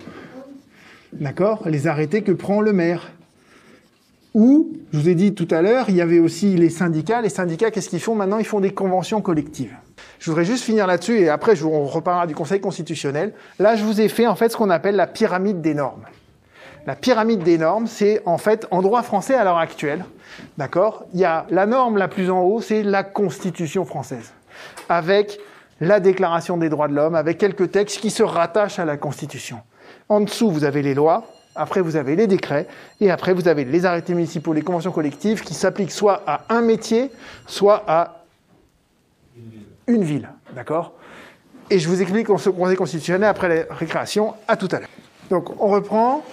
D'accord? 1.19 1.63
Les 1.67 1.87
arrêtés 1.87 2.21
que 2.21 2.31
prend 2.31 2.61
le 2.61 2.73
maire. 2.73 3.11
Ou, 4.33 4.73
je 4.91 4.99
vous 4.99 5.09
ai 5.09 5.15
dit 5.15 5.35
tout 5.35 5.47
à 5.51 5.61
l'heure, 5.61 5.85
il 5.89 5.95
y 5.95 6.01
avait 6.01 6.19
aussi 6.19 6.55
les 6.55 6.69
syndicats. 6.69 7.21
Les 7.21 7.29
syndicats, 7.29 7.69
qu'est-ce 7.69 7.89
qu'ils 7.89 7.99
font 7.99 8.15
maintenant? 8.15 8.39
Ils 8.39 8.45
font 8.45 8.59
des 8.59 8.73
conventions 8.73 9.21
collectives. 9.21 9.75
Je 10.17 10.31
voudrais 10.31 10.45
juste 10.45 10.63
finir 10.63 10.87
là-dessus 10.87 11.19
et 11.19 11.29
après, 11.29 11.61
on 11.63 11.85
reparlera 11.85 12.25
du 12.25 12.33
Conseil 12.33 12.59
constitutionnel. 12.59 13.33
Là, 13.59 13.75
je 13.75 13.83
vous 13.83 14.01
ai 14.01 14.07
fait 14.07 14.25
en 14.25 14.35
fait 14.35 14.49
ce 14.49 14.57
qu'on 14.57 14.71
appelle 14.71 14.95
la 14.95 15.05
pyramide 15.07 15.61
des 15.61 15.75
normes. 15.75 16.05
La 16.87 16.95
pyramide 16.95 17.43
des 17.43 17.57
normes, 17.57 17.87
c'est 17.87 18.21
en 18.25 18.37
fait 18.37 18.67
en 18.71 18.81
droit 18.81 19.03
français 19.03 19.35
à 19.35 19.43
l'heure 19.43 19.59
actuelle. 19.59 20.03
D'accord? 20.57 21.05
Il 21.13 21.19
y 21.19 21.25
a 21.25 21.45
la 21.49 21.65
norme 21.65 21.97
la 21.97 22.07
plus 22.07 22.31
en 22.31 22.41
haut, 22.41 22.59
c'est 22.59 22.83
la 22.83 23.03
Constitution 23.03 23.85
française, 23.85 24.33
avec 24.89 25.39
la 25.79 25.99
Déclaration 25.99 26.57
des 26.57 26.69
droits 26.69 26.87
de 26.87 26.95
l'homme, 26.95 27.15
avec 27.15 27.37
quelques 27.37 27.71
textes 27.71 27.99
qui 27.99 28.09
se 28.09 28.23
rattachent 28.23 28.79
à 28.79 28.85
la 28.85 28.97
Constitution. 28.97 29.59
En 30.13 30.21
dessous, 30.21 30.51
vous 30.51 30.63
avez 30.63 30.83
les 30.83 30.93
lois, 30.93 31.25
après 31.55 31.81
vous 31.81 31.95
avez 31.95 32.15
les 32.15 32.27
décrets, 32.27 32.67
et 33.01 33.09
après 33.09 33.33
vous 33.33 33.47
avez 33.47 33.65
les 33.65 33.83
arrêtés 33.83 34.13
municipaux, 34.13 34.53
les 34.53 34.61
conventions 34.61 34.91
collectives 34.91 35.41
qui 35.41 35.55
s'appliquent 35.55 35.91
soit 35.91 36.21
à 36.27 36.41
un 36.49 36.61
métier, 36.61 37.09
soit 37.47 37.83
à 37.87 38.23
une 39.87 40.03
ville. 40.03 40.29
D'accord? 40.55 40.93
Et 41.71 41.79
je 41.79 41.89
vous 41.89 41.99
explique 41.99 42.29
en 42.29 42.37
ce 42.37 42.51
conseil 42.51 42.75
constitutionnel 42.75 43.27
après 43.27 43.49
la 43.49 43.73
récréation. 43.73 44.35
À 44.47 44.55
tout 44.55 44.67
à 44.71 44.81
l'heure. 44.81 44.89
Donc 45.31 45.59
on 45.59 45.69
reprend. 45.69 46.23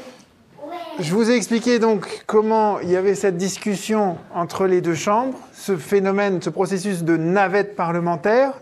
Je 0.98 1.14
vous 1.14 1.30
ai 1.30 1.36
expliqué 1.36 1.78
donc 1.78 2.24
comment 2.26 2.80
il 2.80 2.90
y 2.90 2.96
avait 2.96 3.14
cette 3.14 3.38
discussion 3.38 4.18
entre 4.34 4.66
les 4.66 4.82
deux 4.82 4.94
chambres, 4.94 5.38
ce 5.54 5.78
phénomène, 5.78 6.42
ce 6.42 6.50
processus 6.50 7.02
de 7.02 7.16
navette 7.16 7.76
parlementaire. 7.76 8.52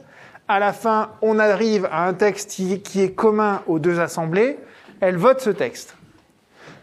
À 0.47 0.61
la 0.61 0.73
fin, 0.73 1.11
on 1.23 1.41
arrive 1.41 1.89
à 1.91 2.07
un 2.07 2.15
texte 2.15 2.51
qui 2.51 2.81
qui 2.83 3.03
est 3.03 3.11
commun 3.11 3.63
aux 3.67 3.81
deux 3.81 3.99
assemblées. 3.99 4.59
Elles 5.01 5.17
votent 5.17 5.41
ce 5.41 5.51
texte. 5.51 5.95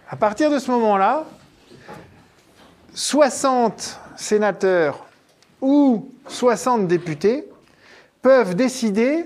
À 0.09 0.15
partir 0.15 0.49
de 0.49 0.59
ce 0.59 0.71
moment-là, 0.71 1.25
60 2.93 3.99
sénateurs 4.15 5.05
ou 5.61 6.09
60 6.27 6.87
députés 6.87 7.45
peuvent 8.21 8.55
décider 8.55 9.25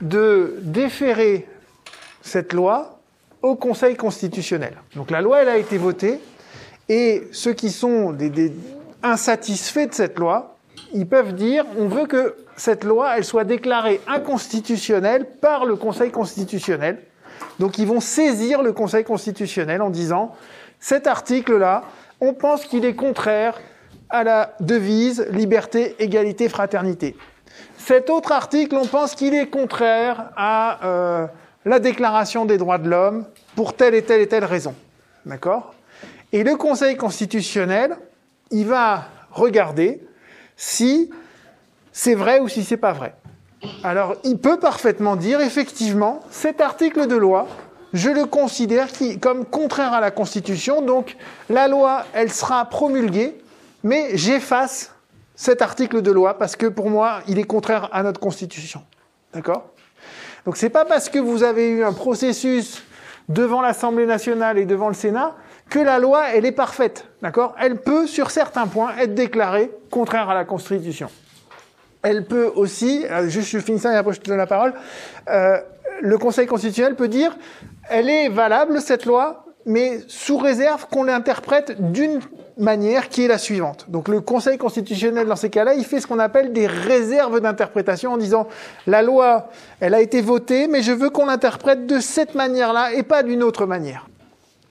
de 0.00 0.58
déférer 0.62 1.48
cette 2.20 2.52
loi 2.52 3.00
au 3.40 3.56
Conseil 3.56 3.96
constitutionnel. 3.96 4.74
Donc 4.94 5.10
la 5.10 5.20
loi, 5.20 5.42
elle 5.42 5.48
a 5.48 5.56
été 5.56 5.76
votée, 5.76 6.20
et 6.88 7.28
ceux 7.32 7.52
qui 7.52 7.70
sont 7.70 8.16
insatisfaits 9.02 9.88
de 9.88 9.94
cette 9.94 10.18
loi, 10.18 10.56
ils 10.94 11.08
peuvent 11.08 11.34
dire 11.34 11.64
on 11.78 11.88
veut 11.88 12.06
que 12.06 12.36
cette 12.56 12.84
loi, 12.84 13.16
elle 13.16 13.24
soit 13.24 13.44
déclarée 13.44 14.00
inconstitutionnelle 14.06 15.26
par 15.40 15.64
le 15.64 15.76
Conseil 15.76 16.10
constitutionnel. 16.10 17.02
Donc 17.58 17.78
ils 17.78 17.86
vont 17.86 18.00
saisir 18.00 18.62
le 18.62 18.72
Conseil 18.72 19.04
constitutionnel 19.04 19.82
en 19.82 19.90
disant 19.90 20.34
cet 20.80 21.06
article-là, 21.06 21.84
on 22.20 22.34
pense 22.34 22.64
qu'il 22.64 22.84
est 22.84 22.94
contraire 22.94 23.60
à 24.10 24.24
la 24.24 24.54
devise 24.60 25.26
liberté, 25.30 25.96
égalité, 25.98 26.48
fraternité. 26.48 27.16
Cet 27.78 28.10
autre 28.10 28.32
article, 28.32 28.76
on 28.76 28.86
pense 28.86 29.14
qu'il 29.14 29.34
est 29.34 29.48
contraire 29.48 30.30
à 30.36 30.84
euh, 30.84 31.26
la 31.64 31.78
Déclaration 31.78 32.44
des 32.44 32.58
droits 32.58 32.78
de 32.78 32.88
l'homme 32.88 33.26
pour 33.56 33.74
telle 33.74 33.94
et 33.94 34.02
telle 34.02 34.20
et 34.20 34.28
telle 34.28 34.44
raison. 34.44 34.74
D'accord? 35.24 35.74
Et 36.32 36.44
le 36.44 36.56
Conseil 36.56 36.96
constitutionnel, 36.96 37.96
il 38.50 38.66
va 38.66 39.04
regarder 39.30 40.02
si 40.56 41.10
c'est 41.92 42.14
vrai 42.14 42.40
ou 42.40 42.48
si 42.48 42.64
c'est 42.64 42.76
pas 42.76 42.92
vrai. 42.92 43.14
Alors, 43.84 44.16
il 44.24 44.38
peut 44.38 44.58
parfaitement 44.58 45.16
dire, 45.16 45.40
effectivement, 45.40 46.20
cet 46.30 46.60
article 46.60 47.06
de 47.06 47.16
loi, 47.16 47.46
je 47.92 48.10
le 48.10 48.24
considère 48.24 48.88
comme 49.20 49.44
contraire 49.44 49.92
à 49.92 50.00
la 50.00 50.10
Constitution, 50.10 50.82
donc 50.82 51.16
la 51.48 51.68
loi, 51.68 52.04
elle 52.12 52.32
sera 52.32 52.64
promulguée, 52.64 53.36
mais 53.84 54.16
j'efface 54.16 54.94
cet 55.34 55.62
article 55.62 56.02
de 56.02 56.10
loi 56.10 56.38
parce 56.38 56.56
que 56.56 56.66
pour 56.66 56.90
moi, 56.90 57.20
il 57.28 57.38
est 57.38 57.44
contraire 57.44 57.88
à 57.92 58.02
notre 58.02 58.20
Constitution. 58.20 58.82
D'accord? 59.32 59.70
Donc, 60.44 60.56
c'est 60.56 60.70
pas 60.70 60.84
parce 60.84 61.08
que 61.08 61.18
vous 61.18 61.42
avez 61.42 61.68
eu 61.68 61.84
un 61.84 61.92
processus 61.92 62.82
devant 63.28 63.60
l'Assemblée 63.60 64.06
nationale 64.06 64.58
et 64.58 64.66
devant 64.66 64.88
le 64.88 64.94
Sénat 64.94 65.34
que 65.68 65.78
la 65.78 65.98
loi, 65.98 66.30
elle 66.34 66.44
est 66.44 66.52
parfaite. 66.52 67.06
D'accord? 67.22 67.54
Elle 67.58 67.76
peut, 67.76 68.06
sur 68.06 68.30
certains 68.30 68.66
points, 68.66 68.96
être 68.98 69.14
déclarée 69.14 69.70
contraire 69.90 70.28
à 70.28 70.34
la 70.34 70.44
Constitution 70.44 71.08
elle 72.02 72.24
peut 72.24 72.50
aussi, 72.54 73.04
euh, 73.10 73.28
juste 73.28 73.48
je 73.48 73.58
finis 73.58 73.78
ça 73.78 73.92
et 73.92 73.96
après 73.96 74.12
je 74.12 74.20
te 74.20 74.28
donne 74.28 74.38
la 74.38 74.46
parole, 74.46 74.74
euh, 75.28 75.58
le 76.00 76.18
Conseil 76.18 76.46
constitutionnel 76.46 76.96
peut 76.96 77.08
dire, 77.08 77.36
elle 77.88 78.08
est 78.08 78.28
valable 78.28 78.80
cette 78.80 79.06
loi, 79.06 79.44
mais 79.64 80.00
sous 80.08 80.38
réserve 80.38 80.86
qu'on 80.88 81.04
l'interprète 81.04 81.92
d'une 81.92 82.20
manière 82.58 83.08
qui 83.08 83.24
est 83.24 83.28
la 83.28 83.38
suivante. 83.38 83.86
Donc 83.88 84.08
le 84.08 84.20
Conseil 84.20 84.58
constitutionnel, 84.58 85.28
dans 85.28 85.36
ces 85.36 85.50
cas-là, 85.50 85.74
il 85.74 85.84
fait 85.84 86.00
ce 86.00 86.06
qu'on 86.08 86.18
appelle 86.18 86.52
des 86.52 86.66
réserves 86.66 87.40
d'interprétation 87.40 88.12
en 88.12 88.16
disant, 88.16 88.48
la 88.86 89.02
loi, 89.02 89.48
elle 89.80 89.94
a 89.94 90.00
été 90.00 90.20
votée, 90.20 90.66
mais 90.66 90.82
je 90.82 90.92
veux 90.92 91.10
qu'on 91.10 91.26
l'interprète 91.26 91.86
de 91.86 92.00
cette 92.00 92.34
manière-là 92.34 92.94
et 92.94 93.04
pas 93.04 93.22
d'une 93.22 93.42
autre 93.42 93.66
manière. 93.66 94.08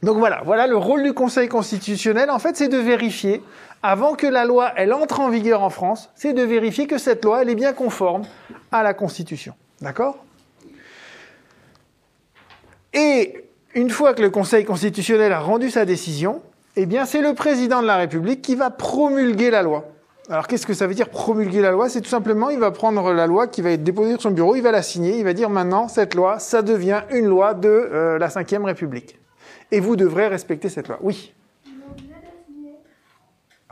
Donc 0.04 0.18
voilà, 0.18 0.42
voilà 0.46 0.66
le 0.66 0.78
rôle 0.78 1.04
du 1.04 1.14
Conseil 1.14 1.48
constitutionnel, 1.48 2.32
en 2.32 2.40
fait, 2.40 2.58
c'est 2.58 2.68
de 2.68 2.78
vérifier 2.78 3.44
avant 3.84 4.16
que 4.16 4.28
la 4.28 4.46
loi 4.46 4.72
elle 4.76 4.94
entre 4.94 5.20
en 5.20 5.30
vigueur 5.30 5.62
en 5.62 5.70
France, 5.70 6.10
c'est 6.16 6.34
de 6.34 6.42
vérifier 6.42 6.88
que 6.88 6.98
cette 6.98 7.24
loi 7.24 7.42
elle 7.42 7.50
est 7.50 7.56
bien 7.56 7.74
conforme 7.74 8.24
à 8.72 8.84
la 8.84 8.94
Constitution. 8.94 9.54
D'accord? 9.80 10.24
Et 12.94 13.46
une 13.74 13.90
fois 13.90 14.14
que 14.14 14.22
le 14.22 14.30
Conseil 14.30 14.66
constitutionnel 14.66 15.32
a 15.32 15.40
rendu 15.40 15.70
sa 15.70 15.86
décision, 15.86 16.42
eh 16.76 16.86
bien 16.86 17.06
c'est 17.06 17.22
le 17.22 17.34
président 17.34 17.82
de 17.82 17.88
la 17.88 17.98
République 17.98 18.42
qui 18.42 18.56
va 18.56 18.70
promulguer 18.70 19.50
la 19.50 19.64
loi. 19.64 19.86
Alors 20.30 20.48
qu'est-ce 20.48 20.66
que 20.66 20.74
ça 20.74 20.88
veut 20.88 20.94
dire 20.94 21.10
promulguer 21.10 21.62
la 21.62 21.72
loi? 21.72 21.90
C'est 21.90 22.02
tout 22.02 22.10
simplement, 22.10 22.50
il 22.50 22.60
va 22.60 22.72
prendre 22.72 23.14
la 23.14 23.28
loi 23.28 23.48
qui 23.48 23.62
va 23.62 23.72
être 23.72 23.84
déposée 23.84 24.12
sur 24.14 24.22
son 24.22 24.32
bureau, 24.32 24.56
il 24.56 24.62
va 24.62 24.72
la 24.72 24.82
signer, 24.82 25.18
il 25.18 25.24
va 25.24 25.34
dire 25.34 25.50
maintenant, 25.50 25.88
cette 25.88 26.16
loi, 26.16 26.40
ça 26.40 26.62
devient 26.62 27.02
une 27.12 27.26
loi 27.26 27.54
de 27.54 27.70
euh, 27.70 28.18
la 28.18 28.28
Ve 28.28 28.64
République. 28.64 29.21
Et 29.72 29.80
vous 29.80 29.96
devrez 29.96 30.28
respecter 30.28 30.70
cette 30.70 30.88
loi. 30.88 31.00
Oui. 31.02 31.34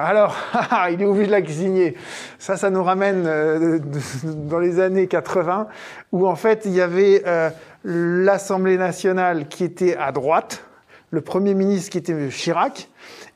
Alors, 0.01 0.33
il 0.91 1.01
est 1.01 1.05
obligé 1.05 1.27
de 1.27 1.31
la 1.31 1.45
signer. 1.45 1.95
Ça, 2.39 2.55
ça 2.55 2.69
nous 2.69 2.83
ramène 2.83 3.25
euh, 3.27 3.79
dans 4.23 4.59
les 4.59 4.79
années 4.79 5.07
80, 5.07 5.67
où 6.13 6.25
en 6.25 6.35
fait, 6.35 6.61
il 6.63 6.71
y 6.71 6.79
avait 6.79 7.21
euh, 7.27 7.49
l'Assemblée 7.83 8.77
nationale 8.77 9.49
qui 9.49 9.65
était 9.65 9.97
à 9.97 10.13
droite, 10.13 10.63
le 11.11 11.19
Premier 11.19 11.53
ministre 11.53 11.91
qui 11.91 11.97
était 11.97 12.29
Chirac, 12.29 12.89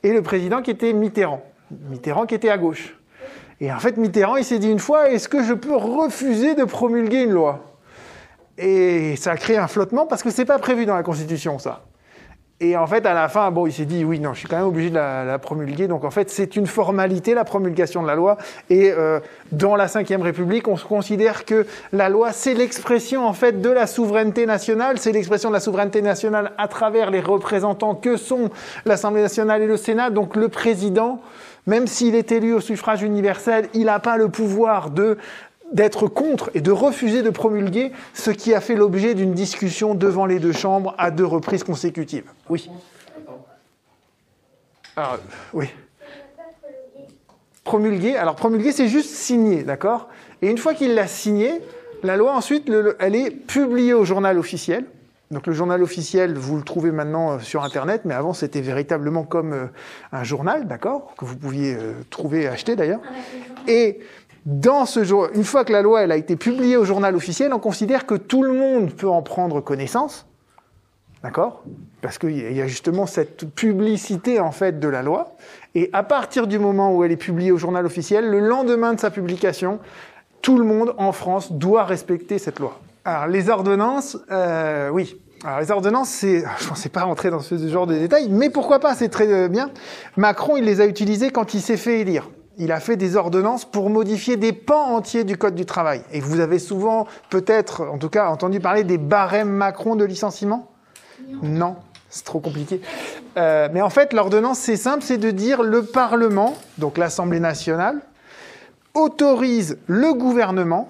et 0.04 0.14
le 0.14 0.22
président 0.22 0.62
qui 0.62 0.72
était 0.72 0.94
Mitterrand. 0.94 1.44
Mitterrand 1.90 2.26
qui 2.26 2.36
était 2.36 2.50
à 2.50 2.58
gauche. 2.58 2.96
Et 3.60 3.72
en 3.72 3.80
fait, 3.80 3.98
Mitterrand, 3.98 4.38
il 4.38 4.46
s'est 4.46 4.60
dit 4.60 4.70
une 4.70 4.80
fois, 4.80 5.10
est-ce 5.10 5.28
que 5.28 5.44
je 5.44 5.54
peux 5.54 5.76
refuser 5.76 6.56
de 6.56 6.64
promulguer 6.64 7.24
une 7.24 7.32
loi? 7.32 7.60
Et 8.58 9.18
ça 9.18 9.32
a 9.32 9.38
créé 9.38 9.58
un 9.58 9.68
flottement 9.68 10.06
parce 10.06 10.24
que 10.24 10.30
c'est 10.30 10.46
pas 10.46 10.60
prévu 10.60 10.86
dans 10.86 10.96
la 10.96 11.04
Constitution, 11.04 11.60
ça. 11.60 11.84
Et 12.64 12.78
en 12.78 12.88
fait, 12.88 13.06
à 13.06 13.14
la 13.14 13.28
fin, 13.28 13.52
bon, 13.52 13.68
il 13.68 13.74
s'est 13.74 13.84
dit, 13.84 14.06
oui, 14.06 14.22
non, 14.22 14.34
je 14.34 14.40
suis 14.40 14.48
quand 14.48 14.56
même 14.56 14.68
obligé 14.68 14.90
de 14.90 14.96
la, 14.96 15.38
promulguer. 15.38 15.90
Donc, 15.90 16.06
en 16.06 16.12
fait, 16.12 16.30
c'est 16.30 16.56
une 16.56 16.66
formalité, 16.66 17.34
la 17.34 17.44
promulgation 17.44 18.02
de 18.02 18.08
la 18.08 18.16
loi. 18.16 18.38
Et 18.70 18.90
euh, 18.90 19.20
dans 19.52 19.76
la 19.76 19.88
Ve 19.88 20.22
République, 20.22 20.70
on 20.70 20.78
se 20.78 20.86
considère 20.86 21.44
que 21.44 21.68
la 21.92 22.08
loi, 22.08 22.32
c'est 22.32 22.54
l'expression, 22.54 23.28
en 23.28 23.34
fait, 23.34 23.60
de 23.60 23.70
la 23.70 23.86
souveraineté 23.86 24.46
nationale. 24.46 24.98
C'est 24.98 25.12
l'expression 25.12 25.50
de 25.50 25.56
la 25.56 25.60
souveraineté 25.60 26.02
nationale 26.02 26.54
à 26.58 26.70
travers 26.70 27.12
les 27.12 27.20
représentants 27.20 27.96
que 27.96 28.16
sont 28.16 28.50
l'Assemblée 28.86 29.24
nationale 29.24 29.62
et 29.62 29.68
le 29.68 29.76
Sénat. 29.76 30.10
Donc, 30.10 30.38
le 30.38 30.48
président, 30.48 31.20
même 31.68 31.86
s'il 31.86 32.16
est 32.16 32.32
élu 32.32 32.54
au 32.54 32.62
suffrage 32.62 33.04
universel, 33.04 33.68
il 33.74 33.86
n'a 33.86 34.00
pas 34.00 34.16
le 34.16 34.30
pouvoir 34.30 34.90
de 34.90 35.18
d'être 35.74 36.08
contre 36.08 36.52
et 36.54 36.62
de 36.62 36.72
refuser 36.72 37.24
de 37.24 37.30
promulguer 37.30 37.92
ce 38.14 38.32
qui 38.32 38.54
a 38.54 38.62
fait 38.62 38.76
l'objet 38.76 39.16
d'une 39.16 39.34
discussion 39.34 39.96
devant 39.96 40.26
les 40.26 40.40
deux 40.40 40.54
chambres 40.54 40.96
à 40.98 41.12
deux 41.12 41.26
reprises 41.26 41.64
consécutives. 41.64 42.26
Oui. 42.50 42.70
Alors, 44.96 45.18
oui. 45.54 45.68
Promulguer. 47.64 48.16
Alors, 48.16 48.36
promulguer, 48.36 48.72
c'est 48.72 48.88
juste 48.88 49.10
signer, 49.10 49.64
d'accord? 49.64 50.10
Et 50.42 50.50
une 50.50 50.58
fois 50.58 50.74
qu'il 50.74 50.94
l'a 50.94 51.08
signé, 51.08 51.62
la 52.04 52.18
loi, 52.18 52.34
ensuite, 52.34 52.70
elle 53.00 53.16
est 53.16 53.32
publiée 53.32 53.94
au 53.94 54.06
journal 54.06 54.38
officiel. 54.38 54.86
Donc 55.34 55.48
le 55.48 55.54
journal 55.54 55.82
officiel, 55.82 56.36
vous 56.36 56.58
le 56.58 56.64
trouvez 56.64 56.92
maintenant 56.92 57.34
euh, 57.34 57.40
sur 57.40 57.64
Internet, 57.64 58.02
mais 58.06 58.14
avant 58.14 58.34
c'était 58.34 58.62
véritablement 58.62 59.24
comme 59.24 59.54
euh, 59.54 59.66
un 60.12 60.24
journal, 60.24 60.68
d'accord, 60.68 61.16
que 61.18 61.26
vous 61.26 61.36
pouviez 61.36 61.76
euh, 61.76 61.94
trouver 62.12 62.44
et 62.44 62.48
acheter 62.48 62.76
d'ailleurs. 62.76 63.00
Et 63.68 64.00
dans 64.46 64.86
ce 64.86 65.04
jour, 65.04 65.28
une 65.34 65.46
fois 65.46 65.64
que 65.64 65.72
la 65.72 65.82
loi 65.82 66.02
elle 66.02 66.12
a 66.12 66.18
été 66.18 66.36
publiée 66.36 66.76
au 66.76 66.84
journal 66.84 67.16
officiel, 67.16 67.54
on 67.54 67.60
considère 67.60 68.06
que 68.06 68.16
tout 68.16 68.44
le 68.44 68.52
monde 68.52 68.92
peut 68.94 69.08
en 69.08 69.22
prendre 69.22 69.62
connaissance, 69.62 70.26
d'accord? 71.24 71.64
Parce 72.02 72.18
qu'il 72.18 72.54
y 72.54 72.62
a 72.62 72.68
justement 72.68 73.06
cette 73.06 73.50
publicité 73.56 74.42
en 74.42 74.52
fait 74.52 74.82
de 74.82 74.88
la 74.90 75.02
loi. 75.02 75.38
Et 75.76 75.90
à 75.94 76.04
partir 76.04 76.48
du 76.48 76.60
moment 76.60 76.94
où 76.94 77.06
elle 77.06 77.14
est 77.14 77.18
publiée 77.18 77.52
au 77.52 77.58
journal 77.58 77.86
officiel, 77.86 78.30
le 78.30 78.42
lendemain 78.42 78.94
de 78.94 79.00
sa 79.00 79.12
publication, 79.12 79.80
tout 80.42 80.58
le 80.58 80.66
monde 80.66 80.94
en 80.98 81.14
France 81.14 81.54
doit 81.54 81.86
respecter 81.86 82.38
cette 82.38 82.60
loi. 82.60 82.80
Alors 83.06 83.28
les 83.28 83.50
ordonnances, 83.50 84.18
euh, 84.30 84.90
oui. 84.90 85.22
Alors 85.46 85.62
les 85.62 85.72
ordonnances, 85.72 86.10
c'est, 86.10 86.44
je 86.60 86.68
pensais 86.68 86.90
pas 86.90 87.04
rentrer 87.04 87.30
dans 87.30 87.40
ce 87.40 87.56
genre 87.70 87.88
de 87.88 87.96
détails, 87.96 88.28
mais 88.30 88.50
pourquoi 88.50 88.80
pas, 88.80 88.94
c'est 88.94 89.08
très 89.08 89.32
euh, 89.32 89.48
bien. 89.48 89.72
Macron, 90.18 90.58
il 90.58 90.66
les 90.66 90.82
a 90.82 90.86
utilisées 90.86 91.30
quand 91.30 91.54
il 91.54 91.62
s'est 91.62 91.78
fait 91.78 92.02
élire 92.02 92.28
il 92.58 92.72
a 92.72 92.80
fait 92.80 92.98
des 92.98 93.16
ordonnances 93.16 93.66
pour 93.66 93.90
modifier 93.90 94.38
des 94.38 94.54
pans 94.54 94.96
entiers 94.96 95.24
du 95.24 95.38
Code 95.38 95.56
du 95.56 95.66
travail. 95.66 96.02
Et 96.12 96.20
vous 96.20 96.40
avez 96.40 96.60
souvent, 96.60 97.08
peut-être, 97.30 97.82
en 97.82 97.98
tout 97.98 98.10
cas, 98.10 98.30
entendu 98.30 98.60
parler 98.60 98.84
des 98.84 98.98
barèmes 98.98 99.50
Macron 99.50 99.96
de 99.96 100.06
licenciement? 100.06 100.70
Non, 101.42 101.78
c'est 102.10 102.26
trop 102.26 102.40
compliqué. 102.40 102.82
Euh, 103.38 103.70
mais 103.74 103.82
en 103.82 103.90
fait, 103.90 104.14
l'ordonnance, 104.14 104.60
c'est 104.60 104.78
simple, 104.78 105.04
c'est 105.04 105.18
de 105.18 105.32
dire 105.32 105.64
le 105.64 105.84
Parlement, 105.84 106.56
donc 106.78 106.98
l'Assemblée 106.98 107.40
nationale, 107.40 108.02
autorise 108.94 109.78
le 109.88 110.14
gouvernement 110.14 110.90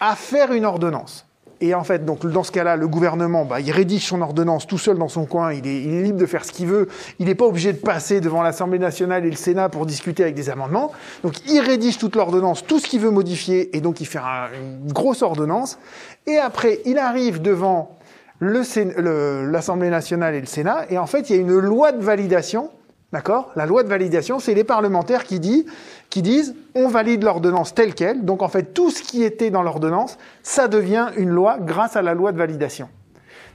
à 0.00 0.16
faire 0.16 0.52
une 0.52 0.64
ordonnance. 0.64 1.26
Et 1.64 1.74
en 1.74 1.82
fait, 1.82 2.04
donc 2.04 2.26
dans 2.26 2.42
ce 2.42 2.52
cas-là, 2.52 2.76
le 2.76 2.86
gouvernement, 2.86 3.46
bah, 3.46 3.58
il 3.58 3.70
rédige 3.70 4.06
son 4.06 4.20
ordonnance 4.20 4.66
tout 4.66 4.76
seul 4.76 4.98
dans 4.98 5.08
son 5.08 5.24
coin. 5.24 5.50
Il 5.54 5.66
est, 5.66 5.82
il 5.82 5.94
est 5.94 6.02
libre 6.02 6.18
de 6.18 6.26
faire 6.26 6.44
ce 6.44 6.52
qu'il 6.52 6.66
veut. 6.66 6.88
Il 7.18 7.24
n'est 7.24 7.34
pas 7.34 7.46
obligé 7.46 7.72
de 7.72 7.78
passer 7.78 8.20
devant 8.20 8.42
l'Assemblée 8.42 8.78
nationale 8.78 9.24
et 9.24 9.30
le 9.30 9.36
Sénat 9.36 9.70
pour 9.70 9.86
discuter 9.86 10.24
avec 10.24 10.34
des 10.34 10.50
amendements. 10.50 10.92
Donc, 11.22 11.32
il 11.48 11.60
rédige 11.60 11.96
toute 11.96 12.16
l'ordonnance, 12.16 12.66
tout 12.66 12.78
ce 12.78 12.86
qu'il 12.86 13.00
veut 13.00 13.10
modifier, 13.10 13.74
et 13.74 13.80
donc 13.80 14.02
il 14.02 14.06
fait 14.06 14.18
une 14.18 14.92
grosse 14.92 15.22
ordonnance. 15.22 15.78
Et 16.26 16.36
après, 16.36 16.80
il 16.84 16.98
arrive 16.98 17.40
devant 17.40 17.96
l'Assemblée 18.40 19.88
nationale 19.88 20.34
et 20.34 20.40
le 20.40 20.46
Sénat, 20.46 20.84
et 20.90 20.98
en 20.98 21.06
fait, 21.06 21.30
il 21.30 21.36
y 21.36 21.38
a 21.38 21.40
une 21.40 21.58
loi 21.58 21.92
de 21.92 22.04
validation. 22.04 22.68
D'accord? 23.14 23.52
La 23.54 23.64
loi 23.64 23.84
de 23.84 23.88
validation, 23.88 24.40
c'est 24.40 24.54
les 24.54 24.64
parlementaires 24.64 25.22
qui 25.22 25.38
disent 25.38 26.54
on 26.74 26.88
valide 26.88 27.22
l'ordonnance 27.22 27.72
telle 27.72 27.94
qu'elle. 27.94 28.24
Donc 28.24 28.42
en 28.42 28.48
fait, 28.48 28.74
tout 28.74 28.90
ce 28.90 29.02
qui 29.02 29.22
était 29.22 29.50
dans 29.50 29.62
l'ordonnance, 29.62 30.18
ça 30.42 30.66
devient 30.66 31.10
une 31.16 31.28
loi 31.28 31.58
grâce 31.60 31.94
à 31.94 32.02
la 32.02 32.12
loi 32.12 32.32
de 32.32 32.38
validation. 32.38 32.88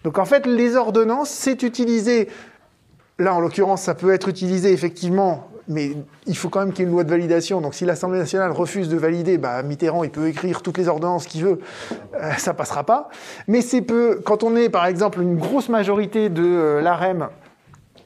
Donc 0.05 0.17
en 0.17 0.23
fait, 0.23 0.45
les 0.45 0.77
ordonnances, 0.77 1.29
c'est 1.29 1.61
utilisé. 1.61 2.29
Là, 3.17 3.35
en 3.35 3.41
l'occurrence, 3.41 3.81
ça 3.81 3.95
peut 3.95 4.13
être 4.13 4.29
utilisé 4.29 4.71
effectivement, 4.71 5.49
mais 5.67 5.91
il 6.25 6.37
faut 6.37 6.47
quand 6.47 6.61
même 6.61 6.71
qu'il 6.71 6.79
y 6.79 6.81
ait 6.83 6.87
une 6.87 6.93
loi 6.93 7.03
de 7.03 7.09
validation. 7.09 7.59
Donc 7.59 7.73
si 7.73 7.83
l'Assemblée 7.83 8.19
nationale 8.19 8.53
refuse 8.53 8.87
de 8.87 8.95
valider, 8.95 9.37
bah, 9.37 9.61
Mitterrand, 9.61 10.05
il 10.05 10.09
peut 10.09 10.29
écrire 10.29 10.61
toutes 10.61 10.77
les 10.77 10.87
ordonnances 10.87 11.27
qu'il 11.27 11.43
veut, 11.43 11.59
euh, 12.15 12.31
ça 12.37 12.53
passera 12.53 12.85
pas. 12.85 13.09
Mais 13.49 13.59
c'est 13.59 13.81
peu, 13.81 14.21
quand 14.23 14.43
on 14.43 14.55
est 14.55 14.69
par 14.69 14.85
exemple 14.85 15.21
une 15.21 15.35
grosse 15.35 15.67
majorité 15.67 16.29
de 16.29 16.45
euh, 16.45 16.81
l'AREM 16.81 17.27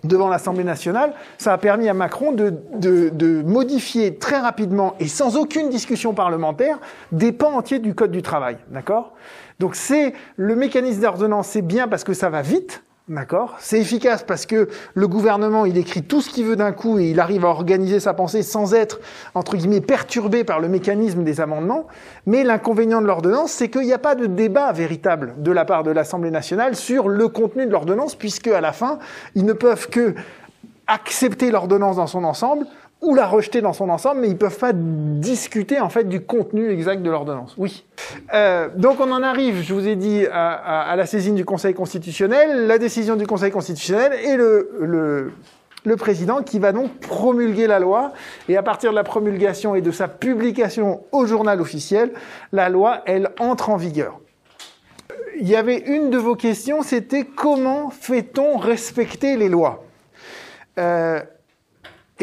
devant 0.04 0.30
l'Assemblée 0.30 0.64
nationale, 0.64 1.14
ça 1.38 1.54
a 1.54 1.58
permis 1.58 1.90
à 1.90 1.94
Macron 1.94 2.32
de, 2.32 2.54
de, 2.76 3.10
de, 3.10 3.42
modifier 3.44 4.16
très 4.16 4.40
rapidement 4.40 4.96
et 5.00 5.08
sans 5.08 5.38
aucune 5.38 5.70
discussion 5.70 6.14
parlementaire 6.14 6.80
des 7.12 7.32
pans 7.32 7.56
entiers 7.56 7.80
du 7.80 7.96
Code 7.96 8.12
du 8.12 8.22
travail. 8.22 8.58
D'accord? 8.70 9.14
Donc 9.60 9.76
c'est 9.76 10.14
le 10.36 10.56
mécanisme 10.56 11.02
d'ordonnance, 11.02 11.48
c'est 11.48 11.62
bien 11.62 11.88
parce 11.88 12.04
que 12.04 12.14
ça 12.14 12.30
va 12.30 12.42
vite, 12.42 12.84
D'accord 13.10 13.58
C'est 13.60 13.82
efficace 13.82 14.24
parce 14.24 14.46
que 14.46 14.70
le 14.94 15.08
gouvernement, 15.10 15.66
il 15.66 15.78
écrit 15.78 16.04
tout 16.04 16.22
ce 16.22 16.30
qu'il 16.30 16.46
veut 16.46 16.56
d'un 16.56 16.72
coup 16.72 17.00
et 17.00 17.10
il 17.10 17.20
arrive 17.20 17.44
à 17.44 17.50
organiser 17.50 18.00
sa 18.00 18.14
pensée 18.14 18.44
sans 18.44 18.74
être, 18.74 19.02
entre 19.36 19.58
guillemets, 19.58 19.82
perturbé 19.82 20.46
par 20.46 20.62
le 20.62 20.70
mécanisme 20.70 21.26
des 21.26 21.42
amendements. 21.42 21.88
Mais 22.26 22.46
l'inconvénient 22.46 23.02
de 23.02 23.08
l'ordonnance, 23.08 23.52
c'est 23.52 23.68
qu'il 23.68 23.82
n'y 23.82 23.92
a 23.92 23.98
pas 23.98 24.16
de 24.16 24.26
débat 24.26 24.72
véritable 24.72 25.34
de 25.40 25.52
la 25.52 25.66
part 25.66 25.84
de 25.84 25.92
l'Assemblée 25.92 26.32
nationale 26.32 26.78
sur 26.78 27.10
le 27.10 27.28
contenu 27.28 27.66
de 27.66 27.72
l'ordonnance, 27.72 28.16
puisque 28.16 28.48
à 28.48 28.62
la 28.62 28.72
fin, 28.72 29.00
ils 29.36 29.44
ne 29.44 29.52
peuvent 29.52 29.90
que 29.90 30.16
accepter 30.88 31.52
l'ordonnance 31.52 31.98
dans 31.98 32.08
son 32.08 32.24
ensemble 32.24 32.66
ou 33.04 33.16
la 33.16 33.28
rejeter 33.28 33.62
dans 33.62 33.74
son 33.74 33.90
ensemble, 33.90 34.22
mais 34.22 34.30
ils 34.30 34.38
peuvent 34.38 34.58
pas 34.58 34.72
discuter 34.74 35.80
en 35.80 35.90
fait 35.90 36.06
du 36.06 36.22
contenu 36.22 36.72
exact 36.72 37.04
de 37.04 37.12
l'ordonnance. 37.12 37.54
Oui. 37.58 37.86
Euh, 38.34 38.70
donc 38.76 39.00
on 39.00 39.12
en 39.12 39.22
arrive, 39.22 39.62
je 39.62 39.74
vous 39.74 39.88
ai 39.88 39.96
dit, 39.96 40.26
à, 40.32 40.96
la 40.96 41.06
saisine 41.06 41.36
du 41.36 41.46
Conseil 41.46 41.74
constitutionnel, 41.74 42.66
la 42.66 42.78
décision 42.78 43.16
du 43.16 43.28
Conseil 43.28 43.52
constitutionnel 43.52 44.14
et 44.24 44.38
le, 44.38 44.72
le, 44.80 45.34
le 45.86 45.96
président 45.98 46.42
qui 46.44 46.60
va 46.60 46.72
donc 46.72 46.98
promulguer 47.00 47.68
la 47.68 47.80
loi. 47.80 48.14
Et 48.48 48.58
à 48.58 48.64
partir 48.64 48.92
de 48.92 48.96
la 48.96 49.04
promulgation 49.04 49.76
et 49.76 49.82
de 49.82 49.92
sa 49.92 50.08
publication 50.08 51.04
au 51.12 51.26
journal 51.26 51.60
officiel, 51.62 52.14
la 52.52 52.70
loi, 52.70 53.02
elle 53.06 53.32
entre 53.40 53.70
en 53.70 53.78
vigueur. 53.78 54.20
Il 55.40 55.50
y 55.50 55.56
avait 55.56 55.80
une 55.80 56.10
de 56.10 56.18
vos 56.18 56.36
questions, 56.36 56.84
c'était 56.84 57.26
comment 57.26 57.90
fait-on 57.90 58.58
respecter 58.58 59.36
les 59.36 59.50
lois? 59.50 59.84
Euh, 60.78 61.20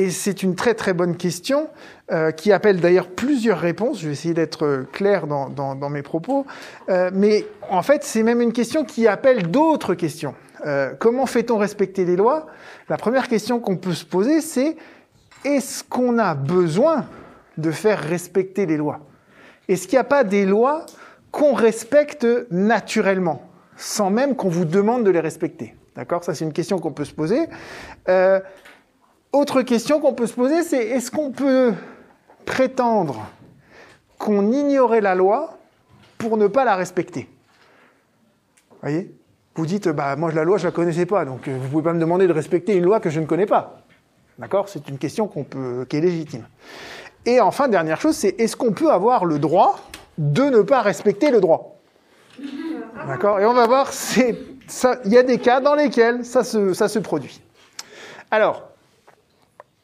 et 0.00 0.10
c'est 0.10 0.42
une 0.42 0.54
très 0.54 0.72
très 0.72 0.94
bonne 0.94 1.14
question 1.14 1.68
euh, 2.10 2.30
qui 2.30 2.52
appelle 2.52 2.80
d'ailleurs 2.80 3.08
plusieurs 3.08 3.58
réponses. 3.58 4.00
Je 4.00 4.06
vais 4.06 4.12
essayer 4.12 4.32
d'être 4.32 4.86
clair 4.92 5.26
dans, 5.26 5.50
dans, 5.50 5.74
dans, 5.74 5.90
mes 5.90 6.00
propos. 6.00 6.46
Euh, 6.88 7.10
mais 7.12 7.46
en 7.68 7.82
fait, 7.82 8.02
c'est 8.02 8.22
même 8.22 8.40
une 8.40 8.54
question 8.54 8.84
qui 8.84 9.06
appelle 9.06 9.50
d'autres 9.50 9.94
questions. 9.94 10.34
Euh, 10.64 10.92
comment 10.98 11.26
fait-on 11.26 11.58
respecter 11.58 12.06
les 12.06 12.16
lois? 12.16 12.46
La 12.88 12.96
première 12.96 13.28
question 13.28 13.60
qu'on 13.60 13.76
peut 13.76 13.92
se 13.92 14.06
poser, 14.06 14.40
c'est 14.40 14.76
est-ce 15.44 15.84
qu'on 15.84 16.18
a 16.18 16.34
besoin 16.34 17.04
de 17.58 17.70
faire 17.70 18.00
respecter 18.00 18.64
les 18.64 18.78
lois? 18.78 19.00
Est-ce 19.68 19.86
qu'il 19.86 19.96
n'y 19.96 20.02
a 20.02 20.04
pas 20.04 20.24
des 20.24 20.46
lois 20.46 20.86
qu'on 21.30 21.52
respecte 21.52 22.26
naturellement, 22.50 23.42
sans 23.76 24.08
même 24.08 24.34
qu'on 24.34 24.48
vous 24.48 24.64
demande 24.64 25.04
de 25.04 25.10
les 25.10 25.20
respecter? 25.20 25.74
D'accord? 25.94 26.24
Ça, 26.24 26.34
c'est 26.34 26.46
une 26.46 26.54
question 26.54 26.78
qu'on 26.78 26.92
peut 26.92 27.04
se 27.04 27.12
poser. 27.12 27.46
Euh, 28.08 28.40
autre 29.32 29.62
question 29.62 30.00
qu'on 30.00 30.12
peut 30.12 30.26
se 30.26 30.34
poser, 30.34 30.62
c'est 30.62 30.88
est-ce 30.88 31.10
qu'on 31.10 31.30
peut 31.30 31.72
prétendre 32.44 33.26
qu'on 34.18 34.50
ignorait 34.52 35.00
la 35.00 35.14
loi 35.14 35.58
pour 36.18 36.36
ne 36.36 36.46
pas 36.46 36.64
la 36.64 36.76
respecter? 36.76 37.28
Voyez? 38.82 39.14
Vous 39.54 39.66
dites, 39.66 39.88
bah, 39.88 40.16
moi 40.16 40.32
la 40.32 40.44
loi 40.44 40.58
je 40.58 40.64
la 40.66 40.70
connaissais 40.70 41.06
pas, 41.06 41.24
donc 41.24 41.46
euh, 41.48 41.58
vous 41.60 41.68
pouvez 41.68 41.82
pas 41.82 41.92
me 41.92 42.00
demander 42.00 42.26
de 42.26 42.32
respecter 42.32 42.74
une 42.74 42.84
loi 42.84 43.00
que 43.00 43.10
je 43.10 43.20
ne 43.20 43.26
connais 43.26 43.46
pas. 43.46 43.82
D'accord? 44.38 44.68
C'est 44.68 44.88
une 44.88 44.98
question 44.98 45.26
qu'on 45.26 45.44
peut, 45.44 45.84
qui 45.88 45.96
est 45.96 46.00
légitime. 46.00 46.46
Et 47.26 47.40
enfin, 47.40 47.68
dernière 47.68 48.00
chose, 48.00 48.16
c'est 48.16 48.40
est-ce 48.40 48.56
qu'on 48.56 48.72
peut 48.72 48.90
avoir 48.90 49.26
le 49.26 49.38
droit 49.38 49.78
de 50.16 50.44
ne 50.44 50.62
pas 50.62 50.80
respecter 50.80 51.30
le 51.30 51.40
droit? 51.40 51.76
D'accord? 53.06 53.38
Et 53.40 53.44
on 53.44 53.52
va 53.52 53.66
voir, 53.66 53.90
il 55.04 55.12
y 55.12 55.18
a 55.18 55.22
des 55.22 55.38
cas 55.38 55.60
dans 55.60 55.74
lesquels 55.74 56.24
ça 56.24 56.42
se, 56.42 56.72
ça 56.72 56.88
se 56.88 56.98
produit. 56.98 57.42
Alors, 58.30 58.69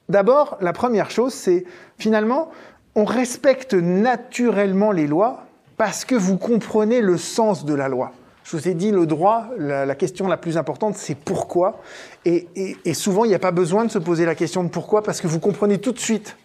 d'abord, 0.09 0.57
la 0.61 0.73
première 0.73 1.11
chose, 1.11 1.33
c'est 1.35 1.65
finalement, 1.99 2.51
on 2.95 3.05
respecte 3.05 3.75
naturellement 3.75 4.93
les 4.93 5.07
lois 5.07 5.45
parce 5.77 6.05
que 6.05 6.15
vous 6.15 6.37
comprenez 6.39 7.01
le 7.01 7.19
sens 7.19 7.65
de 7.65 7.75
la 7.75 7.89
loi. 7.89 8.13
Je 8.45 8.57
vous 8.57 8.69
ai 8.69 8.75
dit, 8.75 8.93
le 8.93 9.07
droit, 9.07 9.49
la, 9.59 9.95
question 9.97 10.29
la 10.29 10.37
plus 10.37 10.57
importante, 10.57 10.95
c'est 10.95 11.17
pourquoi. 11.17 11.81
Et, 12.25 12.47
et- 12.55 12.77
et 12.85 12.95
souvent, 12.95 13.25
il 13.25 13.29
n'y 13.29 13.35
a 13.35 13.41
pas 13.41 13.51
besoin 13.51 13.85
de 13.85 13.91
se 13.91 13.99
poser 13.99 14.25
la 14.25 14.35
question 14.37 14.63
de 14.63 14.69
pourquoi 14.69 15.03
parce 15.03 15.21
que 15.21 15.27
vous 15.27 15.41
comprenez 15.41 15.79
tout 15.79 15.93
de 15.93 15.99
suite 15.99 16.37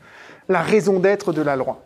la 0.49 0.61
raison 0.61 0.99
d'être 0.99 1.31
de 1.31 1.41
la 1.43 1.55
loi. 1.55 1.81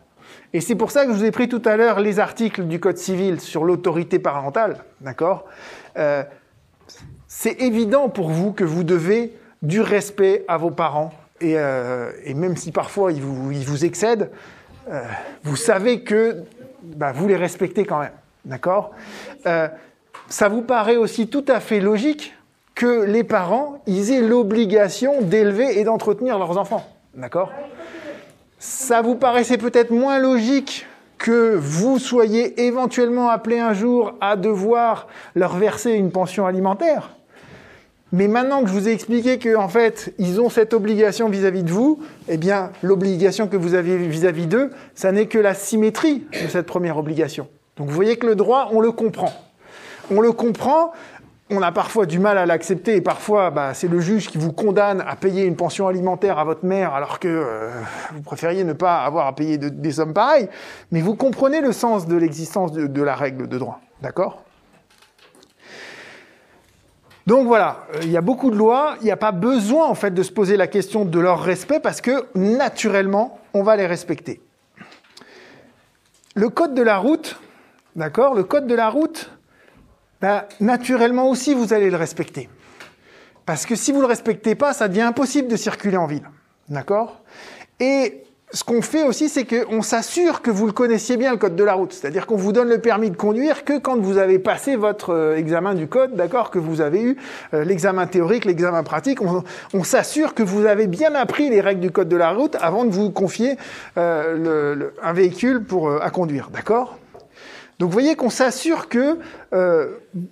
Et 0.54 0.60
c'est 0.62 0.74
pour 0.74 0.90
ça 0.90 1.04
que 1.04 1.12
je 1.12 1.18
vous 1.18 1.24
ai 1.24 1.30
pris 1.30 1.48
tout 1.48 1.60
à 1.66 1.76
l'heure 1.76 2.00
les 2.00 2.18
articles 2.18 2.64
du 2.64 2.80
Code 2.80 2.96
civil 2.96 3.40
sur 3.40 3.64
l'autorité 3.64 4.18
parentale, 4.18 4.78
d'accord? 5.02 5.44
Euh, 5.98 6.24
C'est 7.28 7.60
évident 7.60 8.08
pour 8.08 8.30
vous 8.30 8.52
que 8.52 8.64
vous 8.64 8.84
devez 8.84 9.36
du 9.62 9.80
respect 9.82 10.44
à 10.48 10.56
vos 10.56 10.70
parents, 10.70 11.12
et, 11.40 11.54
euh, 11.56 12.10
et 12.24 12.34
même 12.34 12.56
si 12.56 12.72
parfois 12.72 13.12
ils 13.12 13.22
vous, 13.22 13.50
ils 13.52 13.64
vous 13.64 13.84
excèdent, 13.84 14.30
euh, 14.90 15.02
vous 15.44 15.56
savez 15.56 16.00
que 16.00 16.44
bah, 16.82 17.12
vous 17.12 17.26
les 17.28 17.36
respectez 17.36 17.84
quand 17.84 18.00
même, 18.00 18.12
d'accord? 18.44 18.92
Euh, 19.46 19.68
Ça 20.28 20.48
vous 20.48 20.62
paraît 20.62 20.96
aussi 20.96 21.28
tout 21.28 21.44
à 21.48 21.60
fait 21.60 21.80
logique 21.80 22.34
que 22.74 23.04
les 23.04 23.24
parents, 23.24 23.80
ils 23.86 24.12
aient 24.12 24.20
l'obligation 24.20 25.22
d'élever 25.22 25.78
et 25.78 25.84
d'entretenir 25.84 26.38
leurs 26.38 26.58
enfants, 26.58 26.84
d'accord? 27.14 27.50
Ça 28.58 29.02
vous 29.02 29.14
paraissait 29.14 29.58
peut-être 29.58 29.90
moins 29.90 30.18
logique 30.18 30.86
que 31.18 31.54
vous 31.54 31.98
soyez 31.98 32.66
éventuellement 32.66 33.30
appelé 33.30 33.58
un 33.58 33.72
jour 33.72 34.14
à 34.20 34.36
devoir 34.36 35.06
leur 35.34 35.56
verser 35.56 35.92
une 35.92 36.10
pension 36.10 36.46
alimentaire. 36.46 37.15
Mais 38.12 38.28
maintenant 38.28 38.62
que 38.62 38.68
je 38.68 38.72
vous 38.72 38.88
ai 38.88 38.92
expliqué 38.92 39.38
qu'en 39.38 39.68
fait, 39.68 40.14
ils 40.18 40.40
ont 40.40 40.48
cette 40.48 40.72
obligation 40.74 41.28
vis-à-vis 41.28 41.64
de 41.64 41.72
vous, 41.72 42.00
eh 42.28 42.36
bien, 42.36 42.70
l'obligation 42.82 43.48
que 43.48 43.56
vous 43.56 43.74
avez 43.74 43.96
vis-à-vis 43.98 44.46
d'eux, 44.46 44.70
ça 44.94 45.10
n'est 45.10 45.26
que 45.26 45.38
la 45.38 45.54
symétrie 45.54 46.24
de 46.32 46.48
cette 46.48 46.66
première 46.66 46.98
obligation. 46.98 47.48
Donc 47.76 47.88
vous 47.88 47.94
voyez 47.94 48.16
que 48.16 48.26
le 48.26 48.36
droit, 48.36 48.68
on 48.72 48.80
le 48.80 48.92
comprend. 48.92 49.32
On 50.10 50.20
le 50.20 50.30
comprend, 50.30 50.92
on 51.50 51.60
a 51.62 51.72
parfois 51.72 52.06
du 52.06 52.20
mal 52.20 52.38
à 52.38 52.46
l'accepter 52.46 52.94
et 52.94 53.00
parfois 53.00 53.50
bah, 53.50 53.74
c'est 53.74 53.88
le 53.88 53.98
juge 53.98 54.28
qui 54.28 54.38
vous 54.38 54.52
condamne 54.52 55.02
à 55.06 55.16
payer 55.16 55.44
une 55.44 55.56
pension 55.56 55.88
alimentaire 55.88 56.38
à 56.38 56.44
votre 56.44 56.64
mère 56.64 56.94
alors 56.94 57.18
que 57.18 57.26
euh, 57.28 57.70
vous 58.14 58.22
préfériez 58.22 58.62
ne 58.62 58.72
pas 58.72 59.02
avoir 59.02 59.26
à 59.26 59.34
payer 59.34 59.58
de- 59.58 59.68
des 59.68 59.92
sommes 59.92 60.14
pareilles, 60.14 60.48
mais 60.92 61.00
vous 61.00 61.16
comprenez 61.16 61.60
le 61.60 61.72
sens 61.72 62.06
de 62.06 62.16
l'existence 62.16 62.72
de 62.72 63.02
la 63.02 63.14
règle 63.16 63.48
de 63.48 63.58
droit, 63.58 63.80
d'accord? 64.00 64.42
Donc 67.26 67.46
voilà, 67.48 67.86
euh, 67.94 68.00
il 68.02 68.10
y 68.10 68.16
a 68.16 68.20
beaucoup 68.20 68.50
de 68.50 68.56
lois, 68.56 68.96
il 69.00 69.04
n'y 69.04 69.10
a 69.10 69.16
pas 69.16 69.32
besoin 69.32 69.86
en 69.86 69.94
fait 69.94 70.12
de 70.12 70.22
se 70.22 70.30
poser 70.30 70.56
la 70.56 70.68
question 70.68 71.04
de 71.04 71.18
leur 71.18 71.42
respect 71.42 71.80
parce 71.80 72.00
que 72.00 72.26
naturellement, 72.36 73.40
on 73.52 73.62
va 73.62 73.76
les 73.76 73.86
respecter. 73.86 74.40
Le 76.36 76.48
code 76.48 76.74
de 76.74 76.82
la 76.82 76.98
route, 76.98 77.40
d'accord 77.96 78.34
Le 78.34 78.44
code 78.44 78.66
de 78.66 78.74
la 78.74 78.90
route, 78.90 79.30
ben, 80.20 80.44
naturellement 80.60 81.28
aussi, 81.28 81.54
vous 81.54 81.72
allez 81.72 81.90
le 81.90 81.96
respecter. 81.96 82.48
Parce 83.44 83.66
que 83.66 83.74
si 83.74 83.90
vous 83.90 83.98
ne 83.98 84.02
le 84.02 84.08
respectez 84.08 84.54
pas, 84.54 84.72
ça 84.72 84.86
devient 84.86 85.02
impossible 85.02 85.48
de 85.48 85.56
circuler 85.56 85.96
en 85.96 86.06
ville. 86.06 86.28
D'accord? 86.68 87.22
Ce 88.52 88.62
qu'on 88.62 88.80
fait 88.80 89.02
aussi, 89.02 89.28
c'est 89.28 89.44
qu'on 89.44 89.82
s'assure 89.82 90.40
que 90.40 90.52
vous 90.52 90.66
le 90.66 90.72
connaissiez 90.72 91.16
bien, 91.16 91.32
le 91.32 91.36
code 91.36 91.56
de 91.56 91.64
la 91.64 91.74
route. 91.74 91.92
C'est-à-dire 91.92 92.26
qu'on 92.26 92.36
vous 92.36 92.52
donne 92.52 92.68
le 92.68 92.80
permis 92.80 93.10
de 93.10 93.16
conduire 93.16 93.64
que 93.64 93.78
quand 93.78 93.98
vous 93.98 94.18
avez 94.18 94.38
passé 94.38 94.76
votre 94.76 95.10
euh, 95.10 95.36
examen 95.36 95.74
du 95.74 95.88
code, 95.88 96.14
d'accord 96.14 96.52
Que 96.52 96.60
vous 96.60 96.80
avez 96.80 97.02
eu 97.02 97.16
euh, 97.54 97.64
l'examen 97.64 98.06
théorique, 98.06 98.44
l'examen 98.44 98.84
pratique. 98.84 99.18
On, 99.20 99.82
s'assure 99.82 100.34
que 100.34 100.44
vous 100.44 100.64
avez 100.64 100.86
bien 100.86 101.14
appris 101.14 101.50
les 101.50 101.60
règles 101.60 101.80
du 101.80 101.90
code 101.90 102.08
de 102.08 102.16
la 102.16 102.30
route 102.30 102.56
avant 102.60 102.84
de 102.84 102.90
vous 102.90 103.10
confier 103.10 103.56
euh, 103.98 104.90
un 105.02 105.12
véhicule 105.12 105.64
pour, 105.64 105.90
à 106.00 106.10
conduire. 106.10 106.50
D'accord? 106.50 106.98
Donc 107.78 107.88
vous 107.88 107.92
voyez 107.92 108.14
qu'on 108.14 108.30
s'assure 108.30 108.88
que 108.88 109.18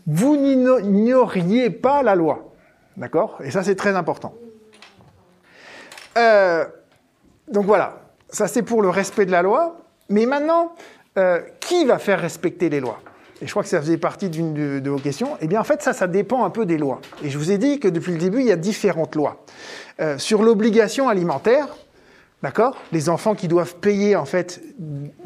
vous 0.07 0.37
n'igno- 0.37 0.81
n'ignoriez 0.81 1.71
pas 1.71 2.03
la 2.03 2.15
loi. 2.15 2.53
D'accord? 2.97 3.39
Et 3.45 3.51
ça, 3.51 3.63
c'est 3.63 3.77
très 3.77 3.95
important. 3.97 4.35
Donc 7.49 7.67
voilà, 7.67 8.04
ça 8.35 8.49
c'est 8.49 8.63
pour 8.63 8.83
le 8.83 8.89
respect 8.89 9.27
de 9.27 9.31
la 9.31 9.43
loi. 9.43 9.79
Mais 10.09 10.27
maintenant, 10.27 10.73
euh, 11.17 11.41
qui 11.61 11.85
va 11.85 11.99
faire 11.99 12.21
respecter 12.21 12.69
les 12.69 12.81
lois? 12.81 13.01
Et 13.41 13.47
je 13.47 13.51
crois 13.51 13.63
que 13.63 13.69
ça 13.69 13.81
faisait 13.81 13.97
partie 13.97 14.29
d'une 14.29 14.81
de, 14.81 14.91
vos 14.91 14.99
questions. 14.99 15.37
Eh 15.41 15.47
bien, 15.47 15.61
en 15.61 15.65
fait, 15.65 15.83
ça, 15.83 15.93
ça 15.93 16.07
dépend 16.07 16.45
un 16.45 16.51
peu 16.51 16.67
des 16.67 16.79
lois. 16.79 17.01
Et 17.23 17.31
je 17.31 17.39
vous 17.39 17.51
ai 17.51 17.59
dit 17.59 17.81
que 17.81 17.89
depuis 17.89 18.13
le 18.13 18.19
début, 18.19 18.41
il 18.41 18.47
y 18.47 18.53
a 18.53 18.57
différentes 18.57 19.17
lois. 19.17 19.45
Euh, 20.01 20.19
sur 20.19 20.43
l'obligation 20.43 21.09
alimentaire, 21.09 21.69
D'accord? 22.45 22.77
Les 22.93 23.09
enfants 23.09 23.35
qui 23.35 23.49
doivent 23.49 23.77
payer 23.77 24.17
en 24.17 24.27
fait 24.27 24.61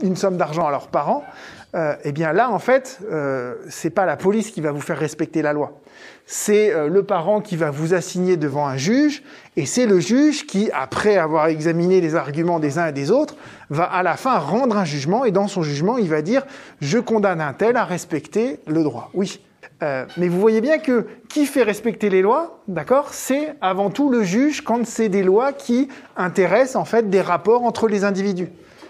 une 0.03 0.15
somme 0.15 0.37
d'argent 0.37 0.69
à 0.69 0.71
leurs 0.71 0.87
parents, 0.87 1.25
euh, 1.75 1.95
eh 2.05 2.13
bien 2.13 2.33
là 2.33 2.51
en 2.51 2.59
fait, 2.59 2.99
euh, 3.11 3.55
c'est 3.69 3.91
pas 3.91 4.07
la 4.07 4.17
police 4.17 4.51
qui 4.51 4.61
va 4.61 4.73
vous 4.73 4.81
faire 4.81 4.99
respecter 4.99 5.43
la 5.43 5.53
loi. 5.53 5.81
C'est 6.25 6.73
euh, 6.73 6.89
le 6.89 7.03
parent 7.03 7.41
qui 7.41 7.57
va 7.57 7.71
vous 7.71 7.95
assigner 7.95 8.37
devant 8.37 8.67
un 8.67 8.77
juge, 8.77 9.23
et 9.57 9.67
c'est 9.67 9.87
le 9.87 9.99
juge 10.01 10.47
qui, 10.47 10.71
après 10.73 11.17
avoir 11.17 11.47
examiné 11.47 12.01
les 12.01 12.15
arguments 12.15 12.61
des 12.61 12.79
uns 12.79 12.89
et 12.89 12.93
des 12.93 13.11
autres, 13.11 13.35
va 13.71 13.85
à 13.85 14.03
la 14.03 14.17
fin 14.17 14.39
rendre 14.39 14.77
un 14.77 14.85
jugement, 14.85 15.25
et 15.25 15.31
dans 15.31 15.49
son 15.49 15.63
jugement, 15.63 15.99
il 15.99 16.09
va 16.09 16.23
dire 16.23 16.47
je 16.81 16.99
condamne 16.99 17.41
un 17.41 17.53
tel 17.53 17.77
à 17.77 17.85
respecter 17.85 18.61
le 18.67 18.83
droit. 18.83 19.11
Oui. 19.15 19.41
Euh, 19.83 20.07
mais 20.17 20.29
vous 20.29 20.41
voyez 20.41 20.61
bien 20.61 20.79
que 20.79 21.07
qui 21.29 21.47
fait 21.47 21.63
respecter 21.63 22.11
les 22.11 22.21
lois, 22.21 22.61
d'accord, 22.67 23.11
c'est 23.13 23.55
avant 23.61 23.91
tout 23.91 24.11
le 24.11 24.25
juge 24.25 24.63
quand 24.63 24.85
c'est 24.87 25.09
des 25.09 25.23
lois 25.23 25.53
qui 25.53 25.89
intéressent 26.17 26.77
en 26.77 26.85
fait 26.85 27.09
des 27.11 27.21
rapports 27.21 27.63
entre 27.63 27.87
les 27.89 28.05
individus. 28.05 28.49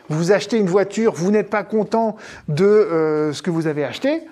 Vous 0.08 0.32
achetez 0.32 0.58
une 0.58 0.66
voiture, 0.66 1.12
vous 1.14 1.30
n'êtes 1.30 1.50
pas 1.50 1.64
content 1.64 2.16
de 2.48 2.64
euh, 2.64 3.32
ce 3.32 3.42
que 3.42 3.50
vous 3.50 3.66
avez 3.66 3.84
acheté, 3.84 4.22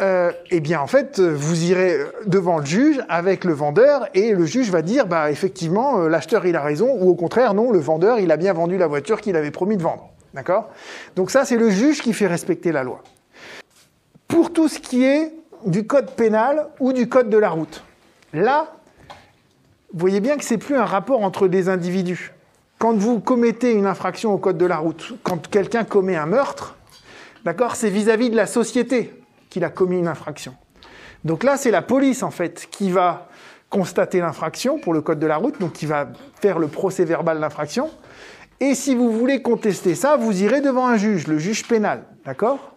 euh, 0.00 0.32
eh 0.50 0.60
bien 0.60 0.80
en 0.80 0.86
fait 0.86 1.20
vous 1.20 1.64
irez 1.64 1.98
devant 2.26 2.58
le 2.58 2.64
juge 2.64 3.00
avec 3.08 3.44
le 3.44 3.52
vendeur 3.52 4.08
et 4.14 4.32
le 4.32 4.46
juge 4.46 4.70
va 4.70 4.82
dire 4.82 5.06
bah 5.06 5.30
effectivement 5.30 6.00
euh, 6.00 6.08
l'acheteur 6.08 6.46
il 6.46 6.56
a 6.56 6.62
raison 6.62 6.96
ou 6.98 7.10
au 7.10 7.14
contraire 7.14 7.52
non 7.52 7.70
le 7.70 7.78
vendeur 7.78 8.18
il 8.18 8.32
a 8.32 8.38
bien 8.38 8.54
vendu 8.54 8.78
la 8.78 8.86
voiture 8.86 9.20
qu'il 9.20 9.36
avait 9.36 9.50
promis 9.50 9.76
de 9.76 9.82
vendre, 9.82 10.10
d'accord? 10.34 10.70
Donc 11.14 11.30
ça 11.30 11.44
c'est 11.44 11.56
le 11.56 11.70
juge 11.70 12.00
qui 12.00 12.14
fait 12.14 12.26
respecter 12.26 12.72
la 12.72 12.82
loi. 12.82 13.02
Pour 14.28 14.52
tout 14.52 14.66
ce 14.66 14.78
qui 14.78 15.04
est 15.04 15.32
du 15.66 15.86
code 15.86 16.10
pénal 16.12 16.66
ou 16.80 16.92
du 16.92 17.08
code 17.08 17.28
de 17.28 17.38
la 17.38 17.50
route. 17.50 17.84
Là, 18.32 18.74
vous 19.92 20.00
voyez 20.00 20.20
bien 20.20 20.36
que 20.36 20.44
c'est 20.44 20.58
plus 20.58 20.74
un 20.74 20.84
rapport 20.84 21.22
entre 21.22 21.48
des 21.48 21.68
individus. 21.68 22.31
Quand 22.82 22.94
vous 22.94 23.20
commettez 23.20 23.74
une 23.74 23.86
infraction 23.86 24.34
au 24.34 24.38
code 24.38 24.58
de 24.58 24.66
la 24.66 24.78
route, 24.78 25.14
quand 25.22 25.46
quelqu'un 25.48 25.84
commet 25.84 26.16
un 26.16 26.26
meurtre, 26.26 26.74
d'accord, 27.44 27.76
c'est 27.76 27.90
vis-à-vis 27.90 28.28
de 28.28 28.34
la 28.34 28.48
société 28.48 29.14
qu'il 29.50 29.62
a 29.62 29.70
commis 29.70 30.00
une 30.00 30.08
infraction. 30.08 30.56
Donc 31.22 31.44
là, 31.44 31.56
c'est 31.56 31.70
la 31.70 31.82
police 31.82 32.24
en 32.24 32.32
fait 32.32 32.66
qui 32.72 32.90
va 32.90 33.28
constater 33.70 34.18
l'infraction 34.18 34.80
pour 34.80 34.94
le 34.94 35.00
code 35.00 35.20
de 35.20 35.28
la 35.28 35.36
route, 35.36 35.60
donc 35.60 35.74
qui 35.74 35.86
va 35.86 36.08
faire 36.40 36.58
le 36.58 36.66
procès 36.66 37.04
verbal 37.04 37.38
d'infraction. 37.38 37.88
Et 38.58 38.74
si 38.74 38.96
vous 38.96 39.12
voulez 39.12 39.42
contester 39.42 39.94
ça, 39.94 40.16
vous 40.16 40.42
irez 40.42 40.60
devant 40.60 40.88
un 40.88 40.96
juge, 40.96 41.28
le 41.28 41.38
juge 41.38 41.68
pénal, 41.68 42.02
d'accord? 42.26 42.74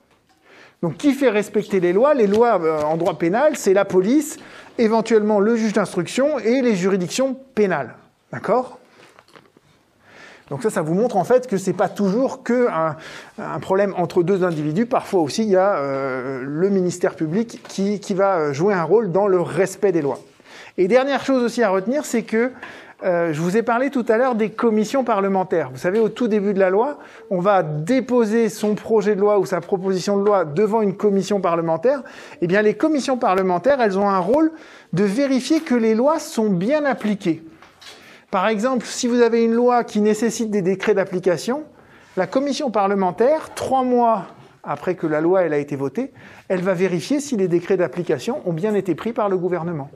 Donc, 0.84 0.98
qui 0.98 1.14
fait 1.14 1.32
respecter 1.32 1.80
les 1.80 1.94
lois? 1.94 2.14
Les 2.14 2.27
lois 2.27 2.61
euh, 2.61 2.84
en 2.84 2.95
droit 2.98 3.18
pénal, 3.18 3.56
c'est 3.56 3.73
la 3.73 3.86
police, 3.86 4.38
éventuellement 4.77 5.40
le 5.40 5.56
juge 5.56 5.73
d'instruction 5.73 6.38
et 6.38 6.61
les 6.61 6.76
juridictions 6.76 7.36
pénales. 7.56 7.95
D'accord? 8.32 8.77
Donc 10.49 10.61
ça, 10.61 10.69
ça 10.69 10.81
vous 10.81 10.93
montre 10.93 11.17
en 11.17 11.23
fait 11.23 11.47
que 11.47 11.57
c'est 11.57 11.73
pas 11.73 11.89
toujours 11.89 12.43
que 12.43 12.67
un, 12.69 12.95
un 13.39 13.59
problème 13.59 13.93
entre 13.97 14.22
deux 14.22 14.43
individus. 14.43 14.85
Parfois 14.85 15.22
aussi, 15.22 15.43
il 15.43 15.49
y 15.49 15.55
a 15.55 15.77
euh, 15.77 16.43
le 16.45 16.69
ministère 16.69 17.15
public 17.15 17.61
qui, 17.67 17.99
qui 17.99 18.13
va 18.13 18.53
jouer 18.53 18.73
un 18.73 18.84
rôle 18.84 19.11
dans 19.11 19.27
le 19.27 19.41
respect 19.41 19.91
des 19.91 20.01
lois. 20.01 20.19
Et 20.77 20.88
dernière 20.88 21.23
chose 21.23 21.41
aussi 21.41 21.63
à 21.63 21.69
retenir, 21.69 22.05
c'est 22.05 22.23
que 22.23 22.51
euh, 23.03 23.34
je 23.34 23.41
vous 23.41 23.57
ai 23.57 23.63
parlé 23.63 23.89
tout 23.89 24.05
à 24.07 24.17
l'heure 24.17 24.35
des 24.35 24.51
commissions 24.51 25.03
parlementaires. 25.03 25.69
Vous 25.72 25.77
savez, 25.77 25.99
au 25.99 26.09
tout 26.09 26.27
début 26.27 26.53
de 26.53 26.59
la 26.59 26.69
loi, 26.69 26.97
on 27.30 27.39
va 27.39 27.61
déposer 27.61 28.49
son 28.49 28.76
projet 28.76 29.15
de 29.15 29.22
loi 29.22 29.38
ou 29.39 29.45
sa 29.45 29.61
proposition 29.61 30.17
de 30.17 30.26
loi 30.26 30.45
devant 30.45 30.81
une 30.81 30.95
commission 30.95 31.41
parlementaire. 31.41 32.03
Eh 32.41 32.47
bien, 32.47 32.61
les 32.61 32.76
commissions 32.76 33.17
parlementaires, 33.17 33.81
elles 33.81 33.97
ont 33.97 34.09
un 34.09 34.19
rôle 34.19 34.51
de 34.93 35.03
vérifier 35.03 35.59
que 35.59 35.76
les 35.76 35.93
lois 35.93 36.19
sont 36.19 36.49
bien 36.49 36.85
appliquées. 36.85 37.43
Par 38.36 38.49
exemple, 38.49 38.86
si 38.86 39.07
vous 39.07 39.22
avez 39.22 39.45
une 39.45 39.53
loi 39.53 39.86
qui 39.86 40.02
nécessite 40.02 40.52
des 40.52 40.62
décrets 40.62 40.94
d'application, 40.94 41.64
la 42.18 42.28
commission 42.28 42.70
parlementaire, 42.70 43.53
trois 43.56 43.82
mois 43.82 44.26
après 44.62 44.95
que 44.95 45.07
la 45.07 45.22
loi 45.22 45.44
elle 45.44 45.53
a 45.53 45.57
été 45.57 45.78
votée, 45.78 46.12
elle 46.49 46.60
va 46.60 46.74
vérifier 46.74 47.22
si 47.22 47.38
les 47.38 47.48
décrets 47.48 47.78
d'application 47.78 48.41
ont 48.45 48.52
bien 48.52 48.76
été 48.76 48.94
pris 48.94 49.14
par 49.14 49.30
le 49.30 49.38
gouvernement. 49.38 49.90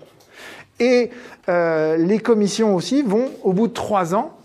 Et 0.80 1.10
euh, 1.50 1.98
les 1.98 2.20
commissions 2.20 2.76
aussi 2.76 3.02
vont, 3.02 3.30
au 3.44 3.52
bout 3.52 3.68
de 3.68 3.74
trois 3.74 4.16
ans, 4.16 4.38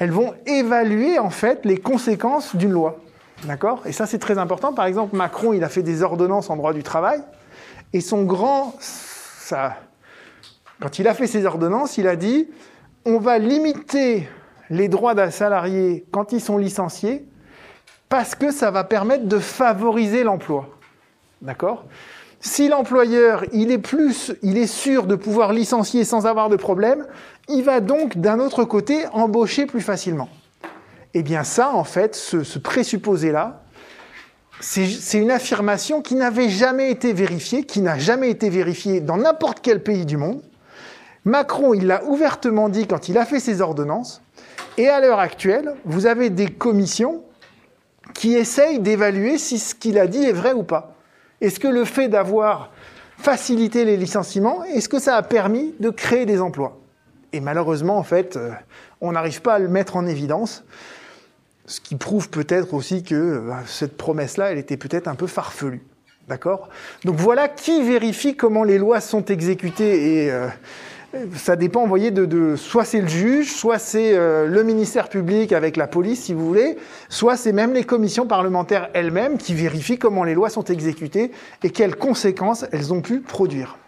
elles 0.00 0.10
vont 0.10 0.34
évaluer 0.46 1.20
en 1.20 1.30
fait 1.30 1.64
les 1.64 1.76
conséquences 1.76 2.56
d'une 2.56 2.72
loi. 2.72 2.98
D'accord? 3.44 3.80
Et 3.86 3.92
ça, 3.92 4.06
c'est 4.06 4.18
très 4.18 4.38
important. 4.38 4.72
Par 4.72 4.86
exemple, 4.86 5.14
Macron, 5.14 5.52
il 5.52 5.62
a 5.62 5.68
fait 5.68 5.84
des 5.84 6.02
ordonnances 6.02 6.50
en 6.50 6.56
droit 6.56 6.72
du 6.72 6.82
travail. 6.82 7.20
Et 7.92 8.00
son 8.00 8.24
grand. 8.24 8.74
Ça, 8.80 9.76
quand 10.80 10.98
il 10.98 11.06
a 11.06 11.14
fait 11.14 11.28
ses 11.28 11.46
ordonnances, 11.46 11.96
il 11.96 12.08
a 12.08 12.16
dit 12.16 12.48
on 13.06 13.18
va 13.18 13.38
limiter 13.38 14.28
les 14.68 14.88
droits 14.88 15.14
d'un 15.14 15.30
salarié 15.30 16.04
quand 16.10 16.32
ils 16.32 16.40
sont 16.40 16.58
licenciés 16.58 17.24
parce 18.08 18.34
que 18.34 18.50
ça 18.50 18.70
va 18.70 18.84
permettre 18.84 19.26
de 19.26 19.38
favoriser 19.38 20.24
l'emploi. 20.24 20.68
D'accord? 21.40 21.84
Si 22.40 22.68
l'employeur, 22.68 23.44
il 23.52 23.70
est 23.70 23.78
plus, 23.78 24.34
il 24.42 24.58
est 24.58 24.66
sûr 24.66 25.06
de 25.06 25.14
pouvoir 25.14 25.52
licencier 25.52 26.04
sans 26.04 26.26
avoir 26.26 26.48
de 26.48 26.56
problème, 26.56 27.06
il 27.48 27.62
va 27.62 27.80
donc 27.80 28.18
d'un 28.18 28.40
autre 28.40 28.64
côté 28.64 29.06
embaucher 29.12 29.66
plus 29.66 29.80
facilement. 29.80 30.28
Eh 31.14 31.22
bien 31.22 31.44
ça, 31.44 31.70
en 31.70 31.84
fait, 31.84 32.14
ce, 32.14 32.42
ce 32.42 32.58
présupposé-là, 32.58 33.62
c'est 34.60 35.18
une 35.18 35.30
affirmation 35.30 36.02
qui 36.02 36.14
n'avait 36.14 36.48
jamais 36.48 36.90
été 36.90 37.12
vérifiée, 37.12 37.64
qui 37.64 37.80
n'a 37.80 37.98
jamais 37.98 38.30
été 38.30 38.48
vérifiée 38.48 39.00
dans 39.00 39.16
n'importe 39.16 39.60
quel 39.62 39.82
pays 39.82 40.06
du 40.06 40.16
monde. 40.16 40.42
Macron, 41.26 41.74
il 41.74 41.88
l'a 41.88 42.04
ouvertement 42.04 42.68
dit 42.68 42.86
quand 42.86 43.08
il 43.08 43.18
a 43.18 43.26
fait 43.26 43.40
ses 43.40 43.60
ordonnances. 43.60 44.22
Et 44.78 44.88
à 44.88 45.00
l'heure 45.00 45.18
actuelle, 45.18 45.74
vous 45.84 46.06
avez 46.06 46.30
des 46.30 46.46
commissions 46.46 47.24
qui 48.14 48.34
essayent 48.34 48.78
d'évaluer 48.78 49.36
si 49.36 49.58
ce 49.58 49.74
qu'il 49.74 49.98
a 49.98 50.06
dit 50.06 50.22
est 50.22 50.32
vrai 50.32 50.52
ou 50.52 50.62
pas. 50.62 50.94
Est-ce 51.40 51.58
que 51.58 51.66
le 51.66 51.84
fait 51.84 52.08
d'avoir 52.08 52.70
facilité 53.18 53.84
les 53.84 53.96
licenciements, 53.96 54.62
est-ce 54.64 54.88
que 54.88 55.00
ça 55.00 55.16
a 55.16 55.22
permis 55.22 55.74
de 55.80 55.90
créer 55.90 56.26
des 56.26 56.40
emplois? 56.40 56.78
Et 57.32 57.40
malheureusement, 57.40 57.98
en 57.98 58.04
fait, 58.04 58.36
euh, 58.36 58.52
on 59.00 59.12
n'arrive 59.12 59.42
pas 59.42 59.54
à 59.54 59.58
le 59.58 59.68
mettre 59.68 59.96
en 59.96 60.06
évidence. 60.06 60.64
Ce 61.66 61.80
qui 61.80 61.96
prouve 61.96 62.30
peut-être 62.30 62.72
aussi 62.72 63.02
que 63.02 63.40
bah, 63.40 63.62
cette 63.66 63.96
promesse-là, 63.96 64.52
elle 64.52 64.58
était 64.58 64.76
peut-être 64.76 65.08
un 65.08 65.16
peu 65.16 65.26
farfelue. 65.26 65.82
D'accord? 66.28 66.68
Donc 67.04 67.16
voilà 67.16 67.48
qui 67.48 67.82
vérifie 67.82 68.36
comment 68.36 68.64
les 68.64 68.78
lois 68.78 69.00
sont 69.00 69.24
exécutées 69.24 70.24
et 70.24 70.30
euh, 70.30 70.48
ça 71.34 71.56
dépend, 71.56 71.82
vous 71.82 71.88
voyez, 71.88 72.10
de, 72.10 72.24
de 72.24 72.56
soit 72.56 72.84
c'est 72.84 73.00
le 73.00 73.08
juge, 73.08 73.52
soit 73.52 73.78
c'est 73.78 74.16
euh, 74.16 74.46
le 74.46 74.62
ministère 74.62 75.08
public 75.08 75.52
avec 75.52 75.76
la 75.76 75.86
police, 75.86 76.24
si 76.24 76.34
vous 76.34 76.46
voulez, 76.46 76.76
soit 77.08 77.36
c'est 77.36 77.52
même 77.52 77.72
les 77.72 77.84
commissions 77.84 78.26
parlementaires 78.26 78.90
elles-mêmes 78.92 79.38
qui 79.38 79.54
vérifient 79.54 79.98
comment 79.98 80.24
les 80.24 80.34
lois 80.34 80.50
sont 80.50 80.64
exécutées 80.64 81.30
et 81.62 81.70
quelles 81.70 81.96
conséquences 81.96 82.66
elles 82.72 82.92
ont 82.92 83.00
pu 83.00 83.20
produire. 83.20 83.78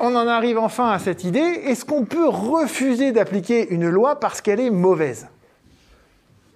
On 0.00 0.14
en 0.14 0.26
arrive 0.28 0.58
enfin 0.58 0.90
à 0.90 0.98
cette 0.98 1.24
idée. 1.24 1.38
Est-ce 1.38 1.84
qu'on 1.86 2.04
peut 2.04 2.28
refuser 2.28 3.12
d'appliquer 3.12 3.68
une 3.70 3.88
loi 3.88 4.20
parce 4.20 4.42
qu'elle 4.42 4.60
est 4.60 4.70
mauvaise? 4.70 5.28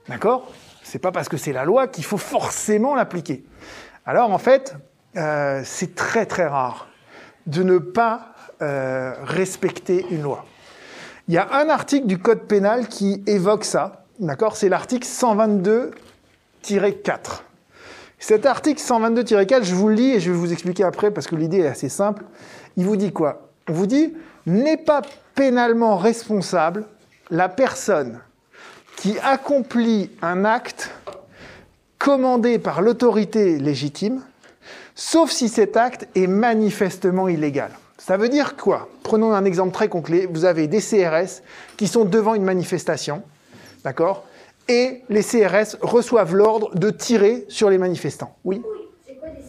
D'accord? 0.09 0.53
C'est 0.83 0.99
pas 0.99 1.13
parce 1.13 1.29
que 1.29 1.37
c'est 1.37 1.53
la 1.53 1.65
loi 1.65 1.87
qu'il 1.87 2.05
faut 2.05 2.19
forcément 2.19 2.95
l'appliquer. 2.95 3.45
Alors 4.05 4.31
en 4.33 4.39
fait, 4.39 4.75
euh, 5.17 5.63
c'est 5.65 5.95
très 5.95 6.27
très 6.27 6.47
rare 6.47 6.89
de 7.47 7.63
ne 7.63 7.79
pas 7.79 8.30
euh, 8.63 9.15
respecter 9.23 10.07
une 10.11 10.23
loi. 10.23 10.45
Il 11.29 11.35
y 11.35 11.39
a 11.39 11.49
un 11.53 11.69
article 11.69 12.07
du 12.07 12.19
Code 12.19 12.43
pénal 12.43 12.89
qui 12.89 13.23
évoque 13.27 13.65
ça, 13.65 14.05
d'accord? 14.19 14.57
C'est 14.57 14.69
l'article 14.69 15.07
122-4. 15.07 15.93
Cet 18.19 18.45
article 18.45 18.83
122-4, 18.83 19.65
je 19.65 19.75
vous 19.75 19.89
le 19.89 19.95
lis 19.95 20.11
et 20.13 20.21
je 20.21 20.31
vais 20.31 20.37
vous 20.37 20.53
expliquer 20.53 20.85
après 20.85 21.11
parce 21.11 21.27
que 21.27 21.37
l'idée 21.37 21.61
est 21.61 21.67
assez 21.67 21.89
simple. 21.89 22.25
Il 22.77 22.85
vous 22.85 22.97
dit 22.97 23.13
quoi? 23.13 23.49
On 23.69 23.73
vous 23.73 23.87
dit 23.87 24.15
n'est 24.47 24.77
pas 24.77 25.03
pénalement 25.35 25.97
responsable 25.97 26.85
la 27.31 27.49
personne 27.49 28.21
qui 28.97 29.19
accomplit 29.21 30.11
un 30.21 30.45
acte 30.45 30.91
commandé 31.99 32.59
par 32.59 32.83
l'autorité 32.83 33.59
légitime, 33.59 34.23
sauf 34.95 35.31
si 35.31 35.49
cet 35.49 35.77
acte 35.77 36.09
est 36.15 36.27
manifestement 36.27 37.29
illégal. 37.29 37.71
Ça 38.03 38.17
veut 38.17 38.31
dire 38.31 38.57
quoi? 38.57 38.89
Prenons 39.03 39.33
un 39.35 39.45
exemple 39.45 39.73
très 39.73 39.89
concret. 39.89 40.27
Vous 40.33 40.47
avez 40.47 40.67
des 40.69 40.81
CRS 40.81 41.43
qui 41.77 41.87
sont 41.87 42.05
devant 42.07 42.35
une 42.35 42.45
manifestation, 42.45 43.23
d'accord? 43.85 44.25
Et 44.69 45.03
les 45.11 45.23
CRS 45.23 45.77
reçoivent 45.83 46.35
l'ordre 46.35 46.75
de 46.75 46.91
tirer 46.91 47.45
sur 47.49 47.69
les 47.69 47.77
manifestants. 47.77 48.35
Oui? 48.45 48.63
C'est 49.07 49.17
quoi 49.17 49.29
des 49.29 49.43
CRS 49.43 49.47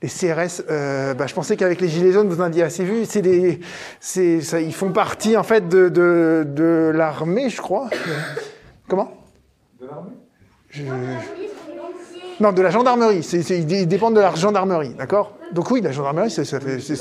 les 0.00 0.08
CRS, 0.08 0.62
euh, 0.70 1.14
bah, 1.14 1.26
je 1.26 1.34
pensais 1.34 1.56
qu'avec 1.56 1.80
les 1.80 1.88
gilets 1.88 2.12
jaunes, 2.12 2.28
vous 2.28 2.40
en 2.40 2.44
aviez 2.44 2.62
assez 2.62 2.84
vu. 2.84 3.04
C'est 3.04 3.22
des, 3.22 3.60
c'est, 4.00 4.40
ça, 4.40 4.60
ils 4.60 4.74
font 4.74 4.92
partie 4.92 5.36
en 5.36 5.42
fait 5.42 5.68
de, 5.68 5.88
de, 5.88 6.44
de 6.46 6.92
l'armée, 6.94 7.48
je 7.50 7.60
crois. 7.60 7.90
Comment? 8.88 9.12
De 9.80 9.86
l'armée? 9.86 10.10
Je- 10.70 10.82
Non, 12.40 12.52
de 12.52 12.62
la 12.62 12.70
gendarmerie. 12.70 13.22
C'est, 13.22 13.42
c'est- 13.42 13.58
ils 13.58 13.86
dépendent 13.88 14.14
de 14.14 14.20
la 14.20 14.34
gendarmerie, 14.34 14.94
d'accord? 14.96 15.32
Donc 15.52 15.70
oui, 15.70 15.80
la 15.80 15.92
gendarmerie, 15.92 16.30
c'est, 16.30 16.44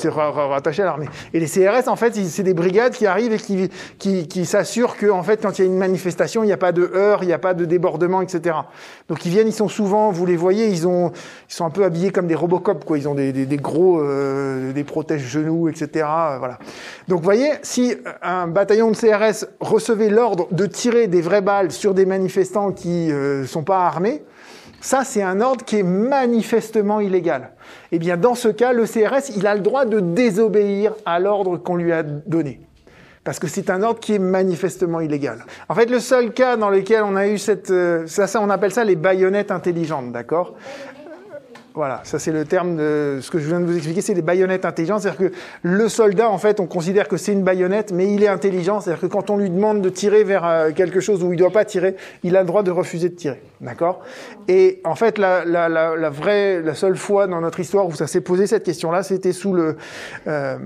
rattaché 0.09 0.81
à 0.81 0.85
l'armée. 0.85 1.09
Et 1.33 1.39
les 1.39 1.47
CRS, 1.47 1.87
en 1.87 1.95
fait, 1.97 2.15
c'est 2.15 2.43
des 2.43 2.53
brigades 2.53 2.93
qui 2.93 3.05
arrivent 3.05 3.33
et 3.33 3.37
qui, 3.37 3.69
qui, 3.99 4.27
qui 4.27 4.45
s'assurent 4.45 4.95
que, 4.95 5.07
en 5.11 5.21
fait, 5.21 5.41
quand 5.41 5.59
il 5.59 5.63
y 5.63 5.67
a 5.67 5.67
une 5.67 5.77
manifestation, 5.77 6.43
il 6.43 6.47
n'y 6.47 6.53
a 6.53 6.57
pas 6.57 6.71
de 6.71 6.89
heurts, 6.95 7.23
il 7.23 7.27
n'y 7.27 7.33
a 7.33 7.39
pas 7.39 7.53
de 7.53 7.65
débordement, 7.65 8.21
etc. 8.21 8.55
Donc 9.09 9.25
ils 9.25 9.31
viennent, 9.31 9.49
ils 9.49 9.53
sont 9.53 9.67
souvent, 9.67 10.11
vous 10.11 10.25
les 10.25 10.37
voyez, 10.37 10.67
ils 10.67 10.87
ont, 10.87 11.09
ils 11.49 11.53
sont 11.53 11.65
un 11.65 11.69
peu 11.69 11.83
habillés 11.83 12.11
comme 12.11 12.27
des 12.27 12.35
Robocop, 12.35 12.85
quoi. 12.85 12.97
Ils 12.97 13.09
ont 13.09 13.15
des, 13.15 13.33
des, 13.33 13.45
des 13.45 13.57
gros, 13.57 13.99
euh, 13.99 14.71
des 14.71 14.85
protèges-genoux, 14.85 15.67
etc. 15.67 16.05
euh, 16.07 16.37
Voilà. 16.39 16.57
Donc 17.09 17.19
vous 17.19 17.25
voyez, 17.25 17.51
si 17.63 17.95
un 18.23 18.47
bataillon 18.47 18.91
de 18.91 18.95
CRS 18.95 19.45
recevait 19.59 20.09
l'ordre 20.09 20.47
de 20.51 20.65
tirer 20.65 21.07
des 21.07 21.21
vraies 21.21 21.41
balles 21.41 21.71
sur 21.71 21.93
des 21.93 22.05
manifestants 22.05 22.71
qui 22.71 23.11
euh, 23.11 23.45
sont 23.45 23.63
pas 23.63 23.85
armés, 23.85 24.23
ça, 24.87 25.03
c'est 25.03 25.21
un 25.21 25.41
ordre 25.41 25.65
qui 25.65 25.79
est 25.79 25.83
manifestement 25.83 27.01
illégal. 27.01 27.49
Eh 27.91 27.99
bien, 27.99 28.15
dans 28.15 28.35
ce 28.35 28.47
cas, 28.47 28.71
le 28.71 28.85
CRS, 28.85 29.35
il 29.35 29.45
a 29.45 29.53
le 29.53 29.59
droit 29.59 29.83
de 29.83 29.99
désobéir 29.99 30.93
à 31.05 31.19
l'ordre 31.19 31.57
qu'on 31.57 31.75
lui 31.75 31.91
a 31.91 32.03
donné. 32.03 32.61
Parce 33.25 33.37
que 33.37 33.47
c'est 33.47 33.69
un 33.69 33.83
ordre 33.83 33.99
qui 33.99 34.13
est 34.13 34.19
manifestement 34.19 35.01
illégal. 35.01 35.43
En 35.67 35.75
fait, 35.75 35.89
le 35.89 35.99
seul 35.99 36.31
cas 36.31 36.55
dans 36.55 36.69
lequel 36.69 37.03
on 37.03 37.17
a 37.17 37.27
eu 37.27 37.37
cette... 37.37 37.69
euh, 37.69 38.07
ça, 38.07 38.27
ça, 38.27 38.39
on 38.39 38.49
appelle 38.49 38.71
ça 38.71 38.85
les 38.85 38.95
baïonnettes 38.95 39.51
intelligentes, 39.51 40.13
d'accord? 40.13 40.55
Voilà, 41.77 42.01
ça 42.05 42.17
c'est 42.17 42.31
le 42.31 42.43
terme 42.43 42.75
de 42.75 43.19
ce 43.21 43.29
que 43.29 43.37
je 43.37 43.47
viens 43.47 43.59
de 43.59 43.65
vous 43.65 43.75
expliquer, 43.75 44.01
c'est 44.01 44.15
les 44.15 44.23
baïonnettes 44.23 44.65
intelligentes. 44.65 45.01
C'est-à-dire 45.01 45.29
que 45.29 45.35
le 45.61 45.89
soldat, 45.89 46.27
en 46.27 46.39
fait, 46.39 46.59
on 46.59 46.65
considère 46.65 47.07
que 47.07 47.17
c'est 47.17 47.33
une 47.33 47.43
baïonnette, 47.43 47.91
mais 47.91 48.11
il 48.11 48.23
est 48.23 48.27
intelligent. 48.27 48.79
C'est-à-dire 48.79 49.01
que 49.01 49.05
quand 49.05 49.29
on 49.29 49.37
lui 49.37 49.51
demande 49.51 49.81
de 49.81 49.89
tirer 49.89 50.23
vers 50.23 50.43
euh, 50.43 50.71
quelque 50.71 51.01
chose 51.01 51.23
où 51.23 51.27
il 51.27 51.35
ne 51.35 51.39
doit 51.39 51.51
pas 51.51 51.65
tirer, 51.65 51.95
il 52.23 52.35
a 52.35 52.39
le 52.39 52.47
droit 52.47 52.63
de 52.63 52.71
refuser 52.71 53.09
de 53.09 53.15
tirer. 53.15 53.43
D'accord? 53.59 54.01
Et 54.47 54.81
en 54.83 54.93
fait, 54.93 55.17
la, 55.17 55.43
la, 55.43 55.67
la, 55.67 55.95
la 55.95 56.09
vraie, 56.11 56.61
la 56.61 56.75
seule 56.75 56.95
fois 56.95 57.25
dans 57.25 57.41
notre 57.41 57.59
histoire 57.59 57.87
où 57.87 57.93
ça 57.95 58.05
s'est 58.05 58.21
posé 58.21 58.45
cette 58.45 58.63
question-là, 58.63 59.01
c'était 59.01 59.31
sous 59.31 59.51
le, 59.51 59.77
euh, 60.27 60.57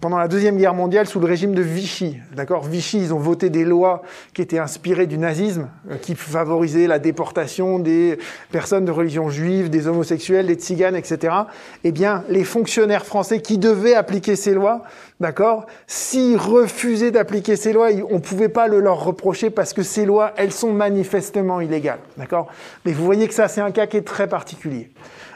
pendant 0.00 0.18
la 0.18 0.28
deuxième 0.28 0.58
guerre 0.58 0.74
mondiale, 0.74 1.06
sous 1.06 1.20
le 1.20 1.26
régime 1.26 1.54
de 1.54 1.62
Vichy. 1.62 2.18
D'accord? 2.36 2.64
Vichy, 2.64 2.98
ils 2.98 3.14
ont 3.14 3.18
voté 3.18 3.48
des 3.48 3.64
lois 3.64 4.02
qui 4.34 4.42
étaient 4.42 4.58
inspirées 4.58 5.06
du 5.06 5.16
nazisme, 5.16 5.68
euh, 5.90 5.96
qui 5.96 6.14
favorisaient 6.14 6.86
la 6.86 6.98
déportation 6.98 7.78
des 7.78 8.18
personnes 8.52 8.84
de 8.84 8.92
religion 8.92 9.30
juive, 9.30 9.70
des 9.70 9.88
homosexuels, 9.88 10.46
des 10.46 10.56
tziganes, 10.56 10.96
etc. 10.96 11.34
Eh 11.82 11.92
bien, 11.92 12.24
les 12.28 12.44
fonctionnaires 12.44 13.06
français 13.06 13.40
qui 13.40 13.56
devaient 13.56 13.94
appliquer 13.94 14.36
ces 14.36 14.52
lois, 14.52 14.82
d'accord, 15.20 15.66
s'ils 15.86 16.36
refusaient 16.36 17.10
d'appliquer 17.10 17.56
ces 17.56 17.72
lois, 17.72 17.88
on 18.10 18.14
ne 18.14 18.20
pouvait 18.20 18.48
pas 18.48 18.68
le 18.68 18.80
leur 18.80 19.04
reprocher 19.04 19.50
parce 19.50 19.72
que 19.72 19.82
ces 19.82 20.04
lois, 20.06 20.32
elles 20.36 20.52
sont 20.52 20.72
manifestement 20.72 21.60
illégales, 21.60 22.00
d'accord? 22.16 22.48
Mais 22.84 22.92
vous 22.92 23.04
voyez 23.04 23.28
que 23.28 23.34
ça, 23.34 23.48
c'est 23.48 23.60
un 23.60 23.70
cas 23.70 23.86
qui 23.86 23.96
est 23.96 24.06
très 24.06 24.28
particulier. 24.28 24.90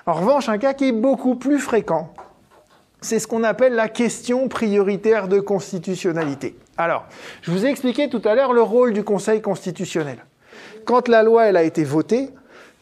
En 0.06 0.14
revanche, 0.14 0.48
un 0.48 0.58
cas 0.58 0.74
qui 0.74 0.88
est 0.88 0.92
beaucoup 0.92 1.36
plus 1.36 1.58
fréquent, 1.58 2.12
c'est 3.00 3.18
ce 3.18 3.26
qu'on 3.26 3.44
appelle 3.44 3.74
la 3.74 3.88
question 3.88 4.48
prioritaire 4.48 5.28
de 5.28 5.38
constitutionnalité. 5.38 6.56
Alors, 6.76 7.04
je 7.42 7.50
vous 7.50 7.64
ai 7.64 7.68
expliqué 7.68 8.08
tout 8.08 8.22
à 8.24 8.34
l'heure 8.34 8.52
le 8.52 8.62
rôle 8.62 8.92
du 8.92 9.04
Conseil 9.04 9.40
constitutionnel. 9.40 10.18
Quand 10.84 11.08
la 11.08 11.22
loi 11.22 11.44
elle 11.46 11.56
a 11.56 11.62
été 11.62 11.84
votée, 11.84 12.30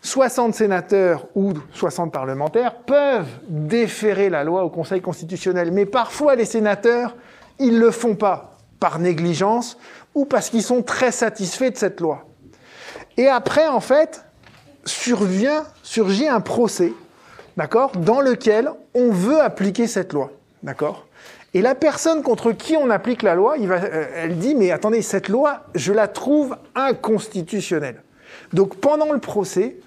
60 0.02 0.54
sénateurs 0.54 1.26
ou 1.34 1.52
60 1.72 2.12
parlementaires 2.12 2.76
peuvent 2.76 3.28
déférer 3.48 4.30
la 4.30 4.44
loi 4.44 4.64
au 4.64 4.70
Conseil 4.70 5.00
constitutionnel, 5.00 5.72
mais 5.72 5.86
parfois 5.86 6.36
les 6.36 6.44
sénateurs, 6.44 7.16
ils 7.58 7.78
le 7.78 7.90
font 7.90 8.14
pas 8.14 8.56
par 8.78 8.98
négligence 8.98 9.78
ou 10.14 10.24
parce 10.24 10.50
qu'ils 10.50 10.62
sont 10.62 10.82
très 10.82 11.10
satisfaits 11.10 11.70
de 11.70 11.76
cette 11.76 12.00
loi. 12.00 12.24
Et 13.16 13.28
après, 13.28 13.66
en 13.66 13.80
fait, 13.80 14.24
survient, 14.84 15.64
surgit 15.82 16.28
un 16.28 16.40
procès, 16.40 16.92
d'accord, 17.56 17.92
dans 17.92 18.20
lequel 18.20 18.70
on 18.94 19.10
veut 19.10 19.40
appliquer 19.40 19.86
cette 19.86 20.12
loi, 20.12 20.30
d'accord. 20.62 21.06
Et 21.54 21.62
la 21.62 21.74
personne 21.74 22.22
contre 22.22 22.52
qui 22.52 22.76
on 22.76 22.90
applique 22.90 23.22
la 23.22 23.34
loi, 23.34 23.56
il 23.58 23.68
va, 23.68 23.76
euh, 23.76 24.06
elle 24.14 24.38
dit 24.38 24.54
mais 24.54 24.70
attendez, 24.70 25.00
cette 25.00 25.28
loi, 25.28 25.62
je 25.74 25.92
la 25.92 26.06
trouve 26.06 26.56
inconstitutionnelle. 26.74 28.02
Donc 28.52 28.76
pendant 28.76 29.12
le 29.12 29.18
procès, 29.18 29.78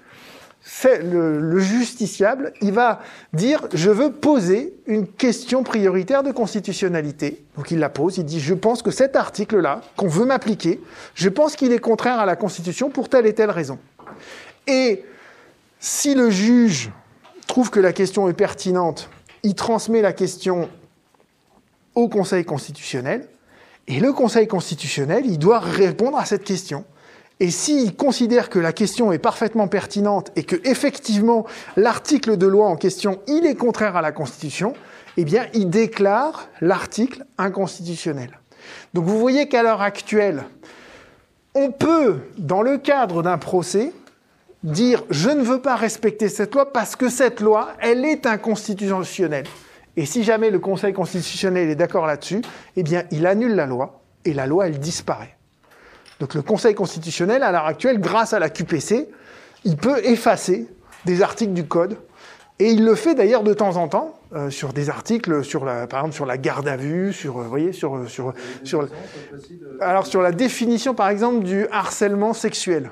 c'est 0.62 1.02
le, 1.02 1.40
le 1.40 1.58
justiciable, 1.58 2.52
il 2.60 2.72
va 2.72 3.00
dire 3.32 3.66
je 3.72 3.90
veux 3.90 4.12
poser 4.12 4.74
une 4.86 5.06
question 5.06 5.62
prioritaire 5.62 6.22
de 6.22 6.32
constitutionnalité. 6.32 7.44
Donc 7.56 7.70
il 7.70 7.78
la 7.78 7.88
pose, 7.88 8.18
il 8.18 8.24
dit 8.24 8.40
je 8.40 8.54
pense 8.54 8.82
que 8.82 8.90
cet 8.90 9.16
article-là, 9.16 9.80
qu'on 9.96 10.08
veut 10.08 10.26
m'appliquer, 10.26 10.80
je 11.14 11.28
pense 11.28 11.56
qu'il 11.56 11.72
est 11.72 11.78
contraire 11.78 12.20
à 12.20 12.26
la 12.26 12.36
Constitution 12.36 12.90
pour 12.90 13.08
telle 13.08 13.26
et 13.26 13.34
telle 13.34 13.50
raison. 13.50 13.78
Et 14.66 15.04
si 15.78 16.14
le 16.14 16.30
juge 16.30 16.90
trouve 17.46 17.70
que 17.70 17.80
la 17.80 17.92
question 17.92 18.28
est 18.28 18.34
pertinente, 18.34 19.08
il 19.42 19.54
transmet 19.54 20.02
la 20.02 20.12
question 20.12 20.68
au 21.94 22.08
Conseil 22.08 22.44
constitutionnel, 22.44 23.26
et 23.88 23.98
le 23.98 24.12
Conseil 24.12 24.46
constitutionnel, 24.46 25.24
il 25.26 25.38
doit 25.38 25.58
répondre 25.58 26.18
à 26.18 26.24
cette 26.24 26.44
question. 26.44 26.84
Et 27.40 27.50
s'il 27.50 27.96
considère 27.96 28.50
que 28.50 28.58
la 28.58 28.74
question 28.74 29.12
est 29.12 29.18
parfaitement 29.18 29.66
pertinente 29.66 30.30
et 30.36 30.44
que 30.44 30.56
effectivement 30.64 31.46
l'article 31.76 32.36
de 32.36 32.46
loi 32.46 32.66
en 32.66 32.76
question, 32.76 33.20
il 33.26 33.46
est 33.46 33.54
contraire 33.54 33.96
à 33.96 34.02
la 34.02 34.12
Constitution, 34.12 34.74
eh 35.16 35.24
bien, 35.24 35.46
il 35.54 35.70
déclare 35.70 36.48
l'article 36.60 37.24
inconstitutionnel. 37.38 38.38
Donc 38.92 39.06
vous 39.06 39.18
voyez 39.18 39.48
qu'à 39.48 39.62
l'heure 39.62 39.80
actuelle, 39.80 40.44
on 41.54 41.70
peut, 41.70 42.18
dans 42.36 42.62
le 42.62 42.76
cadre 42.76 43.22
d'un 43.22 43.38
procès, 43.38 43.92
dire 44.62 45.02
je 45.08 45.30
ne 45.30 45.42
veux 45.42 45.62
pas 45.62 45.76
respecter 45.76 46.28
cette 46.28 46.54
loi 46.54 46.70
parce 46.72 46.94
que 46.94 47.08
cette 47.08 47.40
loi, 47.40 47.72
elle 47.80 48.04
est 48.04 48.26
inconstitutionnelle. 48.26 49.46
Et 49.96 50.04
si 50.06 50.24
jamais 50.24 50.50
le 50.50 50.58
Conseil 50.58 50.92
constitutionnel 50.92 51.70
est 51.70 51.74
d'accord 51.74 52.06
là-dessus, 52.06 52.42
eh 52.76 52.82
bien, 52.82 53.04
il 53.10 53.26
annule 53.26 53.54
la 53.54 53.66
loi 53.66 54.02
et 54.26 54.34
la 54.34 54.46
loi, 54.46 54.66
elle 54.66 54.78
disparaît. 54.78 55.36
Donc 56.20 56.34
le 56.34 56.42
Conseil 56.42 56.74
constitutionnel, 56.74 57.42
à 57.42 57.50
l'heure 57.50 57.66
actuelle, 57.66 57.98
grâce 57.98 58.32
à 58.32 58.38
la 58.38 58.50
QPC, 58.50 59.08
il 59.64 59.76
peut 59.76 59.98
effacer 60.04 60.68
des 61.06 61.22
articles 61.22 61.52
du 61.52 61.64
code. 61.64 61.96
Et 62.58 62.70
il 62.70 62.84
le 62.84 62.94
fait 62.94 63.14
d'ailleurs 63.14 63.42
de 63.42 63.54
temps 63.54 63.76
en 63.76 63.88
temps 63.88 64.20
euh, 64.34 64.50
sur 64.50 64.74
des 64.74 64.90
articles, 64.90 65.42
sur 65.42 65.64
la, 65.64 65.86
par 65.86 66.00
exemple 66.00 66.14
sur 66.14 66.26
la 66.26 66.36
garde 66.36 66.68
à 66.68 66.76
vue, 66.76 67.14
sur, 67.14 67.38
euh, 67.38 67.44
voyez, 67.44 67.72
sur, 67.72 68.08
sur, 68.08 68.34
sur, 68.64 68.86
alors 69.80 70.06
sur 70.06 70.20
la 70.20 70.30
définition, 70.30 70.94
par 70.94 71.08
exemple, 71.08 71.42
du 71.42 71.66
harcèlement 71.68 72.34
sexuel. 72.34 72.90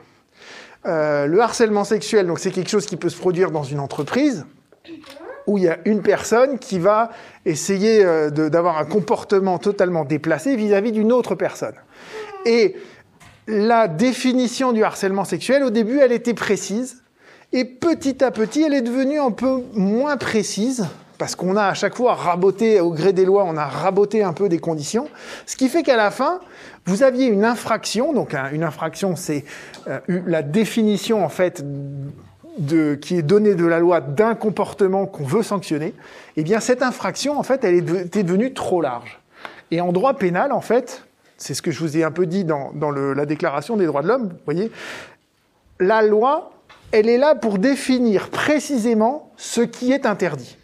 Euh, 0.86 1.26
le 1.26 1.40
harcèlement 1.40 1.84
sexuel, 1.84 2.26
donc 2.26 2.38
c'est 2.38 2.50
quelque 2.50 2.70
chose 2.70 2.86
qui 2.86 2.96
peut 2.96 3.10
se 3.10 3.18
produire 3.18 3.50
dans 3.50 3.64
une 3.64 3.80
entreprise 3.80 4.46
où 5.46 5.58
il 5.58 5.64
y 5.64 5.68
a 5.68 5.78
une 5.86 6.02
personne 6.02 6.58
qui 6.58 6.78
va 6.78 7.10
essayer 7.44 8.04
euh, 8.04 8.30
d'avoir 8.30 8.78
un 8.78 8.84
comportement 8.84 9.58
totalement 9.58 10.04
déplacé 10.04 10.54
vis-à-vis 10.56 10.92
d'une 10.92 11.10
autre 11.10 11.34
personne. 11.34 11.74
Et 12.44 12.76
la 13.48 13.88
définition 13.88 14.72
du 14.72 14.84
harcèlement 14.84 15.24
sexuel, 15.24 15.64
au 15.64 15.70
début, 15.70 15.98
elle 15.98 16.12
était 16.12 16.34
précise, 16.34 17.02
et 17.52 17.64
petit 17.64 18.22
à 18.22 18.30
petit, 18.30 18.62
elle 18.62 18.74
est 18.74 18.82
devenue 18.82 19.18
un 19.18 19.30
peu 19.30 19.62
moins 19.72 20.16
précise, 20.18 20.86
parce 21.16 21.34
qu'on 21.34 21.56
a 21.56 21.64
à 21.64 21.74
chaque 21.74 21.96
fois 21.96 22.14
raboté, 22.14 22.78
au 22.80 22.90
gré 22.92 23.12
des 23.12 23.24
lois, 23.24 23.44
on 23.46 23.56
a 23.56 23.64
raboté 23.64 24.22
un 24.22 24.34
peu 24.34 24.48
des 24.48 24.58
conditions, 24.58 25.08
ce 25.46 25.56
qui 25.56 25.68
fait 25.68 25.82
qu'à 25.82 25.96
la 25.96 26.10
fin, 26.10 26.40
vous 26.84 27.02
aviez 27.02 27.26
une 27.26 27.44
infraction, 27.44 28.12
donc 28.12 28.34
un- 28.34 28.50
une 28.52 28.62
infraction, 28.62 29.16
c'est 29.16 29.44
euh, 29.88 29.98
la 30.26 30.42
définition 30.42 31.24
en 31.24 31.28
fait 31.28 31.64
de, 32.58 32.94
qui 32.96 33.16
est 33.16 33.22
donnée 33.22 33.54
de 33.54 33.64
la 33.66 33.78
loi 33.78 34.00
d'un 34.00 34.34
comportement 34.34 35.06
qu'on 35.06 35.24
veut 35.24 35.42
sanctionner. 35.42 35.94
Eh 36.36 36.42
bien, 36.42 36.60
cette 36.60 36.82
infraction, 36.82 37.38
en 37.38 37.42
fait, 37.42 37.64
elle 37.64 37.74
était 37.76 38.22
devenue 38.24 38.52
trop 38.52 38.80
large. 38.82 39.20
Et 39.70 39.80
en 39.80 39.92
droit 39.92 40.14
pénal, 40.14 40.50
en 40.52 40.60
fait, 40.60 41.04
c'est 41.38 41.54
ce 41.54 41.62
que 41.62 41.70
je 41.70 41.80
vous 41.80 41.96
ai 41.96 42.04
un 42.04 42.10
peu 42.10 42.26
dit 42.26 42.44
dans, 42.44 42.72
dans 42.74 42.90
le- 42.90 43.14
la 43.14 43.24
Déclaration 43.24 43.76
des 43.76 43.86
droits 43.86 44.02
de 44.02 44.08
l'homme, 44.08 44.28
vous 44.28 44.44
voyez, 44.44 44.70
la 45.80 46.02
loi, 46.02 46.50
elle 46.92 47.08
est 47.08 47.18
là 47.18 47.34
pour 47.34 47.58
définir 47.58 48.28
précisément 48.28 49.32
ce 49.36 49.60
qui 49.60 49.92
est 49.92 50.04
interdit. 50.04 50.56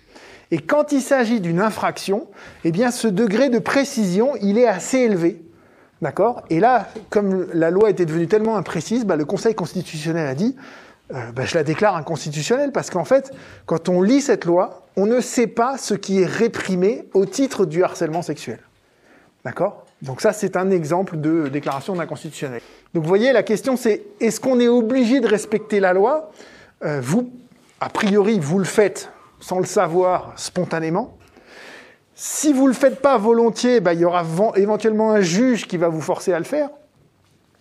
Et 0.51 0.59
quand 0.59 0.93
il 0.93 1.01
s'agit 1.01 1.41
d'une 1.41 1.61
infraction, 1.61 2.27
eh 2.65 2.73
bien, 2.73 2.91
ce 2.91 3.09
degré 3.09 3.49
de 3.49 3.59
précision, 3.59 4.35
il 4.43 4.59
est 4.59 4.69
assez 4.69 4.99
élevé. 4.99 5.41
D'accord? 6.03 6.43
Et 6.51 6.61
là, 6.61 6.89
comme 7.09 7.47
la 7.55 7.71
loi 7.71 7.89
était 7.89 8.05
devenue 8.05 8.27
tellement 8.27 8.57
imprécise, 8.57 9.07
bah, 9.07 9.17
le 9.17 9.25
Conseil 9.25 9.55
constitutionnel 9.55 10.27
a 10.27 10.35
dit 10.35 10.55
euh, 11.13 11.33
bah, 11.33 11.45
je 11.45 11.55
la 11.55 11.65
déclare 11.65 11.97
inconstitutionnelle 11.97 12.73
parce 12.73 12.91
qu'en 12.91 13.05
fait, 13.05 13.33
quand 13.65 13.89
on 13.89 14.03
lit 14.03 14.21
cette 14.21 14.45
loi, 14.45 14.83
on 14.97 15.07
ne 15.07 15.21
sait 15.21 15.47
pas 15.47 15.79
ce 15.79 15.95
qui 15.95 16.21
est 16.21 16.27
réprimé 16.27 17.09
au 17.15 17.25
titre 17.27 17.65
du 17.65 17.83
harcèlement 17.83 18.23
sexuel. 18.23 18.59
D'accord? 19.45 19.84
Donc 20.05 20.21
ça, 20.21 20.33
c'est 20.33 20.57
un 20.57 20.71
exemple 20.71 21.17
de 21.17 21.49
déclaration 21.49 21.95
d'inconstitutionnel. 21.97 22.61
Donc 22.93 23.03
vous 23.03 23.09
voyez, 23.09 23.33
la 23.33 23.43
question 23.43 23.77
c'est 23.77 24.03
est-ce 24.21 24.39
qu'on 24.39 24.61
est 24.61 24.69
obligé 24.69 25.21
de 25.21 25.27
respecter 25.27 25.81
la 25.81 25.93
loi? 25.93 26.31
Euh, 26.85 27.01
Vous, 27.03 27.31
a 27.81 27.89
priori, 27.89 28.39
vous 28.39 28.59
le 28.59 28.65
faites 28.65 29.11
sans 29.41 29.59
le 29.59 29.65
savoir 29.67 30.33
spontanément. 30.37 31.17
Si 32.15 32.53
vous 32.53 32.67
le 32.69 32.73
faites 32.75 33.01
pas 33.01 33.19
volontiers, 33.19 33.81
bah, 33.81 33.93
il 33.95 34.01
y 34.01 34.05
aura 34.05 34.23
ven- 34.23 34.53
éventuellement 34.55 35.11
un 35.11 35.21
juge 35.21 35.67
qui 35.67 35.77
va 35.79 35.89
vous 35.89 36.01
forcer 36.01 36.33
à 36.33 36.39
le 36.39 36.45
faire, 36.45 36.69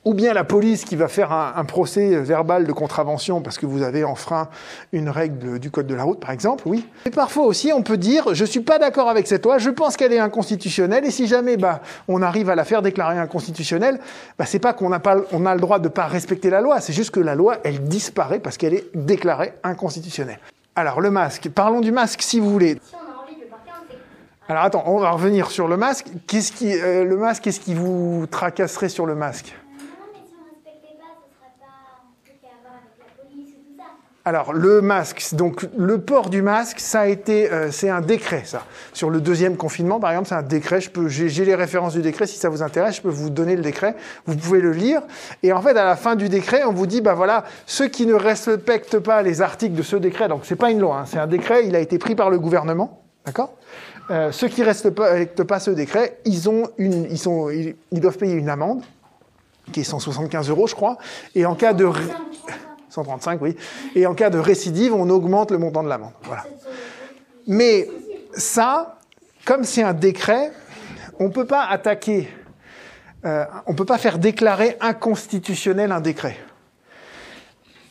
ou 0.05 0.13
bien 0.13 0.34
la 0.34 0.43
police 0.43 0.84
qui 0.85 0.95
va 0.95 1.07
faire 1.07 1.31
un, 1.31 1.63
procès 1.65 2.15
verbal 2.17 2.65
de 2.65 2.71
contravention 2.73 3.41
parce 3.41 3.57
que 3.57 3.65
vous 3.65 3.84
avez 3.84 4.03
enfreint 4.03 4.49
une 4.91 5.09
règle 5.09 5.59
du 5.59 5.71
code 5.71 5.88
de 5.88 5.95
la 5.95 6.03
route, 6.03 6.19
par 6.19 6.31
exemple, 6.31 6.63
oui. 6.65 6.85
Et 7.05 7.09
parfois 7.09 7.45
aussi, 7.45 7.71
on 7.73 7.81
peut 7.81 7.97
dire, 7.97 8.34
je 8.34 8.43
suis 8.43 8.59
pas 8.59 8.80
d'accord 8.80 9.09
avec 9.09 9.27
cette 9.27 9.45
loi, 9.45 9.57
je 9.57 9.69
pense 9.69 9.95
qu'elle 9.95 10.13
est 10.13 10.19
inconstitutionnelle, 10.19 11.05
et 11.05 11.11
si 11.11 11.27
jamais 11.27 11.57
bah, 11.57 11.81
on 12.07 12.21
arrive 12.21 12.49
à 12.49 12.55
la 12.55 12.65
faire 12.65 12.81
déclarer 12.81 13.17
inconstitutionnelle, 13.17 13.99
bah, 14.38 14.45
c'est 14.45 14.59
pas 14.59 14.73
qu'on 14.73 14.89
n'a 14.89 14.99
pas, 14.99 15.17
on 15.31 15.45
a 15.45 15.55
le 15.55 15.61
droit 15.61 15.80
de 15.80 15.88
pas 15.88 16.05
respecter 16.05 16.49
la 16.49 16.61
loi, 16.61 16.81
c'est 16.81 16.93
juste 16.93 17.11
que 17.11 17.19
la 17.19 17.35
loi, 17.35 17.57
elle 17.63 17.84
disparaît 17.84 18.39
parce 18.39 18.57
qu'elle 18.57 18.73
est 18.73 18.89
déclarée 18.93 19.53
inconstitutionnelle. 19.63 20.39
Alors 20.75 21.01
le 21.01 21.11
masque, 21.11 21.49
parlons 21.49 21.81
du 21.81 21.91
masque 21.91 22.21
si 22.21 22.39
vous 22.39 22.49
voulez. 22.49 22.80
A. 22.93 23.13
Alors 24.49 24.63
attends, 24.63 24.84
on 24.88 24.97
va 24.97 25.11
revenir 25.11 25.51
sur 25.51 25.69
le 25.69 25.77
masque. 25.77 26.07
Qu'est-ce 26.27 26.51
qui, 26.51 26.73
euh, 26.73 27.05
le 27.05 27.15
masque, 27.15 27.43
qu'est-ce 27.43 27.61
qui 27.61 27.73
vous 27.73 28.27
tracasserait 28.30 28.89
sur 28.89 29.05
le 29.05 29.15
masque 29.15 29.55
Non, 29.80 30.05
mais 30.11 30.19
si 30.27 30.34
on 30.38 30.43
respectait 30.43 30.97
pas, 30.99 31.15
ce 31.15 31.31
serait 31.31 31.53
pas 31.61 31.65
un 31.95 32.11
truc 32.25 32.43
à 32.43 32.59
voir 32.61 32.81
avec 32.81 32.91
la 32.99 33.23
police 33.23 33.49
ou 33.55 33.71
tout 33.71 33.77
ça. 33.77 33.85
Alors 34.26 34.54
le 34.54 34.82
masque, 34.82 35.36
donc 35.36 35.68
le 35.78 36.00
port 36.00 36.30
du 36.30 36.41
masque, 36.41 36.80
ça 36.80 37.02
a 37.02 37.08
été, 37.08 37.52
euh, 37.52 37.72
c'est 37.72 37.90
un 37.90 38.00
décret, 38.00 38.44
ça. 38.45 38.64
Sur 38.94 39.10
le 39.10 39.20
deuxième 39.20 39.58
confinement, 39.58 40.00
par 40.00 40.12
exemple, 40.12 40.30
c'est 40.30 40.36
un 40.36 40.41
décret. 40.41 40.80
Je 40.80 40.90
peux, 40.90 41.10
j'ai, 41.10 41.28
les 41.44 41.56
références 41.56 41.91
du 41.91 42.02
décret. 42.02 42.26
Si 42.26 42.38
ça 42.38 42.48
vous 42.48 42.64
intéresse, 42.64 42.95
je 42.95 43.02
peux 43.02 43.10
vous 43.10 43.30
donner 43.30 43.58
le 43.58 43.62
décret. 43.62 43.95
Vous 44.26 44.38
pouvez 44.38 44.62
le 44.62 44.72
lire. 44.72 45.02
Et 45.44 45.52
en 45.52 45.62
fait, 45.62 45.72
à 45.72 45.84
la 45.84 45.98
fin 45.98 46.16
du 46.16 46.30
décret, 46.30 46.64
on 46.64 46.72
vous 46.72 46.88
dit, 46.88 47.02
bah 47.02 47.16
voilà, 47.16 47.44
ceux 47.66 47.90
qui 47.90 48.06
ne 48.06 48.14
respectent 48.14 49.00
pas 49.00 49.22
les 49.24 49.41
articles 49.41 49.76
de 49.76 49.84
ce 49.84 49.98
décret, 49.98 50.30
donc 50.30 50.41
c'est 50.44 50.56
pas 50.56 50.72
une 50.72 50.80
loi, 50.80 51.00
hein, 51.00 51.06
c'est 51.06 51.20
un 51.20 51.28
décret. 51.28 51.68
Il 51.68 51.76
a 51.76 51.80
été 51.80 51.98
pris 51.98 52.16
par 52.16 52.30
le 52.30 52.40
gouvernement, 52.40 53.02
d'accord? 53.26 53.54
Euh, 54.10 54.32
Ceux 54.32 54.48
qui 54.48 54.62
ne 54.62 54.68
respectent 54.68 55.44
pas 55.44 55.60
ce 55.60 55.72
décret, 55.72 56.20
ils 56.24 56.50
ont 56.50 56.70
une, 56.78 57.08
ils 57.10 57.20
sont, 57.20 57.50
ils, 57.50 57.76
ils 57.91 58.00
doivent 58.00 58.18
payer 58.18 58.36
une 58.36 58.50
amende 58.50 58.84
qui 59.74 59.82
est 59.82 59.86
175 59.86 60.50
euros, 60.50 60.68
je 60.68 60.76
crois. 60.76 60.98
Et 61.36 61.45
en 61.45 61.56
cas 61.56 61.74
de 61.74 61.90
135, 62.94 63.41
oui. 63.41 63.56
Et 63.95 64.06
en 64.06 64.14
cas 64.14 64.30
de 64.30 64.38
récidive, 64.38 64.94
on 64.94 65.10
augmente 65.10 65.52
le 65.52 65.57
montant 65.57 65.84
de 65.84 65.90
l'amende. 65.90 66.14
Voilà. 66.24 66.45
Mais 67.48 67.90
ça, 68.34 68.99
comme 69.45 69.64
c'est 69.64 69.82
un 69.82 69.94
décret, 69.94 70.52
on 71.20 71.30
peut 71.30 71.45
pas 71.45 71.65
attaquer, 71.65 72.30
euh, 73.26 73.45
on 73.65 73.74
peut 73.74 73.86
pas 73.86 73.98
faire 73.98 74.20
déclarer 74.20 74.78
inconstitutionnel 74.80 75.91
un 75.91 76.02
décret. 76.02 76.38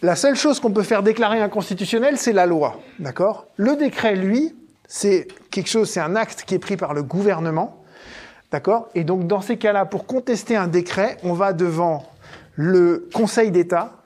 La 0.03 0.17
seule 0.17 0.37
chose 0.37 0.61
qu'on 0.61 0.73
peut 0.73 0.83
faire 0.83 1.03
déclarer 1.03 1.41
inconstitutionnel, 1.41 2.17
c'est 2.17 2.33
la 2.33 2.47
loi, 2.47 2.81
d'accord? 2.99 3.47
Le 3.57 3.77
décret, 3.77 4.17
lui, 4.17 4.55
c'est 4.87 5.29
quelque 5.51 5.69
chose, 5.69 5.91
c'est 5.91 6.01
un 6.01 6.17
acte 6.17 6.45
qui 6.45 6.55
est 6.55 6.59
pris 6.59 6.77
par 6.77 6.95
le 6.95 7.03
gouvernement, 7.03 7.83
d'accord? 8.51 8.89
Et 8.95 9.05
donc 9.05 9.27
dans 9.27 9.41
ces 9.41 9.59
cas-là, 9.59 9.85
pour 9.85 10.07
contester 10.07 10.57
un 10.57 10.69
décret, 10.69 11.19
on 11.23 11.35
va 11.35 11.53
devant 11.53 12.05
le 12.55 13.09
Conseil 13.15 13.51
d'État, 13.51 14.02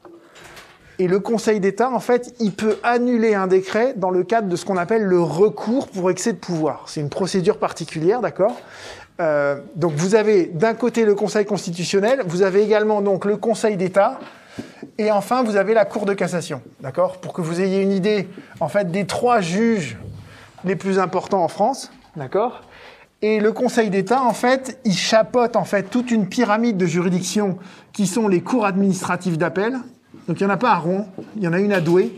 et 0.98 1.09
le 1.09 1.20
Conseil 1.20 1.60
d'État, 1.60 1.90
en 1.90 2.01
fait, 2.01 2.35
il 2.40 2.52
peut 2.52 2.78
annuler 2.82 3.35
un 3.35 3.47
décret 3.47 3.94
dans 3.97 4.10
le 4.10 4.24
cadre 4.24 4.48
de 4.48 4.56
ce 4.56 4.64
qu'on 4.64 4.77
appelle 4.77 5.02
le 5.02 5.20
recours 5.20 5.89
pour 5.89 6.10
excès 6.10 6.32
de 6.32 6.39
pouvoir. 6.39 6.85
C'est 6.86 7.01
une 7.01 7.10
procédure 7.10 7.59
particulière, 7.59 8.20
d'accord? 8.20 8.56
Euh, 9.20 9.56
Donc 9.74 9.93
vous 9.94 10.14
avez 10.14 10.47
d'un 10.47 10.74
côté 10.74 11.05
le 11.05 11.14
Conseil 11.14 11.44
constitutionnel, 11.44 12.23
vous 12.27 12.43
avez 12.43 12.62
également 12.62 13.02
donc 13.02 13.24
le 13.24 13.36
Conseil 13.36 13.77
d'État, 13.77 14.18
et 14.98 15.10
enfin 15.10 15.43
vous 15.43 15.56
avez 15.56 15.74
la 15.74 15.85
Cour 15.85 16.06
de 16.06 16.14
cassation, 16.14 16.62
d'accord? 16.81 17.18
Pour 17.18 17.32
que 17.32 17.43
vous 17.43 17.60
ayez 17.60 17.82
une 17.82 17.93
idée, 17.93 18.28
en 18.60 18.68
fait, 18.68 18.90
des 18.90 19.06
trois 19.06 19.40
juges 19.40 19.98
les 20.64 20.77
plus 20.77 20.98
importants 20.98 21.44
en 21.44 21.48
France, 21.48 21.90
d'accord? 22.16 22.62
Et 23.23 23.40
le 23.40 23.52
Conseil 23.52 23.89
d'État, 23.89 24.23
en 24.23 24.35
fait, 24.35 24.78
il 24.85 24.94
chapeaute 24.94 25.56
en 25.56 25.64
fait 25.64 25.85
toute 25.85 26.10
une 26.10 26.28
pyramide 26.28 26.77
de 26.77 26.86
juridictions 26.86 27.59
qui 27.93 28.06
sont 28.06 28.28
les 28.28 28.43
cours 28.43 28.66
administratives 28.66 29.39
d'appel. 29.39 29.78
Donc 30.28 30.40
il 30.40 30.47
n'y 30.47 30.51
en 30.51 30.55
a 30.55 30.59
pas 30.59 30.73
à 30.73 30.77
Rouen, 30.77 31.09
il 31.36 31.44
y 31.44 31.48
en 31.48 31.53
a 31.53 31.61
une 31.61 31.73
à 31.73 31.81
Douai. 31.81 32.12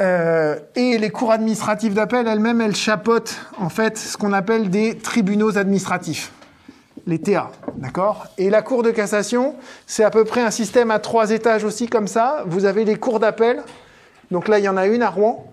Euh, 0.00 0.58
et 0.74 0.98
les 0.98 1.10
cours 1.10 1.30
administratives 1.30 1.94
d'appel 1.94 2.26
elles-mêmes, 2.26 2.60
elles 2.60 2.74
chapeautent 2.74 3.36
en 3.58 3.68
fait 3.68 3.98
ce 3.98 4.16
qu'on 4.16 4.32
appelle 4.32 4.70
des 4.70 4.96
tribunaux 4.96 5.58
administratifs, 5.58 6.32
les 7.06 7.20
TA, 7.20 7.52
d'accord? 7.76 8.26
Et 8.38 8.50
la 8.50 8.62
Cour 8.62 8.82
de 8.82 8.90
cassation, 8.90 9.54
c'est 9.86 10.02
à 10.02 10.10
peu 10.10 10.24
près 10.24 10.40
un 10.40 10.50
système 10.50 10.90
à 10.90 10.98
trois 10.98 11.30
étages 11.30 11.62
aussi 11.62 11.88
comme 11.88 12.08
ça. 12.08 12.42
Vous 12.46 12.64
avez 12.64 12.84
les 12.84 12.96
cours 12.96 13.20
d'appel, 13.20 13.62
Donc 14.30 14.48
là, 14.48 14.58
il 14.58 14.64
y 14.64 14.68
en 14.68 14.78
a 14.78 14.86
une 14.86 15.02
à 15.02 15.10
Rouen. 15.10 15.52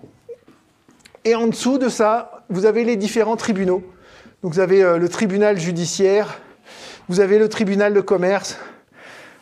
Et 1.24 1.34
en 1.34 1.46
dessous 1.46 1.76
de 1.76 1.90
ça, 1.90 2.44
vous 2.48 2.64
avez 2.64 2.82
les 2.84 2.96
différents 2.96 3.36
tribunaux. 3.36 3.84
Donc 4.42 4.54
vous 4.54 4.60
avez 4.60 4.82
euh, 4.82 4.96
le 4.96 5.08
tribunal 5.08 5.60
judiciaire, 5.60 6.40
vous 7.08 7.20
avez 7.20 7.38
le 7.38 7.48
tribunal 7.50 7.92
de 7.92 8.00
commerce, 8.00 8.56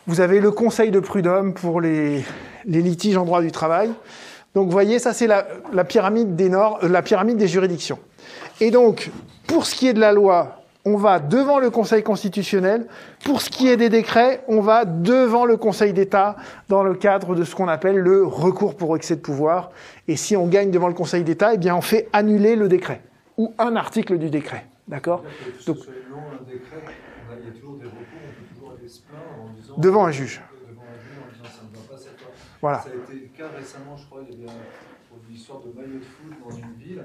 vous 0.09 0.21
avez 0.21 0.39
le 0.39 0.49
conseil 0.49 0.89
de 0.89 0.99
prud'homme 0.99 1.53
pour 1.53 1.81
les, 1.81 2.25
les 2.65 2.81
litiges 2.81 3.15
en 3.15 3.25
droit 3.25 3.43
du 3.43 3.51
travail. 3.51 3.91
Donc 4.55 4.65
vous 4.65 4.71
voyez, 4.71 4.97
ça 4.97 5.13
c'est 5.13 5.27
la, 5.27 5.47
la, 5.71 5.83
pyramide 5.83 6.35
des 6.35 6.49
nord, 6.49 6.79
euh, 6.81 6.89
la 6.89 7.03
pyramide 7.03 7.37
des 7.37 7.47
juridictions. 7.47 7.99
Et 8.59 8.71
donc, 8.71 9.11
pour 9.45 9.67
ce 9.67 9.75
qui 9.75 9.87
est 9.87 9.93
de 9.93 9.99
la 9.99 10.11
loi, 10.11 10.63
on 10.83 10.97
va 10.97 11.19
devant 11.19 11.59
le 11.59 11.69
Conseil 11.69 12.01
constitutionnel. 12.01 12.87
Pour 13.23 13.39
ce 13.41 13.51
qui 13.51 13.67
est 13.67 13.77
des 13.77 13.89
décrets, 13.89 14.43
on 14.47 14.61
va 14.61 14.83
devant 14.83 15.45
le 15.45 15.57
Conseil 15.57 15.93
d'État 15.93 16.37
dans 16.69 16.81
le 16.81 16.95
cadre 16.95 17.35
de 17.35 17.43
ce 17.43 17.53
qu'on 17.53 17.67
appelle 17.67 17.97
le 17.97 18.25
recours 18.25 18.75
pour 18.75 18.95
excès 18.95 19.15
de 19.15 19.21
pouvoir. 19.21 19.69
Et 20.07 20.15
si 20.15 20.35
on 20.35 20.47
gagne 20.47 20.71
devant 20.71 20.87
le 20.87 20.95
Conseil 20.95 21.23
d'État, 21.23 21.53
eh 21.53 21.57
bien 21.59 21.75
on 21.75 21.81
fait 21.81 22.09
annuler 22.13 22.55
le 22.55 22.67
décret 22.67 23.01
ou 23.37 23.53
un 23.59 23.75
article 23.75 24.17
du 24.17 24.31
décret. 24.31 24.65
D'accord? 24.87 25.23
Donc, 25.67 25.77
long, 26.09 26.17
un 26.33 26.51
décret, 26.51 26.81
il 27.39 27.45
y 27.45 27.49
a 27.51 27.53
toujours 27.53 27.75
des 27.75 27.85
recours, 27.85 27.99
on 28.25 28.41
peut 28.41 28.55
toujours 28.55 28.73
aller 28.75 28.89
se 28.89 29.01
plaindre 29.01 29.43
en 29.43 29.53
disant. 29.53 29.58
Devant 29.77 30.05
un 30.05 30.11
juge. 30.11 30.41
Devant 30.69 30.81
un 30.81 30.99
juge 30.99 31.17
en 31.17 31.31
disant 31.31 31.55
ça 31.55 31.63
ne 31.63 31.77
va 31.77 31.93
pas 31.93 31.97
cette 31.97 32.19
loi. 32.21 32.31
Voilà. 32.61 32.79
Ça 32.79 32.89
a 32.89 32.95
été 32.95 33.13
le 33.13 33.27
cas 33.37 33.49
récemment, 33.49 33.97
je 33.97 34.05
crois, 34.05 34.21
il 34.29 34.39
y 34.39 34.43
avait 34.43 34.53
une 35.29 35.35
histoire 35.35 35.61
de 35.61 35.71
maillot 35.71 35.99
de 35.99 36.03
foot 36.03 36.33
dans 36.43 36.55
une 36.55 36.73
ville 36.73 37.03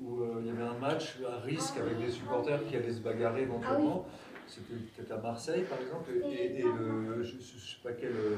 où 0.00 0.20
euh, 0.20 0.40
il 0.40 0.46
y 0.46 0.50
avait 0.50 0.62
un 0.62 0.78
match 0.78 1.18
à 1.26 1.40
risque 1.40 1.78
avec 1.78 1.98
des 1.98 2.10
supporters 2.10 2.66
qui 2.66 2.76
allaient 2.76 2.92
se 2.92 3.00
bagarrer 3.00 3.42
éventuellement. 3.42 4.06
C'était 4.46 4.74
peut-être 4.74 5.12
à 5.12 5.20
Marseille, 5.20 5.64
par 5.68 5.80
exemple, 5.80 6.10
et, 6.24 6.60
et 6.60 6.62
le, 6.62 7.22
je 7.22 7.34
ne 7.36 7.40
sais 7.40 7.78
pas 7.82 7.92
quel 7.92 8.12
euh, 8.12 8.36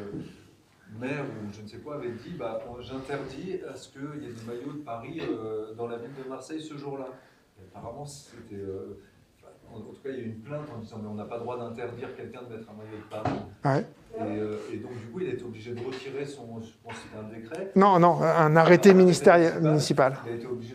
maire 0.99 1.25
ou 1.25 1.53
je 1.53 1.63
ne 1.63 1.67
sais 1.67 1.79
quoi 1.79 1.97
avait 1.97 2.13
dit 2.13 2.35
bah, 2.39 2.61
j'interdis 2.81 3.61
à 3.69 3.75
ce 3.75 3.91
qu'il 3.91 4.23
y 4.23 4.27
ait 4.27 4.33
des 4.33 4.47
maillots 4.47 4.73
de 4.73 4.83
Paris 4.85 5.21
euh, 5.21 5.75
dans 5.75 5.87
la 5.87 5.99
ville 5.99 6.15
de 6.23 6.29
Marseille 6.29 6.63
ce 6.63 6.77
jour-là. 6.77 7.09
Apparemment, 7.75 8.07
c'était. 8.07 8.55
Euh, 8.55 9.01
en 9.89 9.93
tout 9.93 10.03
cas, 10.03 10.11
il 10.11 10.17
y 10.17 10.21
a 10.21 10.23
eu 10.23 10.27
une 10.27 10.41
plainte 10.41 10.69
en 10.75 10.81
disant 10.81 10.99
mais 11.03 11.09
on 11.09 11.15
n'a 11.15 11.25
pas 11.25 11.37
le 11.37 11.43
droit 11.43 11.59
d'interdire 11.59 12.15
quelqu'un 12.17 12.41
de 12.43 12.57
mettre 12.57 12.69
un 12.71 12.75
maillot 12.75 12.99
de. 12.99 13.69
Ouais. 13.69 13.85
Et, 14.19 14.39
euh, 14.41 14.57
et, 14.73 14.79
donc, 14.79 14.93
du 14.99 15.07
coup, 15.13 15.21
il 15.21 15.29
a 15.29 15.33
été 15.33 15.45
obligé 15.45 15.73
de 15.73 15.81
retirer 15.81 16.25
son. 16.25 16.61
Je 16.61 16.71
pense 16.83 16.95
que 16.95 16.99
c'était 17.05 17.19
un 17.19 17.29
décret. 17.33 17.71
Non, 17.77 17.99
non, 18.01 18.21
un 18.23 18.57
arrêté 18.57 18.93
ministériel, 18.95 19.61
municipal. 19.61 20.17
Il 20.27 20.33
a 20.33 20.35
été 20.37 20.47
obligé 20.47 20.75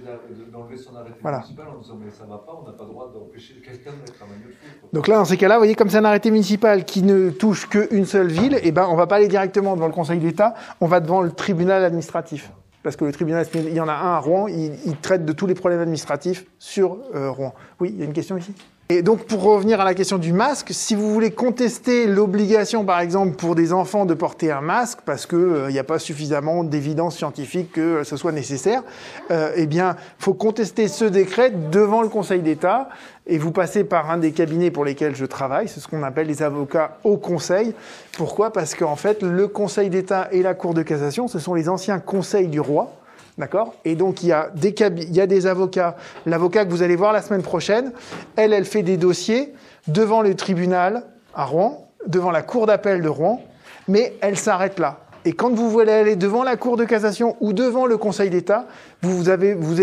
d'enlever 0.52 0.78
son 0.78 0.96
arrêté 0.96 1.16
voilà. 1.22 1.40
municipal 1.40 1.68
en 1.68 1.80
disant 1.80 2.00
mais 2.02 2.12
ça 2.12 2.26
va 2.26 2.38
pas, 2.38 2.58
on 2.62 2.66
n'a 2.66 2.72
pas 2.72 2.84
le 2.84 2.90
droit 2.90 3.12
d'empêcher 3.14 3.56
quelqu'un 3.56 3.92
de 3.92 3.98
mettre 3.98 4.24
un 4.24 4.28
maillot 4.28 4.50
de 4.50 4.54
foot. 4.54 4.80
Quoi. 4.80 4.90
Donc 4.94 5.08
là, 5.08 5.18
dans 5.18 5.26
ces 5.26 5.38
cas-là, 5.38 5.56
vous 5.56 5.62
voyez, 5.62 5.76
comme 5.76 5.90
c'est 5.90 5.98
un 5.98 6.06
arrêté 6.06 6.32
municipal 6.32 6.86
qui 6.86 7.04
ne 7.04 7.32
touche 7.32 7.68
qu'une 7.68 8.06
seule 8.06 8.28
ville, 8.28 8.54
et 8.56 8.62
eh 8.64 8.72
ben, 8.72 8.88
on 8.90 8.96
va 8.96 9.08
pas 9.08 9.18
aller 9.18 9.28
directement 9.28 9.76
devant 9.76 9.88
le 9.88 9.94
Conseil 9.94 10.20
d'État, 10.20 10.54
on 10.80 10.88
va 10.88 11.00
devant 11.02 11.22
le 11.22 11.32
tribunal 11.32 11.84
administratif 11.84 12.52
parce 12.84 12.98
que 12.98 13.06
le 13.06 13.14
tribunal, 13.14 13.46
il 13.56 13.74
y 13.74 13.80
en 13.80 13.88
a 13.88 13.94
un 13.94 14.16
à 14.16 14.20
Rouen, 14.20 14.48
il, 14.48 14.74
il 14.86 14.98
traite 14.98 15.24
de 15.26 15.32
tous 15.32 15.48
les 15.48 15.56
problèmes 15.56 15.80
administratifs 15.80 16.46
sur 16.60 16.98
euh, 17.16 17.32
Rouen. 17.32 17.54
Oui, 17.80 17.92
il 17.94 18.00
y 18.00 18.02
a 18.02 18.06
une 18.06 18.14
question 18.14 18.38
ici? 18.38 18.54
Et 18.90 19.02
donc, 19.02 19.26
pour 19.26 19.44
revenir 19.44 19.80
à 19.80 19.86
la 19.86 19.94
question 19.94 20.18
du 20.18 20.34
masque, 20.34 20.68
si 20.72 20.94
vous 20.94 21.14
voulez 21.14 21.32
contester 21.32 22.06
l'obligation, 22.06 22.84
par 22.84 23.00
exemple, 23.00 23.38
pour 23.38 23.56
des 23.56 23.72
enfants 23.72 24.06
de 24.06 24.14
porter 24.14 24.52
un 24.52 24.60
masque, 24.60 25.00
parce 25.06 25.26
qu'il 25.26 25.38
n'y 25.38 25.78
euh, 25.78 25.82
a 25.82 25.84
pas 25.86 26.00
suffisamment 26.00 26.66
d'évidence 26.66 27.16
scientifique 27.16 27.72
que 27.72 28.04
ce 28.04 28.18
soit 28.18 28.34
nécessaire, 28.34 28.84
euh, 29.32 29.54
eh 29.56 29.68
bien, 29.68 29.96
faut 30.20 30.34
contester 30.34 30.90
ce 30.90 31.06
décret 31.06 31.52
devant 31.72 32.02
le 32.02 32.10
Conseil 32.10 32.42
d'État, 32.42 32.90
et 33.26 33.38
vous 33.38 33.52
passez 33.52 33.86
par 33.86 34.12
un 34.12 34.18
des 34.18 34.34
cabinets 34.34 34.70
pour 34.70 34.84
lesquels 34.84 35.16
je 35.16 35.26
travaille, 35.26 35.70
c'est 35.70 35.80
ce 35.80 35.88
qu'on 35.88 36.04
appelle 36.04 36.28
les 36.28 36.44
avocats 36.44 36.98
au 37.06 37.16
Conseil. 37.16 37.74
Pourquoi? 38.18 38.52
Parce 38.52 38.76
qu'en 38.76 38.98
fait, 38.98 39.24
le 39.24 39.48
Conseil 39.48 39.90
d'État 39.90 40.28
et 40.34 40.42
la 40.42 40.56
Cour 40.56 40.74
de 40.74 40.84
cassation, 40.84 41.30
ce 41.30 41.40
sont 41.40 41.54
les 41.54 41.70
anciens 41.70 42.00
conseils 42.00 42.50
du 42.50 42.60
roi. 42.60 42.92
D'accord? 43.38 43.74
Et 43.84 43.96
donc, 43.96 44.22
il 44.22 44.30
y, 44.30 44.32
a 44.32 44.52
des 44.54 44.76
il 44.80 45.16
y 45.16 45.22
a 45.22 45.26
des 45.26 45.48
avocats. 45.48 45.96
L'avocat 46.26 46.66
que 46.66 46.70
vous 46.70 46.84
allez 46.84 46.96
voir 46.96 47.14
la 47.14 47.22
semaine 47.22 47.42
prochaine, 47.42 47.92
elle, 48.36 48.54
elle 48.54 48.66
fait 48.66 48.84
des 48.84 48.98
dossiers 48.98 49.54
devant 49.88 50.22
le 50.22 50.36
tribunal 50.36 51.04
à 51.34 51.46
Rouen, 51.46 51.88
devant 52.06 52.32
la 52.32 52.44
cour 52.44 52.68
d'appel 52.68 53.02
de 53.02 53.10
Rouen, 53.10 53.42
mais 53.88 54.14
elle 54.22 54.38
s'arrête 54.38 54.78
là. 54.78 55.00
Et 55.26 55.34
quand 55.34 55.52
vous 55.52 55.70
voulez 55.70 55.92
aller 55.92 56.16
devant 56.16 56.44
la 56.44 56.58
cour 56.58 56.76
de 56.78 56.84
cassation 56.84 57.38
ou 57.40 57.54
devant 57.54 57.86
le 57.86 57.98
Conseil 57.98 58.30
d'État, 58.30 58.68
vous 59.02 59.30
avez, 59.30 59.54
vous 59.54 59.76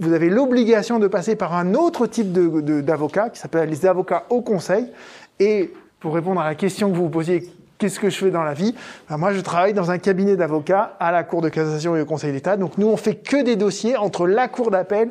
vous 0.00 0.12
avez 0.12 0.30
l'obligation 0.30 0.98
de 0.98 1.06
passer 1.06 1.36
par 1.36 1.54
un 1.54 1.74
autre 1.74 2.06
type 2.06 2.32
d'avocat 2.32 3.30
qui 3.30 3.38
s'appelle 3.38 3.68
les 3.68 3.86
avocats 3.86 4.24
au 4.30 4.40
Conseil. 4.40 4.86
Et 5.38 5.72
pour 6.00 6.14
répondre 6.14 6.40
à 6.40 6.44
la 6.44 6.54
question 6.54 6.90
que 6.90 6.96
vous 6.96 7.04
vous 7.04 7.10
posiez, 7.10 7.50
Qu'est-ce 7.78 8.00
que 8.00 8.08
je 8.08 8.16
fais 8.16 8.30
dans 8.30 8.42
la 8.42 8.54
vie? 8.54 8.74
Ben 9.10 9.18
Moi, 9.18 9.32
je 9.32 9.40
travaille 9.40 9.74
dans 9.74 9.90
un 9.90 9.98
cabinet 9.98 10.36
d'avocats 10.36 10.96
à 10.98 11.12
la 11.12 11.24
Cour 11.24 11.42
de 11.42 11.50
cassation 11.50 11.94
et 11.94 12.00
au 12.00 12.06
Conseil 12.06 12.32
d'État. 12.32 12.56
Donc, 12.56 12.78
nous, 12.78 12.86
on 12.86 12.96
fait 12.96 13.16
que 13.16 13.42
des 13.42 13.56
dossiers 13.56 13.96
entre 13.96 14.26
la 14.26 14.48
Cour 14.48 14.70
d'appel 14.70 15.10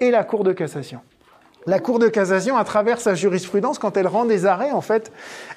et 0.00 0.10
la 0.10 0.24
Cour 0.24 0.42
de 0.42 0.52
cassation. 0.52 1.00
La 1.66 1.78
Cour 1.78 1.98
de 1.98 2.08
cassation, 2.08 2.56
à 2.56 2.64
travers 2.64 3.00
sa 3.00 3.14
jurisprudence, 3.14 3.78
quand 3.78 3.96
elle 3.96 4.06
rend 4.06 4.24
des 4.24 4.46
arrêts, 4.46 4.70
en 4.70 4.80
fait, 4.80 5.12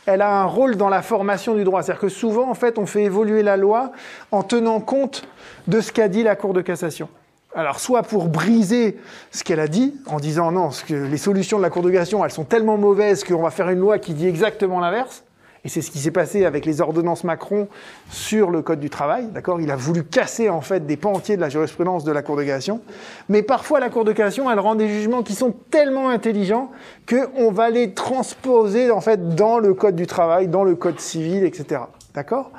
elle 0.05 0.21
a 0.21 0.41
un 0.41 0.45
rôle 0.45 0.75
dans 0.75 0.89
la 0.89 1.01
formation 1.01 1.53
du 1.53 1.63
droit. 1.63 1.81
C'est-à-dire 1.81 2.01
que 2.01 2.09
souvent, 2.09 2.49
en 2.49 2.55
fait, 2.55 2.77
on 2.77 2.85
fait 2.85 3.03
évoluer 3.03 3.41
la 3.41 3.55
loi 3.55 3.91
en 4.31 4.43
tenant 4.43 4.81
compte 4.81 5.27
de 5.67 5.79
ce 5.79 5.91
qu'a 5.93 6.09
dit 6.09 6.23
la 6.23 6.35
Cour 6.35 6.53
de 6.53 6.61
cassation. 6.61 7.07
Alors, 7.55 7.79
soit 7.79 8.03
pour 8.03 8.27
briser 8.27 8.99
ce 9.31 9.43
qu'elle 9.43 9.59
a 9.59 9.67
dit, 9.67 9.95
en 10.07 10.17
disant 10.19 10.51
non, 10.51 10.71
que 10.87 10.93
les 10.93 11.17
solutions 11.17 11.57
de 11.57 11.63
la 11.63 11.69
Cour 11.69 11.83
de 11.83 11.91
cassation, 11.91 12.25
elles 12.25 12.31
sont 12.31 12.43
tellement 12.43 12.77
mauvaises 12.77 13.23
qu'on 13.23 13.43
va 13.43 13.49
faire 13.49 13.69
une 13.69 13.79
loi 13.79 13.97
qui 13.97 14.13
dit 14.13 14.27
exactement 14.27 14.79
l'inverse. 14.79 15.23
Et 15.65 15.69
c'est 15.69 15.81
ce 15.81 15.91
qui 15.91 15.99
s'est 15.99 16.11
passé 16.11 16.45
avec 16.45 16.65
les 16.65 16.79
ordonnances 16.79 17.23
Macron 17.23 17.67
sur 18.09 18.49
le 18.49 18.61
code 18.61 18.79
du 18.79 18.89
travail. 18.89 19.27
D'accord? 19.27 19.59
Il 19.59 19.71
a 19.71 19.75
voulu 19.75 20.03
casser 20.03 20.49
en 20.49 20.61
fait 20.61 20.85
des 20.85 20.95
pans 20.95 21.13
entiers 21.13 21.35
de 21.35 21.41
la 21.41 21.49
jurisprudence 21.49 22.03
de 22.03 22.11
la 22.11 22.21
Cour 22.21 22.37
de 22.37 22.43
cassation. 22.43 22.81
Mais 23.27 23.43
parfois 23.43 23.79
la 23.79 23.89
Cour 23.89 24.05
de 24.05 24.13
cassation, 24.13 24.49
elle 24.49 24.59
rend 24.59 24.75
des 24.75 24.87
jugements 24.87 25.23
qui 25.23 25.35
sont 25.35 25.53
tellement 25.69 26.09
intelligents 26.09 26.71
qu'on 27.07 27.51
va 27.51 27.69
les 27.69 27.93
transposer 27.93 28.91
en 28.91 29.01
fait 29.01 29.35
dans 29.35 29.59
le 29.59 29.73
code 29.73 29.95
du 29.95 30.07
travail, 30.07 30.47
dans 30.47 30.63
le 30.63 30.75
code 30.75 30.99
civil, 30.99 31.43
etc. 31.43 31.81
D'accord? 32.13 32.51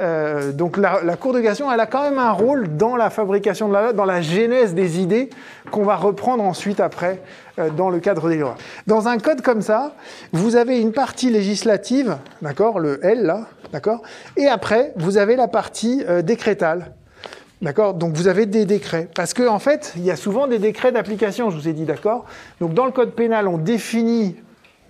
Euh, 0.00 0.52
donc 0.52 0.78
la, 0.78 1.02
la, 1.02 1.16
Cour 1.16 1.34
de 1.34 1.40
cassation, 1.40 1.70
elle 1.70 1.80
a 1.80 1.86
quand 1.86 2.02
même 2.02 2.18
un 2.18 2.32
rôle 2.32 2.76
dans 2.76 2.96
la 2.96 3.10
fabrication 3.10 3.68
de 3.68 3.74
la 3.74 3.82
loi, 3.82 3.92
dans 3.92 4.06
la 4.06 4.22
genèse 4.22 4.74
des 4.74 5.00
idées 5.00 5.28
qu'on 5.70 5.82
va 5.82 5.96
reprendre 5.96 6.42
ensuite 6.42 6.80
après 6.80 7.20
euh, 7.58 7.68
dans 7.68 7.90
le 7.90 8.00
cadre 8.00 8.30
des 8.30 8.38
lois. 8.38 8.56
Dans 8.86 9.08
un 9.08 9.18
code 9.18 9.42
comme 9.42 9.60
ça, 9.60 9.94
vous 10.32 10.56
avez 10.56 10.80
une 10.80 10.92
partie 10.92 11.28
législative, 11.28 12.16
d'accord, 12.40 12.80
le 12.80 13.04
L 13.04 13.24
là, 13.24 13.42
d'accord, 13.70 14.00
et 14.38 14.46
après 14.46 14.94
vous 14.96 15.18
avez 15.18 15.36
la 15.36 15.48
partie 15.48 16.02
euh, 16.08 16.22
décrétale. 16.22 16.92
D'accord 17.60 17.94
Donc 17.94 18.14
vous 18.14 18.26
avez 18.26 18.46
des 18.46 18.64
décrets. 18.64 19.08
Parce 19.14 19.34
qu'en 19.34 19.54
en 19.54 19.58
fait, 19.60 19.92
il 19.96 20.04
y 20.04 20.10
a 20.10 20.16
souvent 20.16 20.48
des 20.48 20.58
décrets 20.58 20.90
d'application, 20.90 21.50
je 21.50 21.56
vous 21.56 21.68
ai 21.68 21.72
dit, 21.72 21.84
d'accord 21.84 22.24
Donc 22.60 22.72
dans 22.74 22.86
le 22.86 22.92
code 22.92 23.12
pénal, 23.12 23.46
on 23.46 23.58
définit 23.58 24.36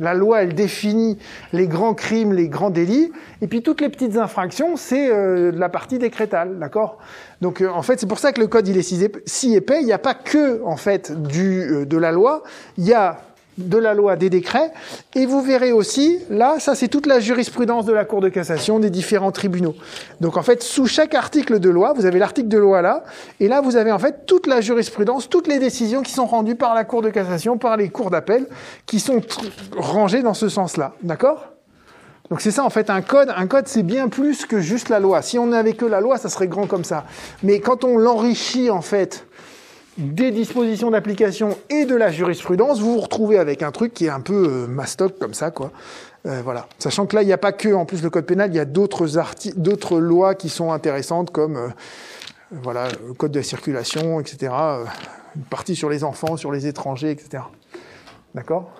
la 0.02 0.14
loi, 0.14 0.42
elle 0.42 0.54
définit 0.54 1.18
les 1.52 1.68
grands 1.68 1.94
crimes, 1.94 2.32
les 2.32 2.48
grands 2.48 2.70
délits, 2.70 3.12
et 3.40 3.46
puis 3.46 3.62
toutes 3.62 3.80
les 3.80 3.88
petites 3.88 4.16
infractions, 4.16 4.76
c'est 4.76 5.10
euh, 5.10 5.52
la 5.54 5.68
partie 5.68 5.98
décrétale, 5.98 6.58
d'accord? 6.58 6.98
Donc 7.40 7.60
euh, 7.60 7.68
en 7.68 7.82
fait, 7.82 7.98
c'est 8.00 8.08
pour 8.08 8.18
ça 8.18 8.32
que 8.32 8.40
le 8.40 8.48
code 8.48 8.68
il 8.68 8.76
est 8.76 8.82
si 9.26 9.54
épais. 9.54 9.80
Il 9.80 9.86
n'y 9.86 9.92
a 9.92 9.98
pas 9.98 10.14
que 10.14 10.62
en 10.64 10.76
fait 10.76 11.12
du 11.22 11.60
euh, 11.60 11.84
de 11.86 11.96
la 11.96 12.12
loi, 12.12 12.42
il 12.76 12.84
y 12.84 12.92
a 12.92 13.18
de 13.58 13.78
la 13.78 13.94
loi, 13.94 14.16
des 14.16 14.30
décrets. 14.30 14.72
Et 15.14 15.26
vous 15.26 15.42
verrez 15.42 15.72
aussi, 15.72 16.18
là, 16.30 16.56
ça 16.58 16.74
c'est 16.74 16.88
toute 16.88 17.06
la 17.06 17.20
jurisprudence 17.20 17.84
de 17.84 17.92
la 17.92 18.04
Cour 18.04 18.20
de 18.20 18.28
cassation, 18.28 18.78
des 18.78 18.90
différents 18.90 19.32
tribunaux. 19.32 19.74
Donc 20.20 20.36
en 20.36 20.42
fait, 20.42 20.62
sous 20.62 20.86
chaque 20.86 21.14
article 21.14 21.60
de 21.60 21.70
loi, 21.70 21.92
vous 21.94 22.06
avez 22.06 22.18
l'article 22.18 22.48
de 22.48 22.58
loi 22.58 22.82
là, 22.82 23.04
et 23.40 23.48
là 23.48 23.60
vous 23.60 23.76
avez 23.76 23.92
en 23.92 23.98
fait 23.98 24.26
toute 24.26 24.46
la 24.46 24.60
jurisprudence, 24.60 25.28
toutes 25.28 25.48
les 25.48 25.58
décisions 25.58 26.02
qui 26.02 26.12
sont 26.12 26.26
rendues 26.26 26.56
par 26.56 26.74
la 26.74 26.84
Cour 26.84 27.02
de 27.02 27.10
cassation, 27.10 27.58
par 27.58 27.76
les 27.76 27.88
cours 27.88 28.10
d'appel, 28.10 28.46
qui 28.86 29.00
sont 29.00 29.20
rangées 29.76 30.22
dans 30.22 30.34
ce 30.34 30.48
sens-là. 30.48 30.92
D'accord? 31.02 31.52
Donc 32.30 32.40
c'est 32.40 32.50
ça 32.50 32.64
en 32.64 32.70
fait 32.70 32.88
un 32.88 33.02
code. 33.02 33.30
Un 33.36 33.46
code 33.46 33.68
c'est 33.68 33.82
bien 33.82 34.08
plus 34.08 34.46
que 34.46 34.58
juste 34.58 34.88
la 34.88 35.00
loi. 35.00 35.20
Si 35.20 35.38
on 35.38 35.48
n'avait 35.48 35.74
que 35.74 35.84
la 35.84 36.00
loi, 36.00 36.16
ça 36.16 36.30
serait 36.30 36.48
grand 36.48 36.66
comme 36.66 36.84
ça. 36.84 37.04
Mais 37.42 37.60
quand 37.60 37.84
on 37.84 37.98
l'enrichit 37.98 38.70
en 38.70 38.80
fait 38.80 39.26
des 39.98 40.30
dispositions 40.30 40.90
d'application 40.90 41.56
et 41.68 41.84
de 41.84 41.94
la 41.94 42.10
jurisprudence, 42.10 42.80
vous 42.80 42.94
vous 42.94 43.00
retrouvez 43.00 43.38
avec 43.38 43.62
un 43.62 43.70
truc 43.72 43.92
qui 43.92 44.06
est 44.06 44.10
un 44.10 44.20
peu 44.20 44.48
euh, 44.48 44.66
mastoc 44.66 45.18
comme 45.18 45.34
ça, 45.34 45.50
quoi. 45.50 45.70
Euh, 46.24 46.40
voilà. 46.42 46.66
Sachant 46.78 47.06
que 47.06 47.16
là, 47.16 47.22
il 47.22 47.26
n'y 47.26 47.32
a 47.32 47.38
pas 47.38 47.52
que, 47.52 47.72
en 47.74 47.84
plus, 47.84 48.02
le 48.02 48.08
code 48.08 48.24
pénal, 48.24 48.50
il 48.50 48.56
y 48.56 48.60
a 48.60 48.64
d'autres 48.64 49.06
d'autres 49.56 49.98
lois 49.98 50.34
qui 50.34 50.48
sont 50.48 50.72
intéressantes, 50.72 51.30
comme 51.30 51.56
euh, 51.56 51.68
voilà, 52.50 52.88
le 53.06 53.12
code 53.14 53.32
de 53.32 53.40
la 53.40 53.44
circulation, 53.44 54.20
etc. 54.20 54.52
une 55.36 55.42
partie 55.50 55.76
sur 55.76 55.90
les 55.90 56.04
enfants, 56.04 56.36
sur 56.36 56.52
les 56.52 56.66
étrangers, 56.66 57.10
etc. 57.10 57.42
D'accord? 58.34 58.70